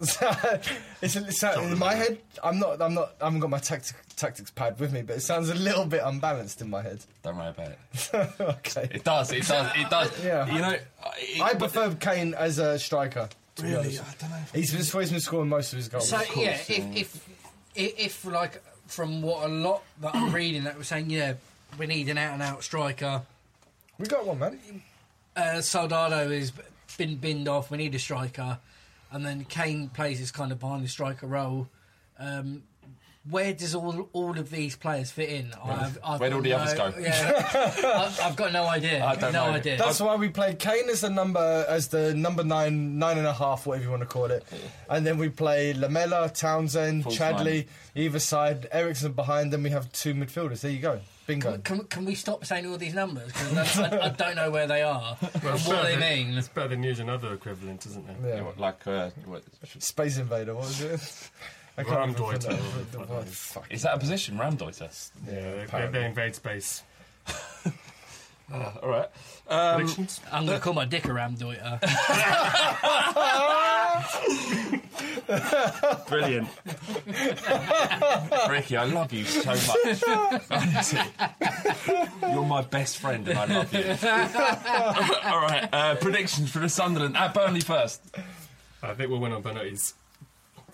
it's, 1.02 1.14
it's, 1.14 1.42
in 1.42 1.78
my 1.78 1.94
head. 1.94 2.18
I'm 2.42 2.58
not. 2.58 2.80
I'm 2.80 2.94
not. 2.94 3.12
I 3.20 3.24
haven't 3.24 3.40
got 3.40 3.50
my 3.50 3.58
tactic, 3.58 3.96
tactics 4.16 4.50
pad 4.50 4.80
with 4.80 4.94
me, 4.94 5.02
but 5.02 5.16
it 5.16 5.20
sounds 5.20 5.50
a 5.50 5.54
little 5.54 5.84
bit 5.84 6.00
unbalanced 6.02 6.62
in 6.62 6.70
my 6.70 6.80
head. 6.80 7.00
Don't 7.22 7.36
worry 7.36 7.48
about 7.50 7.72
it. 7.72 7.78
okay. 8.40 8.88
It 8.92 9.04
does. 9.04 9.30
It 9.30 9.46
does. 9.46 9.70
It 9.76 9.90
does. 9.90 10.24
Yeah. 10.24 10.46
You 10.50 10.58
know, 10.60 10.70
it, 10.70 11.40
I 11.42 11.52
but- 11.52 11.58
prefer 11.70 11.94
Kane 11.96 12.32
as 12.32 12.58
a 12.58 12.78
striker 12.78 13.28
to 13.60 13.66
be 13.66 13.72
Really? 13.72 13.98
honest. 13.98 14.02
I 14.02 14.14
don't 14.20 14.30
know. 14.30 14.36
He's 14.54 14.70
been, 14.70 15.00
he's 15.00 15.10
been 15.10 15.20
scoring 15.20 15.48
most 15.48 15.72
of 15.72 15.76
his 15.78 15.88
goals. 15.88 16.08
So 16.08 16.20
yeah, 16.36 16.50
if, 16.50 16.70
if 16.70 17.28
if 17.74 17.98
if 17.98 18.24
like 18.24 18.62
from 18.86 19.22
what 19.22 19.44
a 19.44 19.48
lot 19.48 19.82
that 20.00 20.14
I'm 20.14 20.32
reading 20.32 20.64
that 20.64 20.76
was 20.76 20.88
saying, 20.88 21.10
yeah, 21.10 21.34
we 21.78 21.86
need 21.86 22.08
an 22.08 22.18
out 22.18 22.34
and 22.34 22.42
out 22.42 22.62
striker. 22.64 23.22
We 23.98 24.06
got 24.06 24.26
one, 24.26 24.38
man. 24.38 24.58
Uh, 25.36 25.60
Soldado 25.60 26.28
has 26.30 26.52
been 26.96 27.16
binned 27.16 27.48
off. 27.48 27.70
We 27.70 27.78
need 27.78 27.94
a 27.94 27.98
striker, 27.98 28.58
and 29.12 29.24
then 29.24 29.44
Kane 29.44 29.88
plays 29.88 30.18
this 30.18 30.30
kind 30.30 30.50
of 30.52 30.58
behind 30.58 30.84
the 30.84 30.88
striker 30.88 31.26
role. 31.26 31.68
Um, 32.18 32.62
where 33.28 33.52
does 33.52 33.74
all 33.74 34.08
all 34.14 34.38
of 34.38 34.48
these 34.50 34.76
players 34.76 35.10
fit 35.10 35.28
in? 35.28 35.52
I've, 35.62 35.98
I've 36.02 36.20
Where 36.20 36.30
do 36.30 36.36
got 36.36 36.36
all 36.36 36.42
the 36.42 36.52
others 36.54 36.78
no- 36.78 36.90
go? 36.92 36.98
Yeah, 36.98 37.50
I, 38.22 38.26
I've 38.26 38.36
got 38.36 38.52
no 38.52 38.64
idea. 38.66 39.04
I 39.04 39.14
don't 39.14 39.32
no 39.34 39.46
know. 39.46 39.52
idea. 39.52 39.76
That's 39.76 40.00
why 40.00 40.16
we 40.16 40.30
played 40.30 40.58
Kane 40.58 40.88
as 40.88 41.02
the 41.02 41.10
number 41.10 41.66
as 41.68 41.88
the 41.88 42.14
number 42.14 42.42
nine, 42.44 42.98
nine 42.98 43.18
and 43.18 43.26
a 43.26 43.32
half, 43.34 43.66
whatever 43.66 43.84
you 43.84 43.90
want 43.90 44.02
to 44.02 44.06
call 44.06 44.26
it, 44.30 44.44
and 44.88 45.06
then 45.06 45.18
we 45.18 45.28
play 45.28 45.74
Lamela, 45.74 46.30
Townsend, 46.30 47.02
False 47.04 47.18
Chadli, 47.18 47.66
either 47.94 48.18
side, 48.18 48.66
Eriksen 48.72 49.12
behind. 49.12 49.52
Then 49.52 49.62
we 49.62 49.70
have 49.70 49.92
two 49.92 50.14
midfielders. 50.14 50.62
There 50.62 50.70
you 50.70 50.78
go, 50.80 51.00
bingo. 51.26 51.58
Can, 51.58 51.84
can 51.84 52.06
we 52.06 52.14
stop 52.14 52.46
saying 52.46 52.66
all 52.66 52.78
these 52.78 52.94
numbers? 52.94 53.26
Because 53.32 53.78
I, 53.80 54.06
I 54.06 54.08
don't 54.08 54.34
know 54.36 54.50
where 54.50 54.66
they 54.66 54.80
are 54.80 55.18
Well, 55.20 55.30
and 55.32 55.42
what 55.44 55.66
better 55.68 55.82
they 55.82 55.96
than- 55.96 56.28
mean. 56.28 56.38
It's 56.38 56.48
better 56.48 56.68
than 56.68 56.82
using 56.82 57.10
other 57.10 57.34
equivalents, 57.34 57.84
isn't 57.84 58.08
it? 58.08 58.16
Yeah. 58.24 58.40
What, 58.42 58.58
like, 58.58 58.86
uh, 58.86 59.10
what, 59.26 59.42
Space 59.78 60.16
Invader. 60.16 60.54
What 60.54 60.64
was 60.64 60.80
it? 60.80 61.30
I 61.88 61.94
Ram 61.94 62.00
remember 62.14 62.18
Deuter. 62.20 62.90
the- 62.92 62.98
the- 62.98 63.04
the- 63.06 63.22
fuck. 63.26 63.66
is 63.70 63.82
that 63.82 63.94
a 63.94 63.98
position, 63.98 64.36
Raumdeuter? 64.38 65.10
Yeah, 65.26 65.32
they, 65.32 65.66
they, 65.86 65.92
they 65.92 66.04
invade 66.06 66.34
space. 66.34 66.82
Uh, 68.52 68.72
all 68.82 68.88
right. 68.88 69.08
Um, 69.48 69.76
Predictions? 69.76 70.20
I'm 70.32 70.44
going 70.44 70.58
to 70.58 70.64
call 70.64 70.72
my 70.72 70.84
dick 70.84 71.04
a 71.04 71.08
Raumdeuter. 71.10 71.78
Brilliant. 76.08 76.48
Ricky, 78.48 78.76
I 78.76 78.84
love 78.86 79.12
you 79.12 79.24
so 79.24 79.50
much. 79.50 80.02
Honestly. 80.50 81.00
You're 82.22 82.44
my 82.44 82.62
best 82.62 82.98
friend 82.98 83.26
and 83.28 83.38
I 83.38 83.44
love 83.44 83.72
you. 83.72 83.84
All 85.30 85.40
right, 85.40 85.68
uh, 85.72 85.94
predictions 85.96 86.50
for 86.50 86.58
the 86.58 86.68
Sunderland. 86.68 87.16
At 87.16 87.34
Burnley 87.34 87.60
first. 87.60 88.02
I 88.82 88.94
think 88.94 89.10
we'll 89.10 89.20
win 89.20 89.32
on 89.32 89.42
penalties. 89.42 89.94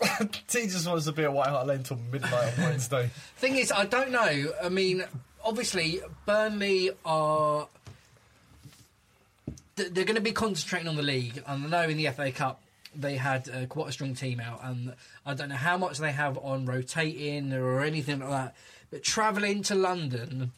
T 0.49 0.67
just 0.67 0.87
wants 0.87 1.05
to 1.07 1.13
be 1.13 1.25
at 1.25 1.33
White 1.33 1.49
Hart 1.49 1.67
Lane 1.67 1.79
until 1.79 1.99
midnight 2.13 2.59
on 2.59 2.65
Wednesday. 2.65 3.11
Thing 3.37 3.57
is, 3.57 3.71
I 3.73 3.85
don't 3.87 4.11
know. 4.11 4.53
I 4.63 4.69
mean, 4.69 5.05
obviously, 5.45 6.01
Burnley 6.25 6.91
are. 7.05 7.69
th- 9.77 9.91
They're 9.93 10.05
going 10.05 10.17
to 10.17 10.21
be 10.21 10.33
concentrating 10.33 10.89
on 10.89 10.97
the 10.97 11.03
league. 11.03 11.43
And 11.47 11.67
I 11.67 11.69
know 11.85 11.89
in 11.89 11.97
the 11.97 12.09
FA 12.11 12.31
Cup 12.33 12.61
they 12.95 13.17
had 13.17 13.49
uh, 13.51 13.67
quite 13.67 13.89
a 13.89 13.93
strong 13.93 14.15
team 14.15 14.41
out, 14.41 14.61
and 14.63 14.95
I 15.25 15.35
don't 15.35 15.49
know 15.51 15.57
how 15.57 15.77
much 15.77 15.99
they 15.99 16.13
have 16.13 16.39
on 16.39 16.65
rotating 16.67 17.53
or 17.53 17.81
anything 17.83 18.21
like 18.21 18.31
that. 18.31 18.55
But 18.91 19.03
travelling 19.03 19.63
to 19.65 19.75
London 19.75 20.53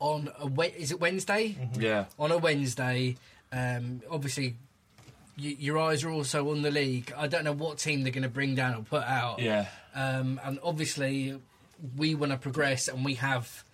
on 0.00 0.30
a 0.38 0.46
Wed- 0.46 0.74
is 0.76 0.90
it 0.90 1.00
Wednesday? 1.00 1.56
Yeah. 1.78 2.06
on 2.18 2.32
a 2.32 2.38
Wednesday. 2.38 3.16
Um, 3.52 4.00
obviously, 4.10 4.56
y- 5.38 5.56
your 5.58 5.78
eyes 5.78 6.04
are 6.04 6.10
also 6.10 6.50
on 6.50 6.62
the 6.62 6.70
league. 6.70 7.12
I 7.16 7.26
don't 7.26 7.44
know 7.44 7.52
what 7.52 7.78
team 7.78 8.02
they're 8.02 8.12
going 8.12 8.22
to 8.22 8.28
bring 8.28 8.54
down 8.54 8.74
or 8.74 8.82
put 8.82 9.04
out. 9.04 9.40
Yeah. 9.40 9.66
Um, 9.94 10.40
and 10.44 10.58
obviously, 10.62 11.38
we 11.96 12.14
want 12.14 12.32
to 12.32 12.38
progress, 12.38 12.88
and 12.88 13.04
we 13.04 13.14
have 13.14 13.64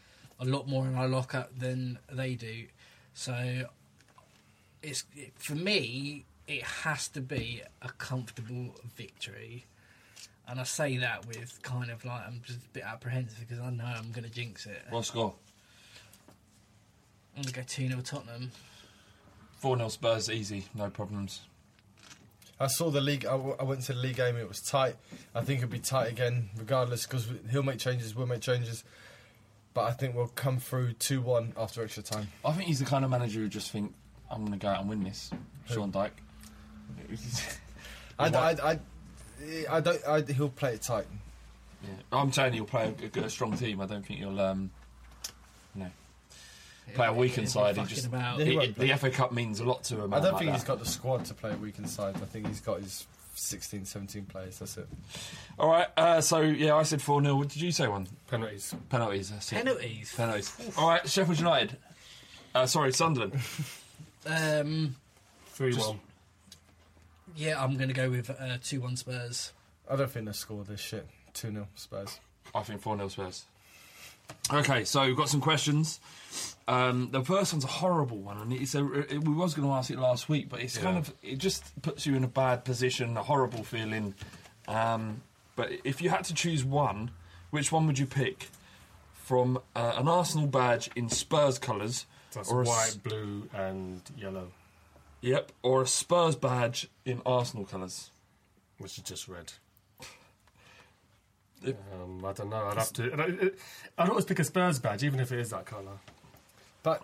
a 0.40 0.44
lot 0.44 0.68
more 0.68 0.86
in 0.86 0.94
our 0.94 1.08
locker 1.08 1.46
than 1.56 1.98
they 2.10 2.34
do. 2.34 2.66
So, 3.14 3.66
it's 4.82 5.04
for 5.36 5.54
me, 5.54 6.24
it 6.46 6.62
has 6.62 7.08
to 7.08 7.20
be 7.20 7.62
a 7.82 7.88
comfortable 7.90 8.74
victory. 8.96 9.66
And 10.48 10.58
I 10.58 10.62
say 10.62 10.96
that 10.96 11.26
with 11.26 11.60
kind 11.62 11.90
of 11.90 12.04
like 12.06 12.22
I'm 12.26 12.40
just 12.42 12.58
a 12.60 12.68
bit 12.72 12.84
apprehensive 12.84 13.40
because 13.46 13.60
I 13.62 13.68
know 13.70 13.84
I'm 13.84 14.10
going 14.12 14.24
to 14.24 14.30
jinx 14.30 14.64
it. 14.64 14.80
What 14.88 15.04
score? 15.04 15.34
I'm 17.36 17.42
going 17.42 17.52
to 17.52 17.60
go 17.60 17.62
2 17.66 17.88
0 17.88 18.00
Tottenham. 18.00 18.50
4 19.58 19.76
0 19.76 19.88
Spurs, 19.88 20.30
easy, 20.30 20.64
no 20.74 20.90
problems. 20.90 21.42
I 22.60 22.66
saw 22.66 22.90
the 22.90 23.00
league. 23.00 23.24
I, 23.24 23.32
w- 23.32 23.56
I 23.58 23.62
went 23.62 23.82
to 23.82 23.92
the 23.92 24.00
league 24.00 24.16
game. 24.16 24.36
It 24.36 24.48
was 24.48 24.60
tight. 24.60 24.96
I 25.34 25.42
think 25.42 25.58
it'll 25.58 25.70
be 25.70 25.78
tight 25.78 26.10
again, 26.10 26.50
regardless, 26.56 27.06
because 27.06 27.28
he'll 27.50 27.62
make 27.62 27.78
changes. 27.78 28.16
We'll 28.16 28.26
make 28.26 28.40
changes. 28.40 28.82
But 29.74 29.82
I 29.84 29.92
think 29.92 30.16
we'll 30.16 30.26
come 30.28 30.58
through 30.58 30.94
two 30.94 31.20
one 31.20 31.52
after 31.56 31.84
extra 31.84 32.02
time. 32.02 32.28
I 32.44 32.52
think 32.52 32.66
he's 32.66 32.80
the 32.80 32.84
kind 32.84 33.04
of 33.04 33.10
manager 33.10 33.40
who 33.40 33.48
just 33.48 33.70
think, 33.70 33.94
I'm 34.30 34.40
going 34.40 34.52
to 34.52 34.58
go 34.58 34.68
out 34.68 34.80
and 34.80 34.88
win 34.88 35.04
this. 35.04 35.30
Sean 35.66 35.92
Dyche. 35.92 36.10
I, 38.18 38.28
I, 38.28 38.50
I, 38.50 38.78
I 39.70 39.80
don't. 39.80 40.04
I, 40.06 40.20
he'll 40.22 40.48
play 40.48 40.74
it 40.74 40.82
tight. 40.82 41.06
Yeah. 41.82 41.90
I'm 42.10 42.32
saying 42.32 42.54
he'll 42.54 42.64
play 42.64 42.92
a, 43.14 43.20
a 43.20 43.30
strong 43.30 43.56
team. 43.56 43.80
I 43.80 43.86
don't 43.86 44.04
think 44.04 44.18
he'll, 44.18 44.40
um, 44.40 44.70
no, 45.76 45.86
play 46.94 47.06
a 47.06 47.12
weakened 47.12 47.46
He'll 47.48 47.62
side. 47.62 47.76
He 47.76 47.84
just, 47.84 48.06
about. 48.06 48.40
He 48.40 48.58
he- 48.58 48.66
the 48.72 48.96
FA 48.96 49.10
Cup 49.10 49.32
means 49.32 49.60
a 49.60 49.64
lot 49.64 49.84
to 49.84 50.00
him. 50.02 50.12
I 50.14 50.20
don't 50.20 50.38
think 50.38 50.52
he's 50.52 50.64
got 50.64 50.78
the 50.78 50.86
squad 50.86 51.24
to 51.26 51.34
play 51.34 51.52
a 51.52 51.56
weekend 51.56 51.88
side. 51.88 52.16
I 52.16 52.26
think 52.26 52.46
he's 52.46 52.60
got 52.60 52.80
his 52.80 53.06
16, 53.34 53.84
17 53.84 54.24
players. 54.26 54.58
That's 54.58 54.76
it. 54.78 54.88
All 55.58 55.70
right, 55.70 55.86
uh, 55.96 56.20
so 56.20 56.40
yeah, 56.40 56.74
I 56.74 56.82
said 56.82 57.00
4 57.02 57.22
0. 57.22 57.36
What 57.36 57.48
did 57.48 57.62
you 57.62 57.70
say 57.72 57.86
one? 57.88 58.06
Penalties. 58.28 58.74
Penalties. 58.88 59.30
That's 59.30 59.52
it. 59.52 59.56
Penalties. 59.56 60.14
Penalties. 60.16 60.72
All 60.76 60.88
right, 60.88 61.08
Sheffield 61.08 61.38
United. 61.38 61.76
Uh, 62.54 62.66
sorry, 62.66 62.92
Sunderland. 62.92 63.34
Um, 64.26 64.96
3 65.52 65.72
Just- 65.72 65.88
1. 65.88 66.00
yeah, 67.36 67.62
I'm 67.62 67.76
going 67.76 67.88
to 67.88 67.94
go 67.94 68.10
with 68.10 68.28
uh, 68.30 68.58
2 68.62 68.80
1 68.80 68.96
Spurs. 68.96 69.52
I 69.88 69.96
don't 69.96 70.10
think 70.10 70.26
they 70.26 70.32
score 70.32 70.64
this 70.64 70.80
shit. 70.80 71.06
Two 71.32 71.50
0 71.52 71.68
Spurs. 71.76 72.20
I 72.54 72.62
think 72.62 72.82
4 72.82 72.96
0 72.96 73.08
Spurs. 73.08 73.44
Okay, 74.52 74.84
so 74.84 75.04
we've 75.06 75.16
got 75.16 75.28
some 75.28 75.40
questions. 75.40 76.00
Um, 76.66 77.10
the 77.10 77.22
first 77.24 77.52
one's 77.52 77.64
a 77.64 77.68
horrible 77.68 78.18
one, 78.18 78.38
and 78.38 78.52
it's 78.52 78.74
a, 78.74 78.92
it, 79.00 79.24
we 79.24 79.32
was 79.34 79.54
going 79.54 79.66
to 79.66 79.72
ask 79.74 79.90
it 79.90 79.98
last 79.98 80.28
week, 80.28 80.48
but 80.48 80.60
it's 80.60 80.76
kind 80.76 80.98
of 80.98 81.12
it 81.22 81.36
just 81.38 81.64
puts 81.82 82.06
you 82.06 82.14
in 82.14 82.24
a 82.24 82.28
bad 82.28 82.64
position, 82.64 83.16
a 83.16 83.22
horrible 83.22 83.64
feeling. 83.64 84.14
Um, 84.66 85.22
but 85.56 85.70
if 85.84 86.02
you 86.02 86.10
had 86.10 86.24
to 86.24 86.34
choose 86.34 86.64
one, 86.64 87.10
which 87.50 87.72
one 87.72 87.86
would 87.86 87.98
you 87.98 88.06
pick? 88.06 88.48
From 89.14 89.58
uh, 89.76 89.92
an 89.96 90.08
Arsenal 90.08 90.46
badge 90.46 90.88
in 90.96 91.10
Spurs 91.10 91.58
colours, 91.58 92.06
That's 92.32 92.50
or 92.50 92.62
a 92.62 92.64
white, 92.64 92.96
blue, 93.02 93.48
and 93.52 94.00
yellow, 94.16 94.48
Yep, 95.20 95.52
or 95.62 95.82
a 95.82 95.86
Spurs 95.86 96.34
badge 96.36 96.88
in 97.04 97.20
Arsenal 97.26 97.66
colours. 97.66 98.10
which 98.78 98.96
is 98.96 99.04
just 99.04 99.28
red. 99.28 99.52
It- 101.64 101.76
Um, 101.92 102.24
I 102.24 102.32
don't 102.32 102.50
know. 102.50 102.66
I'd 102.68 102.78
have 102.78 102.92
to. 102.94 103.12
I'd, 103.12 103.50
I'd 103.98 104.08
always 104.08 104.24
pick 104.24 104.38
a 104.38 104.44
Spurs 104.44 104.78
badge, 104.78 105.02
even 105.04 105.20
if 105.20 105.32
it 105.32 105.40
is 105.40 105.50
that 105.50 105.66
colour. 105.66 105.98
But 106.82 107.02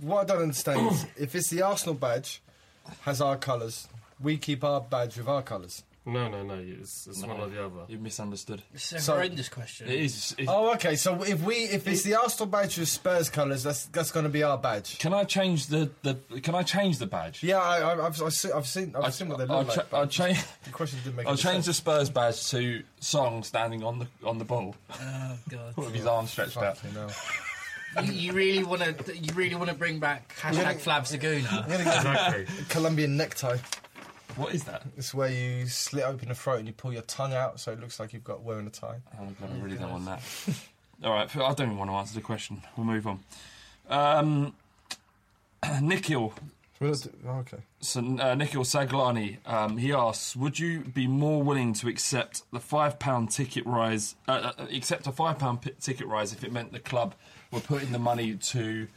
what 0.00 0.20
I 0.20 0.24
don't 0.24 0.42
understand 0.42 0.90
is 0.92 1.06
if 1.16 1.34
it's 1.34 1.48
the 1.48 1.62
Arsenal 1.62 1.94
badge, 1.94 2.42
has 3.02 3.20
our 3.20 3.36
colours, 3.36 3.88
we 4.20 4.36
keep 4.36 4.64
our 4.64 4.80
badge 4.80 5.16
with 5.16 5.28
our 5.28 5.42
colours. 5.42 5.84
No, 6.04 6.26
no, 6.28 6.42
no. 6.42 6.54
It's, 6.54 7.06
it's 7.06 7.22
one 7.24 7.30
or 7.40 7.48
the 7.48 7.64
other. 7.64 7.82
You've 7.86 8.00
misunderstood. 8.00 8.60
It's 8.74 8.90
a 8.92 8.98
So- 8.98 9.12
horrendous 9.14 9.48
question. 9.48 9.86
It 9.88 10.00
is. 10.00 10.34
it- 10.36 10.48
Oh, 10.48 10.72
okay. 10.74 10.96
So 10.96 11.22
if 11.22 11.42
we 11.44 11.54
if 11.54 11.86
it's 11.86 12.02
the 12.02 12.16
Arsenal 12.16 12.46
badge 12.46 12.76
with 12.76 12.88
Spurs 12.88 13.30
colours, 13.30 13.62
that's 13.62 13.84
that's 13.86 14.10
going 14.10 14.24
to 14.24 14.28
be 14.30 14.42
our 14.42 14.58
badge. 14.58 14.98
Can 14.98 15.14
I 15.14 15.22
change 15.22 15.68
the, 15.68 15.90
the 16.02 16.14
Can 16.40 16.56
I 16.56 16.64
change 16.64 16.98
the 16.98 17.06
badge? 17.06 17.44
Yeah, 17.44 17.58
I, 17.58 17.78
I, 17.78 18.06
I've, 18.06 18.20
I've 18.20 18.34
seen 18.34 18.50
I've 18.52 18.66
seen 18.66 18.96
I've 18.96 19.14
seen 19.14 19.28
what 19.28 19.38
they 19.38 19.44
I'll, 19.44 19.60
look 19.64 19.76
like. 19.76 19.90
cha- 19.90 19.96
I'll 19.96 20.06
change. 20.08 20.38
the 20.64 20.70
question 20.70 20.98
didn't 21.04 21.16
make 21.16 21.26
I'll 21.26 21.34
any 21.34 21.40
change 21.42 21.66
the 21.66 21.72
sense. 21.72 21.76
Spurs 21.76 22.10
badge 22.10 22.50
to 22.50 22.82
Song 22.98 23.44
standing 23.44 23.84
on 23.84 24.00
the 24.00 24.08
on 24.24 24.38
the 24.38 24.44
ball 24.44 24.74
Oh 24.92 25.38
god! 25.50 25.76
with 25.76 25.94
his 25.94 26.06
arms 26.06 26.32
stretched 26.32 26.56
out. 26.56 26.78
Fucking 26.78 26.96
hell. 26.96 28.04
you, 28.06 28.12
you 28.12 28.32
really 28.32 28.64
want 28.64 28.82
to? 28.82 29.16
You 29.16 29.32
really 29.34 29.54
want 29.54 29.68
to 29.70 29.76
bring 29.76 30.00
back 30.00 30.34
hashtag 30.40 30.80
Flav 30.82 31.06
Zaguna? 31.06 31.46
I'm 31.62 31.70
gonna 31.70 31.84
get 31.84 31.96
Exactly. 31.96 32.46
a 32.60 32.64
Colombian 32.70 33.16
necktie. 33.16 33.58
What 34.36 34.54
is 34.54 34.64
that? 34.64 34.82
It's 34.96 35.12
where 35.12 35.30
you 35.30 35.66
slit 35.66 36.04
open 36.04 36.28
the 36.28 36.34
throat 36.34 36.58
and 36.58 36.66
you 36.66 36.72
pull 36.72 36.92
your 36.92 37.02
tongue 37.02 37.34
out, 37.34 37.60
so 37.60 37.72
it 37.72 37.80
looks 37.80 38.00
like 38.00 38.12
you've 38.12 38.24
got 38.24 38.42
wearing 38.42 38.66
a 38.66 38.70
tie. 38.70 38.96
Oh 39.20 39.26
god, 39.40 39.50
I 39.54 39.60
really 39.62 39.76
don't 39.76 39.90
want 39.90 40.04
that. 40.06 40.22
All 41.04 41.12
right, 41.12 41.36
I 41.36 41.52
don't 41.54 41.66
even 41.66 41.78
want 41.78 41.90
to 41.90 41.94
answer 41.96 42.14
the 42.14 42.20
question. 42.20 42.62
We'll 42.76 42.86
move 42.86 43.06
on. 43.06 43.20
Um, 43.88 44.54
Nikhil, 45.82 46.32
Oh, 46.84 46.88
okay. 47.28 47.58
so, 47.80 48.00
uh, 48.00 48.34
Nikhil 48.34 48.62
Saglani, 48.64 49.36
um, 49.46 49.76
he 49.76 49.92
asks, 49.92 50.34
would 50.34 50.58
you 50.58 50.80
be 50.80 51.06
more 51.06 51.40
willing 51.40 51.74
to 51.74 51.86
accept 51.88 52.42
the 52.52 52.58
five 52.58 52.98
pound 52.98 53.30
ticket 53.30 53.64
rise, 53.66 54.16
uh, 54.26 54.52
uh, 54.58 54.66
accept 54.74 55.06
a 55.06 55.12
five 55.12 55.38
pound 55.38 55.60
ticket 55.80 56.08
rise 56.08 56.32
if 56.32 56.42
it 56.42 56.50
meant 56.52 56.72
the 56.72 56.80
club 56.80 57.14
were 57.52 57.60
putting 57.60 57.92
the 57.92 58.00
money 58.00 58.34
to 58.34 58.88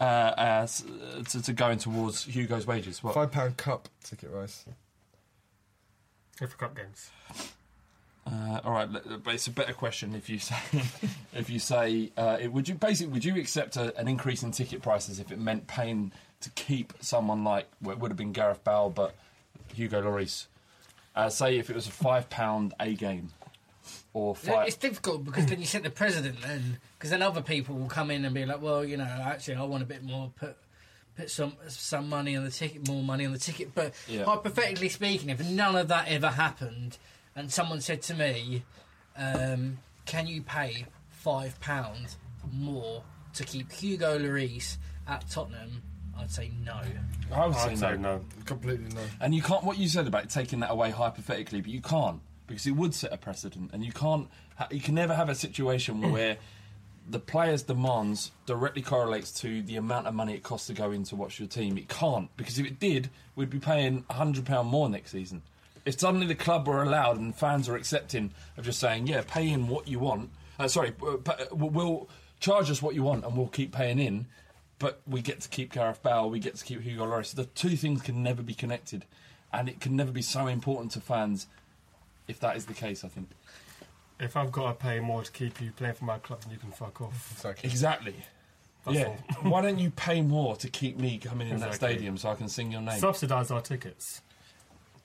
uh, 0.00 0.04
uh, 0.04 0.66
uh, 0.66 1.22
to, 1.24 1.42
to 1.42 1.52
going 1.52 1.78
towards 1.78 2.24
Hugo's 2.24 2.66
wages? 2.66 3.02
What? 3.02 3.14
Five 3.14 3.30
pound 3.30 3.56
cup 3.56 3.88
ticket 4.02 4.30
rice. 4.30 4.64
FA 6.36 6.46
Cup 6.56 6.74
games. 6.74 7.10
Uh, 8.26 8.60
all 8.64 8.72
right, 8.72 8.88
but 8.90 9.34
it's 9.34 9.46
a 9.46 9.50
better 9.50 9.72
question 9.72 10.14
if 10.14 10.30
you 10.30 10.38
say 10.38 10.56
if 11.34 11.50
you 11.50 11.58
say 11.58 12.10
uh, 12.16 12.36
it, 12.40 12.52
would 12.52 12.68
you 12.68 12.74
basically 12.74 13.12
would 13.12 13.24
you 13.24 13.36
accept 13.36 13.76
a, 13.76 13.96
an 13.98 14.08
increase 14.08 14.42
in 14.42 14.50
ticket 14.50 14.82
prices 14.82 15.20
if 15.20 15.30
it 15.32 15.38
meant 15.38 15.66
paying 15.66 16.12
to 16.40 16.50
keep 16.50 16.92
someone 17.00 17.44
like 17.44 17.66
well, 17.82 17.94
it 17.94 18.00
would 18.00 18.10
have 18.10 18.16
been 18.18 18.32
Gareth 18.32 18.64
Bale, 18.64 18.90
but 18.90 19.14
Hugo 19.74 20.02
Lloris. 20.02 20.46
Uh, 21.14 21.28
say 21.28 21.58
if 21.58 21.68
it 21.68 21.76
was 21.76 21.86
a 21.88 21.90
five 21.90 22.30
pound 22.30 22.72
a 22.80 22.94
game, 22.94 23.30
or 24.12 24.36
Yeah, 24.44 24.52
five. 24.52 24.68
It's 24.68 24.76
difficult 24.76 25.24
because 25.24 25.46
then 25.46 25.60
you 25.60 25.66
set 25.66 25.82
the 25.82 25.90
president, 25.90 26.40
then 26.42 26.78
because 26.98 27.10
then 27.10 27.22
other 27.22 27.42
people 27.42 27.76
will 27.76 27.88
come 27.88 28.10
in 28.10 28.24
and 28.24 28.34
be 28.34 28.44
like, 28.44 28.60
well, 28.60 28.84
you 28.84 28.96
know, 28.96 29.04
actually, 29.04 29.56
I 29.56 29.62
want 29.62 29.82
a 29.82 29.86
bit 29.86 30.02
more. 30.02 30.30
Put 30.36 30.56
put 31.16 31.30
some 31.30 31.52
some 31.68 32.08
money 32.08 32.36
on 32.36 32.44
the 32.44 32.50
ticket, 32.50 32.86
more 32.88 33.02
money 33.02 33.26
on 33.26 33.32
the 33.32 33.38
ticket. 33.38 33.74
But 33.74 33.94
Yeah. 34.08 34.24
hypothetically 34.24 34.88
speaking, 34.88 35.28
if 35.30 35.44
none 35.44 35.76
of 35.76 35.88
that 35.88 36.08
ever 36.08 36.28
happened, 36.28 36.98
and 37.36 37.52
someone 37.52 37.80
said 37.80 38.02
to 38.02 38.14
me, 38.14 38.64
um, 39.16 39.78
"Can 40.06 40.26
you 40.26 40.42
pay 40.42 40.86
five 41.08 41.60
pounds 41.60 42.16
more 42.52 43.02
to 43.34 43.44
keep 43.44 43.70
Hugo 43.72 44.18
Lloris 44.18 44.76
at 45.06 45.28
Tottenham?" 45.30 45.82
I'd 46.18 46.30
say 46.30 46.50
no. 46.64 46.80
I 47.32 47.46
would 47.46 47.56
say 47.56 47.62
I'd 47.62 47.70
no. 47.70 47.76
say 47.76 47.96
no. 47.96 48.24
Completely 48.44 48.92
no. 48.94 49.00
And 49.20 49.34
you 49.34 49.40
can't. 49.40 49.64
What 49.64 49.78
you 49.78 49.88
said 49.88 50.06
about 50.06 50.28
taking 50.28 50.60
that 50.60 50.70
away 50.70 50.90
hypothetically, 50.90 51.60
but 51.62 51.70
you 51.70 51.80
can't 51.80 52.20
because 52.50 52.66
it 52.66 52.72
would 52.72 52.94
set 52.94 53.12
a 53.12 53.16
precedent, 53.16 53.70
and 53.72 53.84
you 53.84 53.92
can't. 53.92 54.28
Ha- 54.56 54.68
you 54.70 54.80
can 54.80 54.94
never 54.94 55.14
have 55.14 55.28
a 55.30 55.34
situation 55.34 56.12
where 56.12 56.36
the 57.08 57.18
player's 57.18 57.62
demands 57.62 58.30
directly 58.46 58.82
correlates 58.82 59.32
to 59.40 59.62
the 59.62 59.76
amount 59.76 60.06
of 60.06 60.14
money 60.14 60.34
it 60.34 60.42
costs 60.42 60.66
to 60.66 60.74
go 60.74 60.90
in 60.92 61.02
to 61.04 61.16
watch 61.16 61.38
your 61.40 61.48
team. 61.48 61.78
It 61.78 61.88
can't 61.88 62.34
because 62.36 62.58
if 62.58 62.66
it 62.66 62.78
did, 62.78 63.08
we'd 63.34 63.50
be 63.50 63.58
paying 63.58 64.04
hundred 64.10 64.44
pound 64.44 64.68
more 64.68 64.88
next 64.88 65.12
season. 65.12 65.42
If 65.86 65.98
suddenly 65.98 66.26
the 66.26 66.34
club 66.34 66.68
were 66.68 66.82
allowed 66.82 67.18
and 67.18 67.34
fans 67.34 67.68
are 67.68 67.76
accepting 67.76 68.32
of 68.58 68.64
just 68.64 68.78
saying, 68.80 69.06
"Yeah, 69.06 69.22
pay 69.26 69.48
in 69.48 69.68
what 69.68 69.88
you 69.88 69.98
want," 69.98 70.30
uh, 70.58 70.68
sorry, 70.68 70.92
we'll- 71.00 71.22
we'll 71.70 72.08
charge 72.38 72.70
us 72.70 72.82
what 72.82 72.94
you 72.94 73.02
want, 73.02 73.24
and 73.24 73.36
we'll 73.36 73.48
keep 73.48 73.72
paying 73.72 73.98
in 73.98 74.26
but 74.78 75.02
we 75.06 75.20
get 75.20 75.40
to 75.42 75.48
keep 75.50 75.70
Gareth 75.74 76.02
Bale, 76.02 76.30
we 76.30 76.38
get 76.40 76.54
to 76.56 76.64
keep 76.64 76.80
Hugo 76.80 77.04
Lloris. 77.04 77.34
The 77.34 77.44
two 77.44 77.76
things 77.76 78.00
can 78.00 78.22
never 78.22 78.42
be 78.42 78.54
connected, 78.54 79.04
and 79.52 79.68
it 79.68 79.78
can 79.78 79.94
never 79.94 80.10
be 80.10 80.22
so 80.22 80.46
important 80.46 80.90
to 80.92 81.02
fans 81.02 81.46
if 82.30 82.40
that 82.40 82.56
is 82.56 82.66
the 82.66 82.74
case. 82.74 83.04
I 83.04 83.08
think 83.08 83.28
If 84.18 84.36
I've 84.36 84.52
got 84.52 84.68
to 84.68 84.74
pay 84.74 85.00
more 85.00 85.22
to 85.22 85.30
keep 85.32 85.60
you 85.60 85.72
playing 85.72 85.94
for 85.94 86.04
my 86.04 86.18
club, 86.18 86.42
then 86.42 86.52
you 86.52 86.58
can 86.58 86.70
fuck 86.70 87.00
off. 87.00 87.32
Exactly. 87.32 87.70
exactly. 87.70 88.14
That's 88.86 88.98
yeah. 88.98 89.06
all. 89.06 89.16
Why 89.50 89.62
don't 89.62 89.78
you 89.78 89.90
pay 89.90 90.22
more 90.22 90.56
to 90.56 90.68
keep 90.68 90.98
me 90.98 91.18
coming 91.18 91.48
in 91.48 91.58
that 91.60 91.74
stadium 91.74 92.16
so 92.16 92.30
I 92.30 92.34
can 92.34 92.48
sing 92.48 92.72
your 92.72 92.80
name? 92.80 92.98
Subsidise 92.98 93.50
our 93.50 93.60
tickets. 93.60 94.22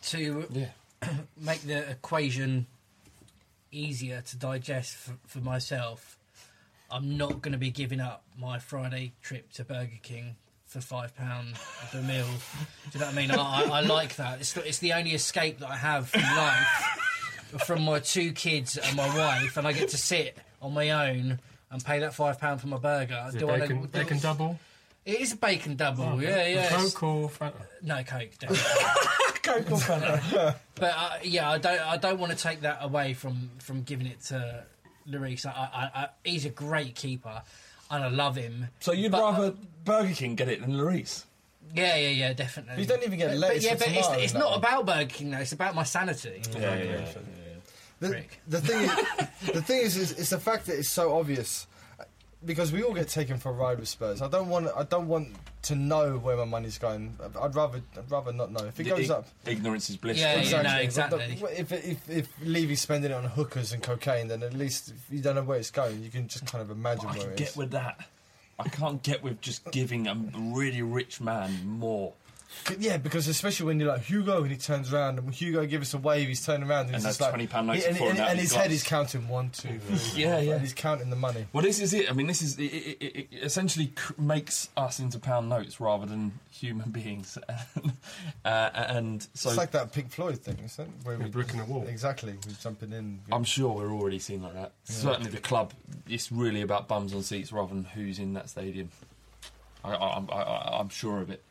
To 0.03 0.45
yeah. 0.51 0.67
make 1.41 1.61
the 1.61 1.89
equation 1.89 2.67
easier 3.71 4.21
to 4.21 4.37
digest 4.37 4.95
for, 4.95 5.13
for 5.27 5.39
myself, 5.39 6.17
I'm 6.89 7.17
not 7.17 7.41
going 7.41 7.51
to 7.51 7.57
be 7.57 7.71
giving 7.71 7.99
up 7.99 8.23
my 8.39 8.59
Friday 8.59 9.13
trip 9.21 9.51
to 9.53 9.65
Burger 9.65 9.99
King 10.01 10.35
for 10.65 10.81
five 10.81 11.15
pound 11.15 11.55
a 11.93 12.01
meal. 12.01 12.25
Do 12.25 12.93
you 12.93 12.99
know 12.99 13.05
what 13.07 13.13
I 13.13 13.17
mean? 13.17 13.31
I, 13.31 13.35
I, 13.35 13.63
I 13.63 13.81
like 13.81 14.15
that. 14.17 14.39
It's 14.39 14.55
it's 14.57 14.79
the 14.79 14.93
only 14.93 15.11
escape 15.11 15.59
that 15.59 15.69
I 15.69 15.77
have 15.77 16.09
from 16.09 16.21
life, 16.21 16.99
from 17.59 17.83
my 17.83 17.99
two 17.99 18.31
kids 18.31 18.77
and 18.77 18.95
my 18.95 19.07
wife, 19.17 19.57
and 19.57 19.67
I 19.67 19.71
get 19.73 19.89
to 19.89 19.97
sit 19.97 20.37
on 20.61 20.73
my 20.73 20.89
own 21.09 21.39
and 21.71 21.83
pay 21.85 21.99
that 21.99 22.13
five 22.13 22.39
pound 22.39 22.61
for 22.61 22.67
my 22.67 22.77
burger. 22.77 23.23
Is 23.29 23.35
it 23.35 23.39
Do 23.39 23.49
I 23.49 23.59
bacon, 23.59 23.81
do- 23.81 23.87
bacon 23.87 24.19
double? 24.19 24.59
It 25.05 25.19
is 25.21 25.33
a 25.33 25.37
bacon 25.37 25.75
double. 25.75 26.03
Oh, 26.03 26.19
yeah, 26.19 26.47
yeah. 26.47 26.65
it's- 26.65 26.93
Coke 26.93 27.03
or 27.03 27.29
Fanta? 27.29 27.53
No 27.83 28.03
Coke. 28.03 28.29
Definitely. 28.39 29.39
Coke 29.43 29.71
or 29.71 29.77
Fanta? 29.77 30.55
But 30.75 30.93
uh, 30.97 31.09
yeah, 31.23 31.49
I 31.51 31.57
don't. 31.57 31.79
I 31.79 31.95
don't 31.97 32.19
want 32.19 32.31
to 32.33 32.37
take 32.37 32.61
that 32.61 32.79
away 32.81 33.13
from 33.13 33.49
from 33.59 33.83
giving 33.83 34.07
it 34.07 34.19
to 34.25 34.63
Lloris. 35.09 35.45
I, 35.45 35.51
I, 35.51 36.01
I, 36.01 36.09
he's 36.25 36.43
a 36.45 36.49
great 36.49 36.95
keeper, 36.95 37.41
and 37.89 38.03
I 38.03 38.09
love 38.09 38.35
him. 38.35 38.67
So 38.81 38.91
you'd 38.91 39.11
But- 39.13 39.21
rather 39.21 39.53
Burger 39.85 40.13
King 40.13 40.35
get 40.35 40.49
it 40.49 40.59
than 40.61 40.71
Lloris? 40.73 41.23
Yeah, 41.73 41.95
yeah, 41.95 42.09
yeah, 42.09 42.33
definitely. 42.33 42.81
You 42.83 42.87
don't 42.89 43.03
even 43.03 43.17
get 43.17 43.29
But- 43.29 43.37
lettuce 43.37 43.63
But, 43.67 43.71
yeah, 43.71 43.77
but 44.03 44.15
it's, 44.17 44.23
it's 44.23 44.33
not 44.33 44.49
that 44.51 44.57
about 44.57 44.85
Burger 44.85 45.05
King 45.09 45.31
though. 45.31 45.37
It's 45.39 45.51
about 45.53 45.75
my 45.75 45.83
sanity. 45.83 46.41
Yeah, 46.53 46.59
yeah, 46.75 46.83
yeah. 46.83 47.05
The, 48.11 48.59
the 48.59 48.61
thing, 48.61 48.81
is, 48.83 49.51
the 49.53 49.61
thing 49.61 49.81
is, 49.81 49.97
is, 49.97 50.11
it's 50.13 50.29
the 50.29 50.39
fact 50.39 50.65
that 50.67 50.77
it's 50.77 50.89
so 50.89 51.17
obvious 51.17 51.67
because 52.45 52.71
we 52.71 52.83
all 52.83 52.93
get 52.93 53.07
taken 53.07 53.37
for 53.37 53.49
a 53.49 53.53
ride 53.53 53.79
with 53.79 53.87
Spurs. 53.87 54.21
I 54.21 54.27
don't 54.27 54.49
want, 54.49 54.67
I 54.75 54.83
don't 54.83 55.07
want 55.07 55.29
to 55.63 55.75
know 55.75 56.17
where 56.19 56.37
my 56.37 56.45
money's 56.45 56.77
going. 56.77 57.17
I'd 57.41 57.55
rather, 57.55 57.81
I'd 57.97 58.11
rather 58.11 58.31
not 58.31 58.51
know. 58.51 58.65
If 58.65 58.79
it 58.79 58.83
The 58.83 58.89
goes 58.91 58.99
ig- 59.05 59.11
up, 59.11 59.27
Ignorance 59.47 59.89
is 59.89 59.97
bliss. 59.97 60.19
Yeah, 60.19 60.35
right? 60.35 60.45
yeah, 60.51 60.61
no, 60.61 60.77
exactly. 60.77 61.35
the- 61.41 61.59
if, 61.59 61.71
if 61.71 62.09
if 62.09 62.27
Levy's 62.43 62.81
spending 62.81 63.09
it 63.11 63.15
on 63.15 63.23
hookers 63.23 63.73
and 63.73 63.81
cocaine, 63.81 64.27
then 64.27 64.43
at 64.43 64.53
least 64.53 64.89
if 64.89 64.97
you 65.09 65.21
don't 65.21 65.33
know 65.35 65.43
where 65.43 65.57
it's 65.57 65.71
going, 65.71 66.03
you 66.03 66.09
can 66.11 66.27
just 66.27 66.45
kind 66.45 66.61
of 66.61 66.69
imagine 66.69 67.07
I 67.07 67.13
where 67.13 67.21
can 67.21 67.31
it 67.31 67.37
get 67.37 67.57
with 67.57 67.71
that. 67.71 67.99
I 68.59 68.69
can't 68.69 69.01
get 69.01 69.23
with 69.23 69.41
just 69.41 69.69
giving 69.71 70.07
a 70.07 70.15
really 70.37 70.81
rich 70.83 71.19
man 71.19 71.65
more. 71.65 72.13
C- 72.67 72.75
Yeah, 72.79 72.97
because 72.97 73.27
especially 73.27 73.65
when 73.67 73.79
you're 73.79 73.89
like 73.89 74.01
Hugo 74.03 74.41
and 74.43 74.51
he 74.51 74.57
turns 74.57 74.93
around 74.93 75.19
and 75.19 75.33
Hugo 75.33 75.65
gives 75.65 75.89
us 75.89 75.93
a 75.93 75.97
wave, 75.97 76.27
he's 76.27 76.45
turning 76.45 76.69
around 76.69 76.87
and, 76.87 76.95
And 76.95 76.95
he's 76.95 77.03
that's 77.03 77.17
just 77.17 77.31
like, 77.33 77.49
£20 77.49 77.65
notes 77.65 77.83
he- 77.83 77.89
and, 77.89 77.97
falling 77.97 78.11
and, 78.11 78.19
out 78.21 78.29
and 78.29 78.39
his 78.39 78.49
his 78.49 78.51
glass. 78.53 78.63
head 78.63 78.71
is 78.71 78.83
counting 78.83 79.27
one, 79.27 79.49
two, 79.49 79.79
three, 79.79 80.21
Yeah, 80.23 80.39
yeah. 80.39 80.53
and 80.53 80.61
he's 80.61 80.73
counting 80.73 81.09
the 81.09 81.15
money. 81.15 81.45
Well, 81.53 81.63
this 81.63 81.79
is 81.79 81.93
it. 81.93 82.09
I 82.09 82.13
mean, 82.13 82.27
this 82.27 82.41
is 82.41 82.57
it, 82.57 82.63
it, 82.63 82.97
it, 83.01 83.15
it 83.31 83.43
essentially 83.43 83.87
cr- 83.95 84.13
makes 84.19 84.69
us 84.77 84.99
into 84.99 85.19
pound 85.19 85.49
notes 85.49 85.79
rather 85.79 86.05
than 86.05 86.33
human 86.51 86.89
beings, 86.91 87.37
uh, 88.45 88.49
and 88.73 89.27
so 89.33 89.49
it's 89.49 89.57
like 89.57 89.71
that 89.71 89.91
Pink 89.91 90.11
Floyd 90.11 90.39
thing, 90.39 90.57
isn't 90.63 90.85
it? 90.87 90.91
Where 91.03 91.15
A 91.15 91.27
brick 91.29 91.53
in 91.53 91.59
a 91.59 91.65
wall. 91.65 91.85
Exactly, 91.87 92.33
we're 92.45 92.53
jumping 92.61 92.91
in. 92.93 93.19
I'm 93.31 93.43
sure 93.43 93.73
we're 93.73 93.91
already 93.91 94.19
seeing 94.19 94.41
like 94.43 94.53
that. 94.53 94.71
Certainly, 94.85 95.31
the 95.31 95.39
club. 95.39 95.73
It's 96.07 96.31
really 96.31 96.61
about 96.61 96.87
bums 96.87 97.13
on 97.13 97.23
seats 97.23 97.51
rather 97.51 97.73
than 97.73 97.83
who's 97.85 98.19
in 98.19 98.33
that 98.33 98.49
stadium. 98.49 98.89
I, 99.83 99.93
I, 99.93 100.19
I, 100.29 100.41
I, 100.41 100.79
I'm 100.79 100.89
sure 100.89 101.21
of 101.21 101.29
it. 101.29 101.41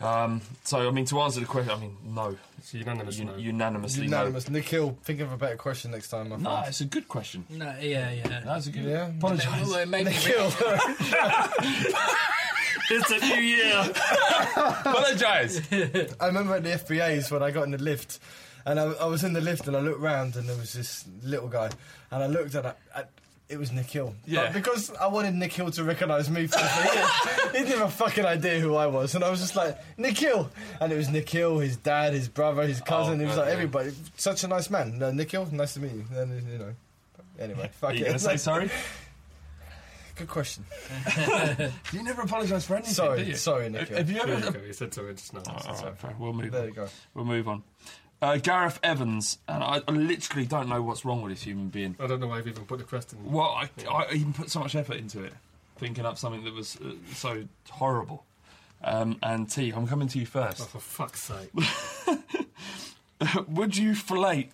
Um, 0.00 0.40
so, 0.64 0.88
I 0.88 0.90
mean, 0.90 1.04
to 1.06 1.20
answer 1.20 1.40
the 1.40 1.46
question, 1.46 1.72
I 1.72 1.76
mean, 1.78 1.96
no. 2.14 2.36
It's 2.58 2.72
unanimous 2.74 3.20
Un- 3.20 3.26
no. 3.26 3.36
Unanimously, 3.36 4.04
Unanimous. 4.04 4.48
Nikhil, 4.48 4.96
think 5.02 5.20
of 5.20 5.30
a 5.32 5.36
better 5.36 5.56
question 5.56 5.90
next 5.90 6.08
time, 6.08 6.30
my 6.30 6.36
no. 6.36 6.60
No, 6.60 6.62
it's 6.66 6.80
a 6.80 6.86
good 6.86 7.06
question. 7.08 7.44
No, 7.50 7.74
yeah, 7.80 8.10
yeah. 8.12 8.40
That's 8.44 8.66
a 8.66 8.70
good. 8.70 8.84
Yeah. 8.84 9.08
Apologise. 9.08 9.46
Well, 9.68 9.74
it 9.74 9.88
made 9.88 10.06
me 10.06 10.12
Nick 10.12 10.24
it's 12.90 13.10
a 13.10 13.18
new 13.18 13.40
year. 13.40 13.78
Apologise. 14.56 15.60
I 16.20 16.26
remember 16.26 16.56
at 16.56 16.62
the 16.64 16.70
FBA's 16.70 17.30
when 17.30 17.42
I 17.42 17.50
got 17.50 17.64
in 17.64 17.70
the 17.72 17.78
lift, 17.78 18.18
and 18.66 18.80
I, 18.80 18.84
I 18.84 19.04
was 19.06 19.24
in 19.24 19.32
the 19.32 19.40
lift 19.40 19.66
and 19.68 19.76
I 19.76 19.80
looked 19.80 20.00
round 20.00 20.36
and 20.36 20.48
there 20.48 20.56
was 20.56 20.72
this 20.72 21.04
little 21.22 21.48
guy, 21.48 21.70
and 22.10 22.22
I 22.22 22.26
looked 22.26 22.54
at, 22.54 22.64
at 22.94 23.10
it 23.50 23.58
was 23.58 23.72
Nikhil. 23.72 24.14
Yeah. 24.26 24.44
But 24.44 24.52
because 24.54 24.90
I 24.94 25.08
wanted 25.08 25.34
Nikhil 25.34 25.70
to 25.72 25.84
recognise 25.84 26.30
me 26.30 26.46
for 26.46 26.58
the 26.58 26.64
thing, 26.68 27.50
he 27.52 27.58
didn't 27.68 27.78
have 27.80 27.88
a 27.88 27.90
fucking 27.92 28.24
idea 28.24 28.60
who 28.60 28.74
I 28.76 28.86
was, 28.86 29.14
and 29.14 29.22
I 29.24 29.30
was 29.30 29.40
just 29.40 29.56
like 29.56 29.76
Nikhil, 29.98 30.50
and 30.80 30.92
it 30.92 30.96
was 30.96 31.08
Nikhil, 31.08 31.58
his 31.58 31.76
dad, 31.76 32.12
his 32.14 32.28
brother, 32.28 32.62
his 32.62 32.80
cousin. 32.80 33.20
Oh, 33.20 33.24
it 33.24 33.26
was 33.26 33.36
God, 33.36 33.42
like 33.46 33.52
everybody. 33.52 33.92
Such 34.16 34.44
a 34.44 34.48
nice 34.48 34.70
man. 34.70 34.98
No, 34.98 35.10
Nikhil, 35.10 35.46
nice 35.52 35.74
to 35.74 35.80
meet 35.80 35.92
you. 35.92 36.04
And, 36.14 36.50
you 36.50 36.58
know. 36.58 36.74
Anyway, 37.38 37.70
fuck 37.74 37.90
Are 37.90 37.94
you 37.94 38.00
it. 38.02 38.08
going 38.08 38.12
to 38.18 38.18
say 38.24 38.36
sorry? 38.36 38.70
Good 40.16 40.28
question. 40.28 40.64
You 41.92 42.02
never 42.04 42.22
apologise 42.22 42.66
for 42.66 42.74
anything, 42.74 42.92
Sorry, 42.94 43.24
do 43.24 43.30
you? 43.30 43.36
sorry, 43.36 43.68
Nick. 43.70 43.88
Have 43.88 44.08
you 44.10 44.16
There 44.22 44.28
ever? 44.34 44.46
you 44.46 44.52
go. 44.52 44.60
You 44.66 44.72
said 44.74 44.92
sorry 44.92 45.14
just 45.14 45.32
now. 45.34 45.40
Oh, 45.48 45.52
all 45.68 45.82
right, 45.84 45.96
fine. 45.98 46.14
We'll 46.18 46.32
move 46.34 46.52
There 46.52 46.60
on. 46.62 46.68
you 46.68 46.74
go. 46.74 46.88
We'll 47.14 47.24
move 47.24 47.48
on. 47.48 47.62
Uh, 48.22 48.36
Gareth 48.36 48.78
Evans, 48.82 49.38
and 49.48 49.64
I, 49.64 49.80
I 49.88 49.90
literally 49.92 50.44
don't 50.46 50.68
know 50.68 50.82
what's 50.82 51.06
wrong 51.06 51.22
with 51.22 51.32
this 51.32 51.42
human 51.42 51.68
being. 51.68 51.96
I 51.98 52.06
don't 52.06 52.20
know 52.20 52.26
why 52.26 52.38
I've 52.38 52.46
even 52.46 52.66
put 52.66 52.78
the 52.78 52.84
question. 52.84 53.18
Well, 53.24 53.48
I, 53.48 53.70
I 53.90 54.12
even 54.12 54.34
put 54.34 54.50
so 54.50 54.60
much 54.60 54.74
effort 54.74 54.98
into 54.98 55.22
it, 55.24 55.32
thinking 55.78 56.04
up 56.04 56.18
something 56.18 56.44
that 56.44 56.52
was 56.52 56.76
uh, 56.84 56.92
so 57.14 57.44
horrible. 57.70 58.24
Um, 58.84 59.16
and 59.22 59.50
T, 59.50 59.70
I'm 59.70 59.86
coming 59.86 60.08
to 60.08 60.18
you 60.18 60.26
Oh, 60.26 60.28
first. 60.40 60.68
for 60.68 60.80
fuck's 60.80 61.22
sake. 61.22 61.50
Would 63.48 63.76
you 63.76 63.94
fillet 63.94 64.50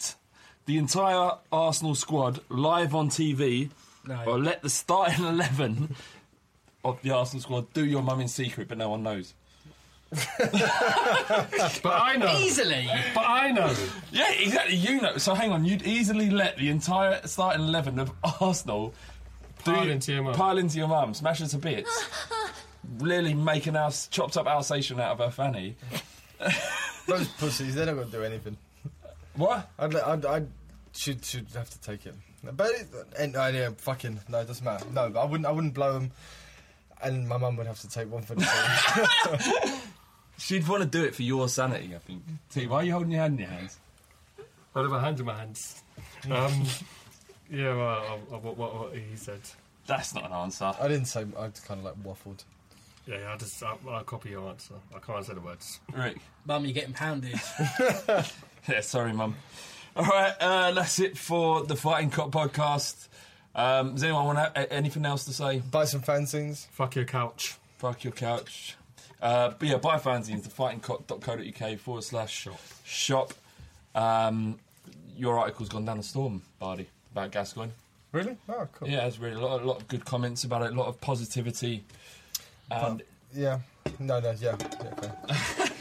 the 0.66 0.78
entire 0.78 1.32
Arsenal 1.52 1.94
squad 1.94 2.40
live 2.48 2.94
on 2.94 3.08
TV, 3.08 3.70
No. 4.06 4.22
or 4.26 4.38
let 4.38 4.62
the 4.62 4.70
starting 4.70 5.24
eleven 5.28 5.94
of 6.84 7.00
the 7.02 7.10
Arsenal 7.12 7.42
squad 7.42 7.72
do 7.72 7.84
your 7.84 8.02
mum 8.02 8.20
in 8.20 8.28
secret, 8.28 8.68
but 8.68 8.78
no 8.78 8.88
one 8.90 9.02
knows? 9.02 9.34
But 11.82 11.92
I 12.00 12.16
know. 12.16 12.38
Easily. 12.38 12.88
But 13.14 13.24
I 13.26 13.50
know. 13.52 13.74
Yeah, 14.12 14.30
exactly. 14.32 14.76
You 14.76 15.00
know. 15.00 15.16
So 15.18 15.34
hang 15.34 15.52
on. 15.52 15.64
You'd 15.64 15.82
easily 15.86 16.30
let 16.30 16.56
the 16.56 16.68
entire 16.70 17.20
starting 17.26 17.62
eleven 17.66 17.98
of 17.98 18.12
Arsenal 18.40 18.94
Pile 19.64 19.84
do- 19.84 19.90
into 19.90 20.12
your 20.12 20.22
mum. 20.22 20.34
Pile 20.34 20.58
into 20.58 20.78
your 20.78 20.88
mum, 20.88 21.14
smash 21.14 21.40
her 21.40 21.46
to 21.46 21.58
bits. 21.58 22.04
really 22.98 23.34
make 23.34 23.66
an 23.66 23.76
Als- 23.76 24.08
chopped 24.08 24.36
up 24.36 24.46
Alsatian 24.46 25.00
out 25.00 25.12
of 25.12 25.18
her 25.18 25.30
fanny. 25.30 25.76
Those 27.08 27.28
pussies, 27.28 27.74
they're 27.74 27.86
not 27.86 27.94
going 27.96 28.06
to 28.10 28.12
do 28.16 28.22
anything. 28.24 28.56
What? 29.34 29.68
I'd, 29.78 29.92
let- 29.94 30.06
I'd, 30.06 30.24
I'd 30.26 30.48
should 30.92 31.24
should 31.24 31.46
have 31.54 31.68
to 31.70 31.80
take 31.80 32.06
it. 32.06 32.14
But 32.52 32.70
it, 32.70 32.86
and, 33.18 33.34
uh, 33.36 33.50
yeah, 33.52 33.70
fucking 33.76 34.20
no, 34.28 34.38
it 34.40 34.46
doesn't 34.46 34.64
matter. 34.64 34.86
No, 34.92 35.12
I 35.18 35.24
wouldn't. 35.24 35.46
I 35.46 35.50
wouldn't 35.50 35.74
blow 35.74 35.94
them. 35.94 36.12
And 37.02 37.28
my 37.28 37.36
mum 37.36 37.56
would 37.56 37.66
have 37.66 37.80
to 37.80 37.88
take 37.90 38.10
one 38.10 38.22
for 38.22 38.34
the 38.36 38.40
team. 38.40 39.80
She'd 40.38 40.66
want 40.68 40.82
to 40.82 40.88
do 40.88 41.04
it 41.04 41.14
for 41.14 41.22
your 41.22 41.48
sanity, 41.48 41.94
I 41.94 41.98
think. 41.98 42.22
T, 42.50 42.66
why 42.66 42.78
are 42.78 42.84
you 42.84 42.92
holding 42.92 43.12
your 43.12 43.22
hand 43.22 43.34
in 43.34 43.46
your 43.46 43.50
hands? 43.50 43.78
I 44.74 44.80
have 44.80 44.90
my 44.90 45.00
hand 45.00 45.18
in 45.18 45.26
my 45.26 45.38
hands. 45.38 45.82
Um, 46.30 46.64
yeah, 47.50 47.74
well, 47.74 48.20
uh, 48.30 48.34
uh, 48.34 48.38
what, 48.38 48.56
what, 48.56 48.74
what 48.74 48.94
he 48.94 49.16
said. 49.16 49.40
That's 49.86 50.14
not 50.14 50.26
an 50.26 50.32
answer. 50.32 50.72
I 50.78 50.88
didn't 50.88 51.06
say. 51.06 51.20
I 51.38 51.48
kind 51.66 51.80
of 51.80 51.84
like 51.84 52.02
waffled. 52.02 52.44
Yeah, 53.06 53.32
I 53.32 53.36
just 53.36 53.62
I'll, 53.62 53.78
I'll 53.88 54.02
copy 54.04 54.30
your 54.30 54.48
answer. 54.48 54.74
I 54.94 54.98
can't 54.98 55.24
say 55.24 55.34
the 55.34 55.40
words. 55.40 55.80
Rick. 55.94 56.18
Mum, 56.44 56.64
you're 56.64 56.74
getting 56.74 56.92
pounded. 56.92 57.38
Yeah, 58.68 58.80
sorry, 58.80 59.12
mum. 59.12 59.36
All 59.94 60.04
right, 60.04 60.34
uh, 60.40 60.72
that's 60.72 60.98
it 60.98 61.16
for 61.16 61.64
the 61.64 61.76
Fighting 61.76 62.10
Cock 62.10 62.32
podcast. 62.32 63.06
Um, 63.54 63.92
does 63.94 64.02
anyone 64.02 64.26
want 64.26 64.54
to, 64.54 64.72
anything 64.72 65.06
else 65.06 65.24
to 65.26 65.32
say? 65.32 65.60
Buy 65.60 65.84
some 65.84 66.02
fanzines. 66.02 66.66
Fuck 66.70 66.96
your 66.96 67.04
couch. 67.04 67.54
Fuck 67.78 68.02
your 68.02 68.12
couch. 68.12 68.76
Uh, 69.20 69.50
but 69.58 69.66
yeah, 69.68 69.76
buy 69.76 69.98
fanzines, 69.98 70.46
thefightingcock.co.uk 70.46 71.78
forward 71.78 72.04
slash 72.04 72.32
shop. 72.32 72.60
shop. 72.84 73.34
Um, 73.94 74.58
your 75.16 75.38
article's 75.38 75.68
gone 75.70 75.84
down 75.86 75.96
the 75.96 76.02
storm, 76.02 76.42
Bardi, 76.58 76.86
about 77.12 77.30
Gascoigne. 77.32 77.70
Really? 78.12 78.36
Oh, 78.48 78.68
cool. 78.72 78.88
Yeah, 78.88 79.06
it's 79.06 79.18
really 79.18 79.36
a 79.36 79.40
lot, 79.40 79.62
a 79.62 79.64
lot 79.64 79.80
of 79.80 79.88
good 79.88 80.04
comments 80.04 80.44
about 80.44 80.62
it, 80.62 80.72
a 80.72 80.74
lot 80.76 80.86
of 80.88 81.00
positivity. 81.00 81.82
And 82.70 83.02
Yeah. 83.34 83.60
No, 83.98 84.20
no, 84.20 84.30
yeah. 84.40 84.56
yeah 84.60 84.92
okay. 84.92 85.10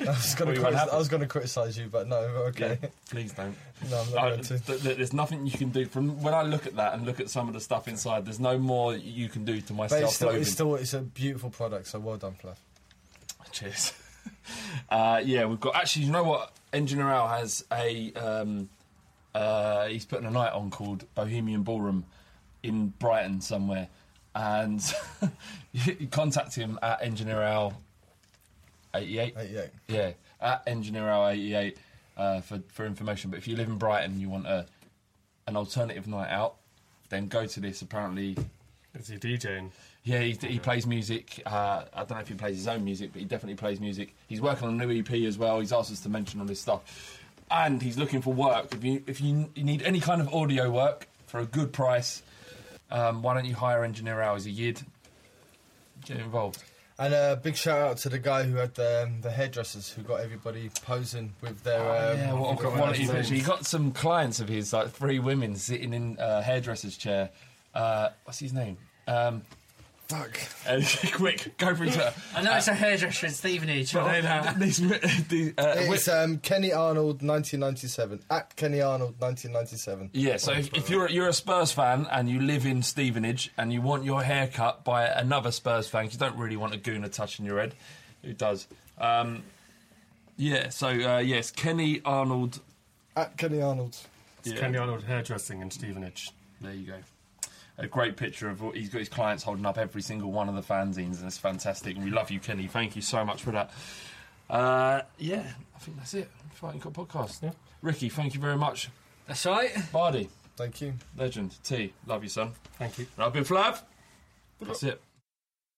I 0.06 0.10
was 0.10 0.36
going 0.36 0.52
to 0.52 0.58
you 0.58 0.64
won't 0.64 0.76
have 0.76 0.90
I 0.90 0.98
was 0.98 1.08
going 1.08 1.22
to 1.22 1.28
criticise 1.28 1.78
you, 1.78 1.88
but 1.92 2.08
no. 2.08 2.18
Okay. 2.50 2.78
Yeah, 2.82 2.90
please 3.10 3.34
don't. 3.34 3.56
No, 3.90 4.00
I'm 4.00 4.12
not 4.14 4.18
Uh, 4.18 4.30
going 4.30 4.42
to. 4.44 4.60
th- 4.60 4.82
th- 4.84 4.98
there's 4.98 5.14
nothing 5.14 5.46
you 5.46 5.58
can 5.58 5.70
do. 5.70 5.86
From 5.86 6.22
when 6.22 6.34
I 6.34 6.44
look 6.44 6.66
at 6.66 6.76
that 6.78 6.94
and 6.94 7.06
look 7.06 7.20
at 7.20 7.30
some 7.30 7.48
of 7.48 7.54
the 7.54 7.60
stuff 7.60 7.88
inside, 7.88 8.26
there's 8.26 8.40
no 8.40 8.58
more 8.58 8.96
you 8.96 9.28
can 9.28 9.44
do 9.44 9.60
to 9.62 9.74
my 9.74 9.88
But 9.88 10.04
it's 10.04 10.16
still, 10.16 10.30
it's 10.30 10.52
still 10.52 10.76
it's 10.76 10.94
a 10.94 11.02
beautiful 11.02 11.50
product. 11.50 11.88
So 11.88 12.00
well 12.00 12.18
done, 12.18 12.36
Flav. 12.42 12.56
Cheers. 13.56 13.94
uh, 14.90 15.22
yeah, 15.24 15.46
we've 15.46 15.62
got 15.62 15.76
actually. 15.78 16.06
You 16.06 16.12
know 16.12 16.24
what? 16.26 16.52
Engineer 16.74 17.08
Al 17.08 17.30
has 17.30 17.64
a. 17.72 18.12
Um, 18.14 18.70
uh, 19.34 19.88
he's 19.88 20.04
putting 20.04 20.26
a 20.26 20.32
night 20.32 20.52
on 20.52 20.70
called 20.70 21.06
Bohemian 21.16 21.64
Ballroom 21.64 22.04
in 22.64 22.88
Brighton 23.00 23.40
somewhere, 23.40 23.88
and 24.36 24.84
you 25.72 26.08
contact 26.08 26.54
him 26.56 26.78
at 26.82 27.02
Engineer 27.02 27.42
Al. 27.42 27.82
Eighty-eight. 28.94 29.36
Eighty-eight. 29.38 29.70
Yeah, 29.88 30.12
at 30.42 30.64
Engineer 30.68 31.08
Al 31.08 31.30
eighty-eight 31.30 31.78
uh, 32.18 32.42
for 32.42 32.62
for 32.68 32.86
information. 32.86 33.32
But 33.32 33.38
if 33.38 33.48
you 33.48 33.56
live 33.56 33.70
in 33.70 33.78
Brighton, 33.78 34.20
you 34.20 34.30
want 34.30 34.48
a 34.48 34.66
an 35.48 35.56
alternative 35.56 36.08
night 36.08 36.30
out, 36.30 36.58
then 37.08 37.28
go 37.28 37.46
to 37.46 37.60
this. 37.62 37.82
Apparently, 37.82 38.36
Is 39.00 39.08
he 39.08 39.16
DJing? 39.16 39.72
Yeah, 40.06 40.20
he, 40.20 40.38
he 40.48 40.60
plays 40.60 40.86
music. 40.86 41.42
Uh, 41.46 41.84
I 41.92 42.00
don't 42.00 42.12
know 42.12 42.20
if 42.20 42.28
he 42.28 42.36
plays 42.36 42.58
his 42.58 42.68
own 42.68 42.86
music, 42.86 43.12
but 43.12 43.22
he 43.22 43.28
definitely 43.28 43.56
plays 43.56 43.80
music. 43.80 44.16
He's 44.28 44.40
working 44.40 44.68
on 44.68 44.80
a 44.80 44.86
new 44.86 45.00
EP 45.00 45.12
as 45.28 45.38
well. 45.38 45.60
He's 45.60 45.74
asked 45.74 45.92
us 45.92 46.00
to 46.02 46.10
mention 46.10 46.40
all 46.40 46.46
this 46.46 46.62
stuff, 46.62 47.20
and 47.50 47.82
he's 47.82 47.98
looking 47.98 48.22
for 48.22 48.32
work. 48.32 48.74
If 48.76 48.84
you 48.84 49.04
if 49.08 49.20
you, 49.20 49.50
you 49.56 49.64
need 49.64 49.82
any 49.82 50.00
kind 50.00 50.22
of 50.22 50.32
audio 50.32 50.70
work 50.70 51.08
for 51.26 51.40
a 51.40 51.46
good 51.46 51.74
price, 51.74 52.22
um, 52.92 53.24
why 53.24 53.34
don't 53.34 53.46
you 53.46 53.56
hire 53.56 53.84
Engineer 53.84 54.22
Al? 54.22 54.36
He's 54.36 54.46
a 54.46 54.52
yid. 54.52 54.82
Get 56.06 56.18
involved. 56.18 56.64
And 57.00 57.14
a 57.14 57.40
big 57.42 57.56
shout 57.58 57.80
out 57.80 57.98
to 57.98 58.10
the 58.10 58.20
guy 58.20 58.44
who 58.44 58.56
had 58.56 58.76
the, 58.76 59.04
um, 59.04 59.22
the 59.22 59.32
hairdressers 59.32 59.90
who 59.90 60.02
got 60.04 60.22
everybody 60.22 60.70
posing 60.86 61.34
with 61.42 61.62
their. 61.64 61.82
um, 61.82 62.18
yeah, 62.18 62.34
what 62.34 62.50
a 62.50 62.52
I 62.52 62.56
forgot 62.56 62.74
quality 62.74 63.08
picture. 63.08 63.34
He 63.34 63.42
got 63.42 63.66
some 63.66 63.92
clients 63.92 64.40
of 64.40 64.48
his, 64.48 64.72
like 64.72 64.92
three 64.92 65.20
women 65.20 65.56
sitting 65.56 65.94
in 65.94 66.16
a 66.20 66.42
hairdresser's 66.42 66.96
chair. 66.96 67.32
Uh, 67.74 68.10
what's 68.24 68.40
his 68.40 68.54
name? 68.54 68.78
Um, 69.08 69.42
Fuck. 70.08 70.40
uh, 70.68 70.82
quick, 71.14 71.58
go 71.58 71.74
for 71.74 71.86
Twitter. 71.86 72.14
I 72.36 72.42
know 72.44 72.56
it's 72.56 72.68
a 72.68 72.74
hairdresser 72.76 73.26
in 73.26 73.32
Stevenage, 73.34 73.92
but 73.94 74.04
I 74.04 74.22
know 74.22 74.22
that. 74.44 74.60
These- 74.60 74.78
the, 75.30 75.54
uh, 75.58 75.74
It's 75.78 76.08
um, 76.08 76.38
Kenny 76.38 76.72
Arnold, 76.72 77.24
1997. 77.24 78.22
At 78.30 78.56
Kenny 78.56 78.82
Arnold, 78.82 79.16
1997. 79.20 80.12
Yeah, 80.14 80.38
so 80.38 80.52
if, 80.54 80.72
if 80.76 80.90
you're 80.92 81.10
you're 81.10 81.28
a 81.28 81.34
Spurs 81.34 81.72
fan 81.72 82.08
and 82.12 82.30
you 82.30 82.40
live 82.40 82.66
in 82.68 82.84
Stevenage 82.84 83.52
and 83.58 83.74
you 83.74 83.82
want 83.82 84.04
your 84.04 84.22
hair 84.22 84.48
cut 84.48 84.84
by 84.84 85.06
another 85.08 85.52
Spurs 85.52 85.88
fan, 85.88 86.06
you 86.12 86.18
don't 86.20 86.38
really 86.38 86.58
want 86.58 86.76
a 86.76 86.78
gooner 86.78 87.12
touching 87.12 87.46
your 87.46 87.60
head, 87.60 87.74
who 88.24 88.34
does? 88.34 88.68
Um, 89.00 89.42
yeah, 90.38 90.70
so 90.70 90.88
uh, 90.90 91.18
yes, 91.18 91.50
Kenny 91.50 92.02
Arnold. 92.06 92.60
At 93.16 93.38
Kenny 93.38 93.62
Arnold. 93.62 93.98
It's 94.44 94.54
Yeah. 94.54 94.60
Kenny 94.60 94.78
Arnold 94.78 95.04
hairdressing 95.04 95.62
in 95.62 95.72
Stevenage. 95.72 96.30
There 96.62 96.74
you 96.74 96.86
go. 96.88 96.98
A 97.78 97.88
great 97.88 98.16
picture 98.16 98.50
of 98.50 98.62
what 98.62 98.76
he's 98.76 98.90
got 98.90 99.00
his 99.00 99.10
clients 99.10 99.44
holding 99.44 99.66
up 99.66 99.78
every 99.78 100.02
single 100.02 100.32
one 100.32 100.48
of 100.48 100.56
the 100.56 100.62
fanzines, 100.62 101.18
and 101.20 101.28
it's 101.28 101.38
fantastic. 101.38 101.96
And 101.96 102.06
we 102.06 102.12
love 102.12 102.32
you, 102.32 102.40
Kenny. 102.40 102.68
Thank 102.68 102.96
you 102.96 103.02
so 103.02 103.26
much 103.26 103.44
for 103.44 103.52
that. 103.52 103.72
Uh, 104.50 105.02
yeah, 105.18 105.44
I 105.76 105.80
think 105.80 105.98
that's 105.98 106.14
it. 106.14 106.30
Fighting 106.54 106.80
Cock 106.80 106.94
podcast. 106.94 107.44
Yeah. 107.44 107.52
Ricky, 107.82 108.08
thank 108.10 108.34
you 108.34 108.40
very 108.40 108.56
much. 108.58 108.90
That's 109.28 109.46
right. 109.46 109.72
Bardi, 109.92 110.30
Thank 110.56 110.82
you. 110.82 110.94
legend. 111.18 111.56
T, 111.64 111.94
love 112.08 112.24
you, 112.24 112.30
son. 112.30 112.52
Thank 112.80 112.98
you. 113.00 113.08
And 113.18 113.26
I've 113.26 113.34
been 113.34 113.44
Flav. 113.44 113.82
That's 114.62 114.84
it. 114.84 115.02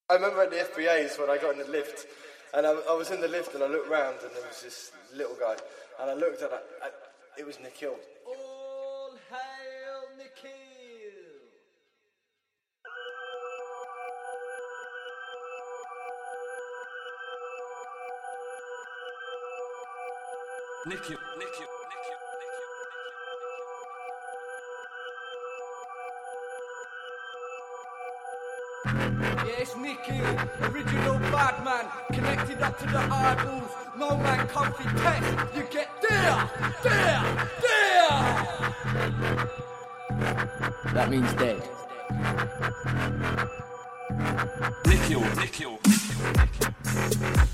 I 0.09 0.13
remember 0.13 0.43
at 0.43 0.51
the 0.51 0.57
FBAs 0.57 1.19
when 1.19 1.29
I 1.29 1.37
got 1.37 1.53
in 1.53 1.59
the 1.59 1.67
lift, 1.67 2.05
and 2.53 2.67
I, 2.67 2.71
I 2.71 2.93
was 2.93 3.09
in 3.09 3.19
the 3.21 3.27
lift 3.27 3.55
and 3.55 3.63
I 3.63 3.67
looked 3.67 3.89
round 3.89 4.17
and 4.23 4.31
there 4.35 4.43
was 4.47 4.61
this 4.61 4.91
little 5.15 5.35
guy, 5.39 5.55
and 5.99 6.11
I 6.11 6.13
looked 6.13 6.41
at 6.43 6.51
it, 6.51 6.93
it 7.39 7.45
was 7.45 7.59
Nikhil. 7.59 7.95
Nikhil, 20.87 21.17
Nikhil, 21.37 21.67
Nikhil, 21.91 22.19
Nikhil. 29.19 29.45
Yes, 29.45 29.75
Nikhil, 29.75 30.25
original 30.69 31.19
bad 31.29 31.55
man, 31.65 31.85
connected 32.13 32.61
up 32.61 32.79
to 32.79 32.85
the 32.85 32.99
eyeballs. 32.99 33.71
No 33.97 34.15
man 34.15 34.47
comfy 34.47 34.85
test. 35.01 35.55
You 35.57 35.63
get 35.69 35.89
there, 36.07 36.49
there, 36.83 37.23
there. 37.61 38.11
That 40.93 41.09
means 41.09 41.33
dead. 41.33 41.61
Nikhil, 44.85 45.21
Nikhil, 45.35 45.79
Nikhil. 45.83 47.46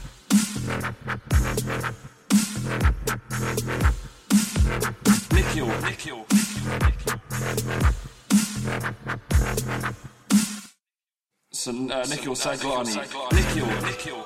Uh, 11.93 12.05
Nikhil 12.09 12.33
Saglani. 12.33 12.95
Nikhil, 13.33 13.67
Nikhil. 13.83 14.25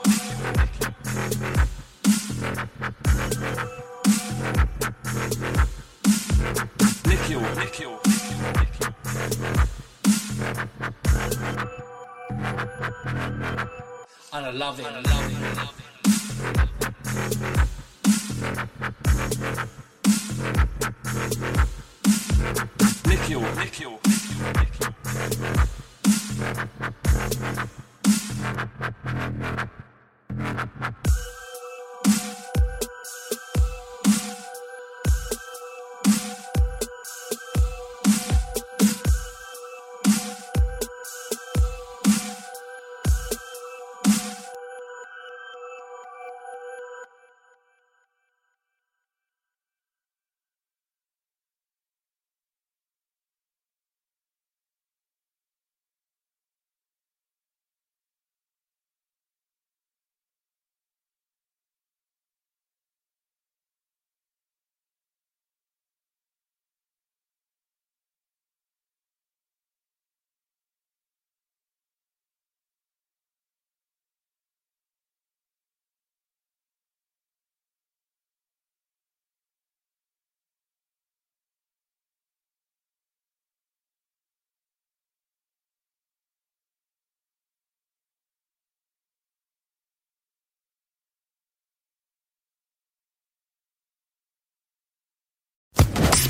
Nikhil, 7.06 7.42
Nikhil, 7.60 8.00
Nikhil. 8.58 8.90
And 14.34 14.46
I 14.46 14.52
love 14.52 14.80
it. 14.80 14.86
I 14.86 14.92
love 14.92 15.06
it. 15.06 15.08
I 15.08 15.12
love 15.12 15.32
it. 15.32 15.37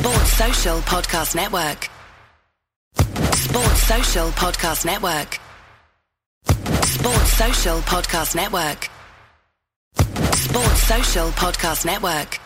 Sports 0.08 0.32
Social 0.38 0.78
Podcast 0.84 1.36
Network. 1.36 1.90
Sports 2.96 3.84
Social 3.84 4.30
Podcast 4.30 4.86
Network. 4.86 5.38
Sports 6.86 7.34
Social 7.34 7.80
Podcast 7.82 8.34
Network. 8.34 8.90
Sports 10.34 10.84
Social 10.84 11.28
Podcast 11.32 11.86
Network. 11.86 12.40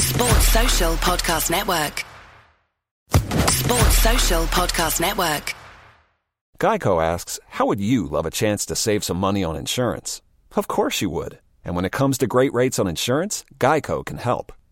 Sports 0.00 0.46
Social 0.46 0.94
Podcast 0.94 1.50
Network. 1.50 2.04
Sports 3.50 3.98
Social 3.98 4.44
Podcast 4.44 5.00
Network. 5.00 5.56
Geico 6.60 7.02
asks, 7.02 7.40
How 7.48 7.66
would 7.66 7.80
you 7.80 8.06
love 8.06 8.26
a 8.26 8.30
chance 8.30 8.64
to 8.66 8.76
save 8.76 9.02
some 9.02 9.16
money 9.16 9.42
on 9.42 9.56
insurance? 9.56 10.22
Of 10.54 10.68
course 10.68 11.02
you 11.02 11.10
would. 11.10 11.40
And 11.64 11.74
when 11.74 11.84
it 11.84 11.90
comes 11.90 12.16
to 12.18 12.28
great 12.28 12.54
rates 12.54 12.78
on 12.78 12.86
insurance, 12.86 13.44
Geico 13.58 14.06
can 14.06 14.18
help. 14.18 14.52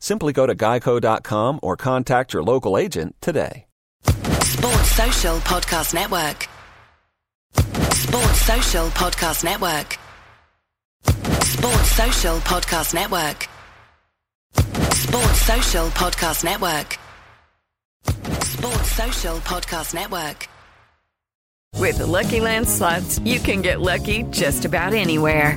Simply 0.00 0.32
go 0.32 0.46
to 0.46 0.54
geico.com 0.54 1.60
or 1.62 1.76
contact 1.76 2.32
your 2.32 2.42
local 2.42 2.76
agent 2.76 3.14
today. 3.20 3.66
Sports 4.42 4.90
Social 4.92 5.36
Podcast 5.38 5.94
Network. 5.94 6.48
Sports 7.94 8.40
Social 8.40 8.88
Podcast 8.88 9.44
Network. 9.44 9.98
Sports 11.42 11.90
Social 11.92 12.38
Podcast 12.40 12.94
Network. 12.94 13.48
Sports 14.92 15.40
Social 15.42 15.86
Podcast 15.90 16.44
Network. 16.44 16.98
Sports 18.44 18.90
Social 18.92 19.36
Podcast 19.38 19.94
Network. 19.94 20.48
With 21.76 21.98
the 21.98 22.06
Lucky 22.06 22.40
Land 22.40 22.68
slots, 22.68 23.18
you 23.20 23.38
can 23.40 23.62
get 23.62 23.80
lucky 23.80 24.24
just 24.24 24.64
about 24.64 24.92
anywhere. 24.92 25.56